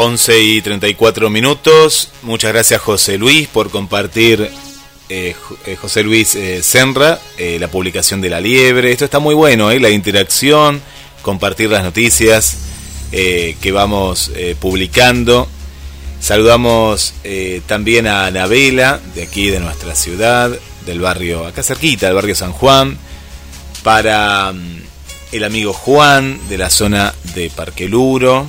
11 0.00 0.40
y 0.40 0.62
34 0.62 1.28
minutos. 1.28 2.08
Muchas 2.22 2.54
gracias 2.54 2.80
José 2.80 3.18
Luis 3.18 3.48
por 3.48 3.68
compartir, 3.68 4.50
eh, 5.10 5.34
eh, 5.66 5.76
José 5.76 6.02
Luis 6.02 6.34
eh, 6.36 6.62
Senra, 6.62 7.20
la 7.36 7.68
publicación 7.68 8.22
de 8.22 8.30
La 8.30 8.40
Liebre. 8.40 8.92
Esto 8.92 9.04
está 9.04 9.18
muy 9.18 9.34
bueno, 9.34 9.70
la 9.70 9.90
interacción, 9.90 10.80
compartir 11.20 11.68
las 11.68 11.84
noticias 11.84 12.56
que 13.10 13.72
vamos 13.72 14.30
publicando. 14.58 15.46
Saludamos 16.18 17.12
también 17.66 18.06
a 18.06 18.26
Anabela, 18.26 19.00
de 19.14 19.24
aquí 19.24 19.50
de 19.50 19.60
nuestra 19.60 19.94
ciudad, 19.94 20.50
del 20.86 21.00
barrio, 21.00 21.46
acá 21.46 21.62
cerquita, 21.62 22.06
del 22.06 22.14
barrio 22.14 22.34
San 22.34 22.52
Juan, 22.52 22.96
para 23.82 24.52
mm, 24.52 24.82
el 25.32 25.44
amigo 25.44 25.74
Juan, 25.74 26.40
de 26.48 26.56
la 26.56 26.70
zona 26.70 27.12
de 27.34 27.50
Parque 27.50 27.86
Luro 27.86 28.46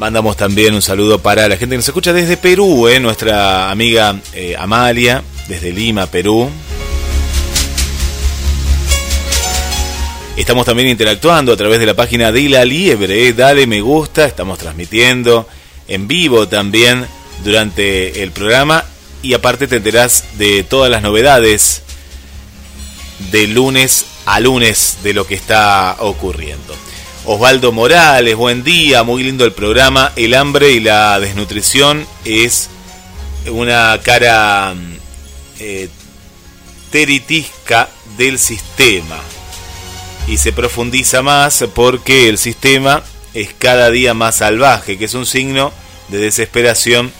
Mandamos 0.00 0.34
también 0.34 0.72
un 0.72 0.80
saludo 0.80 1.18
para 1.18 1.46
la 1.46 1.58
gente 1.58 1.74
que 1.74 1.76
nos 1.76 1.86
escucha 1.88 2.14
desde 2.14 2.38
Perú, 2.38 2.88
eh, 2.88 2.98
nuestra 2.98 3.70
amiga 3.70 4.18
eh, 4.32 4.56
Amalia, 4.58 5.22
desde 5.46 5.72
Lima, 5.72 6.06
Perú. 6.06 6.48
Estamos 10.38 10.64
también 10.64 10.88
interactuando 10.88 11.52
a 11.52 11.56
través 11.58 11.80
de 11.80 11.84
la 11.84 11.92
página 11.92 12.32
de 12.32 12.48
La 12.48 12.64
Liebre. 12.64 13.28
Eh. 13.28 13.34
Dale 13.34 13.66
me 13.66 13.82
gusta, 13.82 14.24
estamos 14.24 14.58
transmitiendo 14.58 15.46
en 15.86 16.08
vivo 16.08 16.48
también 16.48 17.04
durante 17.44 18.22
el 18.22 18.30
programa. 18.30 18.82
Y 19.22 19.34
aparte 19.34 19.68
te 19.68 19.76
enterás 19.76 20.38
de 20.38 20.62
todas 20.62 20.90
las 20.90 21.02
novedades 21.02 21.82
de 23.30 23.46
lunes 23.48 24.06
a 24.24 24.40
lunes 24.40 24.96
de 25.02 25.12
lo 25.12 25.26
que 25.26 25.34
está 25.34 25.96
ocurriendo. 25.98 26.89
Osvaldo 27.26 27.70
Morales, 27.70 28.34
buen 28.34 28.64
día, 28.64 29.02
muy 29.02 29.22
lindo 29.22 29.44
el 29.44 29.52
programa. 29.52 30.12
El 30.16 30.32
hambre 30.34 30.70
y 30.72 30.80
la 30.80 31.20
desnutrición 31.20 32.06
es 32.24 32.70
una 33.46 34.00
cara 34.02 34.74
mm, 34.74 34.96
eh, 35.58 35.88
teritisca 36.90 37.88
del 38.16 38.38
sistema. 38.38 39.20
y 40.26 40.38
se 40.38 40.52
profundiza 40.52 41.22
más 41.22 41.64
porque 41.74 42.28
el 42.28 42.38
sistema 42.38 43.02
es 43.34 43.52
cada 43.52 43.90
día 43.90 44.14
más 44.14 44.36
salvaje, 44.36 44.96
que 44.96 45.06
es 45.06 45.14
un 45.14 45.26
signo 45.26 45.72
de 46.08 46.18
desesperación 46.18 47.12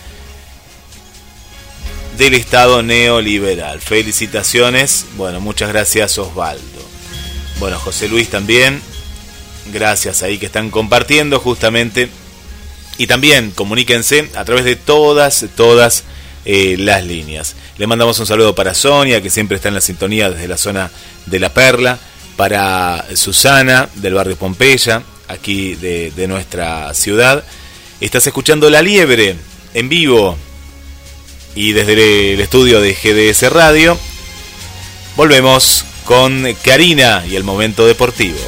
del 2.16 2.34
Estado 2.34 2.82
neoliberal. 2.82 3.80
Felicitaciones. 3.80 5.06
Bueno, 5.16 5.40
muchas 5.40 5.70
gracias 5.70 6.18
Osvaldo. 6.18 6.80
Bueno, 7.58 7.78
José 7.78 8.08
Luis 8.08 8.28
también. 8.28 8.80
Gracias 9.72 10.22
ahí 10.22 10.38
que 10.38 10.46
están 10.46 10.70
compartiendo 10.70 11.38
justamente. 11.40 12.08
Y 12.98 13.06
también 13.06 13.50
comuníquense 13.50 14.30
a 14.36 14.44
través 14.44 14.64
de 14.64 14.76
todas, 14.76 15.46
todas 15.56 16.04
eh, 16.44 16.76
las 16.78 17.04
líneas. 17.04 17.56
Le 17.78 17.86
mandamos 17.86 18.18
un 18.18 18.26
saludo 18.26 18.54
para 18.54 18.74
Sonia, 18.74 19.22
que 19.22 19.30
siempre 19.30 19.56
está 19.56 19.68
en 19.68 19.74
la 19.74 19.80
sintonía 19.80 20.30
desde 20.30 20.48
la 20.48 20.58
zona 20.58 20.90
de 21.26 21.38
La 21.40 21.52
Perla. 21.54 21.98
Para 22.36 23.04
Susana, 23.14 23.88
del 23.96 24.14
barrio 24.14 24.36
Pompeya, 24.36 25.02
aquí 25.28 25.74
de, 25.74 26.10
de 26.10 26.26
nuestra 26.26 26.92
ciudad. 26.94 27.44
Estás 28.00 28.26
escuchando 28.26 28.70
La 28.70 28.80
Liebre 28.80 29.36
en 29.74 29.88
vivo 29.88 30.36
y 31.54 31.72
desde 31.72 32.34
el 32.34 32.40
estudio 32.40 32.80
de 32.80 32.94
GDS 32.94 33.52
Radio 33.52 33.98
volvemos 35.16 35.84
con 36.04 36.46
Karina 36.64 37.24
y 37.28 37.36
el 37.36 37.44
momento 37.44 37.86
deportivo. 37.86 38.38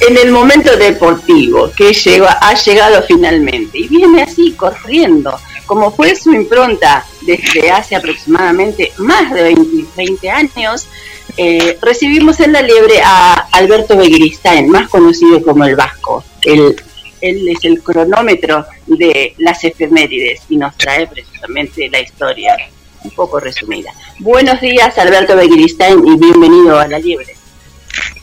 En 0.00 0.16
el 0.16 0.32
momento 0.32 0.76
deportivo 0.76 1.70
que 1.76 1.92
llega, 1.92 2.38
ha 2.40 2.54
llegado 2.54 3.02
finalmente 3.02 3.78
y 3.78 3.88
viene 3.88 4.22
así 4.22 4.52
corriendo, 4.52 5.38
como 5.66 5.90
fue 5.90 6.14
su 6.14 6.32
impronta 6.32 7.04
desde 7.22 7.70
hace 7.70 7.96
aproximadamente 7.96 8.92
más 8.96 9.32
de 9.32 9.54
20, 9.96 10.30
años, 10.30 10.88
eh, 11.36 11.78
recibimos 11.80 12.40
en 12.40 12.52
la 12.52 12.62
liebre 12.62 13.00
a 13.04 13.46
Alberto 13.52 13.96
Begristain, 13.96 14.68
más 14.68 14.88
conocido 14.88 15.42
como 15.42 15.64
el 15.64 15.76
Vasco, 15.76 16.24
el 16.42 16.76
él 17.20 17.48
es 17.48 17.64
el 17.64 17.82
cronómetro 17.82 18.66
de 18.86 19.34
las 19.38 19.62
efemérides 19.64 20.42
y 20.48 20.56
nos 20.56 20.76
trae 20.76 21.06
precisamente 21.06 21.88
la 21.90 22.00
historia 22.00 22.56
un 23.04 23.10
poco 23.10 23.40
resumida. 23.40 23.92
Buenos 24.18 24.60
días, 24.60 24.96
Alberto 24.98 25.36
Begiristain, 25.36 26.06
y 26.06 26.16
bienvenido 26.16 26.78
a 26.78 26.86
La 26.86 26.98
Liebre. 26.98 27.39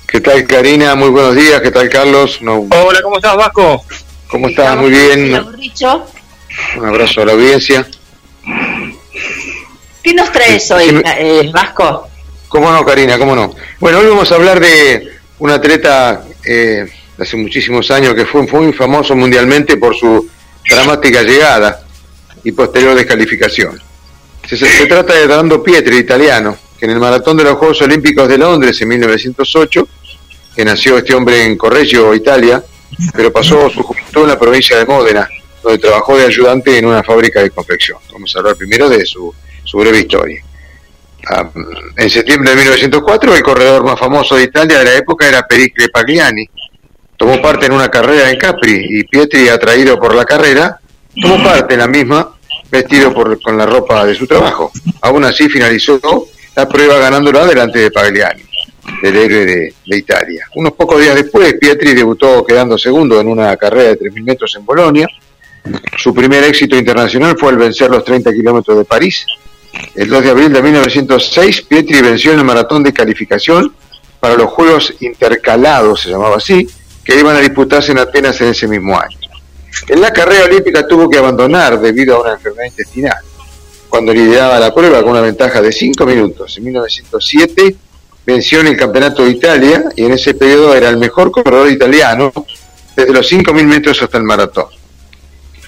¿Qué 0.08 0.22
tal, 0.22 0.48
Karina? 0.48 0.96
Muy 0.96 1.10
buenos 1.10 1.36
días. 1.36 1.60
¿Qué 1.60 1.70
tal, 1.70 1.90
Carlos? 1.90 2.40
Hola, 2.42 3.02
¿cómo 3.04 3.18
estás, 3.18 3.36
Vasco? 3.36 3.84
¿Cómo 4.30 4.48
estás? 4.48 4.78
Muy 4.78 4.90
bien. 4.90 5.46
Un 6.78 6.86
abrazo 6.86 7.22
a 7.22 7.26
la 7.26 7.34
audiencia. 7.34 7.86
¿Qué 10.02 10.14
nos 10.14 10.32
traes 10.32 10.72
hoy, 10.72 11.04
eh, 11.06 11.52
Vasco? 11.54 12.08
¿Cómo 12.48 12.72
no, 12.72 12.86
Karina? 12.86 13.20
¿Cómo 13.20 13.36
no? 13.36 13.54
Bueno, 13.82 14.00
hoy 14.00 14.08
vamos 14.08 14.32
a 14.32 14.36
hablar 14.36 14.62
de 14.62 15.12
un 15.40 15.50
atleta 15.50 16.24
eh, 16.46 16.86
hace 17.20 17.36
muchísimos 17.36 17.92
años, 17.92 18.16
que 18.16 18.26
fue, 18.26 18.44
muy 18.44 18.72
famoso 18.72 19.14
mundialmente 19.14 19.76
por 19.76 19.94
su 19.94 20.30
dramática 20.70 21.22
llegada 21.22 21.84
y 22.46 22.54
posterior 22.54 22.96
descalificación. 22.96 23.78
Se, 24.48 24.86
trata 24.88 25.16
de 25.16 25.28
Dando 25.28 25.62
Pietri, 25.62 25.98
italiano, 25.98 26.58
que 26.80 26.86
en 26.86 26.92
el 26.92 27.00
maratón 27.00 27.36
de 27.36 27.44
los 27.44 27.58
Juegos 27.58 27.82
Olímpicos 27.82 28.30
de 28.30 28.38
Londres 28.38 28.82
en 28.82 28.88
1908, 28.88 29.88
que 30.58 30.66
nació 30.66 30.98
este 30.98 31.14
hombre 31.14 31.44
en 31.44 31.56
Correggio, 31.56 32.16
Italia, 32.16 32.64
pero 33.14 33.32
pasó 33.32 33.70
su 33.70 33.84
juventud 33.84 34.24
en 34.24 34.30
la 34.30 34.40
provincia 34.40 34.76
de 34.76 34.88
Módena, 34.88 35.30
donde 35.62 35.78
trabajó 35.78 36.18
de 36.18 36.26
ayudante 36.26 36.80
en 36.80 36.86
una 36.88 37.04
fábrica 37.04 37.44
de 37.44 37.52
confección. 37.52 38.00
Vamos 38.12 38.36
a 38.36 38.40
hablar 38.40 38.56
primero 38.56 38.90
de 38.90 39.06
su, 39.06 39.32
breve 39.74 40.00
historia. 40.00 40.44
en 41.96 42.10
septiembre 42.10 42.50
de 42.50 42.56
1904, 42.56 43.36
el 43.36 43.44
corredor 43.44 43.84
más 43.84 44.00
famoso 44.00 44.36
de 44.36 44.46
Italia 44.46 44.80
de 44.80 44.86
la 44.86 44.96
época 44.96 45.28
era 45.28 45.46
Pericle 45.46 45.90
Pagliani, 45.90 46.50
tomó 47.16 47.40
parte 47.40 47.68
en 47.68 47.74
una 47.74 47.90
carrera 47.90 48.32
en 48.32 48.40
Capri 48.40 48.84
y 48.90 49.04
Pietri, 49.04 49.50
atraído 49.50 50.00
por 50.00 50.16
la 50.16 50.26
carrera, 50.26 50.80
tomó 51.22 51.44
parte 51.44 51.76
en 51.76 51.82
la 51.82 51.88
misma 51.88 52.36
vestido 52.72 53.14
por, 53.14 53.40
con 53.44 53.60
la 53.60 53.68
ropa 53.68 54.06
de 54.06 54.16
su 54.16 54.26
trabajo. 54.26 54.72
Aún 55.02 55.24
así 55.24 55.50
finalizó 55.50 56.00
la 56.56 56.68
prueba 56.68 56.98
ganándola 56.98 57.46
delante 57.46 57.78
de 57.78 57.92
Pagliani, 57.92 58.42
del 59.02 59.16
héroe 59.16 59.46
de, 59.46 59.74
Italia. 59.86 60.46
Unos 60.56 60.74
pocos 60.74 61.02
días 61.02 61.16
después, 61.16 61.54
Pietri 61.56 61.94
debutó 61.94 62.46
quedando 62.46 62.78
segundo 62.78 63.20
en 63.20 63.28
una 63.28 63.56
carrera 63.58 63.90
de 63.90 64.00
3.000 64.00 64.24
metros 64.24 64.56
en 64.56 64.66
Bolonia. 64.66 65.08
Su 65.98 66.14
primer 66.14 66.44
éxito 66.44 66.76
internacional 66.76 67.38
fue 67.38 67.50
al 67.50 67.58
vencer 67.58 67.90
los 67.90 68.04
30 68.04 68.32
kilómetros 68.32 68.78
de 68.78 68.86
París. 68.86 69.26
El 69.96 70.10
2 70.10 70.24
de 70.24 70.30
abril 70.30 70.54
de 70.54 70.62
1906, 70.62 71.62
Pietri 71.64 72.02
venció 72.02 72.32
en 72.34 72.40
el 72.40 72.46
maratón 72.46 72.84
de 72.84 72.94
calificación 72.94 73.74
para 74.20 74.36
los 74.36 74.48
Juegos 74.48 74.96
Intercalados, 75.02 76.02
se 76.02 76.10
llamaba 76.10 76.38
así, 76.38 76.68
que 77.04 77.20
iban 77.20 77.36
a 77.36 77.40
disputarse 77.40 77.92
en 77.92 78.00
Atenas 78.00 78.42
en 78.42 78.50
ese 78.50 78.68
mismo 78.68 79.00
año. 79.00 79.18
En 79.88 80.02
la 80.02 80.12
carrera 80.12 80.46
olímpica 80.46 80.88
tuvo 80.88 81.10
que 81.10 81.18
abandonar 81.18 81.80
debido 81.80 82.16
a 82.16 82.22
una 82.22 82.34
enfermedad 82.34 82.66
intestinal, 82.66 83.18
cuando 83.90 84.14
lideraba 84.14 84.60
la 84.60 84.74
prueba 84.74 85.02
con 85.02 85.12
una 85.12 85.22
ventaja 85.22 85.62
de 85.62 85.72
5 85.72 86.06
minutos. 86.06 86.58
En 86.58 86.64
1907 86.64 87.76
venció 88.28 88.60
en 88.60 88.68
el 88.68 88.78
Campeonato 88.78 89.24
de 89.24 89.32
Italia 89.32 89.86
y 89.96 90.04
en 90.04 90.12
ese 90.12 90.34
periodo 90.34 90.76
era 90.76 90.90
el 90.90 90.98
mejor 90.98 91.32
corredor 91.32 91.72
italiano 91.72 92.32
desde 92.96 93.14
los 93.14 93.32
5.000 93.32 93.66
metros 93.66 94.02
hasta 94.04 94.18
el 94.18 94.24
maratón. 94.26 94.66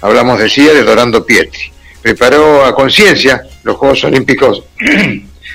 Hablamos, 0.02 0.40
decía, 0.40 0.74
de 0.74 0.84
Dorando 0.84 1.26
Pietri. 1.26 1.72
Preparó 2.02 2.66
a 2.66 2.76
conciencia 2.76 3.44
los 3.64 3.78
Juegos 3.78 4.04
Olímpicos 4.04 4.64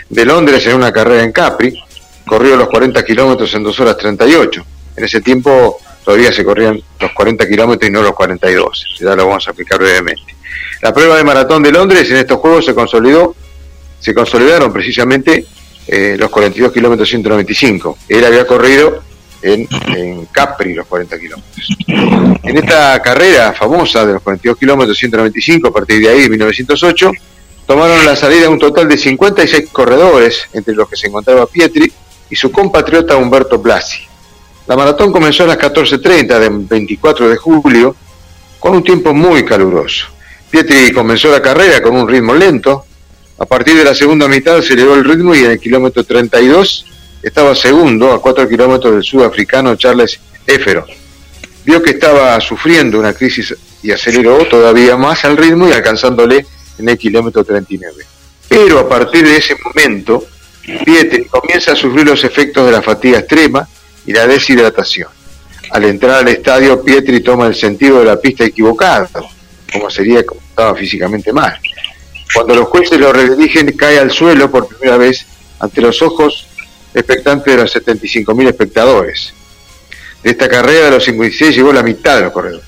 de 0.08 0.24
Londres 0.24 0.66
en 0.66 0.76
una 0.76 0.92
carrera 0.92 1.22
en 1.22 1.32
Capri, 1.32 1.78
corrió 2.26 2.56
los 2.56 2.68
40 2.68 3.04
kilómetros 3.04 3.52
en 3.54 3.62
2 3.62 3.80
horas 3.80 3.96
38 3.98 4.64
en 4.96 5.04
ese 5.04 5.20
tiempo 5.20 5.78
todavía 6.04 6.32
se 6.32 6.44
corrían 6.44 6.80
los 7.00 7.12
40 7.12 7.48
kilómetros 7.48 7.88
y 7.88 7.92
no 7.92 8.02
los 8.02 8.12
42. 8.12 8.96
Ya 9.00 9.16
lo 9.16 9.26
vamos 9.26 9.46
a 9.46 9.50
explicar 9.50 9.78
brevemente. 9.78 10.34
La 10.82 10.92
prueba 10.92 11.16
de 11.16 11.24
maratón 11.24 11.62
de 11.62 11.72
Londres 11.72 12.10
en 12.10 12.18
estos 12.18 12.38
Juegos 12.38 12.64
se 12.64 12.74
consolidó, 12.74 13.34
se 14.00 14.14
consolidaron 14.14 14.72
precisamente 14.72 15.46
eh, 15.86 16.16
los 16.18 16.30
42 16.30 16.72
kilómetros 16.72 17.08
195. 17.08 17.98
Él 18.08 18.24
había 18.24 18.46
corrido 18.46 19.02
en, 19.42 19.66
Capri 20.32 20.74
los 20.74 20.86
40 20.86 21.18
kilómetros. 21.18 21.68
En 22.42 22.56
esta 22.56 23.00
carrera 23.02 23.52
famosa 23.52 24.04
de 24.06 24.14
los 24.14 24.22
42 24.22 24.58
kilómetros 24.58 24.96
195, 24.96 25.68
a 25.68 25.72
partir 25.72 26.00
de 26.00 26.08
ahí, 26.08 26.28
1908, 26.28 27.12
tomaron 27.66 28.04
la 28.04 28.16
salida 28.16 28.48
un 28.48 28.58
total 28.58 28.88
de 28.88 28.96
56 28.96 29.70
corredores, 29.70 30.48
entre 30.52 30.74
los 30.74 30.88
que 30.88 30.96
se 30.96 31.08
encontraba 31.08 31.46
Pietri 31.46 31.92
y 32.30 32.36
su 32.36 32.50
compatriota 32.50 33.16
Humberto 33.16 33.58
Blasi. 33.58 34.02
La 34.66 34.76
maratón 34.76 35.12
comenzó 35.12 35.44
a 35.44 35.48
las 35.48 35.58
14.30 35.58 36.38
del 36.38 36.50
24 36.66 37.28
de 37.28 37.36
julio 37.36 37.94
con 38.58 38.74
un 38.74 38.82
tiempo 38.82 39.12
muy 39.12 39.44
caluroso. 39.44 40.06
Pietri 40.50 40.92
comenzó 40.92 41.30
la 41.30 41.42
carrera 41.42 41.82
con 41.82 41.94
un 41.96 42.08
ritmo 42.08 42.32
lento. 42.32 42.86
A 43.44 43.46
partir 43.46 43.76
de 43.76 43.84
la 43.84 43.94
segunda 43.94 44.26
mitad 44.26 44.62
se 44.62 44.72
elevó 44.72 44.94
el 44.94 45.04
ritmo 45.04 45.34
y 45.34 45.40
en 45.40 45.50
el 45.50 45.60
kilómetro 45.60 46.02
32 46.02 46.86
estaba 47.22 47.54
segundo 47.54 48.10
a 48.10 48.18
4 48.18 48.48
kilómetros 48.48 48.94
del 48.94 49.04
sudafricano 49.04 49.76
Charles 49.76 50.18
Éfero. 50.46 50.86
Vio 51.62 51.82
que 51.82 51.90
estaba 51.90 52.40
sufriendo 52.40 52.98
una 52.98 53.12
crisis 53.12 53.54
y 53.82 53.90
aceleró 53.90 54.46
todavía 54.46 54.96
más 54.96 55.26
al 55.26 55.36
ritmo 55.36 55.68
y 55.68 55.72
alcanzándole 55.72 56.46
en 56.78 56.88
el 56.88 56.96
kilómetro 56.96 57.44
39. 57.44 58.06
Pero 58.48 58.78
a 58.78 58.88
partir 58.88 59.26
de 59.26 59.36
ese 59.36 59.56
momento, 59.62 60.24
Pietri 60.86 61.26
comienza 61.26 61.72
a 61.72 61.76
sufrir 61.76 62.06
los 62.06 62.24
efectos 62.24 62.64
de 62.64 62.72
la 62.72 62.80
fatiga 62.80 63.18
extrema 63.18 63.68
y 64.06 64.14
la 64.14 64.26
deshidratación. 64.26 65.10
Al 65.70 65.84
entrar 65.84 66.20
al 66.20 66.28
estadio, 66.28 66.82
Pietri 66.82 67.20
toma 67.20 67.46
el 67.46 67.54
sentido 67.54 67.98
de 67.98 68.06
la 68.06 68.18
pista 68.18 68.42
equivocado, 68.42 69.28
como 69.70 69.90
sería 69.90 70.24
como 70.24 70.40
estaba 70.40 70.74
físicamente 70.74 71.30
mal. 71.30 71.60
Cuando 72.34 72.54
los 72.54 72.68
jueces 72.68 72.98
lo 72.98 73.12
redirigen, 73.12 73.70
cae 73.76 73.98
al 73.98 74.10
suelo 74.10 74.50
por 74.50 74.66
primera 74.66 74.96
vez 74.96 75.24
ante 75.60 75.80
los 75.80 76.02
ojos 76.02 76.48
expectantes 76.92 77.54
de 77.54 77.62
los 77.62 77.76
75.000 77.76 78.48
espectadores. 78.48 79.32
De 80.22 80.30
esta 80.30 80.48
carrera 80.48 80.86
de 80.86 80.90
los 80.92 81.04
56 81.04 81.54
llegó 81.54 81.72
la 81.72 81.82
mitad 81.82 82.16
de 82.16 82.22
los 82.22 82.32
corredores. 82.32 82.66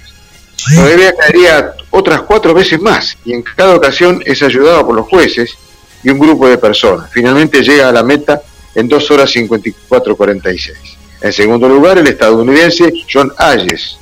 Todavía 0.75 1.15
caería 1.17 1.75
otras 1.91 2.23
cuatro 2.23 2.55
veces 2.55 2.81
más 2.81 3.17
y 3.25 3.33
en 3.33 3.43
cada 3.43 3.75
ocasión 3.75 4.23
es 4.25 4.43
ayudado 4.43 4.87
por 4.87 4.97
los 4.97 5.07
jueces 5.07 5.55
y 6.03 6.11
un 6.11 6.19
grupo 6.19 6.49
de 6.49 6.59
personas. 6.59 7.11
Finalmente 7.13 7.63
llega 7.63 7.89
a 7.89 7.93
la 7.93 8.03
meta 8.03 8.41
en 8.75 8.89
2 8.89 9.11
horas 9.11 9.35
54.46. 9.35 10.75
En 11.23 11.33
segundo 11.33 11.69
lugar, 11.69 11.99
el 11.99 12.07
estadounidense 12.07 12.93
John 13.11 13.33
Hayes, 13.39 13.97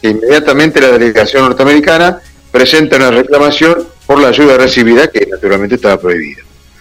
que 0.00 0.10
inmediatamente 0.10 0.80
la 0.80 0.88
delegación 0.88 1.42
norteamericana 1.42 2.20
presenta 2.50 2.96
una 2.96 3.10
reclamación 3.10 3.88
por 4.08 4.18
la 4.22 4.28
ayuda 4.28 4.56
recibida, 4.56 5.10
que 5.10 5.26
naturalmente 5.26 5.74
estaba 5.74 6.00
prohibida. 6.00 6.40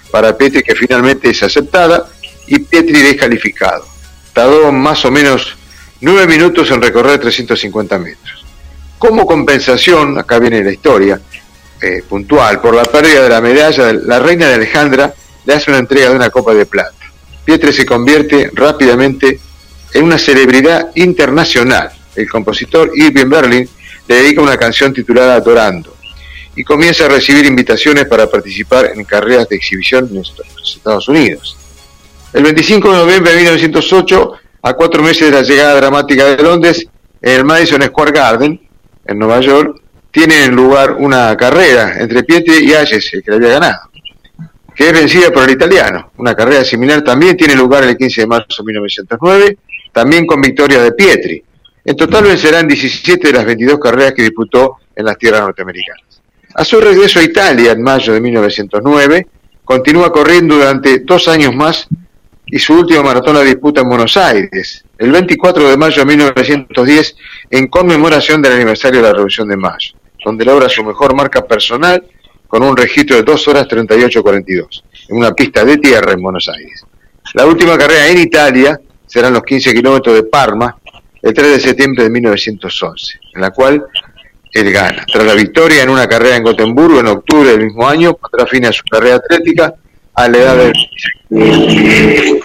Para 0.09 0.37
Petri, 0.37 0.63
que 0.63 0.73
finalmente 0.73 1.29
es 1.29 1.43
aceptada, 1.43 2.07
y 2.47 2.59
Petri 2.59 3.01
descalificado. 3.01 3.85
Tardó 4.31 4.71
más 4.71 5.03
o 5.03 5.11
menos 5.11 5.57
nueve 5.99 6.25
minutos 6.25 6.71
en 6.71 6.81
recorrer 6.81 7.19
350 7.19 7.99
metros. 7.99 8.45
Como 8.97 9.27
compensación, 9.27 10.17
acá 10.17 10.39
viene 10.39 10.63
la 10.63 10.71
historia 10.71 11.19
eh, 11.81 12.01
puntual, 12.07 12.61
por 12.61 12.73
la 12.73 12.85
pérdida 12.85 13.23
de 13.23 13.29
la 13.29 13.41
medalla, 13.41 13.91
la 13.91 14.19
reina 14.19 14.47
de 14.47 14.53
Alejandra 14.53 15.13
le 15.45 15.53
hace 15.53 15.69
una 15.69 15.79
entrega 15.79 16.11
de 16.11 16.15
una 16.15 16.29
copa 16.29 16.53
de 16.53 16.65
plata. 16.65 16.95
Pietre 17.43 17.73
se 17.73 17.85
convierte 17.85 18.51
rápidamente 18.53 19.37
en 19.93 20.03
una 20.05 20.17
celebridad 20.17 20.91
internacional. 20.95 21.91
El 22.15 22.29
compositor 22.29 22.89
Irving 22.95 23.29
Berlin 23.29 23.69
le 24.07 24.15
dedica 24.15 24.41
una 24.41 24.55
canción 24.55 24.93
titulada 24.93 25.35
Adorando 25.35 25.96
y 26.57 26.63
comienza 26.63 27.05
a 27.05 27.09
recibir 27.09 27.45
invitaciones 27.45 28.05
para 28.05 28.27
participar 28.27 28.91
en 28.95 29.05
carreras 29.05 29.47
de 29.47 29.55
exhibición 29.55 30.07
en 30.09 30.15
los 30.15 30.75
Estados 30.75 31.07
Unidos. 31.07 31.55
El 32.33 32.43
25 32.43 32.91
de 32.91 32.97
noviembre 32.97 33.31
de 33.31 33.37
1908, 33.37 34.31
a 34.63 34.73
cuatro 34.73 35.03
meses 35.03 35.29
de 35.29 35.37
la 35.37 35.43
llegada 35.43 35.75
dramática 35.75 36.25
de 36.25 36.41
Londres, 36.41 36.83
en 37.21 37.31
el 37.31 37.45
Madison 37.45 37.83
Square 37.83 38.11
Garden, 38.11 38.59
en 39.05 39.19
Nueva 39.19 39.39
York, 39.39 39.81
tiene 40.09 40.47
lugar 40.47 40.93
una 40.93 41.37
carrera 41.37 41.93
entre 41.99 42.23
Pietri 42.23 42.65
y 42.65 42.73
Ayes, 42.73 43.07
que 43.11 43.31
le 43.31 43.35
había 43.35 43.49
ganado, 43.49 43.91
que 44.75 44.87
es 44.87 44.93
vencida 44.93 45.29
por 45.31 45.43
el 45.43 45.51
italiano. 45.51 46.11
Una 46.17 46.33
carrera 46.33 46.63
similar 46.63 47.03
también 47.03 47.37
tiene 47.37 47.55
lugar 47.55 47.83
el 47.83 47.95
15 47.95 48.21
de 48.21 48.27
marzo 48.27 48.63
de 48.63 48.63
1909, 48.63 49.57
también 49.91 50.25
con 50.25 50.41
victoria 50.41 50.81
de 50.81 50.91
Pietri. 50.91 51.43
En 51.85 51.95
total 51.95 52.23
vencerán 52.23 52.67
17 52.67 53.27
de 53.27 53.33
las 53.33 53.45
22 53.45 53.79
carreras 53.79 54.13
que 54.13 54.23
disputó 54.23 54.77
en 54.95 55.05
las 55.05 55.17
tierras 55.19 55.41
norteamericanas. 55.41 56.06
A 56.57 56.65
su 56.65 56.81
regreso 56.81 57.19
a 57.19 57.23
Italia 57.23 57.73
en 57.73 57.83
mayo 57.83 58.13
de 58.13 58.19
1909, 58.19 59.27
continúa 59.63 60.11
corriendo 60.11 60.55
durante 60.55 61.01
dos 61.01 61.27
años 61.27 61.53
más 61.55 61.87
y 62.47 62.57
su 62.57 62.73
última 62.73 63.03
maratón 63.03 63.35
la 63.35 63.43
disputa 63.43 63.81
en 63.81 63.89
Buenos 63.89 64.17
Aires, 64.17 64.83
el 64.97 65.11
24 65.11 65.69
de 65.69 65.77
mayo 65.77 65.97
de 65.97 66.05
1910, 66.05 67.15
en 67.51 67.67
conmemoración 67.67 68.41
del 68.41 68.53
aniversario 68.53 69.01
de 69.01 69.07
la 69.07 69.13
Revolución 69.13 69.47
de 69.47 69.55
Mayo, 69.55 69.91
donde 70.25 70.45
logra 70.45 70.67
su 70.67 70.83
mejor 70.83 71.15
marca 71.15 71.45
personal 71.45 72.03
con 72.47 72.63
un 72.63 72.75
registro 72.75 73.17
de 73.17 73.21
2 73.21 73.47
horas 73.49 73.67
38.42, 73.67 74.83
en 75.09 75.15
una 75.15 75.33
pista 75.33 75.63
de 75.63 75.77
tierra 75.77 76.13
en 76.13 76.23
Buenos 76.23 76.49
Aires. 76.49 76.83
La 77.35 77.45
última 77.45 77.77
carrera 77.77 78.07
en 78.07 78.17
Italia 78.17 78.81
serán 79.05 79.33
los 79.33 79.43
15 79.43 79.75
kilómetros 79.75 80.15
de 80.15 80.23
Parma, 80.23 80.75
el 81.21 81.35
3 81.35 81.51
de 81.51 81.59
septiembre 81.59 82.05
de 82.05 82.09
1911, 82.09 83.19
en 83.35 83.41
la 83.41 83.51
cual 83.51 83.85
él 84.51 84.71
gana. 84.71 85.05
Tras 85.11 85.25
la 85.25 85.33
victoria 85.33 85.83
en 85.83 85.89
una 85.89 86.07
carrera 86.07 86.35
en 86.37 86.43
Gotemburgo 86.43 86.99
en 86.99 87.07
octubre 87.07 87.51
del 87.51 87.65
mismo 87.65 87.87
año, 87.87 88.13
pondrá 88.13 88.45
fin 88.47 88.65
a 88.65 88.71
su 88.71 88.83
carrera 88.83 89.15
atlética 89.15 89.73
a 90.13 90.27
la 90.27 90.37
edad 90.37 90.57
de 90.57 92.41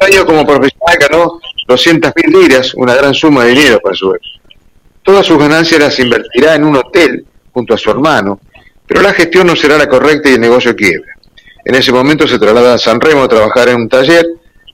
estos 0.00 0.06
años 0.06 0.24
como 0.24 0.46
profesional 0.46 0.96
ganó 1.00 1.40
200 1.66 2.12
mil 2.16 2.40
liras, 2.40 2.74
una 2.74 2.94
gran 2.94 3.14
suma 3.14 3.44
de 3.44 3.50
dinero 3.50 3.80
para 3.80 3.94
su 3.94 4.10
época. 4.10 4.28
Todas 5.02 5.26
sus 5.26 5.38
ganancias 5.38 5.80
las 5.80 5.98
invertirá 5.98 6.54
en 6.54 6.64
un 6.64 6.76
hotel 6.76 7.24
junto 7.52 7.74
a 7.74 7.78
su 7.78 7.90
hermano, 7.90 8.40
pero 8.86 9.00
la 9.00 9.12
gestión 9.12 9.46
no 9.46 9.56
será 9.56 9.78
la 9.78 9.88
correcta 9.88 10.28
y 10.28 10.34
el 10.34 10.40
negocio 10.40 10.74
quiebra. 10.76 11.14
En 11.64 11.74
ese 11.74 11.92
momento 11.92 12.26
se 12.26 12.38
traslada 12.38 12.74
a 12.74 12.78
San 12.78 13.00
Remo 13.00 13.22
a 13.22 13.28
trabajar 13.28 13.68
en 13.68 13.76
un 13.76 13.88
taller, 13.88 14.26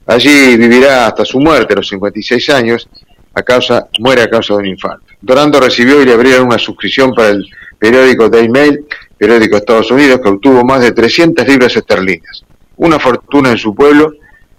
allí 0.07 0.57
vivirá 0.57 1.07
hasta 1.07 1.25
su 1.25 1.39
muerte 1.39 1.73
a 1.73 1.77
los 1.77 1.89
56 1.89 2.51
años, 2.51 2.89
a 3.35 3.43
causa, 3.43 3.89
muere 3.99 4.23
a 4.23 4.31
causa 4.31 4.55
de 4.55 4.61
un 4.61 4.67
infarto. 4.67 5.14
Dorando 5.25 5.59
recibió 5.59 6.03
y 6.03 6.05
le 6.05 6.13
abrieron 6.13 6.47
una 6.49 6.59
suscripción 6.59 7.15
para 7.15 7.31
el 7.31 7.47
periódico 7.79 8.29
Daily 8.29 8.51
Mail, 8.51 8.85
periódico 9.17 9.53
de 9.57 9.61
Estados 9.61 9.91
Unidos, 9.91 10.21
que 10.23 10.29
obtuvo 10.29 10.63
más 10.65 10.83
de 10.83 10.93
300 10.93 11.49
libras 11.49 11.75
esterlinas. 11.75 12.45
Una 12.77 12.99
fortuna 12.99 13.51
en 13.51 13.57
su 13.57 13.75
pueblo 13.75 14.13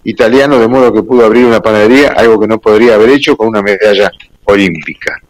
italiano, 0.03 0.57
de 0.57 0.67
modo 0.67 0.91
que 0.91 1.03
pudo 1.03 1.23
abrir 1.23 1.45
una 1.45 1.61
panadería, 1.61 2.13
algo 2.17 2.39
que 2.39 2.47
no 2.47 2.59
podría 2.59 2.95
haber 2.95 3.09
hecho 3.09 3.37
con 3.37 3.49
una 3.49 3.61
medalla 3.61 4.09
olímpica. 4.45 5.21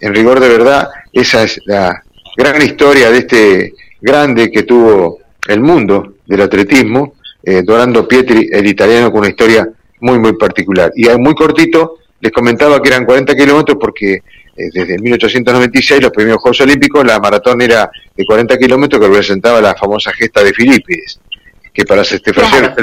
En 0.00 0.14
rigor 0.14 0.40
de 0.40 0.48
verdad, 0.48 0.88
esa 1.12 1.42
es 1.42 1.60
la 1.66 2.02
gran 2.34 2.62
historia 2.62 3.10
de 3.10 3.18
este 3.18 3.74
grande 4.00 4.50
que 4.50 4.62
tuvo 4.62 5.18
el 5.48 5.60
mundo 5.60 6.14
del 6.24 6.40
atletismo, 6.40 7.14
eh, 7.42 7.62
Dorando 7.62 8.08
Pietri, 8.08 8.48
el 8.50 8.66
italiano, 8.66 9.10
con 9.10 9.20
una 9.20 9.28
historia 9.28 9.68
muy, 10.00 10.18
muy 10.18 10.32
particular. 10.34 10.92
Y 10.94 11.08
muy 11.18 11.34
cortito, 11.34 11.96
les 12.20 12.32
comentaba 12.32 12.80
que 12.80 12.88
eran 12.88 13.04
40 13.04 13.34
kilómetros 13.34 13.76
porque 13.78 14.22
desde 14.72 14.98
1896, 14.98 16.02
los 16.02 16.10
primeros 16.10 16.40
Juegos 16.40 16.60
Olímpicos, 16.62 17.06
la 17.06 17.20
maratón 17.20 17.62
era 17.62 17.88
de 18.16 18.24
40 18.24 18.58
kilómetros 18.58 19.00
que 19.00 19.06
representaba 19.06 19.60
la 19.60 19.74
famosa 19.74 20.12
gesta 20.12 20.42
de 20.42 20.52
Filipides, 20.52 21.20
que 21.72 21.84
para 21.84 22.02
satisfacer, 22.02 22.74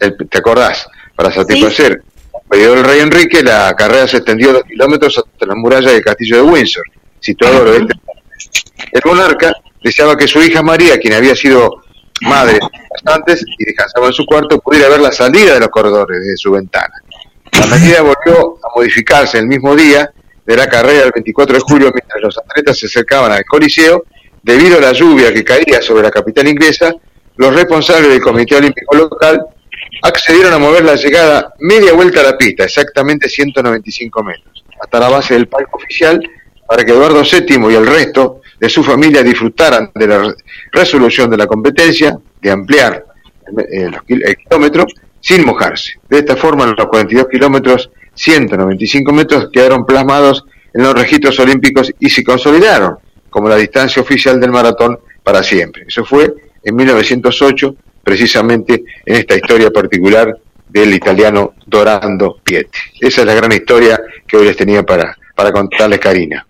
el, 0.00 0.16
¿te 0.28 0.38
acordás? 0.38 0.86
Para 1.16 1.32
satisfacer 1.32 1.92
el 1.92 2.48
pedido 2.48 2.74
del 2.74 2.84
rey 2.84 3.00
Enrique, 3.00 3.42
la 3.42 3.74
carrera 3.74 4.06
se 4.06 4.18
extendió 4.18 4.52
dos 4.52 4.64
kilómetros 4.64 5.18
hasta 5.18 5.46
la 5.46 5.54
muralla 5.54 5.90
del 5.90 6.02
castillo 6.02 6.36
de 6.36 6.42
Windsor, 6.42 6.84
situado 7.20 7.62
al 7.62 7.68
oeste. 7.68 7.94
El 8.92 9.00
monarca 9.04 9.52
deseaba 9.82 10.16
que 10.16 10.28
su 10.28 10.42
hija 10.42 10.62
María, 10.62 10.98
quien 10.98 11.14
había 11.14 11.34
sido 11.34 11.82
madre 12.22 12.58
antes 13.06 13.44
y 13.58 13.64
descansaba 13.64 14.08
en 14.08 14.12
su 14.12 14.26
cuarto, 14.26 14.60
pudiera 14.60 14.88
ver 14.88 15.00
la 15.00 15.12
salida 15.12 15.54
de 15.54 15.60
los 15.60 15.68
corredores 15.68 16.20
desde 16.20 16.36
su 16.36 16.52
ventana. 16.52 16.94
La 17.52 17.66
medida 17.66 18.02
volvió 18.02 18.58
a 18.62 18.76
modificarse 18.76 19.38
el 19.38 19.46
mismo 19.46 19.74
día 19.74 20.12
de 20.48 20.56
la 20.56 20.66
carrera 20.66 21.02
del 21.02 21.12
24 21.14 21.56
de 21.56 21.60
julio, 21.60 21.92
mientras 21.92 22.22
los 22.22 22.38
atletas 22.38 22.78
se 22.78 22.86
acercaban 22.86 23.30
al 23.30 23.44
Coliseo, 23.44 24.04
debido 24.42 24.78
a 24.78 24.80
la 24.80 24.92
lluvia 24.92 25.30
que 25.30 25.44
caía 25.44 25.82
sobre 25.82 26.04
la 26.04 26.10
capital 26.10 26.48
inglesa, 26.48 26.90
los 27.36 27.54
responsables 27.54 28.08
del 28.08 28.22
Comité 28.22 28.56
Olímpico 28.56 28.96
Local 28.96 29.42
accedieron 30.00 30.54
a 30.54 30.58
mover 30.58 30.86
la 30.86 30.94
llegada 30.94 31.52
media 31.58 31.92
vuelta 31.92 32.20
a 32.20 32.22
la 32.22 32.38
pista, 32.38 32.64
exactamente 32.64 33.28
195 33.28 34.24
metros, 34.24 34.64
hasta 34.80 34.98
la 34.98 35.10
base 35.10 35.34
del 35.34 35.48
palco 35.48 35.76
oficial, 35.76 36.18
para 36.66 36.82
que 36.82 36.92
Eduardo 36.92 37.22
VII 37.22 37.70
y 37.70 37.74
el 37.74 37.86
resto 37.86 38.40
de 38.58 38.70
su 38.70 38.82
familia 38.82 39.22
disfrutaran 39.22 39.90
de 39.94 40.06
la 40.06 40.34
resolución 40.72 41.28
de 41.28 41.36
la 41.36 41.46
competencia, 41.46 42.18
de 42.40 42.50
ampliar 42.50 43.04
el, 43.68 43.94
el 44.08 44.36
kilómetro 44.38 44.86
sin 45.20 45.44
mojarse. 45.44 46.00
De 46.08 46.20
esta 46.20 46.36
forma, 46.36 46.64
los 46.64 46.86
42 46.86 47.28
kilómetros, 47.28 47.90
195 48.18 49.12
metros, 49.12 49.48
quedaron 49.52 49.86
plasmados 49.86 50.44
en 50.74 50.82
los 50.82 50.94
registros 50.94 51.38
olímpicos 51.38 51.92
y 51.98 52.10
se 52.10 52.24
consolidaron 52.24 52.96
como 53.30 53.48
la 53.48 53.56
distancia 53.56 54.02
oficial 54.02 54.40
del 54.40 54.50
maratón 54.50 54.98
para 55.22 55.42
siempre. 55.42 55.84
Eso 55.86 56.04
fue 56.04 56.34
en 56.62 56.74
1908, 56.74 57.76
precisamente 58.02 58.84
en 59.06 59.16
esta 59.16 59.36
historia 59.36 59.70
particular 59.70 60.36
del 60.68 60.94
italiano 60.94 61.54
Dorando 61.64 62.38
Pieti. 62.42 62.78
Esa 63.00 63.20
es 63.20 63.26
la 63.26 63.34
gran 63.34 63.52
historia 63.52 64.00
que 64.26 64.36
hoy 64.36 64.46
les 64.46 64.56
tenía 64.56 64.82
para, 64.82 65.16
para 65.34 65.52
contarles, 65.52 65.98
Karina. 65.98 66.44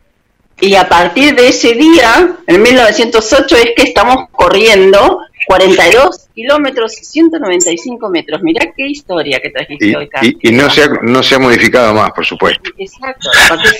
Y 0.61 0.75
a 0.75 0.89
partir 0.89 1.37
de 1.37 1.49
ese 1.49 1.75
día, 1.75 2.37
en 2.47 2.63
1908, 2.63 3.57
es 3.57 3.71
que 3.77 3.83
estamos 3.83 4.29
corriendo 4.33 5.21
42 5.47 6.28
kilómetros, 6.39 6.93
195 6.93 8.09
metros. 8.11 8.41
Mirá 8.45 8.73
qué 8.77 8.87
historia 8.87 9.41
que 9.41 9.51
trajiste 9.51 9.87
y, 9.87 9.95
hoy, 9.97 10.09
Carlos. 10.09 10.35
Y, 10.41 10.53
no, 10.53 10.71
se 10.71 10.85
ha, 10.85 10.89
no 11.03 11.21
se 11.21 11.35
ha 11.35 11.39
modificado 11.41 11.93
más, 11.93 12.13
por 12.13 12.25
supuesto. 12.25 12.71
Exacto. 12.79 13.29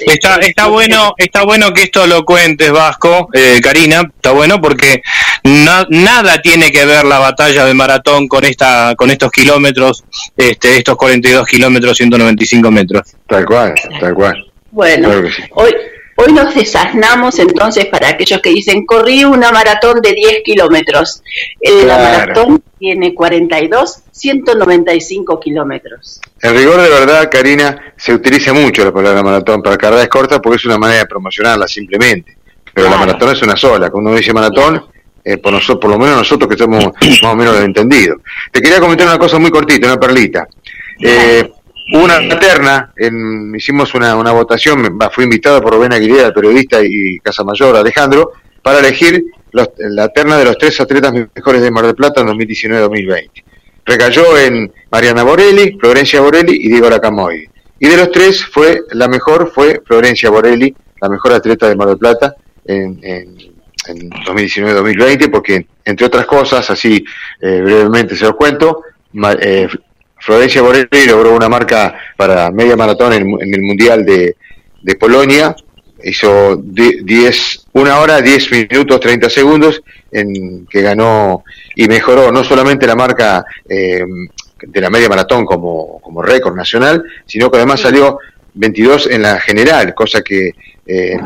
Está, 0.07 0.37
está, 0.39 0.67
bueno, 0.67 1.15
está 1.17 1.45
bueno 1.45 1.73
que 1.73 1.85
esto 1.85 2.05
lo 2.09 2.25
cuentes, 2.25 2.73
Vasco, 2.73 3.29
eh, 3.33 3.61
Karina. 3.63 4.01
Está 4.01 4.33
bueno 4.33 4.61
porque 4.61 5.03
na, 5.45 5.87
nada 5.89 6.43
tiene 6.43 6.73
que 6.73 6.85
ver 6.85 7.05
la 7.05 7.21
batalla 7.21 7.65
de 7.65 7.75
maratón 7.75 8.27
con 8.27 8.45
esta 8.45 8.97
con 8.97 9.11
estos 9.11 9.31
kilómetros, 9.31 10.03
este, 10.37 10.79
estos 10.79 10.97
42 10.97 11.47
kilómetros, 11.47 11.97
195 11.97 12.71
metros. 12.73 13.03
Tal 13.29 13.47
cual, 13.47 13.75
tal 14.01 14.15
cual. 14.15 14.45
Bueno, 14.73 15.09
claro 15.09 15.29
sí. 15.31 15.43
hoy 15.53 15.73
Hoy 16.21 16.33
nos 16.33 16.53
desasnamos 16.53 17.39
entonces 17.39 17.87
para 17.87 18.09
aquellos 18.09 18.43
que 18.43 18.51
dicen, 18.51 18.85
corrí 18.85 19.25
una 19.25 19.53
maratón 19.53 20.01
de 20.03 20.15
10 20.15 20.43
kilómetros. 20.45 21.23
Claro. 21.61 21.87
La 21.87 21.97
maratón 21.97 22.63
tiene 22.77 23.15
42, 23.15 23.99
195 24.11 25.39
kilómetros. 25.39 26.21
En 26.43 26.57
rigor 26.57 26.83
de 26.83 26.89
verdad, 26.89 27.29
Karina, 27.31 27.95
se 27.97 28.13
utiliza 28.13 28.53
mucho 28.53 28.85
la 28.85 28.93
palabra 28.93 29.23
maratón 29.23 29.63
para 29.63 29.77
carreras 29.77 30.09
cortas 30.09 30.41
porque 30.43 30.57
es 30.57 30.65
una 30.65 30.77
manera 30.77 31.01
de 31.01 31.07
promocionarla 31.07 31.69
simplemente. 31.69 32.37
Pero 32.75 32.89
claro. 32.89 33.01
la 33.01 33.07
maratón 33.07 33.37
es 33.37 33.43
una 33.43 33.57
sola. 33.57 33.89
Cuando 33.89 34.11
uno 34.11 34.19
dice 34.19 34.33
maratón, 34.33 34.87
eh, 35.23 35.37
por, 35.37 35.53
nosotros, 35.53 35.79
por 35.81 35.91
lo 35.91 35.99
menos 36.01 36.17
nosotros 36.17 36.49
que 36.49 36.55
estamos 36.55 36.85
más 36.85 37.33
o 37.33 37.37
menos 37.37 37.61
entendido. 37.61 38.17
Te 38.51 38.61
quería 38.61 38.81
comentar 38.81 39.07
una 39.07 39.19
cosa 39.19 39.39
muy 39.39 39.53
cortita, 39.53 39.87
una 39.87 40.01
perlita. 40.01 40.49
Eh, 41.01 41.49
una 41.93 42.39
terna, 42.39 42.93
en, 42.97 43.55
hicimos 43.55 43.95
una, 43.95 44.17
una 44.17 44.33
votación, 44.33 44.99
fui 45.11 45.25
invitado 45.25 45.63
por 45.63 45.75
Rubén 45.75 45.93
Aguilera, 45.93 46.27
el 46.27 46.33
periodista, 46.33 46.81
y 46.83 47.19
Casamayor, 47.21 47.77
Alejandro, 47.77 48.33
para 48.63 48.81
elegir 48.81 49.25
los, 49.53 49.69
la 49.79 50.09
terna 50.09 50.37
de 50.37 50.45
los 50.45 50.59
tres 50.59 50.81
atletas 50.81 51.13
mejores 51.13 51.63
de 51.63 51.71
Mar 51.71 51.87
del 51.87 51.95
Plata 51.95 52.21
en 52.21 52.29
2019-2020. 52.29 53.31
Recayó 53.85 54.37
en 54.37 54.71
Mariana 54.91 55.23
Borelli, 55.23 55.79
Florencia 55.79 56.21
Borelli 56.21 56.57
y 56.63 56.69
Diego 56.69 56.91
Lacamoy. 56.91 57.49
Y 57.81 57.89
de 57.89 57.97
los 57.97 58.11
tres, 58.11 58.45
fue 58.45 58.83
la 58.93 59.09
mejor 59.09 59.51
fue 59.55 59.81
Florencia 59.85 60.29
Borelli, 60.31 60.75
la 61.01 61.09
mejor 61.09 61.33
atleta 61.33 61.69
de 61.69 61.77
Mar 61.77 61.89
del 61.89 61.97
Plata 61.97 62.35
en, 62.67 62.99
en, 63.03 63.37
en 63.87 64.11
2019-2020, 64.11 65.31
porque 65.31 65.67
entre 65.85 66.07
otras 66.07 66.27
cosas, 66.27 66.69
así 66.71 67.03
eh, 67.41 67.61
brevemente 67.63 68.15
se 68.15 68.27
los 68.27 68.35
cuento, 68.35 68.83
eh, 69.41 69.69
Florencia 70.21 70.63
Borelli 70.63 71.07
logró 71.07 71.35
una 71.35 71.49
marca 71.49 71.95
para 72.17 72.51
media 72.51 72.77
maratón 72.77 73.13
en, 73.13 73.23
en 73.41 73.55
el 73.55 73.63
Mundial 73.63 74.05
de, 74.05 74.37
de 74.83 74.95
Polonia, 74.97 75.55
hizo 76.03 76.57
10, 76.57 77.67
una 77.73 77.99
hora, 77.99 78.21
10 78.21 78.51
minutos, 78.53 79.01
30 79.01 79.31
segundos, 79.31 79.83
en 80.11 80.67
que 80.67 80.83
ganó 80.83 81.45
y 81.75 81.87
mejoró 81.89 82.31
no 82.33 82.45
solamente 82.45 82.87
la 82.87 82.95
marca 82.95 83.45
eh, 83.69 84.05
de 84.61 84.81
la 84.81 84.91
media 84.91 85.09
maratón 85.09 85.45
como, 85.45 86.01
como 86.01 86.23
récord 86.23 86.57
nacional, 86.57 87.05
sino 87.27 87.51
que 87.51 87.59
además 87.59 87.81
salió 87.81 88.19
22 88.55 89.09
en 89.11 89.23
la 89.23 89.41
general, 89.41 89.95
cosa 89.95 90.23
que 90.23 90.53
eh, 90.87 91.17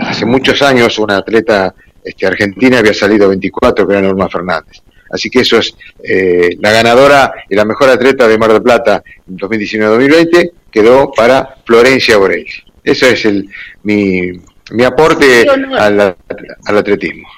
hace 0.00 0.24
muchos 0.24 0.60
años 0.62 0.98
una 0.98 1.18
atleta 1.18 1.74
este, 2.02 2.26
argentina 2.26 2.78
había 2.78 2.94
salido 2.94 3.28
24, 3.28 3.86
que 3.86 3.92
era 3.92 4.02
Norma 4.02 4.28
Fernández. 4.28 4.82
Así 5.10 5.30
que 5.30 5.40
eso 5.40 5.58
es 5.58 5.74
eh, 6.02 6.56
la 6.60 6.72
ganadora 6.72 7.32
y 7.48 7.54
la 7.54 7.64
mejor 7.64 7.88
atleta 7.90 8.28
de 8.28 8.38
Mar 8.38 8.52
del 8.52 8.62
Plata 8.62 9.02
en 9.28 9.36
2019-2020 9.38 10.52
quedó 10.70 11.12
para 11.12 11.56
Florencia 11.64 12.16
Borelli. 12.16 12.46
Ese 12.84 13.12
es 13.12 13.24
el, 13.24 13.48
mi, 13.82 14.32
mi 14.70 14.84
aporte 14.84 15.46
al, 15.76 16.00
al 16.00 16.78
atletismo. 16.78 17.28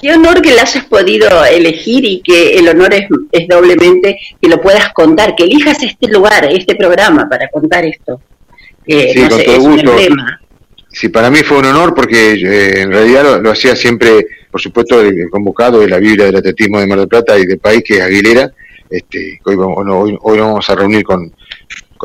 Qué 0.00 0.12
honor 0.12 0.42
que 0.42 0.52
la 0.52 0.62
hayas 0.62 0.84
podido 0.84 1.44
elegir 1.44 2.04
y 2.04 2.20
que 2.20 2.58
el 2.58 2.68
honor 2.68 2.92
es, 2.92 3.06
es, 3.30 3.48
doblemente 3.48 4.18
que 4.40 4.48
lo 4.48 4.60
puedas 4.60 4.92
contar, 4.92 5.34
que 5.34 5.44
elijas 5.44 5.82
este 5.82 6.08
lugar, 6.08 6.44
este 6.50 6.74
programa 6.74 7.28
para 7.28 7.48
contar 7.48 7.84
esto. 7.84 8.20
Eh, 8.86 9.12
sí, 9.14 9.20
con 9.28 9.42
todo 9.42 9.60
gusto. 9.60 9.96
Sí, 10.90 11.08
para 11.08 11.30
mí 11.30 11.38
fue 11.38 11.58
un 11.58 11.66
honor 11.66 11.94
porque 11.94 12.32
eh, 12.32 12.82
en 12.82 12.92
realidad 12.92 13.40
lo, 13.40 13.50
hacía 13.50 13.74
siempre, 13.74 14.26
por 14.52 14.60
supuesto, 14.60 15.00
el, 15.00 15.30
convocado 15.30 15.80
de 15.80 15.88
la 15.88 15.98
Biblia 15.98 16.26
del 16.26 16.36
Atletismo 16.36 16.78
de 16.78 16.86
Mar 16.86 16.98
del 16.98 17.08
Plata 17.08 17.38
y 17.38 17.46
del 17.46 17.58
país, 17.58 17.82
que 17.84 17.94
es 17.94 18.02
Aguilera. 18.02 18.52
Este, 18.88 19.40
hoy, 19.44 19.56
hoy, 19.56 20.18
hoy 20.20 20.38
vamos 20.38 20.68
a 20.68 20.74
reunir 20.74 21.02
con, 21.02 21.32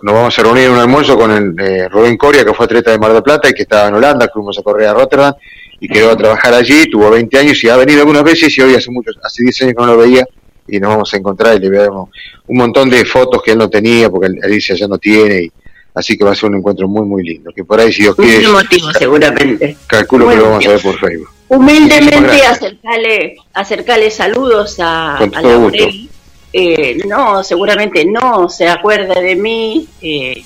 nos 0.04 0.14
vamos 0.14 0.40
a 0.40 0.44
reunir 0.44 0.66
en 0.66 0.72
un 0.72 0.80
almuerzo 0.80 1.18
con 1.18 1.32
el 1.32 1.60
eh, 1.60 1.90
Rubén 1.90 2.18
Coria, 2.18 2.46
que 2.46 2.54
fue 2.54 2.66
atleta 2.66 2.92
de 2.92 3.00
Mar 3.00 3.12
del 3.12 3.24
Plata 3.24 3.50
y 3.50 3.54
que 3.54 3.64
estaba 3.64 3.90
en 3.90 3.96
Holanda, 3.96 4.28
que 4.28 4.34
fuimos 4.34 4.58
a 4.58 4.62
correr 4.62 4.88
a 4.88 4.94
Rotterdam 4.94 5.34
y 5.80 5.88
quedó 5.88 6.12
a 6.12 6.18
trabajar 6.18 6.54
allí, 6.54 6.90
tuvo 6.90 7.10
20 7.10 7.38
años 7.38 7.64
y 7.64 7.70
ha 7.70 7.76
venido 7.76 8.00
algunas 8.00 8.24
veces 8.24 8.58
y 8.58 8.62
hoy 8.62 8.76
hace 8.76 8.90
muchos, 8.90 9.18
hace 9.22 9.44
10 9.44 9.62
años 9.64 9.74
que 9.76 9.82
no 9.82 9.88
lo 9.88 9.98
veía 9.98 10.26
y 10.68 10.80
nos 10.80 10.90
vamos 10.90 11.14
a 11.14 11.18
encontrar 11.18 11.58
y 11.58 11.60
le 11.60 11.70
vemos 11.70 12.10
un 12.48 12.58
montón 12.58 12.90
de 12.90 13.06
fotos 13.06 13.42
que 13.44 13.52
él 13.52 13.58
no 13.58 13.70
tenía 13.70 14.10
porque 14.10 14.28
Alicia 14.42 14.76
ya 14.76 14.88
no 14.88 14.98
tiene 14.98 15.44
y 15.44 15.52
así 15.94 16.18
que 16.18 16.24
va 16.24 16.32
a 16.32 16.36
ser 16.36 16.50
un 16.50 16.58
encuentro 16.58 16.88
muy 16.88 17.06
muy 17.06 17.24
lindo 17.24 17.52
que 17.56 17.64
por 17.64 17.80
ahí 17.80 17.94
si 17.94 18.02
Dios 18.02 18.16
quiere 18.16 18.48
motivo 18.48 18.92
seguramente 18.92 19.78
calculo 19.88 20.28
que 20.28 20.36
lo 20.36 20.44
vamos 20.44 20.66
a 20.66 20.70
ver 20.70 20.82
por 20.82 21.00
Facebook 21.00 21.30
humildemente 21.50 22.46
acercarle 22.46 23.36
acercarle 23.54 24.12
saludos 24.12 24.78
a, 24.80 25.18
a 25.18 25.72
eh, 26.54 26.98
no 27.08 27.44
seguramente 27.44 28.06
no 28.06 28.50
se 28.50 28.68
acuerda 28.68 29.20
de 29.22 29.36
mí 29.36 29.88
eh, 30.02 30.44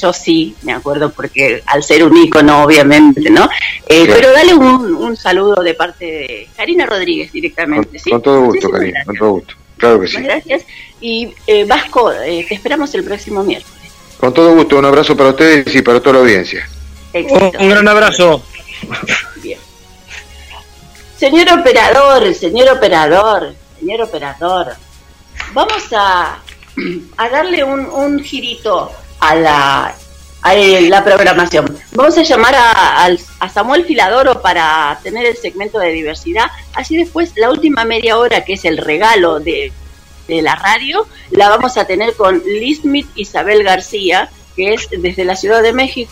yo 0.00 0.12
sí 0.12 0.54
me 0.62 0.72
acuerdo 0.72 1.10
porque 1.10 1.62
al 1.66 1.82
ser 1.82 2.04
un 2.04 2.16
ícono 2.16 2.64
obviamente, 2.64 3.30
¿no? 3.30 3.48
Eh, 3.88 4.06
pero 4.06 4.32
dale 4.32 4.54
un, 4.54 5.16
saludo 5.16 5.62
de 5.62 5.74
parte 5.74 6.04
de 6.04 6.48
Karina 6.56 6.86
Rodríguez 6.86 7.32
directamente, 7.32 7.88
con, 7.88 7.98
¿sí? 7.98 8.10
Con 8.10 8.22
todo 8.22 8.42
gusto, 8.42 8.70
Karina, 8.70 9.04
con 9.04 9.16
todo 9.16 9.30
gusto. 9.32 9.54
Claro 9.76 10.00
que 10.00 10.08
sí. 10.08 10.22
Gracias. 10.22 10.64
Y 11.00 11.32
eh, 11.46 11.64
Vasco, 11.64 12.12
eh, 12.12 12.44
te 12.48 12.54
esperamos 12.54 12.94
el 12.94 13.04
próximo 13.04 13.42
miércoles. 13.42 13.80
Con 14.18 14.34
todo 14.34 14.54
gusto, 14.54 14.78
un 14.78 14.84
abrazo 14.84 15.16
para 15.16 15.30
ustedes 15.30 15.74
y 15.74 15.82
para 15.82 16.00
toda 16.00 16.14
la 16.14 16.20
audiencia. 16.20 16.68
Un, 17.14 17.68
gran 17.68 17.88
abrazo. 17.88 18.42
Bien. 19.42 19.58
Señor 21.20 21.52
operador, 21.52 22.34
señor 22.34 22.70
operador, 22.70 23.54
señor 23.78 24.00
operador, 24.00 24.68
vamos 25.52 25.82
a, 25.92 26.38
a 27.18 27.28
darle 27.28 27.62
un, 27.62 27.80
un 27.80 28.20
girito 28.20 28.90
a 29.18 29.34
la, 29.34 29.94
a 30.40 30.54
la 30.54 31.04
programación. 31.04 31.78
Vamos 31.92 32.16
a 32.16 32.22
llamar 32.22 32.54
a, 32.54 33.04
a, 33.38 33.48
Samuel 33.50 33.84
Filadoro 33.84 34.40
para 34.40 34.98
tener 35.02 35.26
el 35.26 35.36
segmento 35.36 35.78
de 35.78 35.92
diversidad. 35.92 36.46
Así 36.72 36.96
después, 36.96 37.32
la 37.36 37.50
última 37.50 37.84
media 37.84 38.16
hora, 38.16 38.42
que 38.42 38.54
es 38.54 38.64
el 38.64 38.78
regalo 38.78 39.40
de, 39.40 39.74
de 40.26 40.40
la 40.40 40.54
radio, 40.54 41.06
la 41.32 41.50
vamos 41.50 41.76
a 41.76 41.84
tener 41.84 42.14
con 42.14 42.42
Lismith 42.46 43.10
Isabel 43.14 43.62
García, 43.62 44.30
que 44.56 44.72
es 44.72 44.88
desde 44.90 45.26
la 45.26 45.36
Ciudad 45.36 45.62
de 45.62 45.74
México. 45.74 46.10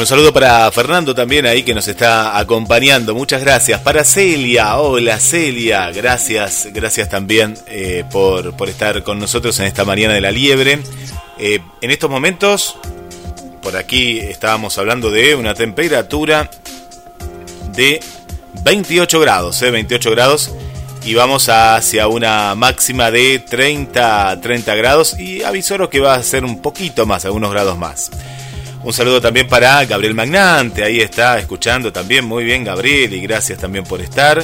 saludo 0.08 0.32
para 0.32 0.72
Fernando 0.72 1.14
también 1.14 1.46
ahí 1.46 1.64
que 1.64 1.74
nos 1.74 1.86
está 1.90 2.38
acompañando. 2.38 3.14
Muchas 3.14 3.42
gracias. 3.42 3.82
Para 3.82 4.06
Celia, 4.06 4.78
hola 4.78 5.20
Celia, 5.20 5.92
gracias, 5.92 6.70
gracias 6.72 7.10
también 7.10 7.58
eh, 7.68 8.06
por, 8.10 8.56
por, 8.56 8.70
estar 8.70 9.04
con 9.04 9.20
nosotros 9.20 9.60
en 9.60 9.66
esta 9.66 9.84
mañana 9.84 10.14
de 10.14 10.22
la 10.22 10.32
liebre. 10.32 10.80
Eh, 11.38 11.60
en 11.82 11.92
estos 11.92 12.10
momentos, 12.10 12.78
por 13.62 13.76
aquí 13.76 14.20
estábamos 14.20 14.78
hablando 14.78 15.12
de 15.12 15.36
una 15.36 15.54
temperatura 15.54 16.50
de 17.74 18.00
28 18.64 19.20
grados, 19.20 19.62
eh, 19.62 19.72
28 19.72 20.12
grados. 20.12 20.52
Y 21.04 21.16
vamos 21.16 21.50
hacia 21.50 22.08
una 22.08 22.56
máxima 22.56 23.12
de 23.12 23.40
30, 23.40 24.40
30 24.40 24.76
grados. 24.76 25.20
Y 25.20 25.44
avisoros 25.44 25.90
que 25.90 26.00
va 26.00 26.14
a 26.14 26.24
ser 26.24 26.46
un 26.46 26.62
poquito 26.62 27.06
más, 27.06 27.26
algunos 27.26 27.52
grados 27.52 27.78
más. 27.78 28.10
Un 28.88 28.94
saludo 28.94 29.20
también 29.20 29.50
para 29.50 29.84
Gabriel 29.84 30.14
Magnante, 30.14 30.82
ahí 30.82 31.02
está 31.02 31.38
escuchando 31.40 31.92
también. 31.92 32.24
Muy 32.24 32.46
bien, 32.46 32.64
Gabriel, 32.64 33.14
y 33.14 33.20
gracias 33.20 33.60
también 33.60 33.84
por 33.84 34.00
estar. 34.00 34.42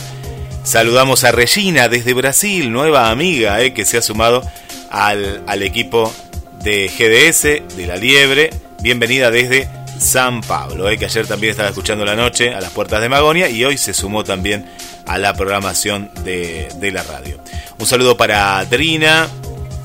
Saludamos 0.64 1.24
a 1.24 1.32
Regina 1.32 1.88
desde 1.88 2.14
Brasil, 2.14 2.70
nueva 2.70 3.10
amiga 3.10 3.62
eh, 3.62 3.74
que 3.74 3.86
se 3.86 3.98
ha 3.98 4.02
sumado 4.02 4.44
al, 4.90 5.44
al 5.48 5.64
equipo 5.64 6.14
de 6.62 6.90
GDS, 6.90 7.78
de 7.78 7.88
la 7.88 7.96
Liebre. 7.96 8.50
Bienvenida 8.82 9.32
desde 9.32 9.70
San 9.98 10.42
Pablo, 10.42 10.90
eh, 10.90 10.98
que 10.98 11.06
ayer 11.06 11.26
también 11.26 11.52
estaba 11.52 11.70
escuchando 11.70 12.04
la 12.04 12.18
noche 12.18 12.54
a 12.54 12.60
las 12.60 12.72
puertas 12.72 13.00
de 13.00 13.08
Magonia 13.08 13.48
y 13.48 13.64
hoy 13.64 13.78
se 13.78 13.94
sumó 13.94 14.26
también 14.26 14.66
a 15.06 15.18
la 15.20 15.34
programación 15.36 16.12
de, 16.26 16.68
de 16.82 16.92
la 16.92 17.04
radio. 17.04 17.40
Un 17.80 17.86
saludo 17.86 18.18
para 18.18 18.66
Drina, 18.66 19.30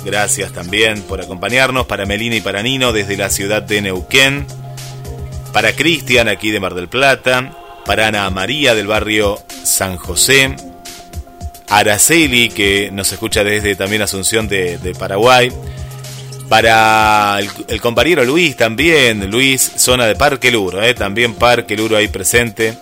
gracias 0.04 0.52
también 0.52 1.02
por 1.02 1.20
acompañarnos, 1.20 1.86
para 1.86 2.06
Melina 2.06 2.36
y 2.36 2.40
para 2.40 2.62
Nino 2.62 2.92
desde 2.92 3.16
la 3.16 3.30
ciudad 3.30 3.62
de 3.62 3.82
Neuquén, 3.82 4.46
para 5.52 5.72
Cristian 5.72 6.28
aquí 6.28 6.50
de 6.50 6.60
Mar 6.60 6.74
del 6.74 6.88
Plata, 6.88 7.52
para 7.84 8.08
Ana 8.08 8.28
María 8.30 8.74
del 8.74 8.86
barrio 8.86 9.38
San 9.62 9.96
José, 9.96 10.54
Araceli 11.68 12.48
que 12.48 12.90
nos 12.92 13.12
escucha 13.12 13.44
desde 13.44 13.76
también 13.76 14.02
Asunción 14.02 14.48
de, 14.48 14.94
Paraguay, 14.98 15.52
para 16.48 17.38
el, 17.40 17.80
compañero 17.80 18.24
Luis 18.24 18.56
también, 18.56 19.30
Luis, 19.30 19.72
zona 19.76 20.06
de 20.06 20.16
Parque 20.16 20.50
Luro, 20.50 20.82
eh, 20.82 20.94
también 20.94 21.34
Parque 21.34 21.76
Luro 21.76 21.96
ahí 21.96 22.08
presente. 22.08 22.74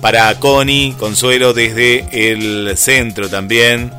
Para 0.00 0.38
Connie, 0.38 0.94
Consuelo 0.98 1.54
desde 1.54 2.06
el 2.12 2.76
centro 2.76 3.30
también. 3.30 3.90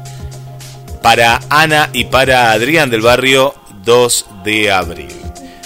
Para 1.06 1.40
Ana 1.52 1.92
y 1.94 2.06
para 2.06 2.52
Adrián 2.52 2.90
del 2.90 3.02
barrio 3.02 3.54
2 3.84 4.26
de 4.44 4.72
abril. 4.72 5.14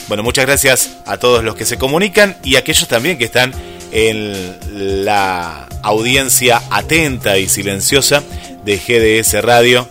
Bueno, 0.10 0.22
muchas 0.22 0.46
gracias 0.46 0.98
a 1.06 1.16
todos 1.16 1.46
los 1.46 1.56
que 1.56 1.64
se 1.64 1.78
comunican 1.78 2.36
y 2.44 2.58
a 2.58 2.60
aquellos 2.60 2.90
también 2.90 3.18
que 3.18 3.24
están 3.24 3.54
en 3.94 4.58
la 5.06 5.70
audiencia 5.82 6.62
atenta 6.70 7.38
y 7.38 7.48
silenciosa 7.48 8.22
de 8.66 8.80
GDS 8.80 9.42
Radio 9.42 9.88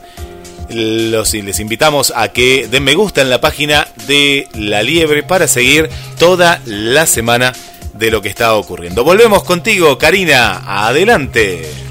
los, 0.68 1.32
les 1.32 1.60
invitamos 1.60 2.12
a 2.14 2.28
que 2.28 2.68
den 2.68 2.84
me 2.84 2.94
gusta 2.94 3.22
en 3.22 3.30
la 3.30 3.40
página 3.40 3.88
de 4.06 4.48
La 4.52 4.82
Liebre 4.82 5.22
para 5.22 5.48
seguir 5.48 5.88
toda 6.18 6.60
la 6.66 7.06
semana 7.06 7.54
de 7.94 8.10
lo 8.10 8.20
que 8.20 8.28
está 8.28 8.54
ocurriendo. 8.54 9.02
Volvemos 9.02 9.44
contigo, 9.44 9.96
Karina. 9.96 10.62
Adelante. 10.66 11.88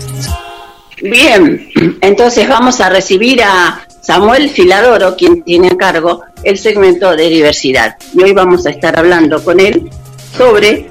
Bien, 1.01 1.69
entonces 2.01 2.47
vamos 2.49 2.81
a 2.81 2.89
recibir 2.89 3.43
a 3.43 3.81
Samuel 4.01 4.49
Filadoro, 4.49 5.15
quien 5.15 5.43
tiene 5.43 5.67
a 5.67 5.77
cargo 5.77 6.23
el 6.43 6.57
segmento 6.57 7.15
de 7.15 7.29
diversidad. 7.29 7.97
Y 8.13 8.23
hoy 8.23 8.33
vamos 8.33 8.65
a 8.65 8.71
estar 8.71 8.97
hablando 8.97 9.43
con 9.43 9.59
él 9.59 9.89
sobre 10.35 10.89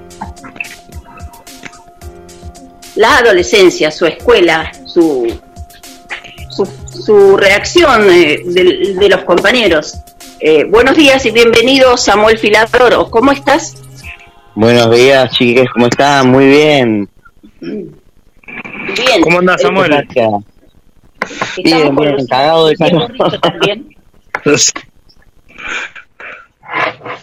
la 2.94 3.18
adolescencia, 3.18 3.90
su 3.90 4.06
escuela, 4.06 4.70
su 4.84 5.26
su, 6.90 7.36
reacción 7.36 8.08
eh, 8.10 8.40
de, 8.44 9.08
los 9.08 9.24
compañeros. 9.24 9.98
Eh, 10.40 10.64
buenos 10.64 10.96
días 10.96 11.24
y 11.26 11.30
bienvenido 11.30 11.96
Samuel 11.96 12.38
Filadoro. 12.38 13.10
¿Cómo 13.10 13.32
estás? 13.32 13.74
Buenos 14.54 14.90
días, 14.94 15.30
chiques. 15.32 15.66
¿Cómo 15.72 15.86
están? 15.86 16.30
Muy 16.30 16.46
bien. 16.46 17.08
Bien. 18.46 19.22
¿Cómo 19.22 19.38
andas, 19.38 19.62
Samuel? 19.62 19.90
Gracias. 19.90 20.30
Bien, 21.62 21.94
bien, 21.94 22.26
cagado 22.26 22.68
de 22.68 22.76
calor. 22.76 23.12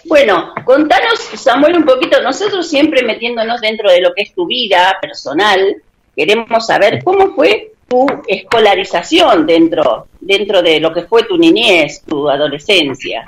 Bueno, 0.05 0.53
contanos, 0.65 1.19
Samuel, 1.35 1.77
un 1.77 1.85
poquito, 1.85 2.21
nosotros 2.21 2.69
siempre 2.69 3.03
metiéndonos 3.03 3.61
dentro 3.61 3.89
de 3.89 4.01
lo 4.01 4.13
que 4.13 4.23
es 4.23 4.33
tu 4.33 4.45
vida 4.45 4.97
personal, 5.01 5.77
queremos 6.15 6.65
saber 6.65 7.03
cómo 7.03 7.33
fue 7.33 7.73
tu 7.87 8.05
escolarización 8.27 9.45
dentro, 9.45 10.07
dentro 10.19 10.61
de 10.61 10.79
lo 10.79 10.93
que 10.93 11.03
fue 11.03 11.23
tu 11.23 11.37
niñez, 11.37 12.03
tu 12.05 12.29
adolescencia? 12.29 13.23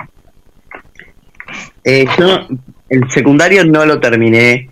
Eh, 1.84 2.04
yo 2.18 2.46
el 2.88 3.10
secundario 3.10 3.64
no 3.64 3.86
lo 3.86 4.00
terminé, 4.00 4.70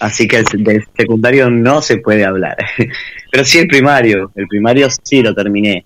así 0.00 0.26
que 0.26 0.38
el, 0.38 0.64
del 0.64 0.84
secundario 0.96 1.50
no 1.50 1.82
se 1.82 1.98
puede 1.98 2.24
hablar. 2.24 2.56
Pero 3.30 3.44
sí 3.44 3.58
el 3.58 3.66
primario, 3.66 4.30
el 4.34 4.46
primario 4.46 4.88
sí 5.02 5.22
lo 5.22 5.34
terminé. 5.34 5.84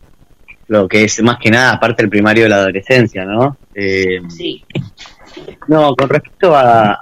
Lo 0.69 0.87
que 0.87 1.05
es 1.05 1.21
más 1.23 1.39
que 1.39 1.51
nada, 1.51 1.73
aparte 1.73 2.03
del 2.03 2.11
primario 2.11 2.45
de 2.45 2.51
la 2.51 2.57
adolescencia, 2.57 3.25
¿no? 3.25 3.57
Eh, 3.75 4.21
sí. 4.29 4.65
No, 5.67 5.95
con 5.97 6.09
respecto 6.09 6.55
a, 6.55 7.01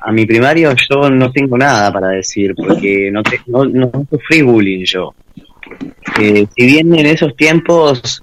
a 0.00 0.12
mi 0.12 0.24
primario 0.24 0.72
yo 0.88 1.10
no 1.10 1.32
tengo 1.32 1.58
nada 1.58 1.92
para 1.92 2.08
decir, 2.08 2.54
porque 2.54 3.10
no, 3.10 3.22
no, 3.46 3.64
no 3.64 4.06
sufrí 4.08 4.42
bullying 4.42 4.84
yo. 4.84 5.14
Eh, 6.20 6.46
si 6.56 6.66
bien 6.66 6.94
en 6.94 7.06
esos 7.06 7.36
tiempos 7.36 8.22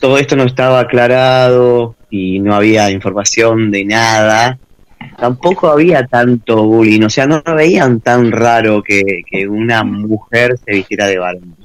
todo 0.00 0.18
esto 0.18 0.34
no 0.34 0.44
estaba 0.44 0.80
aclarado 0.80 1.94
y 2.10 2.40
no 2.40 2.54
había 2.54 2.90
información 2.90 3.70
de 3.70 3.84
nada, 3.84 4.58
tampoco 5.18 5.68
había 5.68 6.06
tanto 6.06 6.64
bullying, 6.64 7.02
o 7.02 7.10
sea, 7.10 7.26
no 7.26 7.42
veían 7.42 8.00
tan 8.00 8.32
raro 8.32 8.82
que, 8.82 9.22
una 9.48 9.84
mujer 9.84 10.58
se 10.64 10.72
vistiera 10.72 11.06
de 11.06 11.18
varón. 11.18 11.56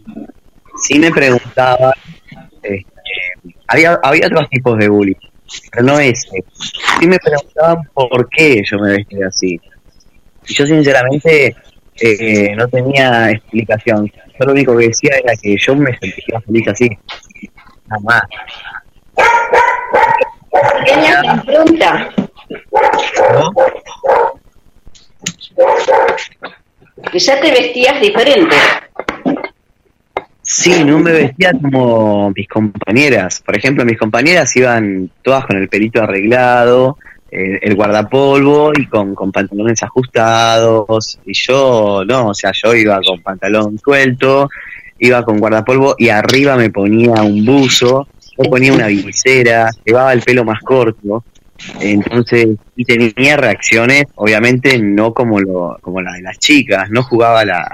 Sí 0.84 1.00
me 1.00 1.12
preguntaba, 1.12 1.94
este, 2.62 2.86
había, 3.68 4.00
había 4.04 4.28
otros 4.28 4.50
tipos 4.50 4.78
de 4.78 4.90
bullying, 4.90 5.16
pero 5.72 5.84
no 5.86 6.00
ese. 6.00 6.44
Sí 7.00 7.08
me 7.08 7.18
preguntaban 7.18 7.78
por 7.94 8.30
qué 8.30 8.62
yo 8.70 8.78
me 8.80 8.98
vestía 8.98 9.28
así. 9.28 9.60
Y 10.48 10.54
yo 10.54 10.66
sinceramente 10.66 11.56
eh, 12.00 12.56
no 12.56 12.68
tenía 12.68 13.32
explicación. 13.32 14.12
Yo 14.40 14.46
lo 14.46 14.52
único 14.52 14.78
que 14.78 14.88
decía 14.88 15.12
era 15.24 15.34
que 15.42 15.58
yo 15.58 15.76
me 15.76 15.98
sentía 15.98 16.42
feliz 16.42 16.68
así. 16.68 16.90
Nada 17.88 18.02
más. 18.04 18.22
Pequeña 20.80 21.36
impronta. 21.36 22.10
Que 27.12 27.20
ya 27.20 27.40
te 27.40 27.52
vestías 27.52 28.02
diferente. 28.02 28.56
Sí, 30.42 30.84
no 30.84 31.00
me 31.00 31.12
vestía 31.12 31.52
como 31.60 32.32
mis 32.36 32.48
compañeras. 32.48 33.42
Por 33.44 33.58
ejemplo, 33.58 33.84
mis 33.84 33.98
compañeras 33.98 34.56
iban 34.56 35.10
todas 35.24 35.46
con 35.46 35.58
el 35.58 35.68
pelito 35.68 36.04
arreglado, 36.04 36.98
el, 37.32 37.76
guardapolvo 37.76 38.72
y 38.78 38.86
con, 38.86 39.16
con, 39.16 39.32
pantalones 39.32 39.82
ajustados. 39.82 41.20
Y 41.26 41.34
yo, 41.34 42.04
no, 42.06 42.28
o 42.28 42.34
sea, 42.34 42.52
yo 42.54 42.76
iba 42.76 43.00
con 43.02 43.22
pantalón 43.22 43.80
suelto, 43.80 44.50
iba 45.00 45.24
con 45.24 45.40
guardapolvo 45.40 45.96
y 45.98 46.10
arriba 46.10 46.56
me 46.56 46.70
ponía 46.70 47.24
un 47.24 47.44
buzo, 47.44 48.08
yo 48.38 48.50
ponía 48.50 48.74
una 48.74 48.88
visera, 48.88 49.70
llevaba 49.84 50.14
el 50.14 50.22
pelo 50.22 50.46
más 50.46 50.62
corto. 50.62 51.24
Entonces, 51.80 52.50
y 52.76 52.86
tenía 52.86 53.38
reacciones, 53.38 54.06
obviamente 54.16 54.78
no 54.80 55.14
como 55.14 55.40
lo 55.40 55.78
como 55.82 56.02
la 56.02 56.14
de 56.14 56.22
las 56.22 56.38
chicas, 56.40 56.90
no 56.90 57.04
jugaba 57.04 57.42
a 57.42 57.46
la, 57.46 57.68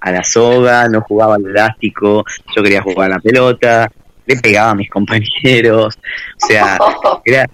a 0.00 0.12
la 0.12 0.24
soga, 0.24 0.88
no 0.88 1.00
jugaba 1.00 1.34
al 1.36 1.46
elástico, 1.46 2.24
yo 2.54 2.62
quería 2.62 2.82
jugar 2.82 3.10
a 3.10 3.14
la 3.16 3.20
pelota, 3.20 3.90
le 4.26 4.36
pegaba 4.36 4.70
a 4.70 4.74
mis 4.74 4.90
compañeros, 4.90 5.98
o 6.42 6.46
sea, 6.46 6.78
era, 7.24 7.48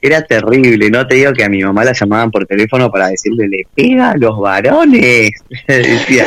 era 0.00 0.22
terrible, 0.22 0.90
no 0.90 1.06
te 1.06 1.16
digo 1.16 1.32
que 1.32 1.44
a 1.44 1.48
mi 1.48 1.62
mamá 1.62 1.84
la 1.84 1.92
llamaban 1.92 2.30
por 2.30 2.46
teléfono 2.46 2.90
para 2.90 3.08
decirle, 3.08 3.48
le 3.48 3.66
pega 3.74 4.12
a 4.12 4.16
los 4.16 4.38
varones. 4.38 5.32
Decía, 5.66 6.26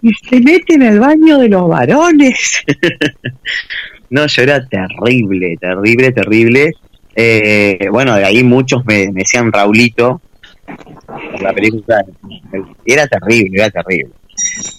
y 0.00 0.12
se 0.14 0.40
mete 0.40 0.74
en 0.74 0.82
el 0.82 0.98
baño 0.98 1.38
de 1.38 1.48
los 1.48 1.68
varones. 1.68 2.64
no, 4.10 4.26
yo 4.26 4.42
era 4.42 4.66
terrible, 4.66 5.56
terrible, 5.60 6.10
terrible. 6.10 6.72
Eh, 7.14 7.88
bueno, 7.90 8.14
de 8.16 8.24
ahí 8.24 8.42
muchos 8.42 8.84
me, 8.84 9.08
decían 9.08 9.52
Raulito, 9.52 10.20
la 11.40 11.52
película, 11.52 12.04
era 12.84 13.06
terrible, 13.06 13.60
era 13.60 13.70
terrible. 13.70 14.12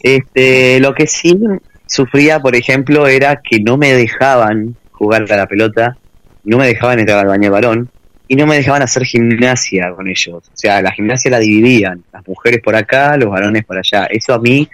Este, 0.01 0.79
lo 0.79 0.93
que 0.93 1.07
sí 1.07 1.37
sufría, 1.85 2.39
por 2.39 2.55
ejemplo, 2.55 3.07
era 3.07 3.41
que 3.41 3.59
no 3.59 3.77
me 3.77 3.93
dejaban 3.93 4.75
jugar 4.91 5.31
a 5.31 5.37
la 5.37 5.47
pelota 5.47 5.97
no 6.43 6.57
me 6.57 6.67
dejaban 6.67 6.99
entrar 6.99 7.19
al 7.19 7.27
baño 7.27 7.43
de 7.43 7.49
varón 7.49 7.89
y 8.27 8.35
no 8.35 8.45
me 8.45 8.55
dejaban 8.55 8.81
hacer 8.81 9.03
gimnasia 9.05 9.91
con 9.95 10.07
ellos. 10.07 10.35
O 10.35 10.55
sea, 10.57 10.81
la 10.81 10.91
gimnasia 10.91 11.31
la 11.31 11.39
dividían, 11.39 12.03
las 12.11 12.27
mujeres 12.27 12.61
por 12.63 12.75
acá, 12.75 13.17
los 13.17 13.29
varones 13.29 13.65
por 13.65 13.77
allá. 13.77 14.05
Eso 14.05 14.33
a 14.33 14.39
mí 14.39 14.67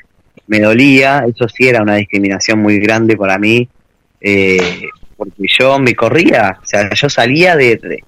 me 0.48 0.60
dolía, 0.60 1.26
eso 1.27 1.48
sí 1.48 1.68
era 1.68 1.81
una 1.81 1.95
discriminación 1.95 2.60
muy 2.60 2.80
grande 2.80 3.18
para 3.18 3.38
mí, 3.38 3.68
eh, 4.22 4.88
porque 5.19 5.43
yo 5.59 5.77
me 5.79 5.93
corría, 5.93 6.57
o 6.63 6.65
sea, 6.65 6.89
yo 6.93 7.09
salía 7.09 7.57
de, 7.57 8.01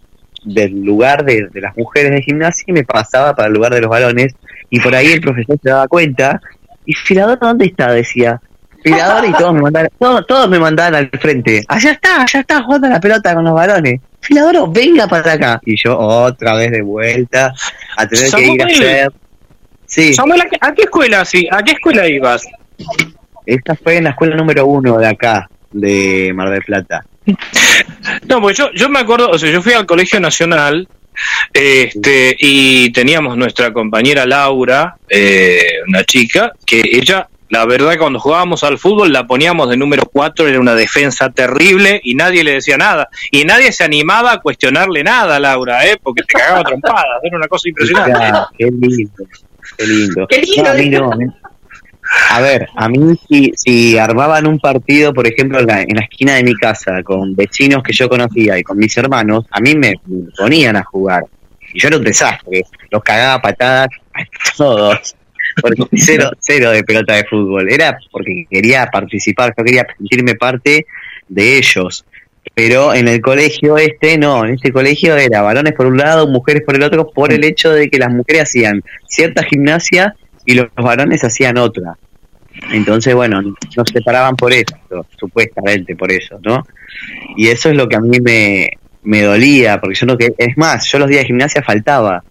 del 0.46 0.82
lugar 0.82 1.26
de, 1.26 1.50
las 1.56 1.76
mujeres 1.76 2.12
de 2.12 2.22
gimnasia 2.22 2.64
y 2.68 2.72
me 2.72 2.86
pasaba 2.86 3.36
para 3.36 3.50
el 3.50 3.54
lugar 3.54 3.74
de 3.74 3.82
los 3.82 3.90
varones, 3.90 4.34
y 4.70 4.80
por 4.80 4.96
ahí 4.96 5.08
el 5.08 5.20
profesor 5.20 5.60
se 5.62 5.70
daba 5.70 5.90
cuenta, 5.90 6.40
y 6.86 6.94
Filador, 6.94 7.38
¿dónde 7.38 7.66
está? 7.66 7.92
Decía, 7.92 8.42
Filador 8.82 9.28
y 9.28 9.34
todos 9.34 9.54
me 9.54 9.62
mandaban, 9.62 9.90
todos, 10.00 10.50
me 10.50 10.58
mandaban 10.58 10.96
al 10.96 11.10
frente. 11.20 11.64
Allá 11.68 11.92
está, 11.92 12.22
allá 12.22 12.40
está 12.40 12.64
jugando 12.64 12.88
la 12.88 13.00
pelota 13.00 13.36
con 13.36 13.44
los 13.44 13.54
varones. 13.54 14.02
Filador, 14.22 14.72
venga 14.72 15.06
para 15.08 15.34
acá. 15.34 15.62
Y 15.66 15.76
yo 15.78 16.00
otra 16.00 16.56
vez 16.56 16.72
de 16.72 16.82
vuelta 16.82 17.54
a 17.98 18.08
tener 18.08 18.32
que 18.32 18.48
ir 18.48 18.64
a 18.64 18.66
hacer. 18.66 19.12
Sí. 19.86 20.14
Samuel, 20.14 20.42
¿a 20.62 20.74
qué 20.74 20.84
escuela 20.84 21.26
sí? 21.26 21.48
¿A 21.52 21.62
qué 21.62 21.74
escuela 21.74 22.08
ibas? 22.08 22.48
Esta 23.46 23.76
fue 23.76 23.98
en 23.98 24.06
la 24.06 24.12
escuela 24.12 24.36
número 24.36 24.66
uno 24.66 24.98
de 24.98 25.08
acá, 25.08 25.50
de 25.72 26.32
Mar 26.34 26.50
del 26.50 26.64
Plata. 26.64 27.06
No, 28.28 28.42
pues 28.42 28.58
yo, 28.58 28.72
yo 28.74 28.90
me 28.90 29.00
acuerdo, 29.00 29.30
o 29.30 29.38
sea, 29.38 29.52
yo 29.52 29.62
fui 29.62 29.74
al 29.74 29.86
Colegio 29.86 30.20
Nacional 30.20 30.88
Este, 31.54 32.36
y 32.40 32.92
teníamos 32.92 33.38
nuestra 33.38 33.74
compañera 33.74 34.26
Laura, 34.26 34.96
eh, 35.10 35.60
una 35.88 36.04
chica, 36.04 36.54
que 36.66 36.82
ella, 36.84 37.28
la 37.50 37.66
verdad, 37.66 37.98
cuando 38.00 38.20
jugábamos 38.20 38.64
al 38.64 38.78
fútbol 38.78 39.12
la 39.12 39.28
poníamos 39.28 39.70
de 39.70 39.78
número 39.78 40.04
4, 40.12 40.48
era 40.48 40.60
una 40.60 40.74
defensa 40.74 41.30
terrible 41.30 42.00
y 42.04 42.16
nadie 42.16 42.44
le 42.44 42.54
decía 42.54 42.78
nada. 42.78 43.10
Y 43.30 43.44
nadie 43.44 43.72
se 43.72 43.84
animaba 43.84 44.32
a 44.32 44.40
cuestionarle 44.40 45.04
nada 45.04 45.36
a 45.36 45.40
Laura, 45.40 45.86
¿eh? 45.86 45.98
porque 46.02 46.24
te 46.24 46.34
cagaba 46.34 46.64
trompadas, 46.64 47.20
era 47.24 47.38
una 47.38 47.48
cosa 47.48 47.70
impresionante. 47.70 48.20
Ya, 48.20 48.48
qué 48.58 48.66
lindo, 48.72 49.26
qué 49.78 49.86
lindo. 49.86 50.28
Qué 50.28 50.42
lindo, 50.42 51.16
No, 51.16 51.41
a 52.30 52.42
ver, 52.42 52.68
a 52.76 52.90
mí 52.90 53.18
si, 53.28 53.52
si 53.56 53.98
armaban 53.98 54.46
un 54.46 54.60
partido, 54.60 55.14
por 55.14 55.28
ejemplo, 55.28 55.60
en 55.60 55.68
la, 55.68 55.82
en 55.82 55.96
la 55.96 56.04
esquina 56.04 56.36
de 56.36 56.44
mi 56.44 56.56
casa, 56.56 57.02
con 57.04 57.36
vecinos 57.36 57.84
que 57.84 57.94
yo 57.94 58.10
conocía 58.10 58.58
y 58.58 58.64
con 58.64 58.78
mis 58.78 58.96
hermanos, 58.98 59.46
a 59.50 59.60
mí 59.60 59.76
me 59.76 59.94
me 60.06 60.32
ponían 60.38 60.76
a 60.76 60.84
jugar. 60.84 61.24
Y 61.74 61.80
yo 61.80 61.88
era 61.88 61.98
un 61.98 62.04
desastre, 62.04 62.64
los 62.90 63.04
cagaba 63.04 63.36
a 63.36 63.42
patadas 63.42 63.88
a 64.14 64.24
todos. 64.58 65.16
Porque 65.62 65.84
cero, 65.96 66.32
cero 66.40 66.72
de 66.72 66.84
pelota 66.84 67.16
de 67.16 67.24
fútbol. 67.26 67.72
Era 67.72 67.98
porque 68.12 68.46
quería 68.50 68.88
participar, 68.88 69.54
yo 69.58 69.64
quería 69.64 69.88
sentirme 69.98 70.36
parte 70.36 70.86
de 71.30 71.58
ellos. 71.58 72.06
Pero 72.54 72.94
en 72.94 73.08
el 73.08 73.22
colegio 73.22 73.78
este, 73.78 74.18
no, 74.18 74.46
en 74.46 74.56
este 74.56 74.72
colegio 74.72 75.16
era 75.16 75.42
varones 75.42 75.74
por 75.74 75.86
un 75.86 75.98
lado, 75.98 76.28
mujeres 76.28 76.64
por 76.66 76.76
el 76.76 76.84
otro, 76.84 77.10
por 77.10 77.32
el 77.32 77.44
hecho 77.46 77.72
de 77.72 77.90
que 77.90 78.00
las 78.00 78.10
mujeres 78.10 78.44
hacían 78.44 78.84
cierta 79.08 79.44
gimnasia 79.44 80.16
y 80.46 80.56
los 80.56 80.68
varones 80.76 81.24
hacían 81.24 81.58
otra. 81.58 81.98
Entonces, 82.72 83.16
bueno, 83.16 83.42
nos 83.42 83.90
separaban 83.92 84.36
por 84.36 84.54
eso, 84.54 84.76
supuestamente 85.18 85.96
por 85.96 86.12
eso, 86.12 86.40
¿no? 86.44 86.66
Y 87.38 87.48
eso 87.48 87.70
es 87.70 87.78
lo 87.78 87.88
que 87.88 87.96
a 87.96 88.02
mí 88.02 88.20
me, 88.20 88.70
me 89.04 89.22
dolía, 89.22 89.80
porque 89.80 89.96
yo 89.96 90.06
no 90.06 90.18
que 90.18 90.34
es 90.38 90.58
más, 90.58 90.86
yo 90.92 91.00
los 91.00 91.08
días 91.08 91.22
de 91.22 91.28
gimnasia 91.28 91.64
faltaba, 91.64 92.24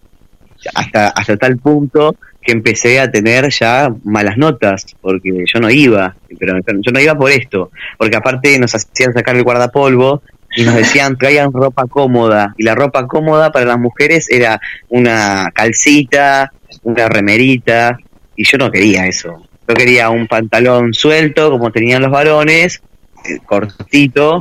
hasta, 0.75 1.09
hasta 1.09 1.37
tal 1.37 1.57
punto 1.57 2.15
que 2.41 2.51
empecé 2.51 2.99
a 2.99 3.11
tener 3.11 3.49
ya 3.49 3.93
malas 4.03 4.37
notas, 4.37 4.85
porque 5.01 5.43
yo 5.51 5.59
no 5.59 5.69
iba, 5.69 6.15
pero 6.39 6.57
yo 6.81 6.91
no 6.91 6.99
iba 6.99 7.15
por 7.15 7.31
esto, 7.31 7.71
porque 7.97 8.17
aparte 8.17 8.57
nos 8.59 8.73
hacían 8.73 9.13
sacar 9.13 9.35
el 9.35 9.43
guardapolvo 9.43 10.21
y 10.55 10.63
nos 10.63 10.75
decían 10.75 11.17
traigan 11.17 11.51
ropa 11.53 11.85
cómoda, 11.87 12.53
y 12.57 12.63
la 12.63 12.75
ropa 12.75 13.07
cómoda 13.07 13.51
para 13.51 13.65
las 13.65 13.79
mujeres 13.79 14.29
era 14.29 14.59
una 14.89 15.49
calcita, 15.53 16.51
una 16.83 17.07
remerita, 17.09 17.97
y 18.35 18.43
yo 18.45 18.57
no 18.57 18.71
quería 18.71 19.07
eso. 19.07 19.47
Yo 19.67 19.73
quería 19.75 20.09
un 20.09 20.27
pantalón 20.27 20.93
suelto, 20.93 21.49
como 21.51 21.71
tenían 21.71 22.01
los 22.01 22.11
varones, 22.11 22.81
eh, 23.25 23.37
cortito, 23.45 24.39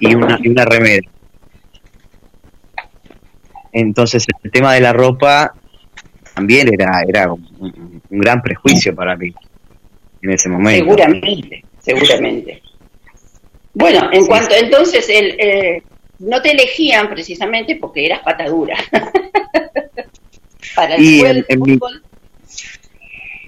y 0.00 0.14
una, 0.14 0.38
y 0.42 0.48
una 0.48 0.64
remera. 0.64 1.08
Entonces 3.72 4.26
el 4.42 4.50
tema 4.50 4.74
de 4.74 4.80
la 4.80 4.92
ropa 4.92 5.54
también 6.34 6.72
era, 6.72 7.02
era 7.08 7.32
un, 7.32 7.46
un- 7.58 8.02
un 8.08 8.18
gran 8.18 8.42
prejuicio 8.42 8.94
para 8.94 9.16
mí 9.16 9.32
en 10.22 10.30
ese 10.30 10.48
momento. 10.48 10.84
Seguramente, 10.84 11.64
seguramente. 11.80 12.62
Bueno, 13.74 14.10
en 14.12 14.26
cuanto 14.26 14.54
entonces 14.54 15.08
el, 15.08 15.36
eh, 15.40 15.82
no 16.18 16.42
te 16.42 16.50
elegían 16.52 17.08
precisamente 17.08 17.76
porque 17.76 18.06
eras 18.06 18.20
patadura. 18.20 18.76
Para 20.74 20.94
el 20.96 21.02
Y 21.02 21.20
juego 21.20 21.44
en- 21.48 21.60
mi- 21.62 21.78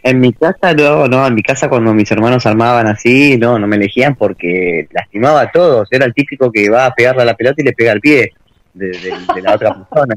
En 0.02 0.20
mi 0.20 0.32
casa 0.34 0.74
no, 0.74 1.06
no, 1.06 1.26
en 1.26 1.34
mi 1.34 1.42
casa 1.42 1.68
cuando 1.68 1.94
mis 1.94 2.10
hermanos 2.10 2.44
armaban 2.44 2.86
así, 2.86 3.38
no, 3.38 3.58
no 3.58 3.66
me 3.66 3.76
elegían 3.76 4.14
porque 4.16 4.86
lastimaba 4.90 5.40
a 5.42 5.50
todos. 5.50 5.88
Era 5.90 6.04
el 6.04 6.12
típico 6.12 6.52
que 6.52 6.68
va 6.68 6.86
a 6.86 6.94
pegarle 6.94 7.22
a 7.22 7.26
la 7.26 7.34
pelota 7.34 7.62
y 7.62 7.64
le 7.64 7.72
pega 7.72 7.92
al 7.92 8.00
pie 8.00 8.32
de, 8.74 8.88
de- 8.88 9.16
de 9.34 9.42
la 9.42 9.54
otra 9.54 9.74
persona. 9.74 10.14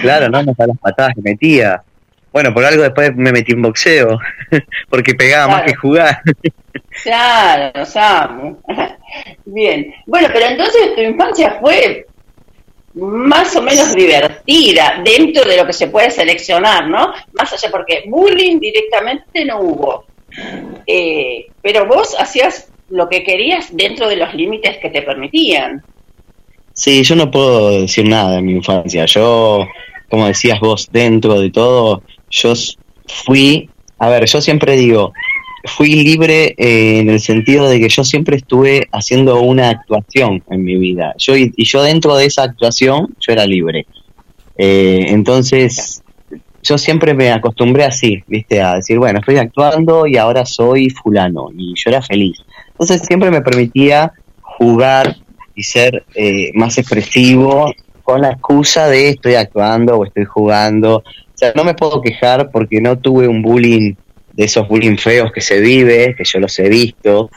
Claro, 0.00 0.28
no, 0.28 0.42
no 0.44 0.54
sabes 0.54 0.68
las 0.68 0.78
patadas 0.78 1.12
que 1.16 1.22
metía. 1.22 1.82
Bueno, 2.32 2.52
por 2.54 2.64
algo 2.64 2.82
después 2.82 3.16
me 3.16 3.32
metí 3.32 3.52
en 3.52 3.62
boxeo, 3.62 4.18
porque 4.90 5.14
pegaba 5.14 5.48
más 5.48 5.62
que 5.62 5.74
jugar. 5.74 6.20
Claro, 7.02 7.84
Samu. 7.84 8.58
Bien. 9.44 9.94
Bueno, 10.06 10.28
pero 10.32 10.46
entonces 10.46 10.94
tu 10.94 11.00
infancia 11.00 11.58
fue 11.60 12.06
más 12.94 13.54
o 13.56 13.62
menos 13.62 13.94
divertida 13.94 15.02
dentro 15.04 15.44
de 15.44 15.56
lo 15.58 15.66
que 15.66 15.72
se 15.72 15.88
puede 15.88 16.10
seleccionar, 16.10 16.88
¿no? 16.88 17.12
Más 17.32 17.52
allá, 17.52 17.70
porque 17.70 18.04
bullying 18.06 18.58
directamente 18.58 19.44
no 19.44 19.60
hubo. 19.60 20.04
Eh, 20.86 21.46
pero 21.60 21.86
vos 21.86 22.16
hacías 22.18 22.70
lo 22.88 23.08
que 23.08 23.22
querías 23.22 23.74
dentro 23.76 24.08
de 24.08 24.16
los 24.16 24.34
límites 24.34 24.78
que 24.78 24.90
te 24.90 25.02
permitían. 25.02 25.82
Sí, 26.72 27.02
yo 27.02 27.16
no 27.16 27.30
puedo 27.30 27.82
decir 27.82 28.08
nada 28.08 28.36
de 28.36 28.42
mi 28.42 28.52
infancia. 28.52 29.04
Yo, 29.06 29.66
como 30.08 30.26
decías 30.26 30.60
vos, 30.60 30.88
dentro 30.90 31.40
de 31.40 31.50
todo, 31.50 32.02
yo 32.30 32.52
fui, 33.24 33.68
a 33.98 34.08
ver, 34.08 34.26
yo 34.26 34.40
siempre 34.40 34.76
digo, 34.76 35.12
fui 35.66 35.90
libre 36.04 36.54
eh, 36.56 37.00
en 37.00 37.10
el 37.10 37.20
sentido 37.20 37.68
de 37.68 37.80
que 37.80 37.88
yo 37.88 38.04
siempre 38.04 38.36
estuve 38.36 38.88
haciendo 38.92 39.40
una 39.40 39.70
actuación 39.70 40.42
en 40.50 40.64
mi 40.64 40.76
vida. 40.76 41.14
Yo 41.18 41.36
y, 41.36 41.52
y 41.56 41.64
yo 41.64 41.82
dentro 41.82 42.16
de 42.16 42.26
esa 42.26 42.44
actuación, 42.44 43.14
yo 43.20 43.32
era 43.32 43.46
libre. 43.46 43.86
Eh, 44.58 45.06
entonces, 45.08 46.02
yo 46.62 46.78
siempre 46.78 47.14
me 47.14 47.30
acostumbré 47.30 47.84
así, 47.84 48.22
viste, 48.26 48.60
a 48.60 48.74
decir, 48.76 48.98
bueno, 48.98 49.20
estoy 49.20 49.36
actuando 49.36 50.06
y 50.06 50.16
ahora 50.16 50.44
soy 50.44 50.90
fulano, 50.90 51.50
y 51.56 51.74
yo 51.76 51.90
era 51.90 52.02
feliz. 52.02 52.38
Entonces 52.70 53.02
siempre 53.06 53.30
me 53.30 53.40
permitía 53.40 54.12
jugar 54.40 55.16
y 55.54 55.62
ser 55.62 56.04
eh, 56.14 56.50
más 56.54 56.76
expresivo 56.78 57.72
con 58.02 58.20
la 58.20 58.30
excusa 58.30 58.88
de 58.88 59.10
estoy 59.10 59.34
actuando 59.34 59.96
o 59.96 60.04
estoy 60.04 60.24
jugando. 60.24 60.98
O 60.98 61.38
sea, 61.38 61.52
no 61.54 61.64
me 61.64 61.74
puedo 61.74 62.00
quejar 62.00 62.50
porque 62.50 62.80
no 62.80 62.98
tuve 62.98 63.28
un 63.28 63.42
bullying 63.42 63.94
de 64.36 64.44
esos 64.44 64.68
bullying 64.68 64.96
feos 64.96 65.32
que 65.32 65.40
se 65.40 65.60
vive, 65.60 66.14
que 66.16 66.24
yo 66.24 66.38
los 66.38 66.58
he 66.58 66.68
visto. 66.68 67.30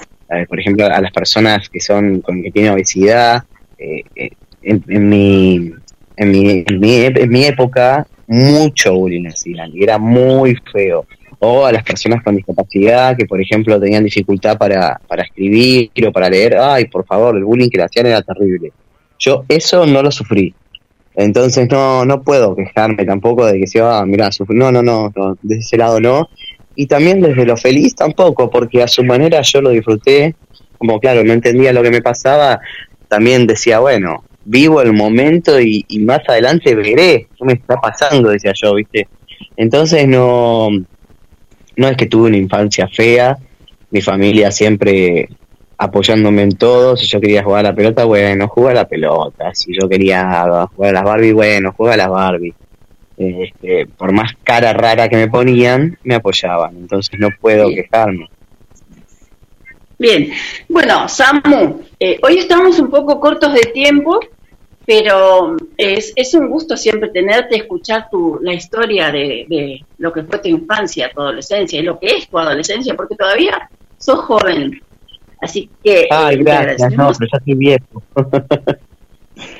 Por 0.47 0.59
ejemplo, 0.59 0.85
a 0.85 1.01
las 1.01 1.11
personas 1.11 1.69
que 1.69 1.79
son 1.79 2.21
con 2.21 2.43
que 2.43 2.51
tienen 2.51 2.73
obesidad. 2.73 3.43
eh, 3.79 4.03
eh, 4.15 4.29
en, 4.61 4.83
en 4.87 5.09
mi, 5.09 5.71
en, 6.17 6.31
mi, 6.31 6.63
en, 6.67 6.79
mi, 6.79 6.95
en 7.05 7.29
mi 7.29 7.45
época, 7.45 8.05
mucho 8.27 8.93
bullying 8.93 9.25
hacían 9.27 9.71
y 9.73 9.83
era 9.83 9.97
muy 9.97 10.55
feo. 10.71 11.05
O 11.39 11.65
a 11.65 11.71
las 11.71 11.83
personas 11.83 12.21
con 12.21 12.35
discapacidad 12.35 13.15
que, 13.15 13.25
por 13.25 13.39
ejemplo, 13.39 13.79
tenían 13.79 14.03
dificultad 14.03 14.57
para, 14.57 14.99
para 15.07 15.23
escribir 15.23 15.89
o 16.05 16.11
para 16.11 16.29
leer. 16.29 16.57
Ay, 16.57 16.85
por 16.85 17.05
favor, 17.05 17.37
el 17.37 17.45
bullying 17.45 17.69
que 17.69 17.77
le 17.77 17.83
hacían 17.85 18.07
era 18.07 18.21
terrible. 18.21 18.73
Yo 19.17 19.45
eso 19.47 19.85
no 19.85 20.03
lo 20.03 20.11
sufrí. 20.11 20.53
Entonces 21.15 21.69
no, 21.71 22.05
no 22.05 22.21
puedo 22.21 22.55
quejarme 22.55 23.05
tampoco 23.05 23.45
de 23.45 23.59
que 23.59 23.67
se 23.67 23.81
va, 23.81 24.05
mira, 24.05 24.29
no, 24.49 24.71
no, 24.71 24.81
no, 24.83 25.11
no, 25.15 25.37
de 25.41 25.57
ese 25.57 25.77
lado 25.77 25.99
no. 25.99 26.29
Y 26.75 26.87
también 26.87 27.21
desde 27.21 27.45
lo 27.45 27.57
feliz 27.57 27.95
tampoco, 27.95 28.49
porque 28.49 28.81
a 28.81 28.87
su 28.87 29.03
manera 29.03 29.41
yo 29.41 29.61
lo 29.61 29.69
disfruté, 29.71 30.35
como 30.77 30.99
claro, 30.99 31.23
no 31.23 31.33
entendía 31.33 31.73
lo 31.73 31.83
que 31.83 31.91
me 31.91 32.01
pasaba, 32.01 32.61
también 33.07 33.47
decía, 33.47 33.79
bueno, 33.79 34.23
vivo 34.45 34.81
el 34.81 34.93
momento 34.93 35.59
y, 35.59 35.85
más 35.99 36.21
adelante 36.27 36.73
veré 36.75 37.27
qué 37.37 37.45
me 37.45 37.53
está 37.53 37.75
pasando, 37.77 38.29
decía 38.29 38.53
yo, 38.55 38.75
¿viste? 38.75 39.07
Entonces 39.57 40.07
no, 40.07 40.69
no 41.75 41.87
es 41.87 41.97
que 41.97 42.05
tuve 42.05 42.29
una 42.29 42.37
infancia 42.37 42.87
fea, 42.87 43.37
mi 43.91 44.01
familia 44.01 44.51
siempre 44.51 45.29
apoyándome 45.77 46.43
en 46.43 46.51
todo, 46.57 46.97
si 46.97 47.07
yo 47.07 47.21
quería 47.21 47.43
jugar 47.43 47.65
a 47.65 47.69
la 47.69 47.75
pelota, 47.75 48.03
bueno, 48.03 48.47
juega 48.49 48.71
a 48.71 48.73
la 48.73 48.87
pelota, 48.87 49.51
si 49.53 49.71
yo 49.73 49.87
quería 49.87 50.67
jugar 50.75 50.89
a 50.89 50.93
las 50.93 51.03
Barbie, 51.03 51.31
bueno, 51.31 51.73
juega 51.75 51.93
a 51.93 51.97
las 51.97 52.09
Barbie. 52.09 52.53
Este, 53.19 53.85
por 53.85 54.13
más 54.13 54.31
cara 54.45 54.71
rara 54.71 55.09
que 55.09 55.17
me 55.17 55.27
ponían, 55.27 55.97
me 56.03 56.15
apoyaban, 56.15 56.77
entonces 56.77 57.19
no 57.19 57.27
puedo 57.41 57.67
quejarme. 57.67 58.29
Bien, 59.97 60.31
bueno, 60.69 61.09
Samu, 61.09 61.81
eh, 61.99 62.17
hoy 62.23 62.37
estamos 62.37 62.79
un 62.79 62.89
poco 62.89 63.19
cortos 63.19 63.53
de 63.53 63.71
tiempo, 63.73 64.21
pero 64.85 65.57
es, 65.75 66.13
es 66.15 66.33
un 66.33 66.47
gusto 66.47 66.77
siempre 66.77 67.09
tenerte, 67.09 67.57
escuchar 67.57 68.09
tu, 68.09 68.39
la 68.41 68.53
historia 68.53 69.11
de, 69.11 69.45
de 69.49 69.85
lo 69.97 70.13
que 70.13 70.23
fue 70.23 70.39
tu 70.39 70.47
infancia, 70.47 71.11
tu 71.13 71.19
adolescencia 71.19 71.77
y 71.77 71.83
lo 71.83 71.99
que 71.99 72.07
es 72.07 72.29
tu 72.29 72.39
adolescencia, 72.39 72.95
porque 72.95 73.17
todavía 73.17 73.69
sos 73.97 74.19
joven. 74.19 74.81
Así 75.41 75.69
que 75.83 76.07
Ay, 76.09 76.37
eh, 76.37 76.43
gracias, 76.43 76.93
no, 76.93 77.11
pero 77.19 77.29
ya 77.33 77.37
estoy 77.37 77.55
viejo. 77.55 78.01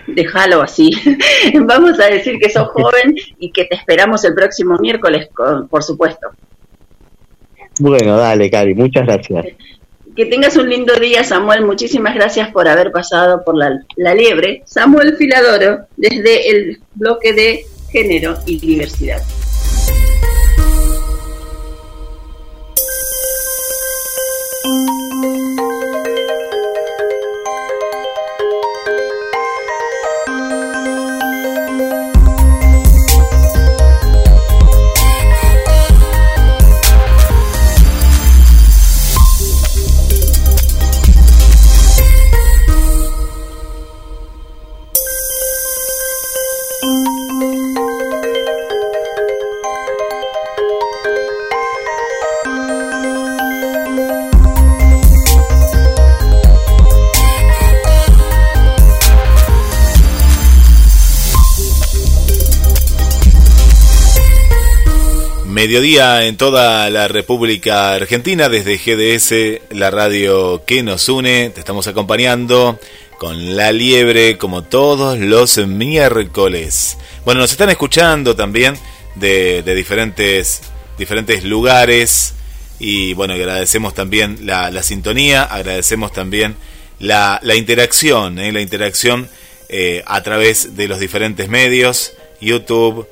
Déjalo 0.08 0.62
así. 0.62 0.92
Vamos 1.62 2.00
a 2.00 2.08
decir 2.08 2.38
que 2.40 2.50
sos 2.50 2.68
joven 2.74 3.16
y 3.40 3.52
que 3.52 3.66
te 3.66 3.76
esperamos 3.76 4.24
el 4.26 4.34
próximo 4.34 4.78
miércoles, 4.78 5.30
por 5.70 5.84
supuesto. 5.84 6.30
Bueno, 7.80 8.18
dale, 8.18 8.50
Cari, 8.50 8.76
muchas 8.76 9.06
gracias. 9.06 9.46
Que 10.16 10.26
tengas 10.26 10.58
un 10.58 10.70
lindo 10.70 10.94
día, 10.96 11.24
Samuel. 11.24 11.66
Muchísimas 11.66 12.14
gracias 12.14 12.52
por 12.52 12.68
haber 12.68 12.92
pasado 12.92 13.44
por 13.46 13.56
la, 13.56 13.80
la 13.96 14.14
liebre. 14.14 14.64
Samuel 14.66 15.16
Filadoro, 15.16 15.86
desde 15.96 16.50
el 16.50 16.80
bloque 16.96 17.32
de 17.32 17.66
género 17.90 18.38
y 18.46 18.60
diversidad. 18.60 19.22
Mediodía 65.70 66.26
en 66.26 66.36
toda 66.36 66.90
la 66.90 67.08
República 67.08 67.94
Argentina, 67.94 68.50
desde 68.50 68.80
GDS, 68.80 69.70
la 69.78 69.92
radio 69.92 70.66
que 70.66 70.82
nos 70.82 71.08
une. 71.10 71.52
Te 71.52 71.60
estamos 71.60 71.86
acompañando 71.86 72.80
con 73.20 73.56
La 73.56 73.72
Liebre 73.72 74.40
como 74.40 74.64
todos 74.64 75.20
los 75.20 75.60
miércoles. 75.68 76.98
Bueno, 77.24 77.42
nos 77.42 77.52
están 77.52 77.70
escuchando 77.70 78.36
también 78.36 78.80
de, 79.14 79.62
diferentes, 79.62 80.62
diferentes 80.98 81.44
lugares 81.44 82.34
y 82.80 83.14
bueno, 83.14 83.36
agradecemos 83.36 83.94
también 83.94 84.48
la, 84.48 84.82
sintonía, 84.82 85.44
agradecemos 85.44 86.12
también 86.12 86.56
la, 86.98 87.40
interacción, 87.56 88.40
¿eh? 88.40 88.52
la 88.52 88.62
interacción 88.62 89.30
eh, 89.70 90.02
a 90.08 90.24
través 90.24 90.76
de 90.76 90.88
los 90.88 91.00
diferentes 91.00 91.48
medios, 91.48 92.14
YouTube, 92.42 93.08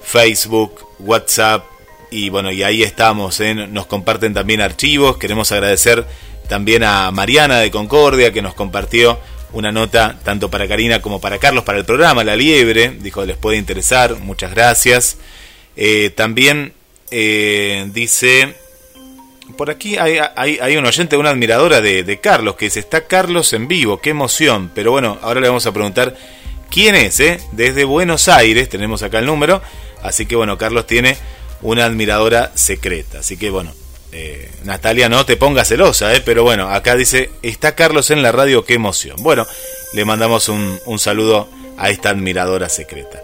Facebook, 0.00 0.86
WhatsApp 1.00 1.64
y 2.10 2.30
bueno, 2.30 2.50
y 2.50 2.62
ahí 2.62 2.82
estamos, 2.82 3.40
¿eh? 3.40 3.54
nos 3.54 3.86
comparten 3.86 4.34
también 4.34 4.60
archivos, 4.60 5.18
queremos 5.18 5.52
agradecer 5.52 6.06
también 6.48 6.82
a 6.82 7.10
Mariana 7.10 7.58
de 7.58 7.70
Concordia 7.70 8.32
que 8.32 8.42
nos 8.42 8.54
compartió 8.54 9.18
una 9.52 9.72
nota 9.72 10.18
tanto 10.24 10.50
para 10.50 10.68
Karina 10.68 11.00
como 11.00 11.20
para 11.20 11.38
Carlos 11.38 11.64
para 11.64 11.78
el 11.78 11.84
programa 11.84 12.24
La 12.24 12.36
Liebre, 12.36 12.96
dijo 13.00 13.24
les 13.24 13.36
puede 13.36 13.58
interesar, 13.58 14.16
muchas 14.16 14.54
gracias. 14.54 15.18
Eh, 15.76 16.10
también 16.10 16.72
eh, 17.10 17.86
dice, 17.92 18.54
por 19.56 19.70
aquí 19.70 19.96
hay, 19.96 20.18
hay, 20.36 20.76
un 20.76 20.84
oyente, 20.84 21.16
una 21.16 21.30
admiradora 21.30 21.80
de, 21.80 22.02
de, 22.02 22.20
Carlos, 22.20 22.56
que 22.56 22.66
dice, 22.66 22.80
está 22.80 23.06
Carlos 23.06 23.52
en 23.52 23.68
vivo, 23.68 24.00
qué 24.00 24.10
emoción, 24.10 24.70
pero 24.74 24.90
bueno, 24.90 25.18
ahora 25.22 25.40
le 25.40 25.48
vamos 25.48 25.66
a 25.66 25.72
preguntar 25.72 26.16
quién 26.70 26.94
es, 26.94 27.20
¿eh? 27.20 27.38
desde 27.52 27.84
Buenos 27.84 28.28
Aires, 28.28 28.68
tenemos 28.68 29.02
acá 29.02 29.20
el 29.20 29.26
número, 29.26 29.62
Así 30.02 30.26
que 30.26 30.36
bueno, 30.36 30.58
Carlos 30.58 30.86
tiene 30.86 31.16
una 31.62 31.84
admiradora 31.84 32.52
secreta. 32.54 33.20
Así 33.20 33.36
que 33.36 33.50
bueno, 33.50 33.72
eh, 34.10 34.50
Natalia, 34.64 35.08
no 35.08 35.26
te 35.26 35.36
pongas 35.36 35.68
celosa, 35.68 36.14
eh, 36.14 36.22
pero 36.24 36.42
bueno, 36.42 36.70
acá 36.70 36.96
dice, 36.96 37.30
está 37.42 37.74
Carlos 37.74 38.10
en 38.10 38.22
la 38.22 38.32
radio, 38.32 38.64
qué 38.64 38.74
emoción. 38.74 39.16
Bueno, 39.20 39.46
le 39.92 40.04
mandamos 40.04 40.48
un, 40.48 40.98
saludo 40.98 41.48
a 41.76 41.90
esta 41.90 42.10
admiradora 42.10 42.68
secreta. 42.68 43.22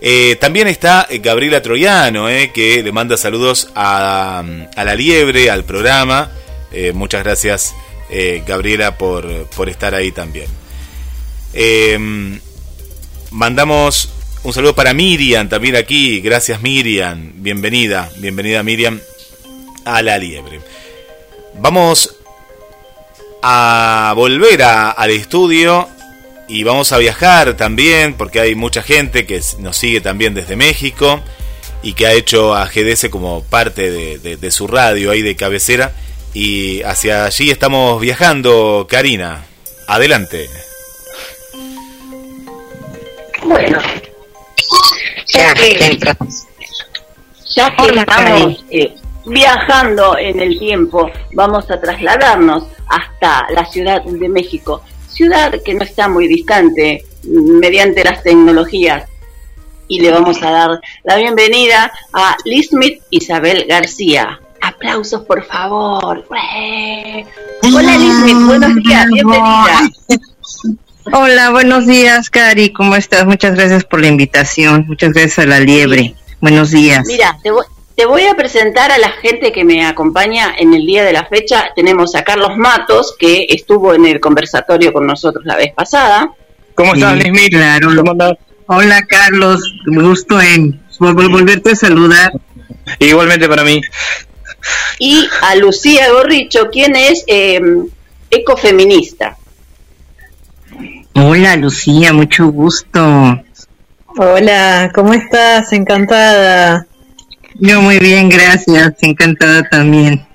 Eh, 0.00 0.36
también 0.38 0.68
está 0.68 1.08
Gabriela 1.20 1.62
Troyano, 1.62 2.26
que 2.52 2.82
le 2.82 2.92
manda 2.92 3.16
saludos 3.16 3.70
a, 3.74 4.44
a 4.76 4.84
la 4.84 4.94
liebre, 4.94 5.50
al 5.50 5.64
programa. 5.64 6.30
muchas 6.92 7.24
gracias, 7.24 7.74
Gabriela, 8.46 8.98
por, 8.98 9.46
por 9.46 9.70
estar 9.70 9.94
ahí 9.94 10.12
también. 10.12 10.48
mandamos 13.30 14.10
un 14.46 14.52
saludo 14.52 14.76
para 14.76 14.94
Miriam 14.94 15.48
también 15.48 15.74
aquí. 15.74 16.20
Gracias 16.20 16.62
Miriam. 16.62 17.32
Bienvenida. 17.34 18.08
Bienvenida 18.18 18.62
Miriam 18.62 19.00
a 19.84 20.02
la 20.02 20.18
liebre. 20.18 20.60
Vamos 21.54 22.16
a 23.42 24.12
volver 24.14 24.62
al 24.62 25.10
estudio 25.10 25.88
y 26.48 26.62
vamos 26.62 26.92
a 26.92 26.98
viajar 26.98 27.54
también 27.56 28.14
porque 28.14 28.38
hay 28.38 28.54
mucha 28.54 28.82
gente 28.82 29.26
que 29.26 29.40
nos 29.58 29.76
sigue 29.76 30.00
también 30.00 30.32
desde 30.32 30.54
México 30.54 31.20
y 31.82 31.94
que 31.94 32.06
ha 32.06 32.12
hecho 32.12 32.54
a 32.54 32.66
GDS 32.66 33.08
como 33.10 33.42
parte 33.42 33.90
de, 33.90 34.36
de 34.36 34.50
su 34.52 34.68
radio 34.68 35.10
ahí 35.10 35.22
de 35.22 35.34
cabecera 35.34 35.92
y 36.34 36.82
hacia 36.82 37.24
allí 37.24 37.50
estamos 37.50 38.00
viajando, 38.00 38.86
Karina. 38.88 39.44
Adelante. 39.88 40.48
Bueno, 43.42 43.78
ya 45.26 45.54
que, 45.54 45.98
estamos 48.00 48.64
eh, 48.70 48.96
viajando 49.24 50.16
en 50.18 50.40
el 50.40 50.58
tiempo, 50.58 51.10
vamos 51.32 51.70
a 51.70 51.80
trasladarnos 51.80 52.64
hasta 52.88 53.46
la 53.50 53.64
Ciudad 53.66 54.02
de 54.02 54.28
México, 54.28 54.82
ciudad 55.08 55.54
que 55.64 55.74
no 55.74 55.82
está 55.82 56.08
muy 56.08 56.28
distante 56.28 57.04
mediante 57.24 58.04
las 58.04 58.22
tecnologías. 58.22 59.08
Y 59.88 60.00
le 60.00 60.10
vamos 60.10 60.42
a 60.42 60.50
dar 60.50 60.80
la 61.04 61.16
bienvenida 61.16 61.92
a 62.12 62.36
Lismith 62.44 63.02
Isabel 63.10 63.66
García. 63.68 64.40
Aplausos, 64.60 65.22
por 65.22 65.44
favor. 65.44 66.26
Hola 66.28 67.96
Lismith, 67.96 68.46
buenos 68.46 68.74
días, 68.76 69.06
bienvenida. 69.06 69.90
Hola, 71.12 71.50
buenos 71.50 71.86
días, 71.86 72.30
Cari. 72.30 72.72
¿Cómo 72.72 72.96
estás? 72.96 73.26
Muchas 73.26 73.54
gracias 73.54 73.84
por 73.84 74.00
la 74.00 74.08
invitación. 74.08 74.86
Muchas 74.88 75.12
gracias 75.12 75.38
a 75.38 75.46
la 75.46 75.60
liebre. 75.60 76.14
Buenos 76.40 76.72
días. 76.72 77.06
Mira, 77.06 77.38
te 77.94 78.04
voy, 78.06 78.24
a 78.24 78.34
presentar 78.34 78.90
a 78.90 78.98
la 78.98 79.10
gente 79.10 79.52
que 79.52 79.64
me 79.64 79.86
acompaña 79.86 80.54
en 80.58 80.74
el 80.74 80.84
día 80.84 81.04
de 81.04 81.12
la 81.12 81.24
fecha. 81.26 81.70
Tenemos 81.76 82.16
a 82.16 82.24
Carlos 82.24 82.56
Matos, 82.56 83.14
que 83.18 83.46
estuvo 83.48 83.94
en 83.94 84.04
el 84.04 84.20
conversatorio 84.20 84.92
con 84.92 85.06
nosotros 85.06 85.44
la 85.44 85.56
vez 85.56 85.72
pasada. 85.74 86.32
¿Cómo 86.74 86.94
estás, 86.94 87.16
Lismith? 87.16 87.50
Claro. 87.50 87.90
Hola, 88.66 89.02
Carlos. 89.06 89.60
Gusto 89.86 90.40
en 90.40 90.82
volverte 90.98 91.70
a 91.70 91.76
saludar. 91.76 92.32
Igualmente 92.98 93.48
para 93.48 93.62
mí. 93.62 93.80
Y 94.98 95.28
a 95.42 95.54
Lucía 95.54 96.10
Gorricho, 96.10 96.68
quien 96.70 96.96
es 96.96 97.22
eh, 97.28 97.60
ecofeminista. 98.30 99.36
Hola 101.18 101.56
Lucía, 101.56 102.12
mucho 102.12 102.48
gusto. 102.48 103.42
Hola, 104.18 104.92
¿cómo 104.94 105.14
estás? 105.14 105.72
Encantada. 105.72 106.86
Yo 107.54 107.80
muy 107.80 107.98
bien, 107.98 108.28
gracias, 108.28 108.92
encantada 109.00 109.66
también. 109.66 110.26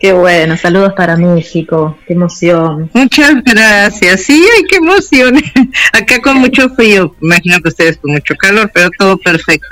Qué 0.00 0.12
bueno, 0.12 0.56
saludos 0.56 0.92
para 0.96 1.16
México, 1.16 1.96
qué 2.04 2.14
emoción. 2.14 2.90
Muchas 2.94 3.44
gracias, 3.44 4.22
sí, 4.22 4.44
ay, 4.56 4.64
qué 4.68 4.78
emoción. 4.78 5.36
Acá 5.92 6.20
con 6.20 6.38
mucho 6.38 6.68
frío, 6.70 7.14
imagino 7.22 7.60
que 7.60 7.68
ustedes 7.68 7.96
con 7.98 8.10
mucho 8.10 8.34
calor, 8.34 8.68
pero 8.74 8.90
todo 8.98 9.16
perfecto. 9.18 9.68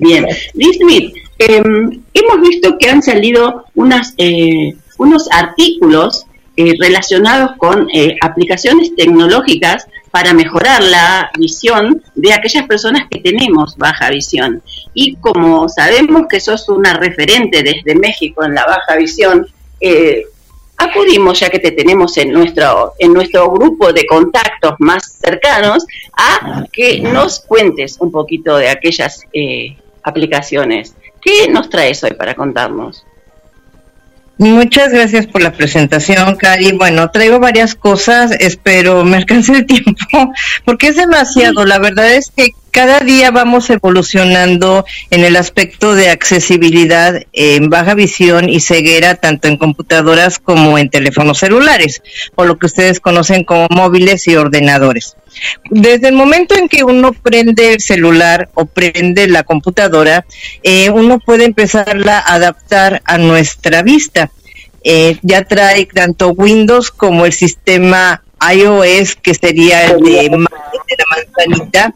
Bien, 0.00 0.26
Liz 0.54 0.76
em, 1.38 2.02
hemos 2.14 2.48
visto 2.48 2.76
que 2.78 2.90
han 2.90 3.00
salido 3.00 3.64
unas, 3.76 4.12
eh, 4.18 4.74
unos 4.98 5.30
artículos 5.30 6.26
eh, 6.54 6.74
relacionados 6.78 7.52
con 7.56 7.88
eh, 7.94 8.16
aplicaciones 8.20 8.94
tecnológicas 8.94 9.86
para 10.10 10.34
mejorar 10.34 10.82
la 10.82 11.30
visión 11.38 12.02
de 12.14 12.34
aquellas 12.34 12.66
personas 12.66 13.08
que 13.10 13.20
tenemos 13.20 13.78
baja 13.78 14.10
visión. 14.10 14.62
Y 14.92 15.16
como 15.16 15.70
sabemos 15.70 16.26
que 16.28 16.40
sos 16.40 16.68
una 16.68 16.92
referente 16.92 17.62
desde 17.62 17.94
México 17.98 18.44
en 18.44 18.54
la 18.54 18.66
baja 18.66 18.96
visión, 18.96 19.46
eh, 19.80 20.26
acudimos, 20.76 21.40
ya 21.40 21.48
que 21.48 21.58
te 21.58 21.70
tenemos 21.70 22.18
en 22.18 22.32
nuestro, 22.32 22.92
en 22.98 23.14
nuestro 23.14 23.50
grupo 23.50 23.90
de 23.94 24.04
contactos 24.04 24.74
más 24.78 25.10
cercanos, 25.24 25.86
a 26.12 26.66
que 26.70 27.00
nos 27.00 27.40
cuentes 27.40 27.96
un 27.98 28.12
poquito 28.12 28.58
de 28.58 28.68
aquellas 28.68 29.22
aplicaciones. 30.02 30.94
¿Qué 31.22 31.48
nos 31.48 31.70
traes 31.70 32.04
hoy 32.04 32.12
para 32.12 32.34
contarnos? 32.34 33.06
Muchas 34.42 34.92
gracias 34.92 35.28
por 35.28 35.40
la 35.40 35.52
presentación, 35.52 36.34
Cari. 36.34 36.72
Bueno, 36.72 37.08
traigo 37.12 37.38
varias 37.38 37.76
cosas, 37.76 38.32
espero 38.40 39.04
me 39.04 39.16
alcance 39.16 39.52
el 39.52 39.66
tiempo, 39.66 40.32
porque 40.64 40.88
es 40.88 40.96
demasiado. 40.96 41.64
La 41.64 41.78
verdad 41.78 42.12
es 42.12 42.32
que 42.34 42.50
cada 42.72 43.00
día 43.00 43.30
vamos 43.30 43.68
evolucionando 43.68 44.84
en 45.10 45.24
el 45.24 45.36
aspecto 45.36 45.94
de 45.94 46.08
accesibilidad 46.08 47.22
en 47.34 47.68
baja 47.68 47.94
visión 47.94 48.48
y 48.48 48.60
ceguera, 48.60 49.14
tanto 49.14 49.46
en 49.46 49.58
computadoras 49.58 50.38
como 50.38 50.78
en 50.78 50.88
teléfonos 50.88 51.38
celulares, 51.38 52.02
o 52.34 52.46
lo 52.46 52.58
que 52.58 52.66
ustedes 52.66 52.98
conocen 52.98 53.44
como 53.44 53.68
móviles 53.68 54.26
y 54.26 54.36
ordenadores. 54.36 55.16
Desde 55.70 56.08
el 56.08 56.14
momento 56.14 56.56
en 56.56 56.68
que 56.68 56.82
uno 56.82 57.12
prende 57.12 57.74
el 57.74 57.80
celular 57.80 58.48
o 58.54 58.64
prende 58.64 59.28
la 59.28 59.42
computadora, 59.42 60.24
eh, 60.62 60.88
uno 60.88 61.18
puede 61.18 61.44
empezarla 61.44 62.18
a 62.18 62.34
adaptar 62.34 63.02
a 63.04 63.18
nuestra 63.18 63.82
vista. 63.82 64.30
Eh, 64.82 65.18
ya 65.20 65.44
trae 65.44 65.86
tanto 65.86 66.30
Windows 66.30 66.90
como 66.90 67.26
el 67.26 67.34
sistema 67.34 68.22
iOS, 68.50 69.16
que 69.16 69.34
sería 69.34 69.84
el 69.86 70.02
de, 70.02 70.10
de 70.12 70.28
la 70.30 70.38
manzanita, 71.10 71.94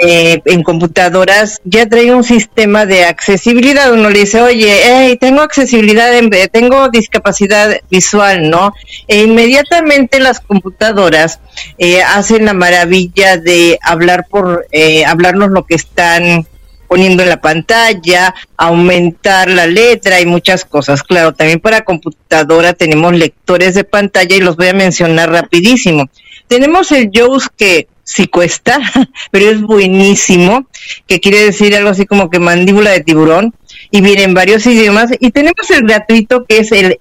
eh, 0.00 0.40
en 0.44 0.62
computadoras 0.62 1.60
ya 1.64 1.88
trae 1.88 2.14
un 2.14 2.24
sistema 2.24 2.86
de 2.86 3.04
accesibilidad. 3.04 3.92
Uno 3.92 4.10
le 4.10 4.20
dice, 4.20 4.40
oye, 4.40 5.16
tengo 5.20 5.42
accesibilidad, 5.42 6.16
en, 6.16 6.30
tengo 6.52 6.88
discapacidad 6.88 7.80
visual, 7.90 8.50
¿no? 8.50 8.72
E 9.08 9.22
inmediatamente 9.22 10.20
las 10.20 10.40
computadoras 10.40 11.40
eh, 11.78 12.02
hacen 12.02 12.44
la 12.44 12.54
maravilla 12.54 13.36
de 13.38 13.78
hablar 13.82 14.26
por, 14.28 14.66
eh, 14.72 15.04
hablarnos 15.04 15.50
lo 15.50 15.64
que 15.64 15.74
están 15.74 16.46
poniendo 16.88 17.22
en 17.22 17.28
la 17.28 17.40
pantalla, 17.40 18.34
aumentar 18.56 19.50
la 19.50 19.66
letra 19.66 20.20
y 20.20 20.26
muchas 20.26 20.64
cosas. 20.64 21.02
Claro, 21.02 21.34
también 21.34 21.60
para 21.60 21.82
computadora 21.82 22.72
tenemos 22.72 23.12
lectores 23.14 23.74
de 23.74 23.84
pantalla 23.84 24.34
y 24.34 24.40
los 24.40 24.56
voy 24.56 24.68
a 24.68 24.74
mencionar 24.74 25.30
rapidísimo. 25.30 26.08
Tenemos 26.48 26.90
el 26.92 27.10
Joe's 27.14 27.48
que 27.56 27.88
sí 28.04 28.26
cuesta, 28.26 28.80
pero 29.30 29.50
es 29.50 29.60
buenísimo, 29.60 30.66
que 31.06 31.20
quiere 31.20 31.44
decir 31.44 31.76
algo 31.76 31.90
así 31.90 32.06
como 32.06 32.30
que 32.30 32.38
mandíbula 32.38 32.90
de 32.90 33.02
tiburón, 33.02 33.54
y 33.90 34.00
viene 34.00 34.24
en 34.24 34.34
varios 34.34 34.66
idiomas. 34.66 35.10
Y 35.20 35.30
tenemos 35.30 35.70
el 35.70 35.82
gratuito 35.82 36.44
que 36.44 36.58
es 36.58 36.72
el 36.72 36.98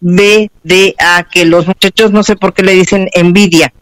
NVDA, 0.00 1.28
que 1.30 1.44
los 1.44 1.66
muchachos 1.66 2.12
no 2.12 2.22
sé 2.22 2.36
por 2.36 2.54
qué 2.54 2.62
le 2.62 2.72
dicen 2.72 3.08
envidia. 3.14 3.72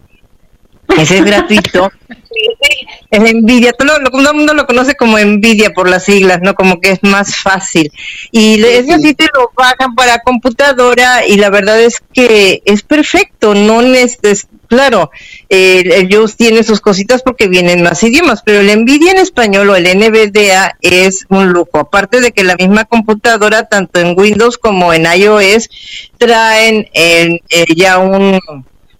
Ese 0.96 1.18
es 1.18 1.24
gratuito. 1.24 1.90
es 3.10 3.30
envidia, 3.30 3.72
todo, 3.72 3.90
todo 4.10 4.30
el 4.30 4.36
mundo 4.36 4.54
lo 4.54 4.66
conoce 4.66 4.94
como 4.94 5.18
envidia 5.18 5.70
por 5.70 5.88
las 5.88 6.04
siglas, 6.04 6.40
¿no? 6.42 6.54
Como 6.54 6.80
que 6.80 6.90
es 6.90 7.02
más 7.02 7.36
fácil. 7.36 7.90
Y 8.30 8.62
ese 8.62 8.98
sí 8.98 9.14
te 9.14 9.26
lo 9.34 9.50
bajan 9.56 9.94
para 9.94 10.20
computadora 10.20 11.26
y 11.26 11.36
la 11.36 11.50
verdad 11.50 11.80
es 11.80 12.02
que 12.12 12.62
es 12.64 12.82
perfecto, 12.82 13.54
no 13.54 13.80
es, 13.82 14.18
claro, 14.68 15.10
el 15.48 16.08
JAWS 16.08 16.36
tiene 16.36 16.62
sus 16.62 16.80
cositas 16.80 17.22
porque 17.22 17.48
vienen 17.48 17.82
más 17.82 18.02
idiomas, 18.02 18.42
pero 18.44 18.60
el 18.60 18.68
NVIDIA 18.82 19.12
en 19.12 19.18
español 19.18 19.70
o 19.70 19.76
el 19.76 19.84
NVDA 19.84 20.76
es 20.80 21.24
un 21.28 21.48
lujo. 21.48 21.78
Aparte 21.78 22.20
de 22.20 22.32
que 22.32 22.44
la 22.44 22.56
misma 22.56 22.84
computadora, 22.84 23.64
tanto 23.64 24.00
en 24.00 24.18
Windows 24.18 24.58
como 24.58 24.92
en 24.92 25.06
iOS, 25.06 25.70
traen 26.18 26.88
eh, 26.92 27.38
ya 27.74 27.98
un 27.98 28.38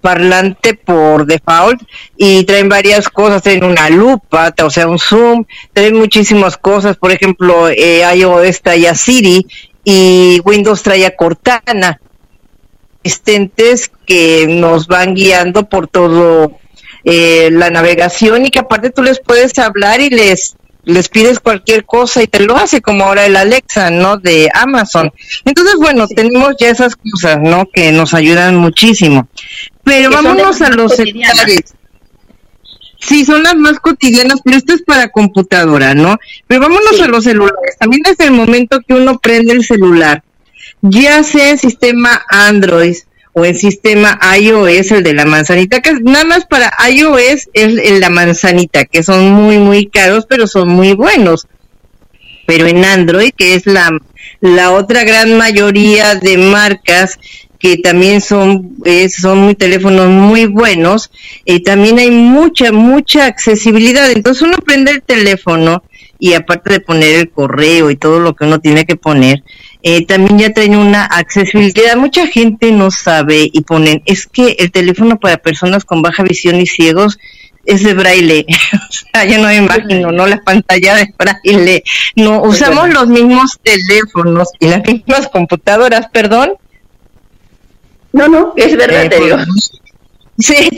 parlante 0.00 0.74
por 0.74 1.26
default 1.26 1.82
y 2.16 2.44
traen 2.44 2.68
varias 2.68 3.08
cosas, 3.08 3.42
traen 3.42 3.64
una 3.64 3.90
lupa, 3.90 4.54
o 4.62 4.70
sea, 4.70 4.86
un 4.86 4.98
zoom, 4.98 5.44
traen 5.72 5.96
muchísimas 5.96 6.56
cosas, 6.56 6.96
por 6.96 7.10
ejemplo, 7.10 7.68
eh, 7.68 8.02
iOS 8.14 8.62
trae 8.62 8.88
a 8.88 8.94
Siri 8.94 9.46
y 9.84 10.40
Windows 10.44 10.82
trae 10.82 11.06
a 11.06 11.16
Cortana, 11.16 12.00
asistentes 13.04 13.90
que 14.06 14.46
nos 14.48 14.86
van 14.86 15.14
guiando 15.14 15.68
por 15.68 15.88
todo 15.88 16.58
eh, 17.04 17.48
la 17.52 17.70
navegación 17.70 18.44
y 18.44 18.50
que 18.50 18.58
aparte 18.58 18.90
tú 18.90 19.02
les 19.02 19.18
puedes 19.18 19.58
hablar 19.58 20.00
y 20.00 20.10
les 20.10 20.57
les 20.84 21.08
pides 21.08 21.40
cualquier 21.40 21.84
cosa 21.84 22.22
y 22.22 22.26
te 22.26 22.40
lo 22.40 22.56
hace, 22.56 22.80
como 22.80 23.04
ahora 23.04 23.26
el 23.26 23.36
Alexa, 23.36 23.90
¿no? 23.90 24.16
De 24.16 24.48
Amazon. 24.54 25.12
Entonces, 25.44 25.74
bueno, 25.76 26.06
tenemos 26.08 26.54
ya 26.58 26.70
esas 26.70 26.96
cosas, 26.96 27.38
¿no? 27.42 27.66
Que 27.72 27.92
nos 27.92 28.14
ayudan 28.14 28.56
muchísimo. 28.56 29.28
Pero 29.84 30.10
vámonos 30.10 30.60
a 30.62 30.70
los 30.70 30.96
celulares. 30.96 31.74
Sí, 33.00 33.24
son 33.24 33.42
las 33.42 33.54
más 33.54 33.78
cotidianas, 33.78 34.40
pero 34.44 34.56
esto 34.56 34.74
es 34.74 34.82
para 34.82 35.08
computadora, 35.08 35.94
¿no? 35.94 36.18
Pero 36.46 36.60
vámonos 36.62 37.00
a 37.00 37.06
los 37.06 37.24
celulares. 37.24 37.76
También 37.78 38.02
desde 38.02 38.24
el 38.24 38.32
momento 38.32 38.80
que 38.86 38.94
uno 38.94 39.18
prende 39.18 39.52
el 39.52 39.64
celular, 39.64 40.24
ya 40.82 41.22
sea 41.22 41.50
en 41.50 41.58
sistema 41.58 42.24
Android 42.28 42.96
o 43.32 43.44
en 43.44 43.54
sistema 43.54 44.18
iOS, 44.38 44.92
el 44.92 45.02
de 45.02 45.14
la 45.14 45.24
manzanita, 45.24 45.80
que 45.80 45.94
nada 46.02 46.24
más 46.24 46.46
para 46.46 46.72
iOS 46.90 47.48
es 47.52 47.78
el, 47.82 48.00
la 48.00 48.10
manzanita, 48.10 48.84
que 48.84 49.02
son 49.02 49.30
muy, 49.30 49.58
muy 49.58 49.86
caros, 49.86 50.26
pero 50.28 50.46
son 50.46 50.68
muy 50.68 50.94
buenos. 50.94 51.46
Pero 52.46 52.66
en 52.66 52.84
Android, 52.84 53.30
que 53.36 53.54
es 53.54 53.66
la, 53.66 53.90
la 54.40 54.72
otra 54.72 55.04
gran 55.04 55.36
mayoría 55.36 56.14
de 56.14 56.38
marcas 56.38 57.18
que 57.58 57.76
también 57.76 58.20
son, 58.20 58.76
son 59.10 59.38
muy 59.38 59.54
teléfonos 59.54 60.08
muy 60.08 60.46
buenos, 60.46 61.10
y 61.44 61.60
también 61.60 61.98
hay 61.98 62.10
mucha, 62.10 62.72
mucha 62.72 63.26
accesibilidad. 63.26 64.10
Entonces 64.10 64.42
uno 64.42 64.58
prende 64.64 64.92
el 64.92 65.02
teléfono 65.02 65.82
y 66.20 66.34
aparte 66.34 66.72
de 66.74 66.80
poner 66.80 67.14
el 67.14 67.30
correo 67.30 67.90
y 67.90 67.96
todo 67.96 68.20
lo 68.20 68.34
que 68.34 68.44
uno 68.44 68.60
tiene 68.60 68.84
que 68.84 68.96
poner, 68.96 69.42
eh, 69.82 70.04
también 70.06 70.38
ya 70.38 70.52
traen 70.52 70.76
una 70.76 71.04
accesibilidad. 71.04 71.96
Mucha 71.96 72.26
gente 72.26 72.72
no 72.72 72.90
sabe 72.90 73.48
y 73.52 73.60
ponen, 73.62 74.02
es 74.06 74.26
que 74.26 74.56
el 74.58 74.72
teléfono 74.72 75.18
para 75.18 75.38
personas 75.38 75.84
con 75.84 76.02
baja 76.02 76.22
visión 76.22 76.60
y 76.60 76.66
ciegos 76.66 77.18
es 77.64 77.84
de 77.84 77.94
braille. 77.94 78.46
o 78.74 78.92
sea, 78.92 79.24
yo 79.24 79.38
no 79.38 79.48
me 79.48 79.56
imagino, 79.56 80.10
¿no? 80.10 80.26
La 80.26 80.40
pantalla 80.42 80.96
de 80.96 81.14
braille. 81.16 81.82
No, 82.16 82.42
usamos 82.42 82.88
los 82.88 83.08
mismos 83.08 83.58
teléfonos 83.62 84.48
y 84.58 84.68
las 84.68 84.82
mismas 84.84 85.28
computadoras, 85.28 86.08
perdón. 86.12 86.54
No, 88.12 88.26
no, 88.26 88.54
es 88.56 88.76
verdad, 88.76 89.04
eh, 89.04 89.08
te 89.10 89.20
digo. 89.20 89.36
Sí, 90.38 90.70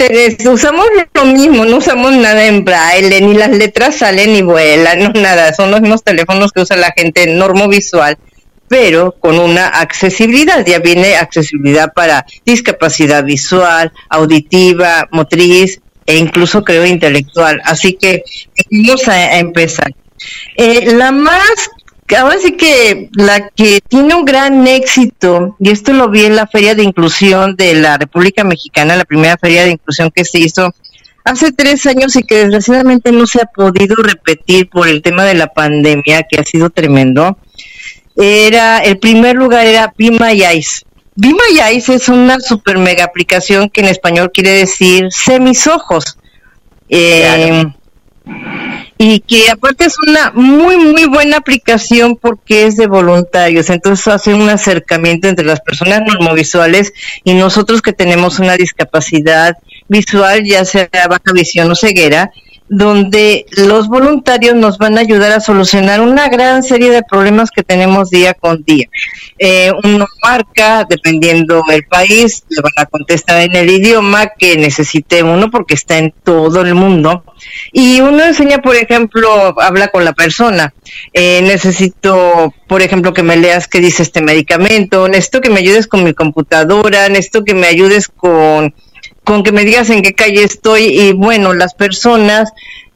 usamos 0.48 0.86
lo 1.12 1.24
mismo, 1.26 1.66
no 1.66 1.76
usamos 1.76 2.12
nada 2.12 2.46
en 2.46 2.64
braille, 2.64 3.20
ni 3.20 3.34
las 3.34 3.50
letras 3.50 3.96
salen 3.96 4.32
ni 4.32 4.40
vuelan, 4.40 5.00
no 5.00 5.20
nada, 5.20 5.52
son 5.52 5.70
los 5.70 5.82
mismos 5.82 6.02
teléfonos 6.02 6.50
que 6.50 6.62
usa 6.62 6.78
la 6.78 6.92
gente 6.96 7.26
normovisual, 7.26 8.16
pero 8.70 9.16
con 9.18 9.40
una 9.40 9.66
accesibilidad, 9.66 10.64
ya 10.64 10.78
viene 10.78 11.16
accesibilidad 11.16 11.92
para 11.92 12.24
discapacidad 12.46 13.24
visual, 13.24 13.92
auditiva, 14.08 15.08
motriz 15.10 15.80
e 16.06 16.16
incluso 16.16 16.62
creo 16.62 16.86
intelectual, 16.86 17.60
así 17.64 17.94
que 17.94 18.22
vamos 18.70 19.08
a, 19.08 19.38
empezar. 19.40 19.92
Eh, 20.56 20.92
la 20.94 21.10
más 21.10 21.68
ahora 22.16 22.36
sí 22.38 22.52
que 22.52 23.08
la 23.14 23.48
que 23.48 23.80
tiene 23.88 24.14
un 24.14 24.24
gran 24.24 24.64
éxito, 24.68 25.56
y 25.58 25.70
esto 25.70 25.92
lo 25.92 26.08
vi 26.08 26.26
en 26.26 26.36
la 26.36 26.46
Feria 26.46 26.76
de 26.76 26.84
Inclusión 26.84 27.56
de 27.56 27.74
la 27.74 27.98
República 27.98 28.44
Mexicana, 28.44 28.94
la 28.94 29.04
primera 29.04 29.36
Feria 29.36 29.64
de 29.64 29.72
Inclusión 29.72 30.12
que 30.14 30.24
se 30.24 30.38
hizo 30.38 30.72
hace 31.24 31.50
tres 31.50 31.86
años 31.86 32.14
y 32.14 32.22
que 32.22 32.36
desgraciadamente 32.36 33.10
no 33.10 33.26
se 33.26 33.42
ha 33.42 33.46
podido 33.46 33.96
repetir 33.96 34.68
por 34.68 34.86
el 34.86 35.02
tema 35.02 35.24
de 35.24 35.34
la 35.34 35.48
pandemia, 35.48 36.22
que 36.22 36.38
ha 36.38 36.44
sido 36.44 36.70
tremendo, 36.70 37.36
era, 38.16 38.78
el 38.78 38.98
primer 38.98 39.36
lugar 39.36 39.66
era 39.66 39.94
My 39.98 40.42
Eyes 40.42 40.84
es 41.88 42.08
una 42.08 42.40
super 42.40 42.78
mega 42.78 43.04
aplicación 43.04 43.68
que 43.68 43.80
en 43.80 43.88
español 43.88 44.30
quiere 44.32 44.50
decir 44.50 45.08
sé 45.10 45.40
mis 45.40 45.66
ojos. 45.66 46.16
Eh, 46.88 47.64
y 48.98 49.20
que 49.20 49.48
aparte 49.48 49.86
es 49.86 49.94
una 50.06 50.30
muy 50.32 50.76
muy 50.76 51.06
buena 51.06 51.38
aplicación 51.38 52.16
porque 52.16 52.66
es 52.66 52.76
de 52.76 52.86
voluntarios, 52.86 53.70
entonces 53.70 54.06
hace 54.08 54.34
un 54.34 54.48
acercamiento 54.48 55.26
entre 55.26 55.46
las 55.46 55.60
personas 55.60 56.02
normovisuales 56.06 56.92
y 57.24 57.32
nosotros 57.34 57.80
que 57.80 57.92
tenemos 57.92 58.38
una 58.38 58.56
discapacidad 58.56 59.56
visual, 59.88 60.44
ya 60.44 60.64
sea 60.64 60.88
baja 61.08 61.32
visión 61.32 61.70
o 61.70 61.74
ceguera, 61.74 62.30
donde 62.72 63.46
los 63.50 63.88
voluntarios 63.88 64.54
nos 64.54 64.78
van 64.78 64.96
a 64.96 65.00
ayudar 65.00 65.32
a 65.32 65.40
solucionar 65.40 66.00
una 66.00 66.28
gran 66.28 66.62
serie 66.62 66.92
de 66.92 67.02
problemas 67.02 67.50
que 67.50 67.64
tenemos 67.64 68.10
día 68.10 68.32
con 68.32 68.62
día. 68.62 68.88
Eh, 69.40 69.72
uno 69.82 70.06
marca, 70.22 70.86
dependiendo 70.88 71.64
del 71.68 71.84
país, 71.86 72.44
le 72.48 72.62
van 72.62 72.72
a 72.76 72.86
contestar 72.86 73.42
en 73.42 73.56
el 73.56 73.68
idioma 73.70 74.28
que 74.38 74.56
necesite 74.56 75.24
uno 75.24 75.50
porque 75.50 75.74
está 75.74 75.98
en 75.98 76.14
todo 76.22 76.60
el 76.60 76.76
mundo. 76.76 77.24
Y 77.72 78.02
uno 78.02 78.22
enseña, 78.22 78.58
por 78.58 78.76
ejemplo, 78.76 79.60
habla 79.60 79.88
con 79.88 80.04
la 80.04 80.12
persona. 80.12 80.72
Eh, 81.12 81.42
necesito, 81.42 82.54
por 82.68 82.82
ejemplo, 82.82 83.12
que 83.12 83.24
me 83.24 83.36
leas 83.36 83.66
qué 83.66 83.80
dice 83.80 84.04
este 84.04 84.22
medicamento, 84.22 85.08
necesito 85.08 85.40
que 85.40 85.50
me 85.50 85.58
ayudes 85.58 85.88
con 85.88 86.04
mi 86.04 86.14
computadora, 86.14 87.08
necesito 87.08 87.42
que 87.42 87.54
me 87.54 87.66
ayudes 87.66 88.06
con 88.06 88.72
con 89.24 89.42
que 89.42 89.52
me 89.52 89.64
digas 89.64 89.90
en 89.90 90.02
qué 90.02 90.14
calle 90.14 90.42
estoy 90.42 90.84
y 90.84 91.12
bueno, 91.12 91.52
las 91.54 91.74
personas 91.74 92.52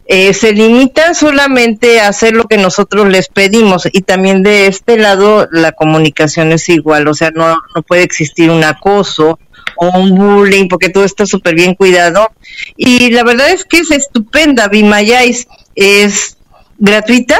eh, 0.06 0.34
se 0.34 0.52
limitan 0.52 1.14
solamente 1.14 2.00
a 2.00 2.08
hacer 2.08 2.34
lo 2.34 2.44
que 2.44 2.58
nosotros 2.58 3.08
les 3.08 3.28
pedimos 3.28 3.88
y 3.90 4.02
también 4.02 4.42
de 4.42 4.66
este 4.66 4.98
lado 4.98 5.48
la 5.50 5.72
comunicación 5.72 6.52
es 6.52 6.68
igual, 6.68 7.08
o 7.08 7.14
sea, 7.14 7.30
no, 7.30 7.56
no 7.74 7.82
puede 7.82 8.02
existir 8.02 8.50
un 8.50 8.64
acoso 8.64 9.38
o 9.76 9.98
un 9.98 10.14
bullying 10.14 10.68
porque 10.68 10.90
todo 10.90 11.04
está 11.04 11.26
súper 11.26 11.54
bien 11.54 11.74
cuidado. 11.74 12.30
Y 12.76 13.10
la 13.10 13.24
verdad 13.24 13.50
es 13.50 13.64
que 13.64 13.78
es 13.78 13.90
estupenda, 13.90 14.68
Vimayais 14.68 15.48
es 15.74 16.36
gratuita, 16.78 17.38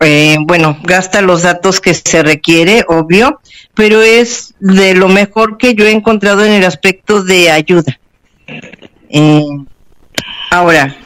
eh, 0.00 0.36
bueno, 0.40 0.78
gasta 0.82 1.22
los 1.22 1.42
datos 1.42 1.80
que 1.80 1.94
se 1.94 2.22
requiere, 2.22 2.84
obvio, 2.88 3.40
pero 3.74 4.02
es 4.02 4.54
de 4.60 4.94
lo 4.94 5.08
mejor 5.08 5.58
que 5.58 5.74
yo 5.74 5.84
he 5.84 5.90
encontrado 5.90 6.44
en 6.44 6.52
el 6.52 6.64
aspecto 6.64 7.22
de 7.22 7.50
ayuda. 7.50 7.98
Eh, 9.10 9.42
ahora, 10.50 10.96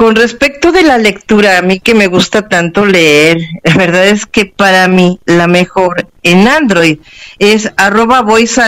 con 0.00 0.16
respecto 0.16 0.72
de 0.72 0.82
la 0.82 0.96
lectura, 0.96 1.58
a 1.58 1.62
mí 1.62 1.78
que 1.78 1.94
me 1.94 2.06
gusta 2.06 2.48
tanto 2.48 2.86
leer, 2.86 3.38
la 3.64 3.74
verdad 3.74 4.08
es 4.08 4.24
que 4.24 4.46
para 4.46 4.88
mí 4.88 5.20
la 5.26 5.46
mejor 5.46 6.08
en 6.22 6.48
Android 6.48 6.98
es 7.38 7.70
arroba 7.76 8.22
voice 8.22 8.62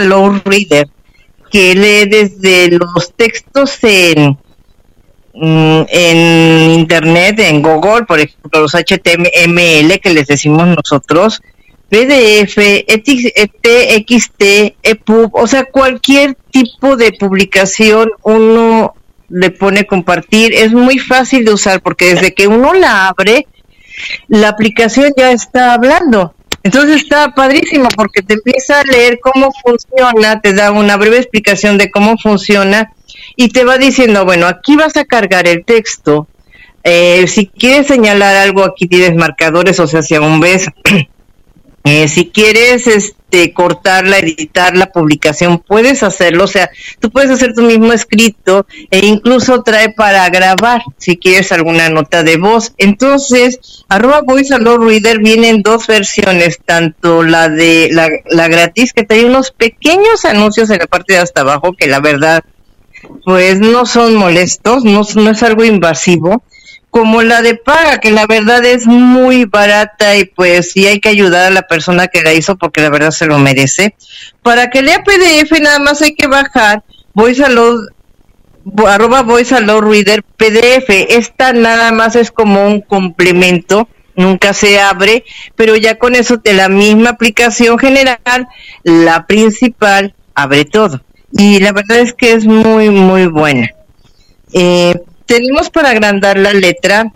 que 1.51 1.75
lee 1.75 2.09
desde 2.09 2.69
los 2.71 3.15
textos 3.17 3.79
en, 3.83 4.39
mm, 5.35 5.83
en 5.89 6.71
internet, 6.71 7.39
en 7.41 7.63
Google, 7.63 8.05
por 8.05 8.21
ejemplo, 8.21 8.61
los 8.61 8.75
HTML 8.75 10.01
que 10.01 10.13
les 10.13 10.27
decimos 10.27 10.69
nosotros, 10.69 11.41
PDF, 11.93 12.57
TXT, 13.61 14.43
EPUB, 14.83 15.35
o 15.35 15.47
sea, 15.47 15.65
cualquier 15.65 16.35
tipo 16.51 16.97
de 16.97 17.13
publicación 17.13 18.09
uno 18.23 18.95
le 19.29 19.51
pone 19.51 19.87
compartir. 19.87 20.55
Es 20.55 20.73
muy 20.73 20.99
fácil 20.99 21.45
de 21.45 21.53
usar 21.53 21.83
porque 21.83 22.15
desde 22.15 22.33
que 22.33 22.47
uno 22.47 22.73
la 22.73 23.09
abre, 23.09 23.47
la 24.29 24.49
aplicación 24.49 25.13
ya 25.19 25.33
está 25.33 25.75
hablando. 25.75 26.35
Entonces 26.63 27.03
está 27.03 27.35
padrísimo 27.35 27.91
porque 27.95 28.23
te 28.23 28.35
empieza 28.35 28.81
a 28.81 28.85
leer 28.85 29.19
cómo 29.21 29.51
funciona, 29.63 30.41
te 30.41 30.55
da 30.55 30.71
una 30.71 30.97
breve 30.97 31.19
explicación 31.19 31.77
de 31.77 31.91
cómo 31.91 32.17
funciona 32.17 32.91
y 33.37 33.51
te 33.51 33.65
va 33.65 33.77
diciendo, 33.77 34.25
bueno, 34.25 34.47
aquí 34.47 34.77
vas 34.77 34.97
a 34.97 35.05
cargar 35.05 35.47
el 35.47 35.63
texto. 35.67 36.27
Eh, 36.85 37.27
si 37.29 37.49
quieres 37.49 37.87
señalar 37.87 38.35
algo, 38.37 38.65
aquí 38.65 38.87
tienes 38.87 39.15
marcadores, 39.15 39.79
o 39.79 39.87
sea, 39.87 40.03
si 40.03 40.15
aún 40.15 40.41
ves 40.41 40.69
eh, 41.85 42.07
si 42.07 42.29
quieres 42.31 42.87
este, 42.87 43.53
cortarla, 43.53 44.19
editar 44.19 44.77
la 44.77 44.87
publicación, 44.87 45.59
puedes 45.59 46.03
hacerlo. 46.03 46.45
O 46.45 46.49
sea, 46.49 46.71
tú 47.01 47.11
puedes 47.11 47.31
hacer 47.31 47.55
tu 47.55 47.63
mismo 47.63 47.93
escrito 47.93 48.67
e 48.91 49.05
incluso 49.07 49.63
trae 49.63 49.93
para 49.93 50.29
grabar 50.31 50.83
si 50.99 51.17
quieres 51.17 51.51
alguna 51.51 51.89
nota 51.89 52.23
de 52.23 52.37
voz. 52.37 52.73
Entonces, 52.79 53.85
arroba 53.89 54.23
voice 54.23 54.57
reader 54.57 55.19
vienen 55.19 55.63
dos 55.63 55.89
versiones, 55.89 56.61
tanto 56.65 57.25
la 57.25 57.49
de 57.49 57.89
la, 57.91 58.09
la 58.31 58.49
gratis 58.49 58.93
que 58.93 59.03
trae 59.03 59.25
unos 59.25 59.51
pequeños 59.51 60.25
anuncios 60.25 60.71
en 60.71 60.79
la 60.79 60.87
parte 60.87 61.15
de 61.15 61.19
hasta 61.19 61.41
abajo 61.41 61.73
que 61.73 61.89
la 61.89 62.01
verdad 62.01 62.45
pues 63.25 63.59
no 63.59 63.85
son 63.85 64.15
molestos, 64.15 64.85
no, 64.85 65.03
no 65.17 65.31
es 65.31 65.43
algo 65.43 65.65
invasivo 65.65 66.45
como 66.93 67.23
la 67.23 67.41
de 67.41 67.55
paga, 67.55 68.01
que 68.01 68.11
la 68.11 68.27
verdad 68.27 68.63
es 68.67 68.87
muy 68.87 69.47
barata 69.47 70.15
y 70.15 70.27
pues 70.27 70.73
sí 70.73 70.87
hay 70.87 71.01
que 71.01 71.09
ayudar 71.09 71.47
a 71.47 71.51
la 71.51 71.63
persona 71.63 72.09
que 72.09 72.21
la 72.21 72.35
hizo 72.35 72.59
porque 72.59 72.83
la 72.83 72.91
verdad 72.91 73.13
se 73.13 73.25
lo 73.25 73.39
merece. 73.39 73.95
Para 74.43 74.69
que 74.69 74.83
lea 74.83 75.03
PDF 75.03 75.59
nada 75.59 75.79
más 75.79 76.03
hay 76.03 76.15
que 76.15 76.27
bajar 76.27 76.83
voice 77.15 77.43
arroba 77.43 79.23
voice 79.23 79.59
reader 79.59 80.23
PDF. 80.23 80.91
Esta 81.09 81.55
nada 81.55 81.93
más 81.93 82.15
es 82.15 82.31
como 82.31 82.67
un 82.67 82.83
complemento, 82.83 83.89
nunca 84.15 84.53
se 84.53 84.79
abre, 84.79 85.25
pero 85.57 85.77
ya 85.77 85.99
con 85.99 86.15
eso 86.15 86.37
de 86.37 86.53
la 86.53 86.69
misma 86.69 87.09
aplicación 87.09 87.79
general, 87.79 88.49
la 88.83 89.27
principal 89.27 90.15
abre 90.35 90.67
todo. 90.67 91.01
Y 91.33 91.59
la 91.61 91.73
verdad 91.73 92.01
es 92.01 92.13
que 92.13 92.35
es 92.35 92.45
muy, 92.45 92.91
muy 92.91 93.29
buena. 93.29 93.71
Eh, 94.53 94.95
tenemos 95.33 95.71
para 95.71 95.89
agrandar 95.89 96.37
la 96.37 96.53
letra, 96.53 97.11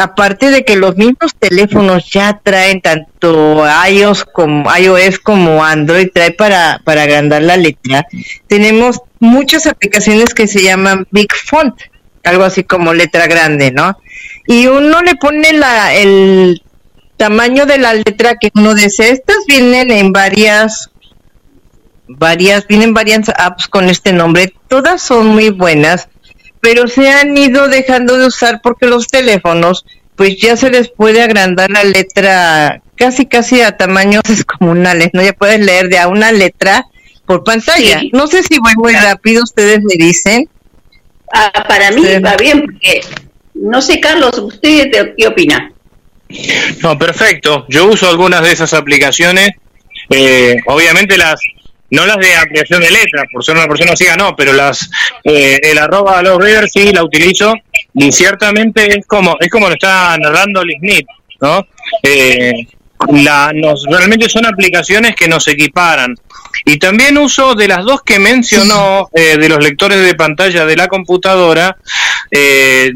aparte 0.00 0.52
de 0.52 0.64
que 0.64 0.76
los 0.76 0.96
mismos 0.96 1.34
teléfonos 1.36 2.08
ya 2.08 2.40
traen 2.40 2.80
tanto 2.80 3.64
iOS 3.90 4.24
como 4.26 4.72
iOS 4.76 5.18
como 5.18 5.64
Android 5.64 6.08
trae 6.14 6.30
para, 6.30 6.80
para 6.84 7.02
agrandar 7.02 7.42
la 7.42 7.56
letra, 7.56 8.06
tenemos 8.46 9.00
muchas 9.18 9.66
aplicaciones 9.66 10.34
que 10.34 10.46
se 10.46 10.62
llaman 10.62 11.08
Big 11.10 11.34
Font, 11.34 11.74
algo 12.22 12.44
así 12.44 12.62
como 12.62 12.94
letra 12.94 13.26
grande, 13.26 13.72
¿no? 13.72 13.98
Y 14.46 14.68
uno 14.68 15.02
le 15.02 15.16
pone 15.16 15.52
la, 15.52 15.96
el 15.96 16.62
tamaño 17.16 17.66
de 17.66 17.78
la 17.78 17.94
letra 17.94 18.36
que 18.36 18.50
uno 18.54 18.74
desea. 18.74 19.08
Estas 19.08 19.38
vienen 19.48 19.90
en 19.90 20.12
varias 20.12 20.90
varias, 22.06 22.68
vienen 22.68 22.94
varias 22.94 23.28
apps 23.36 23.66
con 23.66 23.88
este 23.88 24.12
nombre, 24.12 24.54
todas 24.68 25.02
son 25.02 25.26
muy 25.26 25.50
buenas 25.50 26.08
pero 26.60 26.88
se 26.88 27.10
han 27.10 27.36
ido 27.36 27.68
dejando 27.68 28.18
de 28.18 28.26
usar 28.26 28.60
porque 28.62 28.86
los 28.86 29.08
teléfonos 29.08 29.84
pues 30.16 30.36
ya 30.38 30.56
se 30.56 30.70
les 30.70 30.88
puede 30.88 31.22
agrandar 31.22 31.70
la 31.70 31.84
letra 31.84 32.82
casi 32.96 33.26
casi 33.26 33.60
a 33.60 33.76
tamaños 33.76 34.22
descomunales, 34.26 35.10
¿no? 35.12 35.22
Ya 35.22 35.32
puedes 35.32 35.60
leer 35.60 35.88
de 35.88 35.98
a 35.98 36.08
una 36.08 36.32
letra 36.32 36.84
por 37.24 37.44
pantalla. 37.44 38.00
No 38.12 38.26
sé 38.26 38.42
si 38.42 38.58
voy 38.58 38.74
muy 38.76 38.94
rápido, 38.94 39.44
ustedes 39.44 39.80
me 39.84 39.94
dicen. 39.96 40.48
Ah, 41.32 41.64
para 41.68 41.90
mí 41.92 42.02
va 42.20 42.36
bien 42.36 42.62
porque 42.62 43.02
no 43.54 43.80
sé, 43.82 44.00
Carlos, 44.00 44.38
¿usted 44.38 44.90
qué 45.16 45.26
opina? 45.26 45.72
No, 46.82 46.98
perfecto. 46.98 47.66
Yo 47.68 47.86
uso 47.86 48.08
algunas 48.08 48.42
de 48.42 48.52
esas 48.52 48.72
aplicaciones. 48.74 49.50
Eh, 50.10 50.56
obviamente 50.66 51.18
las 51.18 51.40
no 51.90 52.06
las 52.06 52.18
de 52.18 52.34
ampliación 52.36 52.80
de 52.80 52.90
letras, 52.90 53.24
por 53.32 53.44
ser 53.44 53.56
una 53.56 53.66
persona 53.66 53.96
ciega 53.96 54.16
no, 54.16 54.36
pero 54.36 54.52
las 54.52 54.90
eh, 55.24 55.58
el 55.62 55.78
arroba 55.78 56.22
los 56.22 56.38
readers 56.38 56.70
sí 56.72 56.92
la 56.92 57.02
utilizo 57.02 57.54
y 57.94 58.12
ciertamente 58.12 58.98
es 58.98 59.06
como 59.06 59.36
es 59.40 59.50
como 59.50 59.68
lo 59.68 59.74
está 59.74 60.16
narrando 60.18 60.62
Liz 60.62 60.78
¿no? 61.40 61.66
Eh, 62.02 62.66
la, 63.08 63.52
nos, 63.54 63.84
realmente 63.88 64.28
son 64.28 64.44
aplicaciones 64.44 65.14
que 65.14 65.28
nos 65.28 65.46
equiparan. 65.46 66.16
Y 66.64 66.78
también 66.78 67.16
uso 67.16 67.54
de 67.54 67.68
las 67.68 67.84
dos 67.84 68.02
que 68.02 68.18
mencionó, 68.18 69.08
eh, 69.12 69.36
de 69.38 69.48
los 69.48 69.62
lectores 69.62 70.04
de 70.04 70.16
pantalla 70.16 70.66
de 70.66 70.76
la 70.76 70.88
computadora, 70.88 71.76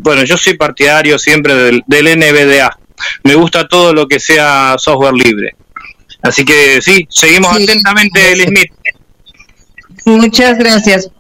bueno, 0.01 0.24
yo 0.24 0.36
soy 0.36 0.55
partidario 0.55 1.19
siempre 1.19 1.55
del, 1.55 1.82
del 1.86 2.19
NVDA. 2.19 2.77
Me 3.23 3.36
gusta 3.36 3.69
todo 3.69 3.94
lo 3.94 4.09
que 4.09 4.19
sea 4.19 4.74
software 4.77 5.14
libre. 5.14 5.55
Así 6.23 6.44
que 6.44 6.81
sí, 6.81 7.07
seguimos 7.11 7.53
atentamente, 7.55 8.32
el 8.32 8.43
Smith. 8.43 8.73
Muchas 10.05 10.59
gracias. 10.59 11.11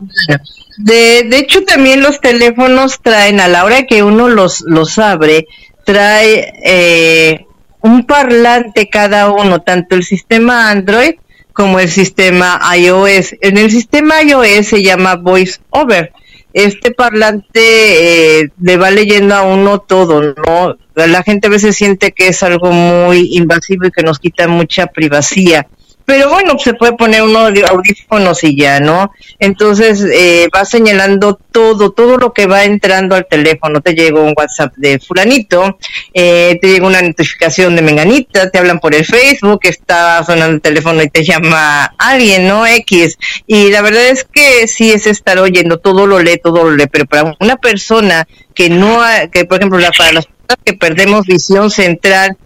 De, 0.78 1.24
de 1.24 1.38
hecho, 1.38 1.64
también 1.64 2.02
los 2.02 2.20
teléfonos 2.20 3.00
traen, 3.02 3.40
a 3.40 3.48
la 3.48 3.64
hora 3.64 3.84
que 3.84 4.02
uno 4.02 4.28
los, 4.28 4.62
los 4.62 4.98
abre, 4.98 5.46
trae 5.84 6.52
eh, 6.64 7.46
un 7.80 8.06
parlante 8.06 8.88
cada 8.88 9.30
uno, 9.30 9.60
tanto 9.62 9.96
el 9.96 10.04
sistema 10.04 10.70
Android 10.70 11.14
como 11.52 11.80
el 11.80 11.90
sistema 11.90 12.60
iOS. 12.76 13.34
En 13.40 13.58
el 13.58 13.70
sistema 13.70 14.22
iOS 14.22 14.66
se 14.68 14.82
llama 14.82 15.16
Voice 15.16 15.60
Over. 15.70 16.12
Este 16.52 16.92
parlante 16.92 18.40
eh, 18.40 18.48
le 18.60 18.76
va 18.76 18.90
leyendo 18.90 19.34
a 19.34 19.42
uno 19.42 19.80
todo, 19.80 20.34
¿no? 20.34 20.76
La 20.94 21.22
gente 21.22 21.46
a 21.46 21.50
veces 21.50 21.76
siente 21.76 22.12
que 22.12 22.28
es 22.28 22.42
algo 22.42 22.70
muy 22.72 23.36
invasivo 23.36 23.86
y 23.86 23.90
que 23.90 24.02
nos 24.02 24.18
quita 24.18 24.48
mucha 24.48 24.86
privacidad 24.86 25.66
pero 26.04 26.28
bueno, 26.28 26.58
se 26.58 26.74
puede 26.74 26.92
poner 26.94 27.22
uno 27.22 27.48
audífonos 27.68 28.42
y 28.44 28.56
ya, 28.56 28.80
¿no? 28.80 29.12
Entonces 29.38 30.04
eh, 30.12 30.48
va 30.54 30.64
señalando 30.64 31.38
todo, 31.52 31.92
todo 31.92 32.16
lo 32.16 32.32
que 32.32 32.46
va 32.46 32.64
entrando 32.64 33.14
al 33.14 33.26
teléfono. 33.26 33.80
Te 33.80 33.94
llega 33.94 34.20
un 34.20 34.34
WhatsApp 34.36 34.74
de 34.76 34.98
fulanito, 34.98 35.78
eh, 36.14 36.58
te 36.60 36.68
llega 36.68 36.86
una 36.86 37.02
notificación 37.02 37.76
de 37.76 37.82
menganita, 37.82 38.50
te 38.50 38.58
hablan 38.58 38.80
por 38.80 38.94
el 38.94 39.04
Facebook, 39.04 39.60
está 39.62 40.24
sonando 40.24 40.56
el 40.56 40.60
teléfono 40.60 41.02
y 41.02 41.08
te 41.08 41.24
llama 41.24 41.94
alguien, 41.98 42.48
¿no? 42.48 42.66
X. 42.66 43.18
Y 43.46 43.70
la 43.70 43.82
verdad 43.82 44.08
es 44.08 44.24
que 44.24 44.66
sí 44.68 44.90
es 44.90 45.06
estar 45.06 45.38
oyendo, 45.38 45.78
todo 45.78 46.06
lo 46.06 46.18
lee, 46.18 46.40
todo 46.42 46.64
lo 46.64 46.70
lee, 46.72 46.86
pero 46.90 47.06
para 47.06 47.36
una 47.40 47.56
persona 47.56 48.26
que 48.54 48.68
no, 48.68 49.00
que 49.30 49.44
por 49.44 49.58
ejemplo, 49.58 49.78
la, 49.78 49.90
para 49.92 50.12
las 50.12 50.26
personas 50.26 50.58
que 50.64 50.74
perdemos 50.74 51.26
visión 51.26 51.70
central, 51.70 52.36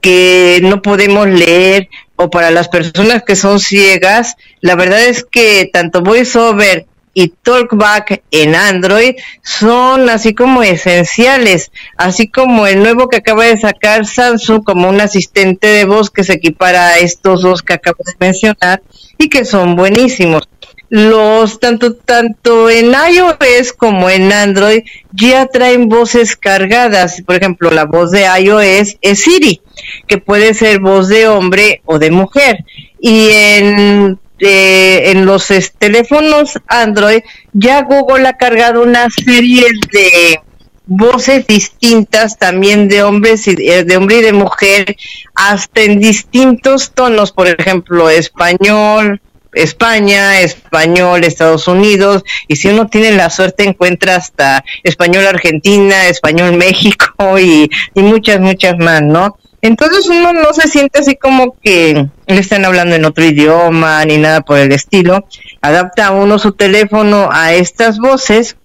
que 0.00 0.60
no 0.62 0.82
podemos 0.82 1.26
leer, 1.26 1.88
o 2.16 2.30
para 2.30 2.50
las 2.50 2.68
personas 2.68 3.22
que 3.22 3.36
son 3.36 3.60
ciegas, 3.60 4.36
la 4.60 4.74
verdad 4.74 5.04
es 5.04 5.24
que 5.24 5.68
tanto 5.72 6.02
VoiceOver 6.02 6.86
y 7.18 7.28
TalkBack 7.28 8.24
en 8.30 8.54
Android 8.54 9.14
son 9.42 10.10
así 10.10 10.34
como 10.34 10.62
esenciales, 10.62 11.72
así 11.96 12.28
como 12.28 12.66
el 12.66 12.82
nuevo 12.82 13.08
que 13.08 13.16
acaba 13.16 13.44
de 13.44 13.56
sacar 13.56 14.04
Samsung 14.04 14.62
como 14.62 14.90
un 14.90 15.00
asistente 15.00 15.66
de 15.66 15.86
voz 15.86 16.10
que 16.10 16.24
se 16.24 16.34
equipara 16.34 16.88
a 16.88 16.98
estos 16.98 17.40
dos 17.40 17.62
que 17.62 17.72
acabo 17.72 18.00
de 18.04 18.12
mencionar 18.20 18.82
y 19.16 19.30
que 19.30 19.46
son 19.46 19.76
buenísimos 19.76 20.46
los 20.88 21.58
tanto 21.58 21.94
tanto 21.94 22.70
en 22.70 22.92
iOS 22.92 23.72
como 23.72 24.08
en 24.08 24.32
Android 24.32 24.84
ya 25.12 25.46
traen 25.46 25.88
voces 25.88 26.36
cargadas. 26.36 27.22
Por 27.26 27.36
ejemplo, 27.36 27.70
la 27.70 27.84
voz 27.84 28.10
de 28.10 28.26
iOS 28.40 28.96
es 29.00 29.22
Siri, 29.22 29.60
que 30.06 30.18
puede 30.18 30.54
ser 30.54 30.80
voz 30.80 31.08
de 31.08 31.28
hombre 31.28 31.82
o 31.84 31.98
de 31.98 32.10
mujer. 32.10 32.64
Y 33.00 33.28
en 33.30 34.18
eh, 34.38 35.12
en 35.12 35.24
los 35.24 35.50
teléfonos 35.78 36.60
Android 36.66 37.22
ya 37.54 37.82
Google 37.84 38.28
ha 38.28 38.36
cargado 38.36 38.82
una 38.82 39.08
serie 39.08 39.64
de 39.90 40.40
voces 40.84 41.46
distintas 41.46 42.36
también 42.36 42.86
de 42.86 43.02
hombres 43.02 43.48
y 43.48 43.52
eh, 43.58 43.84
de 43.84 43.96
hombre 43.96 44.18
y 44.18 44.22
de 44.22 44.34
mujer 44.34 44.94
hasta 45.34 45.80
en 45.80 46.00
distintos 46.00 46.92
tonos 46.92 47.32
por 47.32 47.48
ejemplo 47.48 48.10
español 48.10 49.22
España, 49.56 50.40
español 50.40 51.24
Estados 51.24 51.66
Unidos, 51.66 52.24
y 52.46 52.56
si 52.56 52.68
uno 52.68 52.86
tiene 52.86 53.12
la 53.12 53.30
suerte 53.30 53.64
encuentra 53.64 54.16
hasta 54.16 54.64
español 54.84 55.26
Argentina, 55.26 56.06
español 56.06 56.52
México 56.56 57.38
y, 57.38 57.70
muchas, 57.94 58.40
muchas 58.40 58.78
más, 58.78 59.02
¿no? 59.02 59.36
Entonces 59.62 60.06
uno 60.06 60.32
no 60.32 60.52
se 60.52 60.68
siente 60.68 61.00
así 61.00 61.16
como 61.16 61.56
que 61.60 62.06
le 62.26 62.38
están 62.38 62.64
hablando 62.64 62.94
en 62.94 63.04
otro 63.04 63.24
idioma 63.24 64.04
ni 64.04 64.18
nada 64.18 64.42
por 64.42 64.58
el 64.58 64.70
estilo. 64.70 65.26
Adapta 65.60 66.12
uno 66.12 66.38
su 66.38 66.52
teléfono 66.52 67.28
a 67.32 67.54
estas 67.54 67.98
voces 67.98 68.56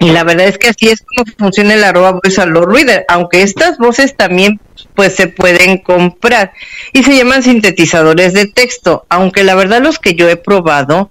y 0.00 0.12
la 0.12 0.24
verdad 0.24 0.46
es 0.46 0.56
que 0.56 0.68
así 0.68 0.88
es 0.88 1.02
como 1.02 1.24
funciona 1.36 1.74
el 1.74 1.84
arroba 1.84 2.12
voice 2.12 2.40
a 2.40 2.46
los 2.46 2.64
reader, 2.64 3.04
aunque 3.08 3.42
estas 3.42 3.76
voces 3.78 4.16
también 4.16 4.60
pues 4.94 5.14
se 5.14 5.26
pueden 5.26 5.78
comprar 5.78 6.52
y 6.92 7.02
se 7.02 7.16
llaman 7.16 7.42
sintetizadores 7.42 8.32
de 8.32 8.46
texto, 8.46 9.06
aunque 9.08 9.44
la 9.44 9.54
verdad 9.54 9.82
los 9.82 9.98
que 9.98 10.14
yo 10.14 10.28
he 10.28 10.36
probado 10.36 11.10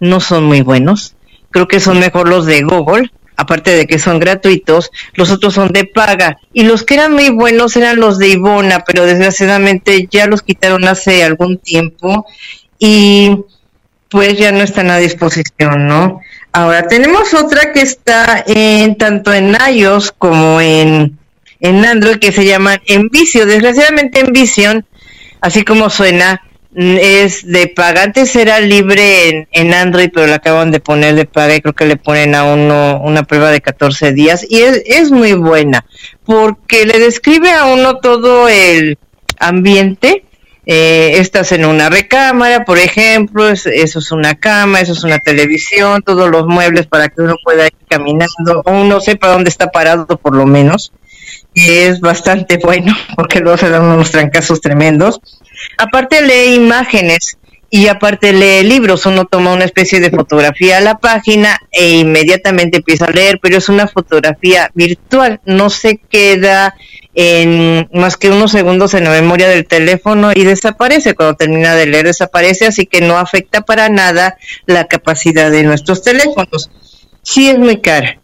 no 0.00 0.20
son 0.20 0.44
muy 0.44 0.60
buenos. 0.60 1.14
Creo 1.50 1.68
que 1.68 1.80
son 1.80 1.98
mejor 2.00 2.28
los 2.28 2.46
de 2.46 2.62
Google, 2.62 3.10
aparte 3.36 3.72
de 3.72 3.86
que 3.86 3.98
son 3.98 4.18
gratuitos, 4.18 4.90
los 5.14 5.30
otros 5.30 5.54
son 5.54 5.68
de 5.72 5.84
paga. 5.84 6.38
Y 6.52 6.64
los 6.64 6.84
que 6.84 6.94
eran 6.94 7.12
muy 7.12 7.30
buenos 7.30 7.76
eran 7.76 7.98
los 7.98 8.18
de 8.18 8.28
Ivona, 8.28 8.84
pero 8.86 9.04
desgraciadamente 9.04 10.08
ya 10.10 10.26
los 10.26 10.42
quitaron 10.42 10.86
hace 10.86 11.24
algún 11.24 11.58
tiempo 11.58 12.26
y 12.78 13.38
pues 14.08 14.38
ya 14.38 14.52
no 14.52 14.62
están 14.62 14.90
a 14.90 14.98
disposición, 14.98 15.88
¿no? 15.88 16.20
Ahora 16.52 16.86
tenemos 16.86 17.34
otra 17.34 17.72
que 17.72 17.80
está 17.80 18.44
en 18.46 18.96
tanto 18.96 19.32
en 19.32 19.56
iOS 19.72 20.12
como 20.12 20.60
en, 20.60 21.18
en 21.64 21.82
Android 21.84 22.18
que 22.18 22.30
se 22.30 22.44
llama 22.44 22.80
Envicio. 22.86 23.46
Desgraciadamente 23.46 24.20
Envision, 24.20 24.84
así 25.40 25.64
como 25.64 25.88
suena, 25.88 26.42
mm, 26.72 26.96
es 27.00 27.46
de 27.46 27.68
paga. 27.68 28.02
Antes 28.02 28.36
era 28.36 28.60
libre 28.60 29.30
en, 29.30 29.48
en 29.50 29.72
Android, 29.72 30.10
pero 30.12 30.26
la 30.26 30.36
acaban 30.36 30.70
de 30.70 30.80
poner 30.80 31.14
de 31.14 31.24
paga 31.24 31.56
y 31.56 31.62
creo 31.62 31.72
que 31.72 31.86
le 31.86 31.96
ponen 31.96 32.34
a 32.34 32.44
uno 32.44 33.00
una 33.02 33.22
prueba 33.22 33.50
de 33.50 33.62
14 33.62 34.12
días 34.12 34.46
y 34.48 34.60
es, 34.60 34.82
es 34.84 35.10
muy 35.10 35.32
buena 35.32 35.86
porque 36.24 36.84
le 36.84 36.98
describe 36.98 37.50
a 37.50 37.64
uno 37.64 37.96
todo 37.96 38.48
el 38.48 38.98
ambiente 39.38 40.24
eh, 40.66 41.18
estás 41.18 41.52
en 41.52 41.66
una 41.66 41.90
recámara, 41.90 42.64
por 42.64 42.78
ejemplo, 42.78 43.48
eso 43.48 43.68
es 43.98 44.12
una 44.12 44.34
cama, 44.34 44.80
eso 44.80 44.92
es 44.94 45.04
una 45.04 45.18
televisión, 45.18 46.00
todos 46.02 46.30
los 46.30 46.46
muebles 46.46 46.86
para 46.86 47.08
que 47.08 47.20
uno 47.20 47.36
pueda 47.44 47.66
ir 47.66 47.74
caminando, 47.86 48.62
o 48.64 48.72
uno 48.72 48.98
sepa 49.00 49.28
dónde 49.28 49.50
está 49.50 49.70
parado 49.70 50.06
por 50.06 50.34
lo 50.34 50.46
menos, 50.46 50.92
y 51.54 51.70
es 51.70 52.00
bastante 52.00 52.58
bueno, 52.58 52.94
porque 53.16 53.40
luego 53.40 53.56
se 53.56 53.70
dan 53.70 53.84
unos 53.84 54.10
trancazos 54.10 54.60
tremendos. 54.60 55.20
Aparte 55.78 56.20
lee 56.20 56.56
imágenes 56.56 57.38
y 57.70 57.88
aparte 57.88 58.32
lee 58.32 58.62
libros, 58.62 59.06
uno 59.06 59.24
toma 59.24 59.52
una 59.52 59.64
especie 59.64 59.98
de 59.98 60.10
fotografía 60.10 60.78
a 60.78 60.80
la 60.80 60.98
página 60.98 61.58
e 61.72 61.98
inmediatamente 61.98 62.78
empieza 62.78 63.06
a 63.06 63.10
leer, 63.10 63.38
pero 63.42 63.56
es 63.56 63.68
una 63.68 63.88
fotografía 63.88 64.70
virtual, 64.74 65.40
no 65.44 65.70
se 65.70 65.96
queda 65.96 66.74
en 67.16 67.88
más 67.92 68.16
que 68.16 68.30
unos 68.30 68.50
segundos 68.50 68.94
en 68.94 69.04
la 69.04 69.10
memoria 69.10 69.48
del 69.48 69.66
teléfono 69.66 70.32
y 70.34 70.44
desaparece, 70.44 71.14
cuando 71.14 71.36
termina 71.36 71.74
de 71.74 71.86
leer 71.86 72.06
desaparece, 72.06 72.66
así 72.66 72.86
que 72.86 73.00
no 73.00 73.18
afecta 73.18 73.62
para 73.62 73.88
nada 73.88 74.36
la 74.66 74.86
capacidad 74.86 75.50
de 75.50 75.62
nuestros 75.62 76.02
teléfonos. 76.02 76.70
Sí 77.22 77.48
es 77.48 77.58
muy 77.58 77.80
cara, 77.80 78.20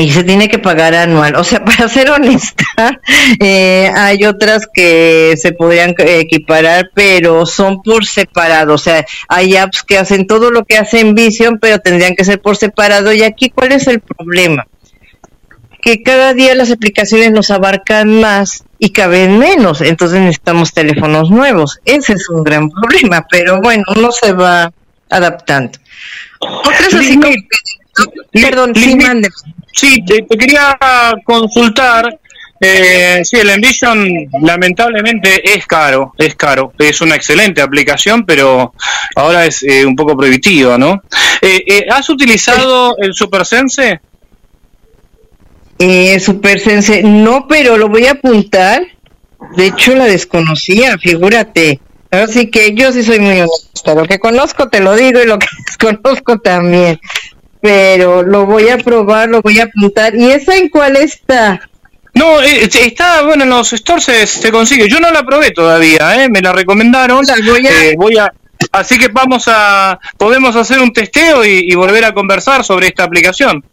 y 0.00 0.10
se 0.10 0.24
tiene 0.24 0.48
que 0.48 0.58
pagar 0.58 0.94
anual. 0.94 1.36
O 1.36 1.44
sea, 1.44 1.64
para 1.64 1.88
ser 1.88 2.10
honesta, 2.10 3.00
eh, 3.40 3.90
hay 3.94 4.24
otras 4.24 4.68
que 4.72 5.34
se 5.36 5.52
podrían 5.52 5.94
equiparar, 5.98 6.90
pero 6.94 7.46
son 7.46 7.82
por 7.82 8.04
separado. 8.04 8.74
O 8.74 8.78
sea, 8.78 9.06
hay 9.28 9.56
apps 9.56 9.82
que 9.82 9.98
hacen 9.98 10.26
todo 10.26 10.50
lo 10.50 10.64
que 10.64 10.78
hacen 10.78 11.14
Vision, 11.14 11.58
pero 11.58 11.78
tendrían 11.78 12.16
que 12.16 12.24
ser 12.24 12.40
por 12.40 12.56
separado. 12.56 13.12
Y 13.12 13.22
aquí, 13.22 13.50
¿cuál 13.50 13.72
es 13.72 13.86
el 13.86 14.00
problema? 14.00 14.66
Que 15.80 16.02
cada 16.02 16.32
día 16.34 16.54
las 16.54 16.70
aplicaciones 16.70 17.30
nos 17.30 17.50
abarcan 17.50 18.20
más 18.20 18.64
y 18.78 18.90
caben 18.90 19.38
menos. 19.38 19.80
Entonces 19.80 20.18
necesitamos 20.20 20.72
teléfonos 20.72 21.30
nuevos. 21.30 21.78
Ese 21.84 22.14
es 22.14 22.28
un 22.30 22.42
gran 22.42 22.70
problema, 22.70 23.26
pero 23.30 23.60
bueno, 23.60 23.84
uno 23.94 24.10
se 24.10 24.32
va 24.32 24.72
adaptando. 25.08 25.78
Otras 26.40 26.94
así 26.94 27.20
como 27.20 27.34
Perdón, 28.32 28.72
sí, 28.74 28.96
mande. 28.96 29.28
Sí, 29.74 30.04
te, 30.04 30.22
te 30.22 30.36
quería 30.36 30.78
consultar. 31.24 32.18
Eh, 32.60 33.20
sí, 33.24 33.36
el 33.36 33.50
Envision 33.50 34.08
lamentablemente 34.40 35.52
es 35.54 35.66
caro, 35.66 36.14
es 36.16 36.34
caro. 36.36 36.72
Es 36.78 37.00
una 37.00 37.16
excelente 37.16 37.60
aplicación, 37.60 38.24
pero 38.24 38.72
ahora 39.16 39.44
es 39.46 39.62
eh, 39.62 39.84
un 39.84 39.96
poco 39.96 40.16
prohibitiva, 40.16 40.78
¿no? 40.78 41.02
Eh, 41.42 41.62
eh, 41.66 41.86
¿Has 41.90 42.08
utilizado 42.08 42.96
el 42.98 43.12
SuperSense? 43.14 44.00
Eh, 45.78 46.18
SuperSense, 46.20 47.02
no, 47.02 47.46
pero 47.48 47.76
lo 47.76 47.88
voy 47.88 48.06
a 48.06 48.12
apuntar. 48.12 48.82
De 49.56 49.66
hecho, 49.66 49.94
la 49.94 50.04
desconocía, 50.04 50.96
figúrate. 50.98 51.80
Así 52.10 52.50
que 52.50 52.74
yo 52.74 52.92
sí 52.92 53.02
soy 53.02 53.18
muy 53.18 53.40
honesta. 53.40 53.94
Lo 53.94 54.04
que 54.06 54.18
conozco 54.20 54.68
te 54.68 54.80
lo 54.80 54.94
digo 54.94 55.20
y 55.20 55.26
lo 55.26 55.38
que 55.38 55.46
desconozco 55.66 56.38
también 56.38 57.00
pero 57.64 58.22
lo 58.22 58.44
voy 58.44 58.68
a 58.68 58.76
probar, 58.76 59.30
lo 59.30 59.40
voy 59.40 59.58
a 59.58 59.64
apuntar. 59.64 60.14
¿Y 60.14 60.30
esa 60.30 60.54
en 60.54 60.68
cuál 60.68 60.96
está? 60.96 61.62
No, 62.12 62.42
eh, 62.42 62.68
está, 62.70 63.22
bueno, 63.22 63.44
en 63.44 63.48
los 63.48 63.70
stores 63.70 64.04
se, 64.04 64.26
se 64.26 64.52
consigue. 64.52 64.86
Yo 64.86 65.00
no 65.00 65.10
la 65.10 65.22
probé 65.22 65.50
todavía, 65.50 66.22
¿eh? 66.22 66.28
me 66.28 66.42
la 66.42 66.52
recomendaron. 66.52 67.24
voy, 67.46 67.66
a... 67.66 67.84
Eh, 67.86 67.94
voy 67.96 68.18
a... 68.18 68.30
Así 68.70 68.98
que 68.98 69.08
vamos 69.08 69.44
a, 69.46 69.98
podemos 70.18 70.54
hacer 70.56 70.78
un 70.78 70.92
testeo 70.92 71.42
y, 71.42 71.64
y 71.66 71.74
volver 71.74 72.04
a 72.04 72.12
conversar 72.12 72.64
sobre 72.64 72.88
esta 72.88 73.04
aplicación. 73.04 73.64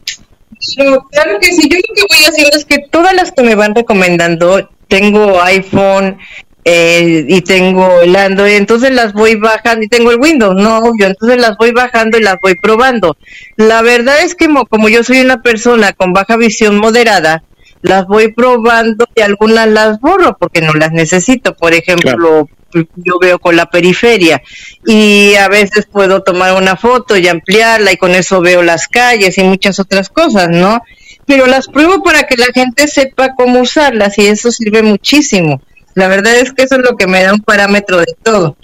Claro 0.78 1.40
que 1.42 1.48
sí. 1.48 1.68
Yo 1.68 1.76
lo 1.76 1.94
que 1.94 2.16
voy 2.16 2.24
a 2.24 2.30
hacer 2.30 2.48
es 2.54 2.64
que 2.64 2.80
todas 2.90 3.14
las 3.14 3.34
que 3.34 3.44
me 3.44 3.56
van 3.56 3.76
recomendando, 3.76 4.70
tengo 4.88 5.42
iPhone, 5.42 6.18
eh, 6.64 7.26
y 7.28 7.42
tengo 7.42 8.02
el 8.02 8.16
Android, 8.16 8.54
entonces 8.54 8.92
las 8.92 9.14
voy 9.14 9.36
bajando 9.36 9.84
y 9.84 9.88
tengo 9.88 10.12
el 10.12 10.20
Windows, 10.20 10.56
no 10.56 10.80
obvio, 10.80 11.08
entonces 11.08 11.42
las 11.42 11.58
voy 11.58 11.72
bajando 11.72 12.20
y 12.20 12.22
las 12.22 12.38
voy 12.42 12.56
probando. 12.56 13.18
La 13.56 13.82
verdad 13.82 14.22
es 14.22 14.36
que 14.36 14.48
como, 14.70 14.90
yo 14.90 15.04
soy 15.04 15.22
una 15.22 15.42
persona 15.42 15.94
con 15.94 16.14
baja 16.14 16.38
visión 16.38 16.78
moderada, 16.78 17.44
las 17.82 18.06
voy 18.06 18.32
probando 18.32 19.08
y 19.16 19.22
algunas 19.22 19.68
las 19.68 20.00
borro 20.00 20.38
porque 20.40 20.62
no 20.62 20.74
las 20.74 20.92
necesito. 20.92 21.56
Por 21.56 21.74
ejemplo, 21.74 22.48
yo 22.74 23.20
veo 23.20 23.40
con 23.40 23.56
la 23.56 23.66
periferia 23.66 24.44
y 24.86 25.34
a 25.36 25.48
veces 25.48 25.88
puedo 25.92 26.22
tomar 26.22 26.54
una 26.54 26.76
foto 26.76 27.18
y 27.18 27.28
ampliarla 27.28 27.92
y 27.92 27.98
con 27.98 28.12
eso 28.12 28.40
veo 28.40 28.62
las 28.62 28.88
calles 28.88 29.36
y 29.40 29.44
muchas 29.44 29.80
otras 29.80 30.10
cosas, 30.10 30.50
¿no? 30.50 30.84
Pero 31.26 31.48
las 31.48 31.68
pruebo 31.68 32.04
para 32.04 32.24
que 32.24 32.38
la 32.38 32.48
gente 32.54 32.88
sepa 32.88 33.34
cómo 33.36 33.62
usarlas 33.62 34.20
y 34.20 34.28
eso 34.28 34.52
sirve 34.52 34.84
muchísimo. 34.84 35.60
La 35.96 36.08
verdad 36.08 36.36
es 36.36 36.54
que 36.54 36.64
eso 36.64 36.76
es 36.76 36.82
lo 36.82 36.96
que 36.96 37.08
me 37.08 37.24
da 37.24 37.34
un 37.34 37.42
parámetro 37.42 37.98
de 38.00 38.16
todo. 38.24 38.58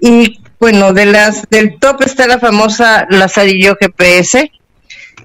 Y 0.00 0.40
bueno, 0.58 0.92
de 0.92 1.06
las 1.06 1.48
del 1.50 1.78
top 1.78 2.02
está 2.02 2.26
la 2.26 2.38
famosa 2.38 3.06
Lazarillo 3.10 3.76
GPS, 3.80 4.50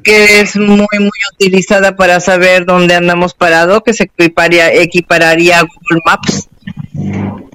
que 0.04 0.40
es 0.40 0.56
muy 0.56 0.88
muy 0.98 1.20
utilizada 1.34 1.96
para 1.96 2.20
saber 2.20 2.66
dónde 2.66 2.96
andamos 2.96 3.34
parado, 3.34 3.84
que 3.84 3.94
se 3.94 4.04
equipararía, 4.04 4.74
equipararía 4.74 5.60
a 5.60 5.64
Google 5.64 6.02
Maps. 6.06 6.48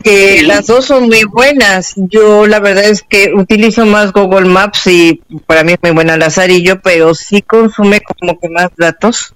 Que 0.03 0.43
las 0.43 0.67
dos 0.67 0.87
son 0.87 1.07
muy 1.07 1.25
buenas. 1.25 1.95
Yo 1.97 2.47
la 2.47 2.61
verdad 2.61 2.85
es 2.85 3.03
que 3.03 3.33
utilizo 3.35 3.85
más 3.85 4.13
Google 4.13 4.49
Maps 4.49 4.87
y 4.87 5.21
para 5.47 5.63
mí 5.63 5.73
es 5.73 5.79
muy 5.83 5.93
buena 5.93 6.17
Lazarillo, 6.17 6.81
pero 6.81 7.15
sí 7.15 7.43
consume 7.43 8.01
como 8.01 8.39
que 8.39 8.49
más 8.49 8.69
datos, 8.77 9.35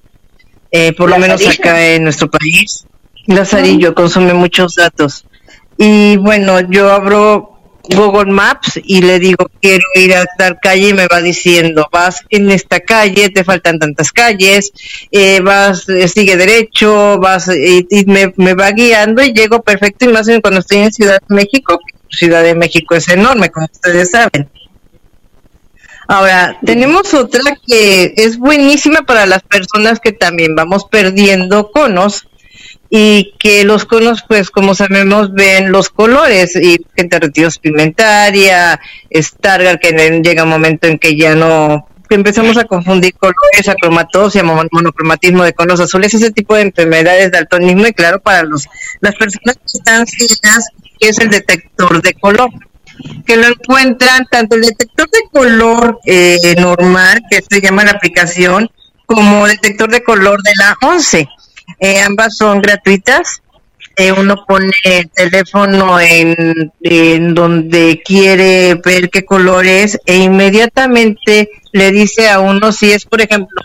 eh, 0.71 0.93
por 0.93 1.11
lo 1.11 1.19
menos 1.19 1.47
acá 1.47 1.87
en 1.95 2.05
nuestro 2.05 2.31
país. 2.31 2.87
Lazarillo 3.27 3.95
consume 3.95 4.35
muchos 4.35 4.75
datos. 4.75 5.25
Y 5.77 6.17
bueno, 6.19 6.61
yo 6.61 6.91
abro 6.91 7.55
Google 7.89 8.33
Maps 8.33 8.81
y 8.83 9.03
le 9.03 9.19
digo, 9.19 9.51
quiero 9.61 9.85
ir 9.95 10.15
a 10.15 10.25
tal 10.39 10.59
calle 10.61 10.89
y 10.89 10.95
me 10.95 11.07
va 11.07 11.21
diciendo, 11.21 11.89
vas 11.93 12.21
en 12.31 12.51
esta 12.51 12.81
calle, 12.81 13.29
te 13.29 13.45
faltan 13.45 13.79
tantas 13.79 14.13
calles, 14.13 14.73
eh, 15.11 15.41
vas, 15.41 15.89
eh, 15.89 16.09
sigue 16.09 16.37
derecho, 16.37 17.19
vas, 17.19 17.49
y, 17.49 17.87
y 17.91 18.07
me, 18.07 18.33
me, 18.37 18.55
va 18.55 18.71
guiando 18.71 19.23
y 19.23 19.33
llego 19.33 19.63
perfecto 19.63 20.07
y 20.07 20.09
más 20.09 20.29
cuando 20.41 20.61
estoy 20.61 20.79
en 20.79 20.93
Ciudad 20.93 21.19
de 21.29 21.35
México. 21.35 21.79
Ciudad 22.11 22.43
de 22.43 22.55
México 22.55 22.95
es 22.95 23.09
enorme, 23.09 23.51
como 23.51 23.67
ustedes 23.67 24.11
saben. 24.11 24.49
Ahora, 26.07 26.59
tenemos 26.65 27.13
otra 27.15 27.41
que 27.67 28.13
es 28.17 28.39
buenísima 28.39 29.03
para 29.03 29.27
las 29.27 29.43
personas 29.43 30.01
que 30.01 30.13
también 30.13 30.55
vamos 30.55 30.85
perdiendo 30.85 31.71
conos 31.71 32.27
y 32.97 33.35
que 33.41 33.65
los 33.65 33.87
conos, 33.87 34.23
pues 34.29 34.51
como 34.53 34.77
sabemos, 34.77 35.33
ven 35.35 35.73
los 35.73 35.89
colores 35.91 36.55
y 36.55 36.79
gente 36.95 37.19
retiros 37.19 37.59
pigmentaria, 37.59 38.79
Stargardt, 39.13 39.81
que 39.81 40.21
llega 40.23 40.45
un 40.45 40.51
momento 40.51 40.87
en 40.87 41.01
que 41.01 41.17
ya 41.17 41.35
no 41.35 41.89
empezamos 42.09 42.57
a 42.57 42.63
confundir 42.63 43.13
colores, 43.15 43.69
acromatosia, 43.69 44.45
monocromatismo 44.45 45.43
de 45.43 45.55
conos 45.55 45.81
azules, 45.81 46.15
ese 46.15 46.31
tipo 46.31 46.55
de 46.55 46.63
enfermedades 46.63 47.33
de 47.33 47.39
altonismo 47.39 47.85
y 47.85 47.93
claro, 47.93 48.21
para 48.21 48.45
los 48.45 48.69
las 49.01 49.17
personas 49.17 49.57
que 49.57 49.77
están 49.77 50.07
ciegas, 50.07 50.69
es 51.01 51.19
el 51.19 51.31
detector 51.31 52.01
de 52.01 52.15
color 52.15 52.49
que 53.27 53.37
lo 53.37 53.49
encuentran 53.49 54.25
tanto 54.31 54.55
el 54.55 54.63
detector 54.63 55.11
de 55.11 55.19
color 55.33 55.99
eh, 56.07 56.39
normal, 56.61 57.23
que 57.29 57.43
se 57.43 57.61
llama 57.61 57.83
la 57.83 57.91
aplicación, 57.91 58.71
como 59.05 59.49
detector 59.49 59.91
de 59.91 60.05
color 60.05 60.41
de 60.45 60.53
la 60.61 60.77
11 60.81 61.29
eh, 61.81 62.01
ambas 62.01 62.37
son 62.37 62.61
gratuitas. 62.61 63.43
Eh, 63.97 64.11
uno 64.11 64.45
pone 64.47 64.73
el 64.83 65.09
teléfono 65.11 66.01
en, 66.01 66.73
en, 66.83 67.35
donde 67.35 68.03
quiere 68.05 68.75
ver 68.85 69.09
qué 69.09 69.25
color 69.25 69.67
es 69.67 70.01
e 70.05 70.17
inmediatamente 70.17 71.49
le 71.71 71.93
dice 71.93 72.29
a 72.29 72.41
uno 72.41 72.73
si 72.73 72.91
es, 72.91 73.05
por 73.05 73.21
ejemplo, 73.21 73.63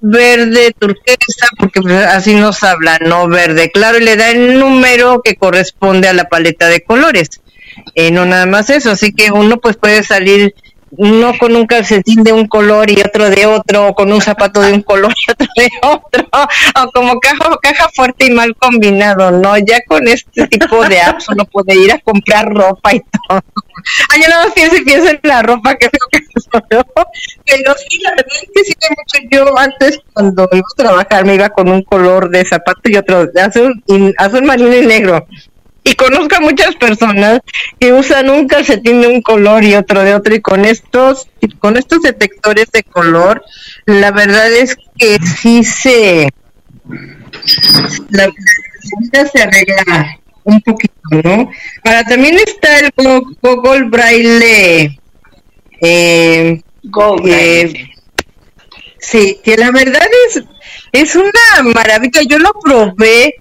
verde 0.00 0.74
turquesa, 0.78 1.48
porque 1.58 1.82
pues, 1.82 1.94
así 1.94 2.34
nos 2.34 2.62
habla, 2.62 2.98
no 3.00 3.28
verde 3.28 3.70
claro, 3.70 3.98
y 3.98 4.04
le 4.04 4.16
da 4.16 4.30
el 4.30 4.58
número 4.58 5.20
que 5.22 5.36
corresponde 5.36 6.08
a 6.08 6.14
la 6.14 6.28
paleta 6.28 6.68
de 6.68 6.82
colores. 6.82 7.28
Eh, 7.94 8.10
no 8.10 8.24
nada 8.24 8.46
más 8.46 8.70
eso, 8.70 8.90
así 8.90 9.12
que 9.12 9.30
uno 9.30 9.58
pues 9.58 9.76
puede 9.76 10.02
salir 10.02 10.54
no 10.98 11.36
con 11.38 11.54
un 11.54 11.66
calcetín 11.66 12.22
de 12.22 12.32
un 12.32 12.46
color 12.46 12.90
y 12.90 13.00
otro 13.00 13.30
de 13.30 13.46
otro, 13.46 13.88
o 13.88 13.94
con 13.94 14.12
un 14.12 14.20
zapato 14.20 14.60
de 14.60 14.72
un 14.72 14.82
color 14.82 15.12
y 15.26 15.30
otro 15.30 15.46
de 15.56 15.70
otro, 15.82 16.28
o 16.32 16.90
como 16.92 17.20
caja, 17.20 17.56
caja 17.62 17.88
fuerte 17.94 18.26
y 18.26 18.30
mal 18.30 18.54
combinado, 18.56 19.30
¿no? 19.30 19.56
Ya 19.58 19.80
con 19.86 20.06
este 20.08 20.46
tipo 20.48 20.86
de 20.86 21.00
apps 21.00 21.28
uno 21.28 21.44
puede 21.44 21.76
ir 21.76 21.92
a 21.92 21.98
comprar 21.98 22.48
ropa 22.48 22.94
y 22.94 23.00
todo. 23.00 23.42
Ay, 24.10 24.22
yo 24.22 24.28
no 24.28 24.52
pienso 24.52 24.76
y 24.76 24.84
pienso 24.84 25.10
en 25.10 25.20
la 25.22 25.42
ropa 25.42 25.76
que 25.76 25.88
tengo 25.88 26.06
que 26.10 26.18
Pero 27.44 27.74
sí, 27.76 27.98
la 28.02 28.10
verdad 28.10 28.26
es 28.42 28.48
que 28.54 28.64
sí 28.64 28.74
mucho. 28.90 29.28
Yo 29.30 29.58
antes, 29.58 30.00
cuando 30.12 30.48
iba 30.52 30.60
a 30.60 30.76
trabajar, 30.76 31.24
me 31.24 31.34
iba 31.34 31.50
con 31.50 31.68
un 31.68 31.82
color 31.82 32.30
de 32.30 32.44
zapato 32.44 32.80
y 32.84 32.96
otro 32.96 33.28
azul, 33.40 33.82
azul 34.18 34.42
marino 34.42 34.74
y 34.74 34.86
negro 34.86 35.26
y 35.86 35.94
conozco 35.94 36.34
a 36.34 36.40
muchas 36.40 36.74
personas 36.74 37.40
que 37.78 37.92
usan 37.92 38.28
un 38.28 38.48
calcetín 38.48 39.00
de 39.00 39.06
un 39.06 39.22
color 39.22 39.62
y 39.62 39.76
otro 39.76 40.02
de 40.02 40.16
otro 40.16 40.34
y 40.34 40.40
con 40.40 40.64
estos 40.64 41.28
con 41.60 41.76
estos 41.76 42.02
detectores 42.02 42.72
de 42.72 42.82
color 42.82 43.44
la 43.86 44.10
verdad 44.10 44.52
es 44.52 44.76
que 44.98 45.16
sí 45.40 45.62
se 45.62 46.28
la, 48.10 48.26
vida 48.26 49.28
se 49.32 49.42
arregla 49.42 50.18
un 50.42 50.60
poquito 50.60 50.94
no 51.10 51.50
ahora 51.84 52.02
también 52.02 52.36
está 52.44 52.80
el 52.80 52.90
Google 53.40 53.84
Braille 53.84 54.98
eh, 55.80 56.60
Google 56.82 57.90
sí 58.98 59.38
que 59.44 59.56
la 59.56 59.70
verdad 59.70 60.08
es 60.28 60.42
es 61.00 61.14
una 61.14 61.62
maravilla. 61.74 62.22
Yo 62.26 62.38
lo 62.38 62.52
probé 62.62 63.34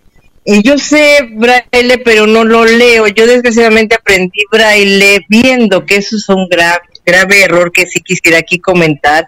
yo 0.45 0.77
sé 0.77 1.27
braille, 1.33 1.97
pero 2.03 2.27
no 2.27 2.43
lo 2.43 2.65
leo. 2.65 3.07
Yo 3.07 3.25
desgraciadamente 3.25 3.95
aprendí 3.95 4.43
braille 4.51 5.25
viendo 5.27 5.85
que 5.85 5.97
eso 5.97 6.15
es 6.15 6.29
un 6.29 6.47
grave, 6.47 6.81
grave 7.05 7.43
error 7.43 7.71
que 7.71 7.87
sí 7.87 8.01
quisiera 8.01 8.39
aquí 8.39 8.59
comentar. 8.59 9.27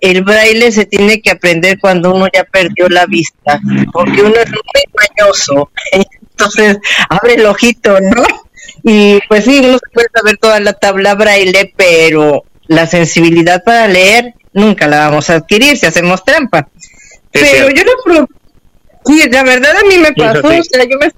El 0.00 0.22
braille 0.22 0.72
se 0.72 0.86
tiene 0.86 1.20
que 1.20 1.30
aprender 1.30 1.78
cuando 1.78 2.14
uno 2.14 2.28
ya 2.32 2.44
perdió 2.44 2.88
la 2.88 3.06
vista, 3.06 3.60
porque 3.92 4.22
uno 4.22 4.36
es 4.36 4.50
muy 4.50 5.08
mañoso. 5.18 5.70
Entonces, 6.30 6.78
abre 7.08 7.34
el 7.34 7.46
ojito, 7.46 8.00
¿no? 8.00 8.24
Y 8.82 9.20
pues 9.28 9.44
sí, 9.44 9.60
uno 9.62 9.74
se 9.74 9.90
puede 9.92 10.08
saber 10.14 10.38
toda 10.38 10.60
la 10.60 10.72
tabla 10.72 11.14
braille, 11.14 11.72
pero 11.76 12.44
la 12.66 12.86
sensibilidad 12.86 13.62
para 13.62 13.86
leer 13.86 14.34
nunca 14.52 14.86
la 14.86 15.08
vamos 15.08 15.28
a 15.28 15.34
adquirir 15.34 15.76
si 15.76 15.86
hacemos 15.86 16.24
trampa. 16.24 16.68
pero 17.30 17.68
yo 17.70 17.82
lo 17.84 18.26
Sí, 19.06 19.22
la 19.30 19.42
verdad 19.42 19.76
a 19.76 19.86
mí 19.86 19.98
me 19.98 20.12
pasó, 20.12 20.46
o 20.46 20.62
sea, 20.62 20.84
yo 20.84 20.98
me 20.98 21.10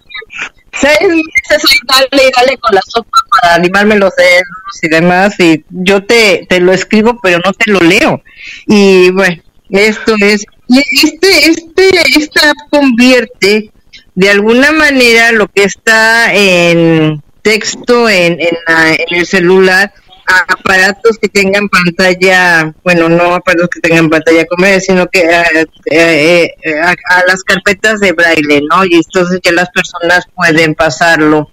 seis 0.80 1.08
meses 1.08 1.78
dale 1.86 2.28
y 2.28 2.32
dale 2.36 2.58
con 2.58 2.74
la 2.74 2.82
sopa 2.86 3.18
para 3.30 3.54
animarme 3.54 3.96
los 3.96 4.14
dedos 4.16 4.82
y 4.82 4.88
demás, 4.88 5.38
y 5.38 5.64
yo 5.70 6.04
te, 6.04 6.46
te 6.48 6.60
lo 6.60 6.72
escribo, 6.72 7.18
pero 7.22 7.38
no 7.44 7.52
te 7.52 7.70
lo 7.70 7.80
leo. 7.80 8.22
Y 8.66 9.10
bueno, 9.10 9.42
esto 9.70 10.14
es, 10.20 10.44
y 10.68 10.78
este, 10.78 11.50
este, 11.50 11.90
esta 12.18 12.50
app 12.50 12.56
convierte 12.70 13.70
de 14.14 14.30
alguna 14.30 14.72
manera 14.72 15.32
lo 15.32 15.48
que 15.48 15.64
está 15.64 16.34
en 16.34 17.22
texto 17.42 18.08
en, 18.08 18.40
en, 18.40 18.56
en 18.66 19.18
el 19.18 19.26
celular 19.26 19.92
aparatos 20.26 21.18
que 21.18 21.28
tengan 21.28 21.68
pantalla, 21.68 22.74
bueno, 22.82 23.08
no 23.08 23.34
aparatos 23.34 23.68
que 23.68 23.80
tengan 23.80 24.10
pantalla 24.10 24.46
comer, 24.46 24.80
sino 24.80 25.06
que 25.06 25.20
eh, 25.20 25.66
eh, 25.86 26.54
eh, 26.62 26.80
a, 26.80 27.22
las 27.26 27.42
carpetas 27.44 28.00
de 28.00 28.12
braille, 28.12 28.62
¿no? 28.70 28.84
Y 28.84 28.96
entonces 28.96 29.40
que 29.42 29.52
las 29.52 29.70
personas 29.70 30.24
pueden 30.34 30.74
pasarlo 30.74 31.50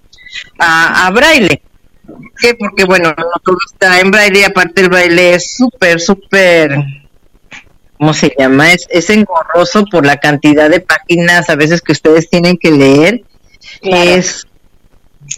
a, 0.59 1.09
braille. 1.11 1.61
¿Qué? 2.39 2.55
Porque, 2.55 2.83
bueno, 2.85 3.13
no 3.17 3.25
todo 3.43 3.57
está 3.71 3.99
en 3.99 4.11
braille 4.11 4.41
y 4.41 4.43
aparte 4.43 4.81
el 4.81 4.89
braille 4.89 5.35
es 5.35 5.55
súper, 5.55 5.99
súper, 6.01 6.75
¿cómo 7.97 8.13
se 8.13 8.33
llama? 8.37 8.73
Es, 8.73 8.87
es 8.89 9.09
engorroso 9.09 9.85
por 9.85 10.05
la 10.05 10.17
cantidad 10.17 10.69
de 10.69 10.81
páginas 10.81 11.49
a 11.49 11.55
veces 11.55 11.81
que 11.81 11.91
ustedes 11.91 12.29
tienen 12.29 12.57
que 12.57 12.71
leer. 12.71 13.23
Es 13.81 14.45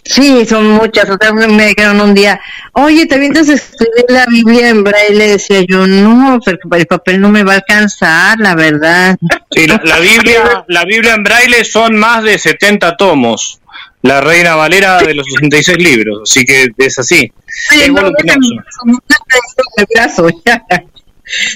Sí, 0.08 0.46
son 0.46 0.70
muchas. 0.70 1.08
O 1.10 1.16
sea, 1.20 1.32
me 1.32 1.68
dijeron 1.68 2.00
un 2.00 2.14
día, 2.14 2.40
oye, 2.72 3.06
¿te 3.06 3.18
vienes 3.18 3.48
a 3.48 3.54
escribir 3.54 4.04
la 4.08 4.26
Biblia 4.26 4.68
en 4.68 4.84
braille? 4.84 5.28
Decía 5.28 5.64
yo, 5.68 5.86
no, 5.86 6.38
porque 6.44 6.78
el 6.78 6.86
papel 6.86 7.20
no 7.20 7.30
me 7.30 7.42
va 7.42 7.54
a 7.54 7.56
alcanzar, 7.56 8.38
la 8.38 8.54
verdad. 8.54 9.16
Sí, 9.50 9.66
la, 9.66 9.98
Biblia, 9.98 10.64
la 10.68 10.84
Biblia 10.84 11.14
en 11.14 11.24
braille 11.24 11.64
son 11.64 11.96
más 11.96 12.22
de 12.22 12.38
70 12.38 12.96
tomos. 12.96 13.60
La 14.02 14.20
Reina 14.20 14.54
Valera 14.54 14.98
de 14.98 15.14
los 15.14 15.26
66 15.40 15.78
libros, 15.78 16.30
así 16.30 16.44
que 16.44 16.68
es 16.78 16.98
así. 16.98 17.32
es 17.72 17.90
no, 17.90 18.02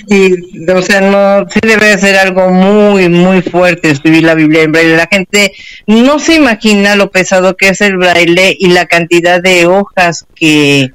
y 0.09 0.69
o 0.69 0.83
sea 0.83 1.01
no 1.01 1.49
sí 1.49 1.61
debe 1.63 1.97
ser 1.99 2.17
algo 2.17 2.51
muy 2.51 3.09
muy 3.09 3.41
fuerte 3.43 3.91
escribir 3.91 4.25
la 4.25 4.35
Biblia 4.35 4.63
en 4.63 4.73
braille. 4.73 4.97
La 4.97 5.09
gente 5.11 5.53
no 5.87 6.19
se 6.19 6.35
imagina 6.35 6.97
lo 6.97 7.11
pesado 7.11 7.57
que 7.57 7.69
es 7.69 7.81
el 7.81 7.97
braille 7.97 8.57
y 8.59 8.69
la 8.69 8.87
cantidad 8.87 9.41
de 9.41 9.67
hojas 9.67 10.27
que 10.35 10.91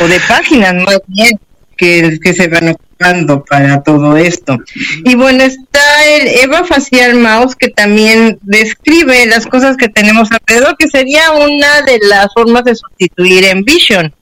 o 0.00 0.08
de 0.08 0.20
páginas 0.28 0.74
más 0.74 1.00
bien 1.06 1.40
que, 1.76 2.18
que 2.22 2.34
se 2.34 2.48
van 2.48 2.68
ocupando 2.68 3.42
para 3.42 3.82
todo 3.82 4.18
esto. 4.18 4.58
Y 5.04 5.14
bueno 5.14 5.42
está 5.42 5.80
el 6.06 6.28
Eva 6.42 6.64
Facial 6.64 7.14
Mouse 7.14 7.56
que 7.56 7.68
también 7.68 8.38
describe 8.42 9.24
las 9.26 9.46
cosas 9.46 9.78
que 9.78 9.88
tenemos 9.88 10.28
alrededor 10.30 10.76
que 10.76 10.88
sería 10.88 11.32
una 11.32 11.80
de 11.82 11.98
las 12.02 12.28
formas 12.34 12.64
de 12.64 12.74
sustituir 12.74 13.44
en 13.44 13.64
Vision 13.64 14.14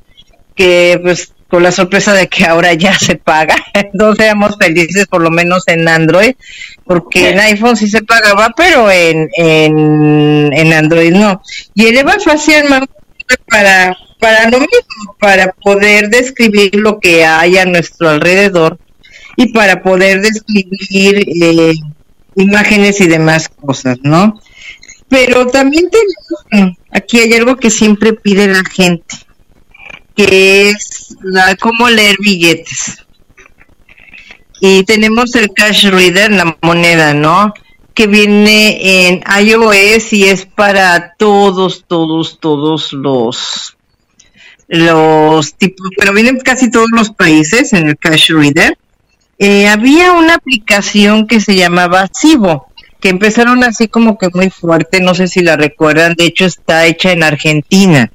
que 0.55 1.01
pues 1.03 1.33
con 1.49 1.63
la 1.63 1.73
sorpresa 1.73 2.13
de 2.13 2.29
que 2.29 2.45
ahora 2.45 2.75
ya 2.75 2.97
se 2.99 3.17
paga. 3.17 3.57
No 3.95 4.15
seamos 4.15 4.57
felices, 4.59 5.07
por 5.07 5.23
lo 5.23 5.31
menos 5.31 5.63
en 5.67 5.89
Android, 5.89 6.35
porque 6.85 7.31
en 7.31 7.41
iPhone 7.41 7.77
sí 7.77 7.89
se 7.89 8.03
pagaba, 8.03 8.53
pero 8.57 8.91
en, 8.91 9.29
en, 9.37 10.73
Android 10.73 11.13
no. 11.13 11.43
Y 11.75 11.87
el 11.87 11.97
Eva 11.97 12.17
Facial 12.23 12.67
para, 13.49 13.97
para 14.19 14.51
lo 14.51 14.59
mismo, 14.59 15.17
para 15.19 15.53
poder 15.53 16.11
describir 16.11 16.75
lo 16.75 17.01
que 17.01 17.25
hay 17.25 17.57
a 17.57 17.65
nuestro 17.65 18.11
alrededor 18.11 18.79
y 19.37 19.53
para 19.53 19.83
poder 19.83 20.21
describir 20.21 21.25
eh, 21.43 21.75
imágenes 22.37 23.01
y 23.01 23.07
demás 23.07 23.49
cosas, 23.49 23.99
¿no? 24.03 24.41
Pero 25.09 25.47
también 25.47 25.89
tenemos, 25.89 26.75
aquí 26.91 27.21
hay 27.21 27.33
algo 27.33 27.57
que 27.57 27.71
siempre 27.71 28.13
pide 28.13 28.49
la 28.49 28.63
gente 28.71 29.28
que 30.19 30.71
es 30.71 31.17
la, 31.23 31.55
cómo 31.55 31.89
leer 31.89 32.17
billetes. 32.19 33.07
Y 34.61 34.83
tenemos 34.83 35.33
el 35.37 35.51
Cash 35.55 35.87
Reader, 35.87 36.33
la 36.33 36.59
moneda, 36.61 37.15
¿no? 37.15 37.55
Que 37.95 38.09
viene 38.09 39.07
en 39.07 39.23
iOS 39.47 40.13
y 40.13 40.25
es 40.25 40.45
para 40.45 41.15
todos, 41.17 41.85
todos, 41.87 42.41
todos 42.41 42.93
los 42.93 43.77
los 44.67 45.55
tipos, 45.55 45.89
pero 45.97 46.13
vienen 46.13 46.39
casi 46.41 46.71
todos 46.71 46.89
los 46.93 47.11
países 47.11 47.73
en 47.73 47.89
el 47.89 47.97
Cash 47.97 48.33
Reader. 48.33 48.77
Eh, 49.39 49.69
había 49.69 50.13
una 50.13 50.35
aplicación 50.35 51.29
que 51.29 51.41
se 51.41 51.55
llamaba 51.55 52.11
Cibo, 52.13 52.67
que 53.01 53.09
empezaron 53.09 53.63
así 53.63 53.87
como 53.87 54.19
que 54.19 54.29
muy 54.35 54.51
fuerte, 54.51 55.01
no 55.01 55.15
sé 55.15 55.29
si 55.29 55.43
la 55.43 55.57
recuerdan, 55.57 56.17
de 56.17 56.25
hecho 56.27 56.45
está 56.45 56.87
hecha 56.87 57.13
en 57.13 57.23
Argentina. 57.23 58.11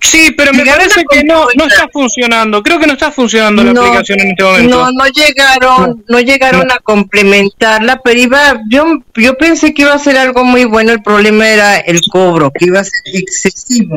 Sí, 0.00 0.32
pero 0.36 0.52
me 0.52 0.64
parece 0.64 1.04
que 1.10 1.24
no, 1.24 1.46
no 1.56 1.64
está 1.64 1.88
funcionando. 1.92 2.62
Creo 2.62 2.78
que 2.78 2.86
no 2.86 2.92
está 2.92 3.10
funcionando 3.10 3.64
la 3.64 3.70
aplicación 3.70 4.20
en 4.20 4.28
este 4.28 4.44
momento. 4.44 4.78
No, 4.78 4.92
no 4.92 5.06
llegaron, 5.06 6.04
no, 6.08 6.20
llegaron 6.20 6.70
a 6.70 6.78
complementarla, 6.80 8.00
pero 8.04 8.20
iba, 8.20 8.60
yo, 8.68 8.84
yo 9.14 9.36
pensé 9.38 9.72
que 9.72 9.82
iba 9.82 9.94
a 9.94 9.98
ser 9.98 10.18
algo 10.18 10.44
muy 10.44 10.64
bueno. 10.64 10.92
El 10.92 11.02
problema 11.02 11.48
era 11.48 11.76
el 11.78 12.00
cobro, 12.10 12.50
que 12.50 12.66
iba 12.66 12.80
a 12.80 12.84
ser 12.84 13.14
excesivo. 13.14 13.96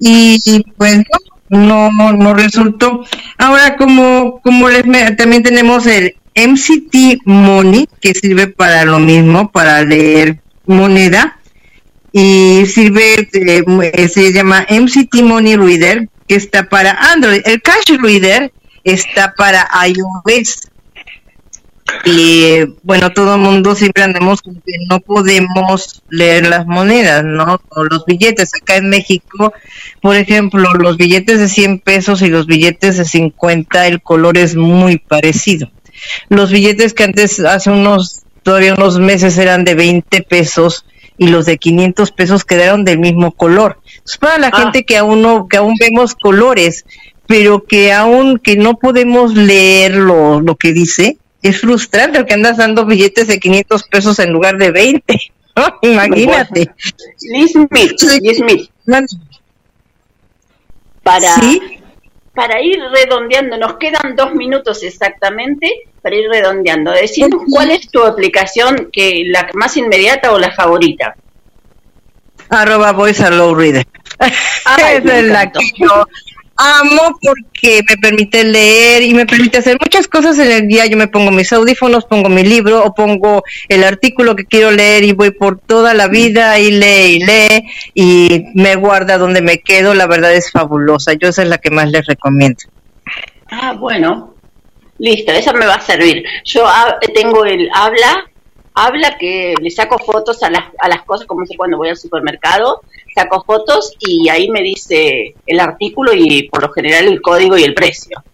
Y, 0.00 0.64
pues 0.76 1.02
no, 1.50 1.90
no, 1.92 2.12
no 2.12 2.34
resultó. 2.34 3.04
Ahora, 3.38 3.76
como, 3.76 4.40
como 4.40 4.68
les 4.68 4.84
también 5.16 5.42
tenemos 5.42 5.86
el 5.86 6.16
MCT 6.34 7.22
Money, 7.26 7.86
que 8.00 8.14
sirve 8.14 8.48
para 8.48 8.84
lo 8.84 8.98
mismo, 8.98 9.52
para 9.52 9.82
leer 9.84 10.38
moneda 10.66 11.38
y 12.16 12.64
sirve, 12.66 13.28
eh, 13.32 14.08
se 14.08 14.32
llama 14.32 14.64
MCT 14.70 15.22
Money 15.24 15.56
Reader, 15.56 16.08
que 16.28 16.36
está 16.36 16.68
para 16.68 16.92
Android. 16.92 17.42
El 17.44 17.60
Cash 17.60 17.96
Reader 18.00 18.52
está 18.84 19.34
para 19.36 19.68
iOS. 19.88 20.70
Y 22.04 22.66
bueno, 22.84 23.12
todo 23.12 23.34
el 23.34 23.40
mundo 23.40 23.74
siempre 23.74 24.04
andamos 24.04 24.42
con 24.42 24.54
que 24.54 24.74
no 24.88 25.00
podemos 25.00 26.04
leer 26.08 26.46
las 26.46 26.66
monedas, 26.66 27.24
¿no? 27.24 27.60
Los 27.90 28.06
billetes. 28.06 28.52
Acá 28.54 28.76
en 28.76 28.90
México, 28.90 29.52
por 30.00 30.14
ejemplo, 30.14 30.72
los 30.74 30.96
billetes 30.96 31.40
de 31.40 31.48
100 31.48 31.80
pesos 31.80 32.22
y 32.22 32.28
los 32.28 32.46
billetes 32.46 32.96
de 32.96 33.04
50, 33.04 33.88
el 33.88 34.00
color 34.00 34.38
es 34.38 34.54
muy 34.54 34.98
parecido. 34.98 35.68
Los 36.28 36.52
billetes 36.52 36.94
que 36.94 37.02
antes, 37.02 37.40
hace 37.40 37.70
unos, 37.70 38.22
todavía 38.44 38.74
unos 38.74 39.00
meses 39.00 39.36
eran 39.36 39.64
de 39.64 39.74
20 39.74 40.22
pesos, 40.22 40.84
y 41.16 41.28
los 41.28 41.46
de 41.46 41.58
500 41.58 42.10
pesos 42.12 42.44
quedaron 42.44 42.84
del 42.84 42.98
mismo 42.98 43.32
color. 43.32 43.78
para 44.20 44.38
la 44.38 44.48
ah. 44.48 44.60
gente 44.60 44.84
que 44.84 44.96
aún 44.96 45.22
no, 45.22 45.48
que 45.48 45.56
aún 45.56 45.74
vemos 45.78 46.14
colores, 46.14 46.84
pero 47.26 47.64
que 47.64 47.92
aún 47.92 48.38
que 48.38 48.56
no 48.56 48.74
podemos 48.74 49.34
leer 49.34 49.96
lo, 49.96 50.40
lo 50.40 50.56
que 50.56 50.72
dice, 50.72 51.18
es 51.42 51.60
frustrante 51.60 52.24
que 52.24 52.34
andas 52.34 52.56
dando 52.56 52.86
billetes 52.86 53.26
de 53.26 53.38
500 53.38 53.84
pesos 53.84 54.18
en 54.18 54.32
lugar 54.32 54.56
de 54.56 54.70
20. 54.70 55.18
Imagínate. 55.82 56.70
Liz 57.20 57.52
Smith, 57.52 58.00
Liz 58.20 58.38
Smith. 58.38 58.70
Para, 61.02 61.34
para 62.34 62.62
ir 62.62 62.78
redondeando, 62.90 63.58
nos 63.58 63.76
quedan 63.76 64.16
dos 64.16 64.34
minutos 64.34 64.82
exactamente 64.82 65.70
para 66.04 66.16
ir 66.16 66.28
redondeando. 66.28 66.92
Decimos 66.92 67.44
cuál 67.50 67.70
es 67.70 67.88
tu 67.88 68.04
aplicación, 68.04 68.90
que 68.92 69.22
la 69.24 69.48
más 69.54 69.74
inmediata 69.78 70.32
o 70.32 70.38
la 70.38 70.52
favorita. 70.52 71.16
Arroba 72.50 72.92
voice 72.92 73.24
a 73.24 73.30
low 73.30 73.54
reader. 73.54 73.86
Esa 74.20 74.92
es 74.92 75.24
la 75.24 75.50
que 75.50 75.64
yo 75.78 76.06
amo 76.56 77.18
porque 77.22 77.80
me 77.88 77.96
permite 77.96 78.44
leer 78.44 79.02
y 79.02 79.14
me 79.14 79.24
permite 79.24 79.58
hacer 79.58 79.78
muchas 79.80 80.06
cosas 80.06 80.38
en 80.38 80.50
el 80.50 80.68
día. 80.68 80.84
Yo 80.84 80.98
me 80.98 81.08
pongo 81.08 81.30
mis 81.30 81.50
audífonos, 81.54 82.04
pongo 82.04 82.28
mi 82.28 82.42
libro 82.42 82.84
o 82.84 82.94
pongo 82.94 83.42
el 83.70 83.82
artículo 83.82 84.36
que 84.36 84.44
quiero 84.44 84.72
leer 84.72 85.04
y 85.04 85.12
voy 85.12 85.30
por 85.30 85.58
toda 85.58 85.94
la 85.94 86.08
vida 86.08 86.58
y 86.58 86.70
lee 86.70 87.16
y 87.16 87.24
lee 87.24 87.70
y 87.94 88.44
me 88.54 88.76
guarda 88.76 89.16
donde 89.16 89.40
me 89.40 89.60
quedo. 89.60 89.94
La 89.94 90.06
verdad 90.06 90.34
es 90.34 90.52
fabulosa. 90.52 91.14
Yo 91.14 91.28
esa 91.28 91.42
es 91.42 91.48
la 91.48 91.56
que 91.56 91.70
más 91.70 91.90
les 91.90 92.04
recomiendo. 92.04 92.58
Ah, 93.50 93.72
bueno. 93.72 94.33
Listo, 95.04 95.32
esa 95.32 95.52
me 95.52 95.66
va 95.66 95.74
a 95.74 95.80
servir. 95.82 96.24
Yo 96.44 96.66
tengo 97.12 97.44
el 97.44 97.68
habla 97.74 98.24
habla 98.72 99.18
que 99.18 99.54
le 99.60 99.70
saco 99.70 99.98
fotos 99.98 100.42
a 100.42 100.48
las, 100.50 100.64
a 100.80 100.88
las 100.88 101.02
cosas, 101.02 101.26
como 101.26 101.44
sé 101.44 101.56
cuando 101.58 101.76
voy 101.76 101.90
al 101.90 101.96
supermercado, 101.98 102.80
saco 103.14 103.44
fotos 103.44 103.92
y 104.00 104.30
ahí 104.30 104.48
me 104.48 104.62
dice 104.62 105.34
el 105.46 105.60
artículo 105.60 106.12
y 106.14 106.48
por 106.48 106.62
lo 106.62 106.72
general 106.72 107.06
el 107.06 107.20
código 107.20 107.58
y 107.58 107.64
el 107.64 107.74
precio. 107.74 108.24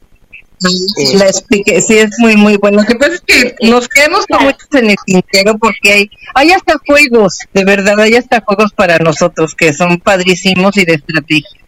Sí, 0.58 1.16
la 1.16 1.26
expliqué, 1.26 1.82
sí, 1.82 1.98
es 1.98 2.10
muy, 2.18 2.36
muy 2.36 2.56
bueno. 2.56 2.82
Lo 2.82 2.86
que 2.86 2.94
pasa 2.94 3.14
es 3.14 3.22
que 3.22 3.54
nos 3.68 3.88
quedamos 3.88 4.24
con 4.26 4.44
muchos 4.44 4.68
en 4.72 4.90
el 4.90 4.96
tintero 5.04 5.58
porque 5.58 5.92
hay, 5.92 6.10
hay 6.34 6.52
hasta 6.52 6.74
juegos, 6.86 7.40
de 7.52 7.64
verdad, 7.64 7.98
hay 7.98 8.14
hasta 8.14 8.42
juegos 8.42 8.72
para 8.72 8.98
nosotros 8.98 9.56
que 9.56 9.72
son 9.72 9.98
padrísimos 9.98 10.76
y 10.76 10.84
de 10.84 10.94
estrategia. 10.94 11.60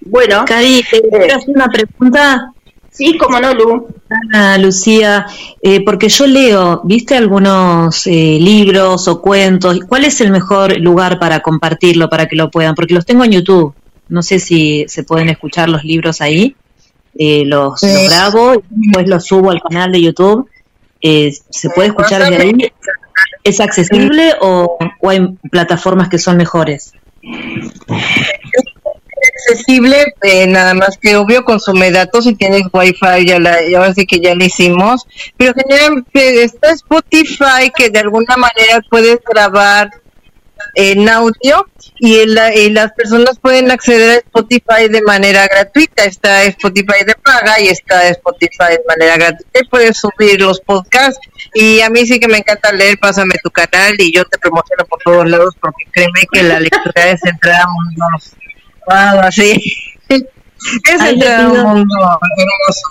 Bueno, 0.00 0.44
Cari, 0.44 0.84
¿te 0.90 1.00
quiero 1.00 1.36
hacer 1.36 1.54
una 1.54 1.68
pregunta? 1.68 2.52
Sí, 2.94 3.18
como 3.18 3.40
no, 3.40 3.52
Lu. 3.52 3.88
Ah, 4.32 4.56
Lucía, 4.56 5.26
eh, 5.60 5.84
porque 5.84 6.08
yo 6.08 6.28
leo, 6.28 6.80
¿viste 6.84 7.16
algunos 7.16 8.06
eh, 8.06 8.38
libros 8.40 9.08
o 9.08 9.20
cuentos? 9.20 9.80
¿Cuál 9.88 10.04
es 10.04 10.20
el 10.20 10.30
mejor 10.30 10.78
lugar 10.78 11.18
para 11.18 11.40
compartirlo, 11.40 12.08
para 12.08 12.26
que 12.26 12.36
lo 12.36 12.52
puedan? 12.52 12.76
Porque 12.76 12.94
los 12.94 13.04
tengo 13.04 13.24
en 13.24 13.32
YouTube. 13.32 13.74
No 14.08 14.22
sé 14.22 14.38
si 14.38 14.84
se 14.86 15.02
pueden 15.02 15.28
escuchar 15.28 15.68
los 15.68 15.82
libros 15.82 16.20
ahí. 16.20 16.54
Eh, 17.18 17.42
los, 17.46 17.82
los 17.82 18.08
grabo 18.08 18.54
y 18.54 18.86
después 18.86 19.08
los 19.08 19.24
subo 19.24 19.50
al 19.50 19.60
canal 19.60 19.90
de 19.90 20.00
YouTube. 20.00 20.48
Eh, 21.00 21.34
¿Se 21.50 21.70
puede 21.70 21.88
escuchar 21.88 22.22
desde 22.22 22.42
ahí? 22.42 22.72
¿Es 23.42 23.58
accesible 23.58 24.34
o, 24.40 24.78
o 25.00 25.10
hay 25.10 25.36
plataformas 25.50 26.08
que 26.08 26.18
son 26.18 26.36
mejores? 26.36 26.92
Accesible, 29.48 30.14
eh, 30.22 30.46
nada 30.46 30.74
más 30.74 30.96
que 31.00 31.16
obvio 31.16 31.44
consume 31.44 31.90
datos 31.90 32.24
si 32.24 32.34
tienes 32.34 32.62
wifi, 32.72 33.26
ya 33.26 33.38
la, 33.38 33.66
ya 33.68 33.78
ahora 33.78 33.94
sí 33.94 34.06
que 34.06 34.20
ya 34.20 34.34
lo 34.34 34.44
hicimos, 34.44 35.06
pero 35.36 35.52
generalmente 35.54 36.42
está 36.44 36.70
Spotify 36.70 37.70
que 37.76 37.90
de 37.90 37.98
alguna 38.00 38.36
manera 38.36 38.80
puedes 38.90 39.18
grabar 39.28 39.90
en 40.76 41.08
audio 41.08 41.66
y, 42.00 42.16
el- 42.20 42.38
y 42.56 42.70
las 42.70 42.92
personas 42.92 43.38
pueden 43.38 43.70
acceder 43.70 44.10
a 44.10 44.14
Spotify 44.14 44.88
de 44.90 45.02
manera 45.02 45.46
gratuita. 45.46 46.04
Está 46.04 46.42
Spotify 46.44 47.04
de 47.06 47.14
paga 47.22 47.60
y 47.60 47.68
está 47.68 48.08
Spotify 48.08 48.70
de 48.70 48.80
manera 48.88 49.16
gratuita 49.16 49.60
y 49.60 49.68
puedes 49.68 49.98
subir 49.98 50.40
los 50.40 50.60
podcasts. 50.60 51.20
Y 51.54 51.80
a 51.80 51.90
mí 51.90 52.04
sí 52.06 52.18
que 52.18 52.26
me 52.28 52.38
encanta 52.38 52.72
leer, 52.72 52.98
pásame 52.98 53.34
tu 53.42 53.50
canal 53.50 53.94
y 53.98 54.12
yo 54.12 54.24
te 54.24 54.38
promociono 54.38 54.84
por 54.86 54.98
todos 55.04 55.28
lados 55.30 55.54
porque 55.60 55.84
créeme 55.92 56.20
que 56.32 56.42
la 56.42 56.58
lectura 56.58 57.10
es 57.10 57.24
entrar 57.24 57.62
a 57.62 57.66
mundos 57.68 58.32
así. 58.88 59.52
Es 60.08 61.00
Ahí 61.00 61.16
le 61.16 61.26
un 61.44 61.52
pido- 61.52 61.64
mundo 61.68 61.94
hermoso. 62.00 62.82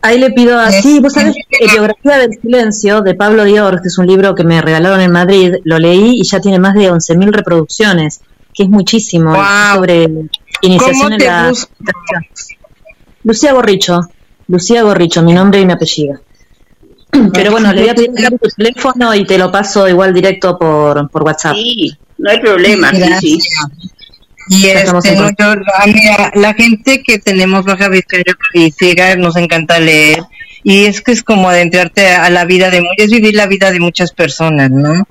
Ahí 0.00 0.18
le 0.18 0.30
pido 0.30 0.58
a... 0.58 0.70
Sí, 0.70 1.00
vos 1.00 1.12
sabés, 1.12 1.34
Biografía 1.72 2.18
del 2.18 2.30
Silencio 2.40 3.00
de 3.00 3.14
Pablo 3.14 3.44
Dior, 3.44 3.80
que 3.82 3.88
es 3.88 3.98
un 3.98 4.06
libro 4.06 4.34
que 4.34 4.44
me 4.44 4.60
regalaron 4.62 5.00
en 5.00 5.10
Madrid, 5.10 5.54
lo 5.64 5.78
leí 5.78 6.20
y 6.20 6.24
ya 6.24 6.38
tiene 6.40 6.58
más 6.60 6.74
de 6.74 6.90
11.000 6.90 7.32
reproducciones, 7.32 8.20
que 8.54 8.62
es 8.62 8.68
muchísimo, 8.68 9.34
sobre 9.74 10.06
iniciación 10.62 11.10
¿Cómo 11.10 11.14
en 11.16 11.26
la... 11.26 11.48
busco? 11.48 11.72
Lucía 13.24 13.52
Gorricho, 13.52 14.00
Lucía 14.46 14.82
Gorricho, 14.82 15.20
mi 15.22 15.32
nombre 15.34 15.60
y 15.60 15.66
mi 15.66 15.72
apellido. 15.72 16.20
Pero 17.34 17.50
bueno, 17.50 17.72
le 17.72 17.80
voy 17.82 17.90
a 17.90 17.94
pedir 17.94 18.10
tu 18.40 18.48
teléfono 18.56 19.14
y 19.14 19.24
te 19.26 19.36
lo 19.36 19.50
paso 19.50 19.88
igual 19.88 20.14
directo 20.14 20.56
por, 20.56 21.10
por 21.10 21.24
WhatsApp. 21.24 21.56
Sí, 21.56 21.90
no 22.18 22.30
hay 22.30 22.38
problema, 22.40 22.92
sí, 23.20 23.38
sí. 23.40 23.48
Y 24.48 24.66
este, 24.66 25.14
no, 25.14 25.30
yo- 25.38 25.62
a 25.76 25.86
mí, 25.86 26.00
a 26.08 26.30
la 26.34 26.54
gente 26.54 27.02
que 27.02 27.18
tenemos 27.18 27.64
baja 27.64 27.88
visión 27.88 28.22
y 28.54 28.70
ciega 28.70 29.16
nos 29.16 29.36
encanta 29.36 29.78
leer 29.80 30.20
y 30.64 30.86
es 30.86 31.00
que 31.00 31.12
es 31.12 31.22
como 31.22 31.48
adentrarte 31.48 32.08
a 32.08 32.28
la 32.30 32.44
vida 32.44 32.70
de 32.70 32.82
es 32.96 33.10
vivir 33.10 33.34
la 33.34 33.46
vida 33.46 33.70
de 33.70 33.80
muchas 33.80 34.12
personas, 34.12 34.70
¿no? 34.70 35.06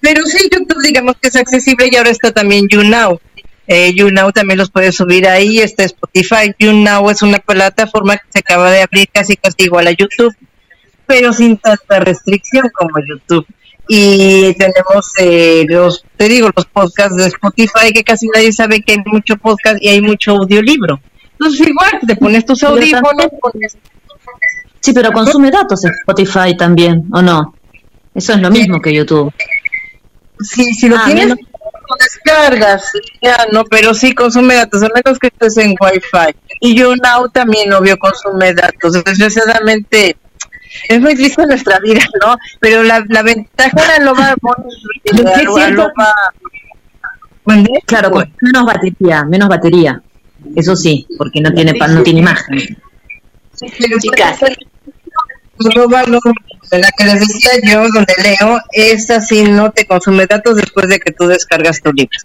Pero 0.00 0.24
sí, 0.24 0.48
YouTube 0.50 0.82
digamos 0.82 1.16
que 1.20 1.28
es 1.28 1.36
accesible 1.36 1.88
y 1.90 1.96
ahora 1.96 2.10
está 2.10 2.32
también 2.32 2.66
YouNow. 2.68 3.20
Eh, 3.68 3.92
YouNow 3.94 4.32
también 4.32 4.58
los 4.58 4.70
puedes 4.70 4.96
subir 4.96 5.26
ahí, 5.28 5.60
está 5.60 5.84
Spotify. 5.84 6.52
YouNow 6.58 7.08
es 7.10 7.22
una 7.22 7.38
plataforma 7.38 8.16
que 8.16 8.24
se 8.30 8.38
acaba 8.40 8.70
de 8.70 8.82
abrir 8.82 9.08
casi 9.12 9.36
casi 9.36 9.54
igual 9.64 9.86
a 9.86 9.92
YouTube, 9.92 10.34
pero 11.06 11.32
sin 11.32 11.56
tanta 11.56 12.00
restricción 12.00 12.68
como 12.74 12.90
YouTube. 13.06 13.46
Y 13.88 14.54
tenemos 14.54 15.12
eh, 15.18 15.64
los, 15.68 16.04
te 16.16 16.28
digo, 16.28 16.50
los 16.54 16.66
podcasts 16.66 17.16
de 17.16 17.26
Spotify 17.26 17.92
que 17.92 18.04
casi 18.04 18.28
nadie 18.28 18.52
sabe 18.52 18.80
que 18.82 18.92
hay 18.92 18.98
mucho 19.04 19.36
podcast 19.36 19.76
y 19.82 19.88
hay 19.88 20.00
mucho 20.00 20.32
audiolibro. 20.32 21.00
Entonces 21.32 21.66
igual, 21.66 22.00
te 22.06 22.16
pones 22.16 22.46
tus 22.46 22.62
audífonos, 22.62 23.26
pones 23.40 23.76
Sí, 24.80 24.92
pero 24.92 25.12
consume 25.12 25.50
datos 25.50 25.84
Spotify 25.84 26.56
también, 26.56 27.04
¿o 27.12 27.22
no? 27.22 27.54
Eso 28.14 28.32
es 28.32 28.40
lo 28.40 28.50
mismo 28.50 28.80
que 28.80 28.92
YouTube. 28.94 29.32
Sí, 30.40 30.64
si 30.74 30.88
lo 30.88 30.96
Ah, 30.96 31.02
tienes, 31.06 31.26
menos- 31.26 31.38
lo 31.40 31.96
descargas, 32.00 32.84
ya 33.20 33.46
no, 33.52 33.64
pero 33.64 33.94
sí 33.94 34.12
consume 34.14 34.54
datos, 34.54 34.82
a 34.82 34.88
menos 34.94 35.18
que 35.18 35.28
estés 35.28 35.56
en 35.58 35.74
Wi-Fi. 35.80 36.34
Y 36.60 36.74
YouNow 36.74 37.28
también, 37.32 37.72
obvio, 37.72 37.96
consume 37.98 38.54
datos. 38.54 39.02
Desgraciadamente, 39.04 40.16
es 40.88 41.00
muy 41.00 41.14
triste 41.14 41.44
nuestra 41.46 41.78
vida, 41.80 42.00
¿no? 42.24 42.36
Pero 42.60 42.82
la, 42.82 43.04
la 43.08 43.22
ventaja 43.22 43.70
era 43.84 44.04
lo 44.04 44.14
va 44.14 44.34
Es 45.04 45.14
cierto. 45.54 45.82
Claro, 47.86 48.10
con 48.10 48.32
menos 48.40 48.64
batería, 48.66 49.24
menos 49.24 49.48
batería. 49.48 50.00
Eso 50.56 50.74
sí, 50.76 51.06
porque 51.18 51.40
no 51.40 51.52
tiene 51.52 51.74
pa- 51.74 51.88
no 51.88 52.02
tiene 52.02 52.20
imagen. 52.20 52.58
Chicas. 54.00 54.38
la 56.70 56.88
que 56.96 57.04
les 57.04 57.20
decía 57.20 57.50
yo, 57.62 57.82
donde 57.92 58.14
leo, 58.22 58.58
esa 58.72 59.20
sí 59.20 59.44
no 59.44 59.70
te 59.70 59.86
consume 59.86 60.26
datos 60.26 60.56
después 60.56 60.88
de 60.88 60.98
que 60.98 61.12
tú 61.12 61.26
descargas 61.26 61.80
tu 61.82 61.92
libro. 61.92 62.16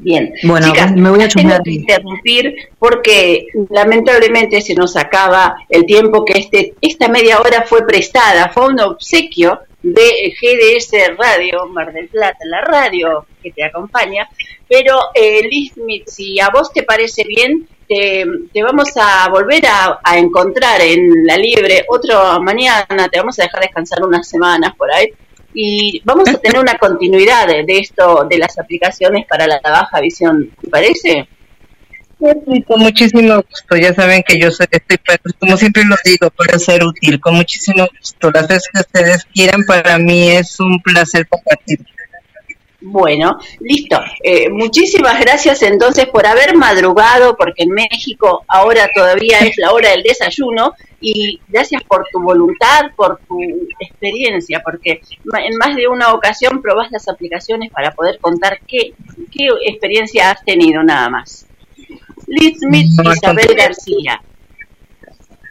Bien. 0.00 0.32
Bueno, 0.44 0.68
Chicas, 0.68 0.94
me 0.94 1.10
voy 1.10 1.22
a 1.22 1.28
tengo 1.28 1.56
que 1.64 1.72
interrumpir 1.72 2.54
porque 2.78 3.46
lamentablemente 3.68 4.60
se 4.60 4.74
nos 4.74 4.96
acaba 4.96 5.56
el 5.68 5.86
tiempo 5.86 6.24
que 6.24 6.38
este 6.38 6.74
esta 6.80 7.08
media 7.08 7.40
hora 7.40 7.64
fue 7.66 7.84
prestada, 7.84 8.48
fue 8.50 8.68
un 8.68 8.80
obsequio 8.80 9.60
de 9.82 10.34
GDS 10.40 11.16
Radio 11.18 11.66
Mar 11.66 11.92
del 11.92 12.08
Plata, 12.08 12.38
la 12.44 12.60
radio 12.60 13.26
que 13.42 13.50
te 13.50 13.64
acompaña. 13.64 14.28
Pero, 14.68 14.98
eh, 15.14 15.42
Liz, 15.48 15.72
si 16.06 16.38
a 16.38 16.50
vos 16.50 16.72
te 16.72 16.84
parece 16.84 17.24
bien, 17.24 17.66
te, 17.88 18.24
te 18.52 18.62
vamos 18.62 18.90
a 18.96 19.28
volver 19.30 19.66
a, 19.66 19.98
a 20.04 20.18
encontrar 20.18 20.80
en 20.80 21.26
la 21.26 21.36
libre 21.36 21.84
otra 21.88 22.38
mañana, 22.38 23.08
te 23.10 23.18
vamos 23.18 23.38
a 23.40 23.44
dejar 23.44 23.62
descansar 23.62 24.04
unas 24.04 24.28
semanas 24.28 24.74
por 24.76 24.92
ahí 24.92 25.12
y 25.54 26.00
vamos 26.04 26.28
a 26.28 26.38
tener 26.40 26.58
una 26.60 26.76
continuidad 26.78 27.46
de, 27.46 27.64
de 27.64 27.78
esto, 27.78 28.26
de 28.28 28.38
las 28.38 28.58
aplicaciones 28.58 29.26
para 29.26 29.46
la 29.46 29.60
baja 29.62 30.00
visión, 30.00 30.50
¿te 30.60 30.68
parece? 30.68 31.28
Sí, 32.20 32.62
con 32.64 32.80
muchísimo 32.80 33.36
gusto. 33.48 33.76
Ya 33.76 33.94
saben 33.94 34.24
que 34.26 34.38
yo 34.40 34.50
soy, 34.50 34.66
estoy, 34.70 34.98
para- 34.98 35.18
como 35.38 35.56
siempre 35.56 35.84
lo 35.84 35.94
digo, 36.04 36.30
para 36.30 36.58
ser 36.58 36.82
útil. 36.82 37.20
Con 37.20 37.36
muchísimo 37.36 37.86
gusto. 37.96 38.30
Las 38.32 38.48
veces 38.48 38.68
que 38.72 38.80
ustedes 38.80 39.24
quieran, 39.32 39.62
para 39.64 39.98
mí 39.98 40.28
es 40.30 40.58
un 40.58 40.80
placer 40.82 41.28
compartir. 41.28 41.78
Bueno, 42.80 43.38
listo. 43.60 43.98
Eh, 44.22 44.48
muchísimas 44.50 45.20
gracias 45.20 45.62
entonces 45.62 46.06
por 46.06 46.26
haber 46.26 46.56
madrugado, 46.56 47.36
porque 47.36 47.64
en 47.64 47.70
México 47.70 48.44
ahora 48.46 48.88
todavía 48.94 49.40
es 49.40 49.56
la 49.58 49.72
hora 49.72 49.90
del 49.90 50.02
desayuno, 50.04 50.74
y 51.00 51.40
gracias 51.48 51.82
por 51.84 52.06
tu 52.12 52.20
voluntad, 52.20 52.90
por 52.96 53.20
tu 53.28 53.40
experiencia, 53.78 54.60
porque 54.64 55.00
en 55.40 55.56
más 55.56 55.76
de 55.76 55.86
una 55.88 56.12
ocasión 56.12 56.60
probás 56.60 56.90
las 56.90 57.08
aplicaciones 57.08 57.70
para 57.70 57.92
poder 57.92 58.18
contar 58.20 58.60
qué, 58.66 58.94
qué 59.30 59.48
experiencia 59.66 60.30
has 60.30 60.44
tenido 60.44 60.82
nada 60.82 61.08
más. 61.08 61.46
Liz 62.26 62.58
Smith 62.60 62.90
Isabel 63.04 63.54
García. 63.56 64.22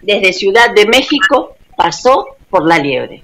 Desde 0.02 0.34
Ciudad 0.34 0.74
de 0.74 0.86
México 0.86 1.56
pasó 1.76 2.36
por 2.50 2.68
la 2.68 2.78
liebre. 2.78 3.24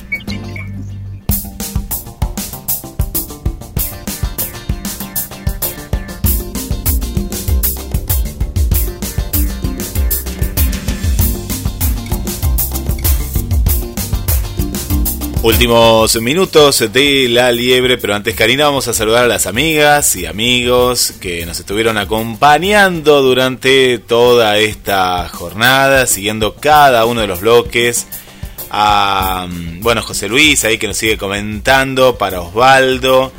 Últimos 15.43 16.21
minutos 16.21 16.93
de 16.93 17.27
la 17.27 17.51
liebre, 17.51 17.97
pero 17.97 18.13
antes 18.13 18.35
Karina 18.35 18.65
vamos 18.65 18.87
a 18.87 18.93
saludar 18.93 19.23
a 19.23 19.27
las 19.27 19.47
amigas 19.47 20.15
y 20.15 20.27
amigos 20.27 21.15
que 21.19 21.47
nos 21.47 21.59
estuvieron 21.59 21.97
acompañando 21.97 23.23
durante 23.23 23.97
toda 23.97 24.59
esta 24.59 25.27
jornada, 25.29 26.05
siguiendo 26.05 26.53
cada 26.53 27.07
uno 27.07 27.21
de 27.21 27.27
los 27.27 27.41
bloques. 27.41 28.05
A, 28.69 29.47
bueno, 29.79 30.03
José 30.03 30.29
Luis 30.29 30.63
ahí 30.63 30.77
que 30.77 30.85
nos 30.85 30.97
sigue 30.97 31.17
comentando, 31.17 32.19
para 32.19 32.41
Osvaldo, 32.41 33.31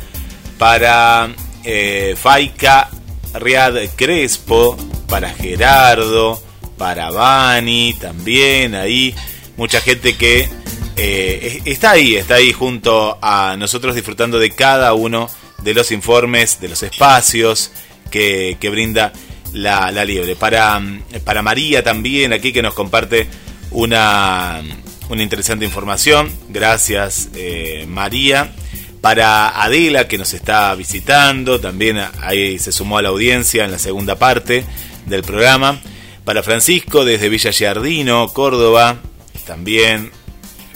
para 0.58 1.32
eh, 1.62 2.16
Faica 2.20 2.90
Riad 3.32 3.76
Crespo, 3.94 4.76
para 5.08 5.30
Gerardo, 5.30 6.42
para 6.76 7.12
Vani 7.12 7.94
también 7.94 8.74
ahí, 8.74 9.14
mucha 9.56 9.80
gente 9.80 10.16
que 10.16 10.61
eh, 10.96 11.62
está 11.64 11.92
ahí, 11.92 12.16
está 12.16 12.34
ahí 12.36 12.52
junto 12.52 13.18
a 13.22 13.56
nosotros 13.58 13.94
disfrutando 13.94 14.38
de 14.38 14.50
cada 14.50 14.92
uno 14.94 15.28
de 15.62 15.74
los 15.74 15.92
informes, 15.92 16.60
de 16.60 16.68
los 16.68 16.82
espacios 16.82 17.72
que, 18.10 18.56
brinda 18.70 19.12
la, 19.52 19.90
la, 19.90 20.04
liebre. 20.04 20.36
Para, 20.36 20.80
para 21.24 21.42
María 21.42 21.82
también, 21.82 22.32
aquí 22.32 22.52
que 22.52 22.62
nos 22.62 22.74
comparte 22.74 23.26
una, 23.70 24.60
una 25.08 25.22
interesante 25.22 25.64
información. 25.64 26.30
Gracias 26.48 27.28
eh, 27.34 27.86
María. 27.88 28.52
Para 29.00 29.60
Adela 29.60 30.06
que 30.06 30.16
nos 30.16 30.32
está 30.32 30.72
visitando, 30.76 31.60
también 31.60 31.98
ahí 32.20 32.58
se 32.60 32.70
sumó 32.70 32.98
a 32.98 33.02
la 33.02 33.08
audiencia 33.08 33.64
en 33.64 33.72
la 33.72 33.80
segunda 33.80 34.16
parte 34.16 34.64
del 35.06 35.24
programa. 35.24 35.80
Para 36.24 36.44
Francisco 36.44 37.04
desde 37.04 37.28
Villa 37.28 37.50
Giardino, 37.50 38.28
Córdoba, 38.28 38.98
también 39.44 40.12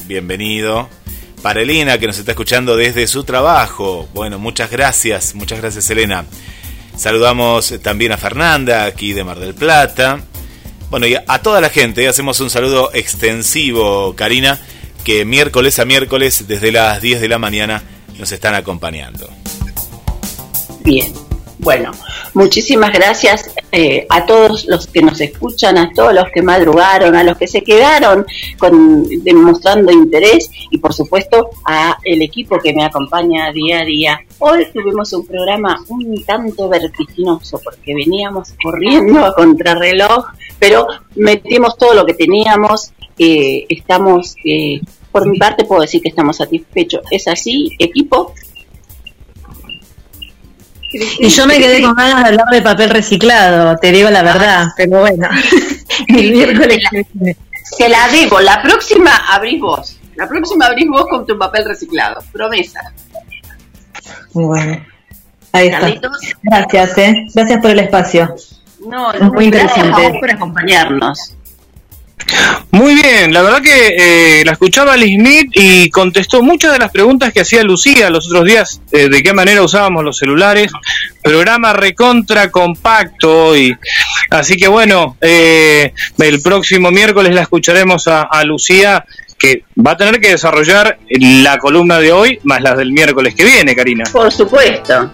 bienvenido. 0.07 0.89
Para 1.43 1.63
Elena, 1.63 1.99
que 1.99 2.07
nos 2.07 2.19
está 2.19 2.33
escuchando 2.33 2.77
desde 2.77 3.07
su 3.07 3.25
trabajo. 3.25 4.09
Bueno, 4.15 4.39
muchas 4.39 4.71
gracias, 4.71 5.35
muchas 5.35 5.61
gracias 5.61 5.89
Elena. 5.91 6.25
Saludamos 6.97 7.75
también 7.83 8.13
a 8.13 8.17
Fernanda, 8.17 8.85
aquí 8.85 9.13
de 9.13 9.25
Mar 9.25 9.39
del 9.39 9.55
Plata. 9.55 10.21
Bueno, 10.91 11.07
y 11.07 11.15
a 11.15 11.39
toda 11.43 11.61
la 11.61 11.69
gente, 11.69 12.09
hacemos 12.09 12.41
un 12.41 12.51
saludo 12.51 12.91
extensivo, 12.95 14.15
Karina, 14.17 14.61
que 15.05 15.25
miércoles 15.25 15.79
a 15.79 15.85
miércoles, 15.85 16.47
desde 16.49 16.73
las 16.73 17.03
10 17.03 17.21
de 17.21 17.29
la 17.29 17.39
mañana, 17.39 17.83
nos 18.19 18.33
están 18.33 18.55
acompañando. 18.55 19.29
Bien, 20.85 21.13
bueno, 21.59 21.91
muchísimas 22.37 22.93
gracias 22.93 23.51
eh, 23.73 24.07
a 24.11 24.27
todos 24.27 24.67
los 24.67 24.87
que 24.87 25.01
nos 25.01 25.21
escuchan, 25.21 25.79
a 25.79 25.91
todos 25.93 26.13
los 26.13 26.27
que 26.31 26.43
madrugaron, 26.43 27.17
a 27.17 27.25
los 27.25 27.39
que 27.39 27.49
se 27.49 27.63
quedaron 27.63 28.27
con, 28.59 29.09
demostrando 29.25 29.91
interés 29.91 30.51
y 30.71 30.79
por 30.79 30.93
supuesto 30.93 31.49
a 31.65 31.97
el 32.05 32.21
equipo 32.21 32.59
que 32.59 32.75
me 32.75 32.85
acompaña 32.85 33.51
día 33.53 33.81
a 33.81 33.85
día. 33.85 34.21
Hoy 34.39 34.67
tuvimos 34.73 35.13
un 35.15 35.27
programa 35.27 35.83
un 35.89 36.25
tanto 36.25 36.69
vertiginoso 36.69 37.59
porque 37.65 37.95
veníamos 37.95 38.53
corriendo 38.63 39.25
a 39.25 39.35
contrarreloj, 39.35 40.27
pero 40.59 40.87
metimos 41.15 41.77
todo 41.79 41.95
lo 41.95 42.05
que 42.05 42.15
teníamos. 42.15 42.93
Eh, 43.19 43.65
estamos, 43.71 44.37
eh, 44.45 44.81
por 45.11 45.27
mi 45.27 45.39
parte 45.39 45.65
puedo 45.65 45.81
decir 45.81 46.03
que 46.03 46.11
estamos 46.11 46.37
satisfechos. 46.37 47.01
¿Es 47.11 47.29
así, 47.29 47.71
equipo? 47.79 48.35
Y 50.93 51.29
yo 51.29 51.47
me 51.47 51.59
quedé 51.59 51.83
con 51.83 51.95
ganas 51.95 52.23
de 52.23 52.29
hablar 52.29 52.47
de 52.51 52.63
papel 52.63 52.91
reciclado, 52.91 53.77
te 53.77 53.93
digo 53.93 54.11
la 54.11 54.23
verdad, 54.23 54.65
ah. 54.65 54.75
pero 54.77 55.01
bueno, 55.01 55.29
el 56.09 56.33
miércoles 56.33 56.79
que 57.77 57.89
la 57.89 58.09
debo, 58.09 58.41
la 58.41 58.63
próxima 58.63 59.11
abrís 59.29 59.61
vos, 59.61 59.99
la 60.15 60.29
próxima 60.29 60.67
abrís 60.67 60.89
vos 60.89 61.07
con 61.09 61.27
tu 61.27 61.39
papel 61.39 61.65
reciclado, 61.65 62.23
promesa. 62.33 62.81
Bueno, 64.33 64.85
ahí 65.53 65.69
está. 65.69 66.11
Gracias, 66.43 66.99
eh. 66.99 67.27
gracias 67.35 67.61
por 67.61 67.71
el 67.71 67.81
espacio. 67.81 68.35
No, 68.87 69.13
es 69.13 69.21
muy 69.21 69.47
interesante. 69.47 70.19
por 70.21 70.31
acompañarnos. 70.31 71.36
Muy 72.71 72.95
bien, 72.95 73.33
la 73.33 73.43
verdad 73.43 73.63
que 73.63 74.41
eh, 74.41 74.45
la 74.45 74.53
escuchaba 74.53 74.97
Liz 74.97 75.17
Smith 75.17 75.51
y 75.55 75.89
contestó 75.91 76.43
muchas 76.43 76.73
de 76.73 76.79
las 76.79 76.91
preguntas 76.91 77.33
que 77.33 77.41
hacía 77.41 77.63
Lucía 77.63 78.11
los 78.11 78.27
otros 78.27 78.45
días, 78.45 78.81
eh, 78.93 79.09
de 79.09 79.23
qué 79.23 79.33
manera 79.33 79.63
usábamos 79.63 80.05
los 80.05 80.19
celulares, 80.19 80.73
programa 81.23 81.73
recontra 81.73 82.51
compacto 82.51 83.57
y 83.57 83.77
así 84.31 84.57
que 84.57 84.69
bueno, 84.69 85.17
eh, 85.21 85.93
el 86.19 86.43
próximo 86.43 86.91
miércoles 86.91 87.35
la 87.35 87.43
escucharemos 87.43 88.09
a, 88.09 88.23
a, 88.23 88.45
Lucía 88.45 89.05
que 89.39 89.65
va 89.75 89.93
a 89.93 89.97
tener 89.97 90.21
que 90.21 90.31
desarrollar 90.31 90.99
la 91.09 91.59
columna 91.59 91.99
de 91.99 92.13
hoy 92.13 92.41
más 92.45 92.61
las 92.61 92.77
del 92.77 92.93
miércoles 92.93 93.35
que 93.35 93.45
viene, 93.45 93.75
Karina. 93.77 94.05
Por 94.13 94.33
supuesto. 94.33 95.11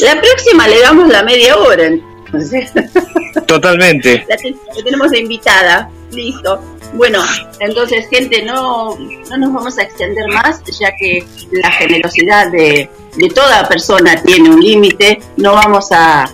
La 0.00 0.20
próxima 0.20 0.68
le 0.68 0.80
damos 0.80 1.08
la 1.08 1.22
media 1.22 1.56
hora. 1.56 1.90
Totalmente. 3.46 4.26
La, 4.28 4.36
tenemos 4.82 5.10
de 5.10 5.20
invitada. 5.20 5.90
Listo. 6.12 6.60
Bueno, 6.94 7.22
entonces, 7.60 8.06
gente, 8.08 8.42
no, 8.42 8.96
no 8.96 9.36
nos 9.36 9.52
vamos 9.52 9.78
a 9.78 9.82
extender 9.82 10.26
más, 10.28 10.62
ya 10.80 10.90
que 10.96 11.24
la 11.52 11.70
generosidad 11.72 12.50
de, 12.50 12.88
de 13.16 13.28
toda 13.28 13.68
persona 13.68 14.20
tiene 14.22 14.48
un 14.50 14.60
límite. 14.60 15.20
No 15.36 15.52
vamos 15.52 15.92
a, 15.92 16.24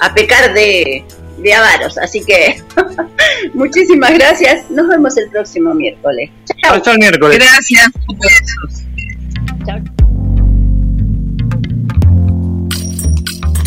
a 0.00 0.14
pecar 0.14 0.52
de, 0.52 1.04
de 1.38 1.54
avaros. 1.54 1.96
Así 1.98 2.24
que, 2.24 2.62
muchísimas 3.54 4.12
gracias. 4.14 4.68
Nos 4.70 4.88
vemos 4.88 5.16
el 5.16 5.30
próximo 5.30 5.74
miércoles. 5.74 6.30
Hasta 6.62 6.92
el 6.92 6.98
miércoles. 6.98 7.38
Gracias. 7.38 7.90
Chao. 9.66 10.08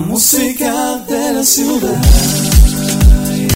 música 0.00 0.98
de 1.08 1.32
la 1.32 1.44
ciudad. 1.44 2.61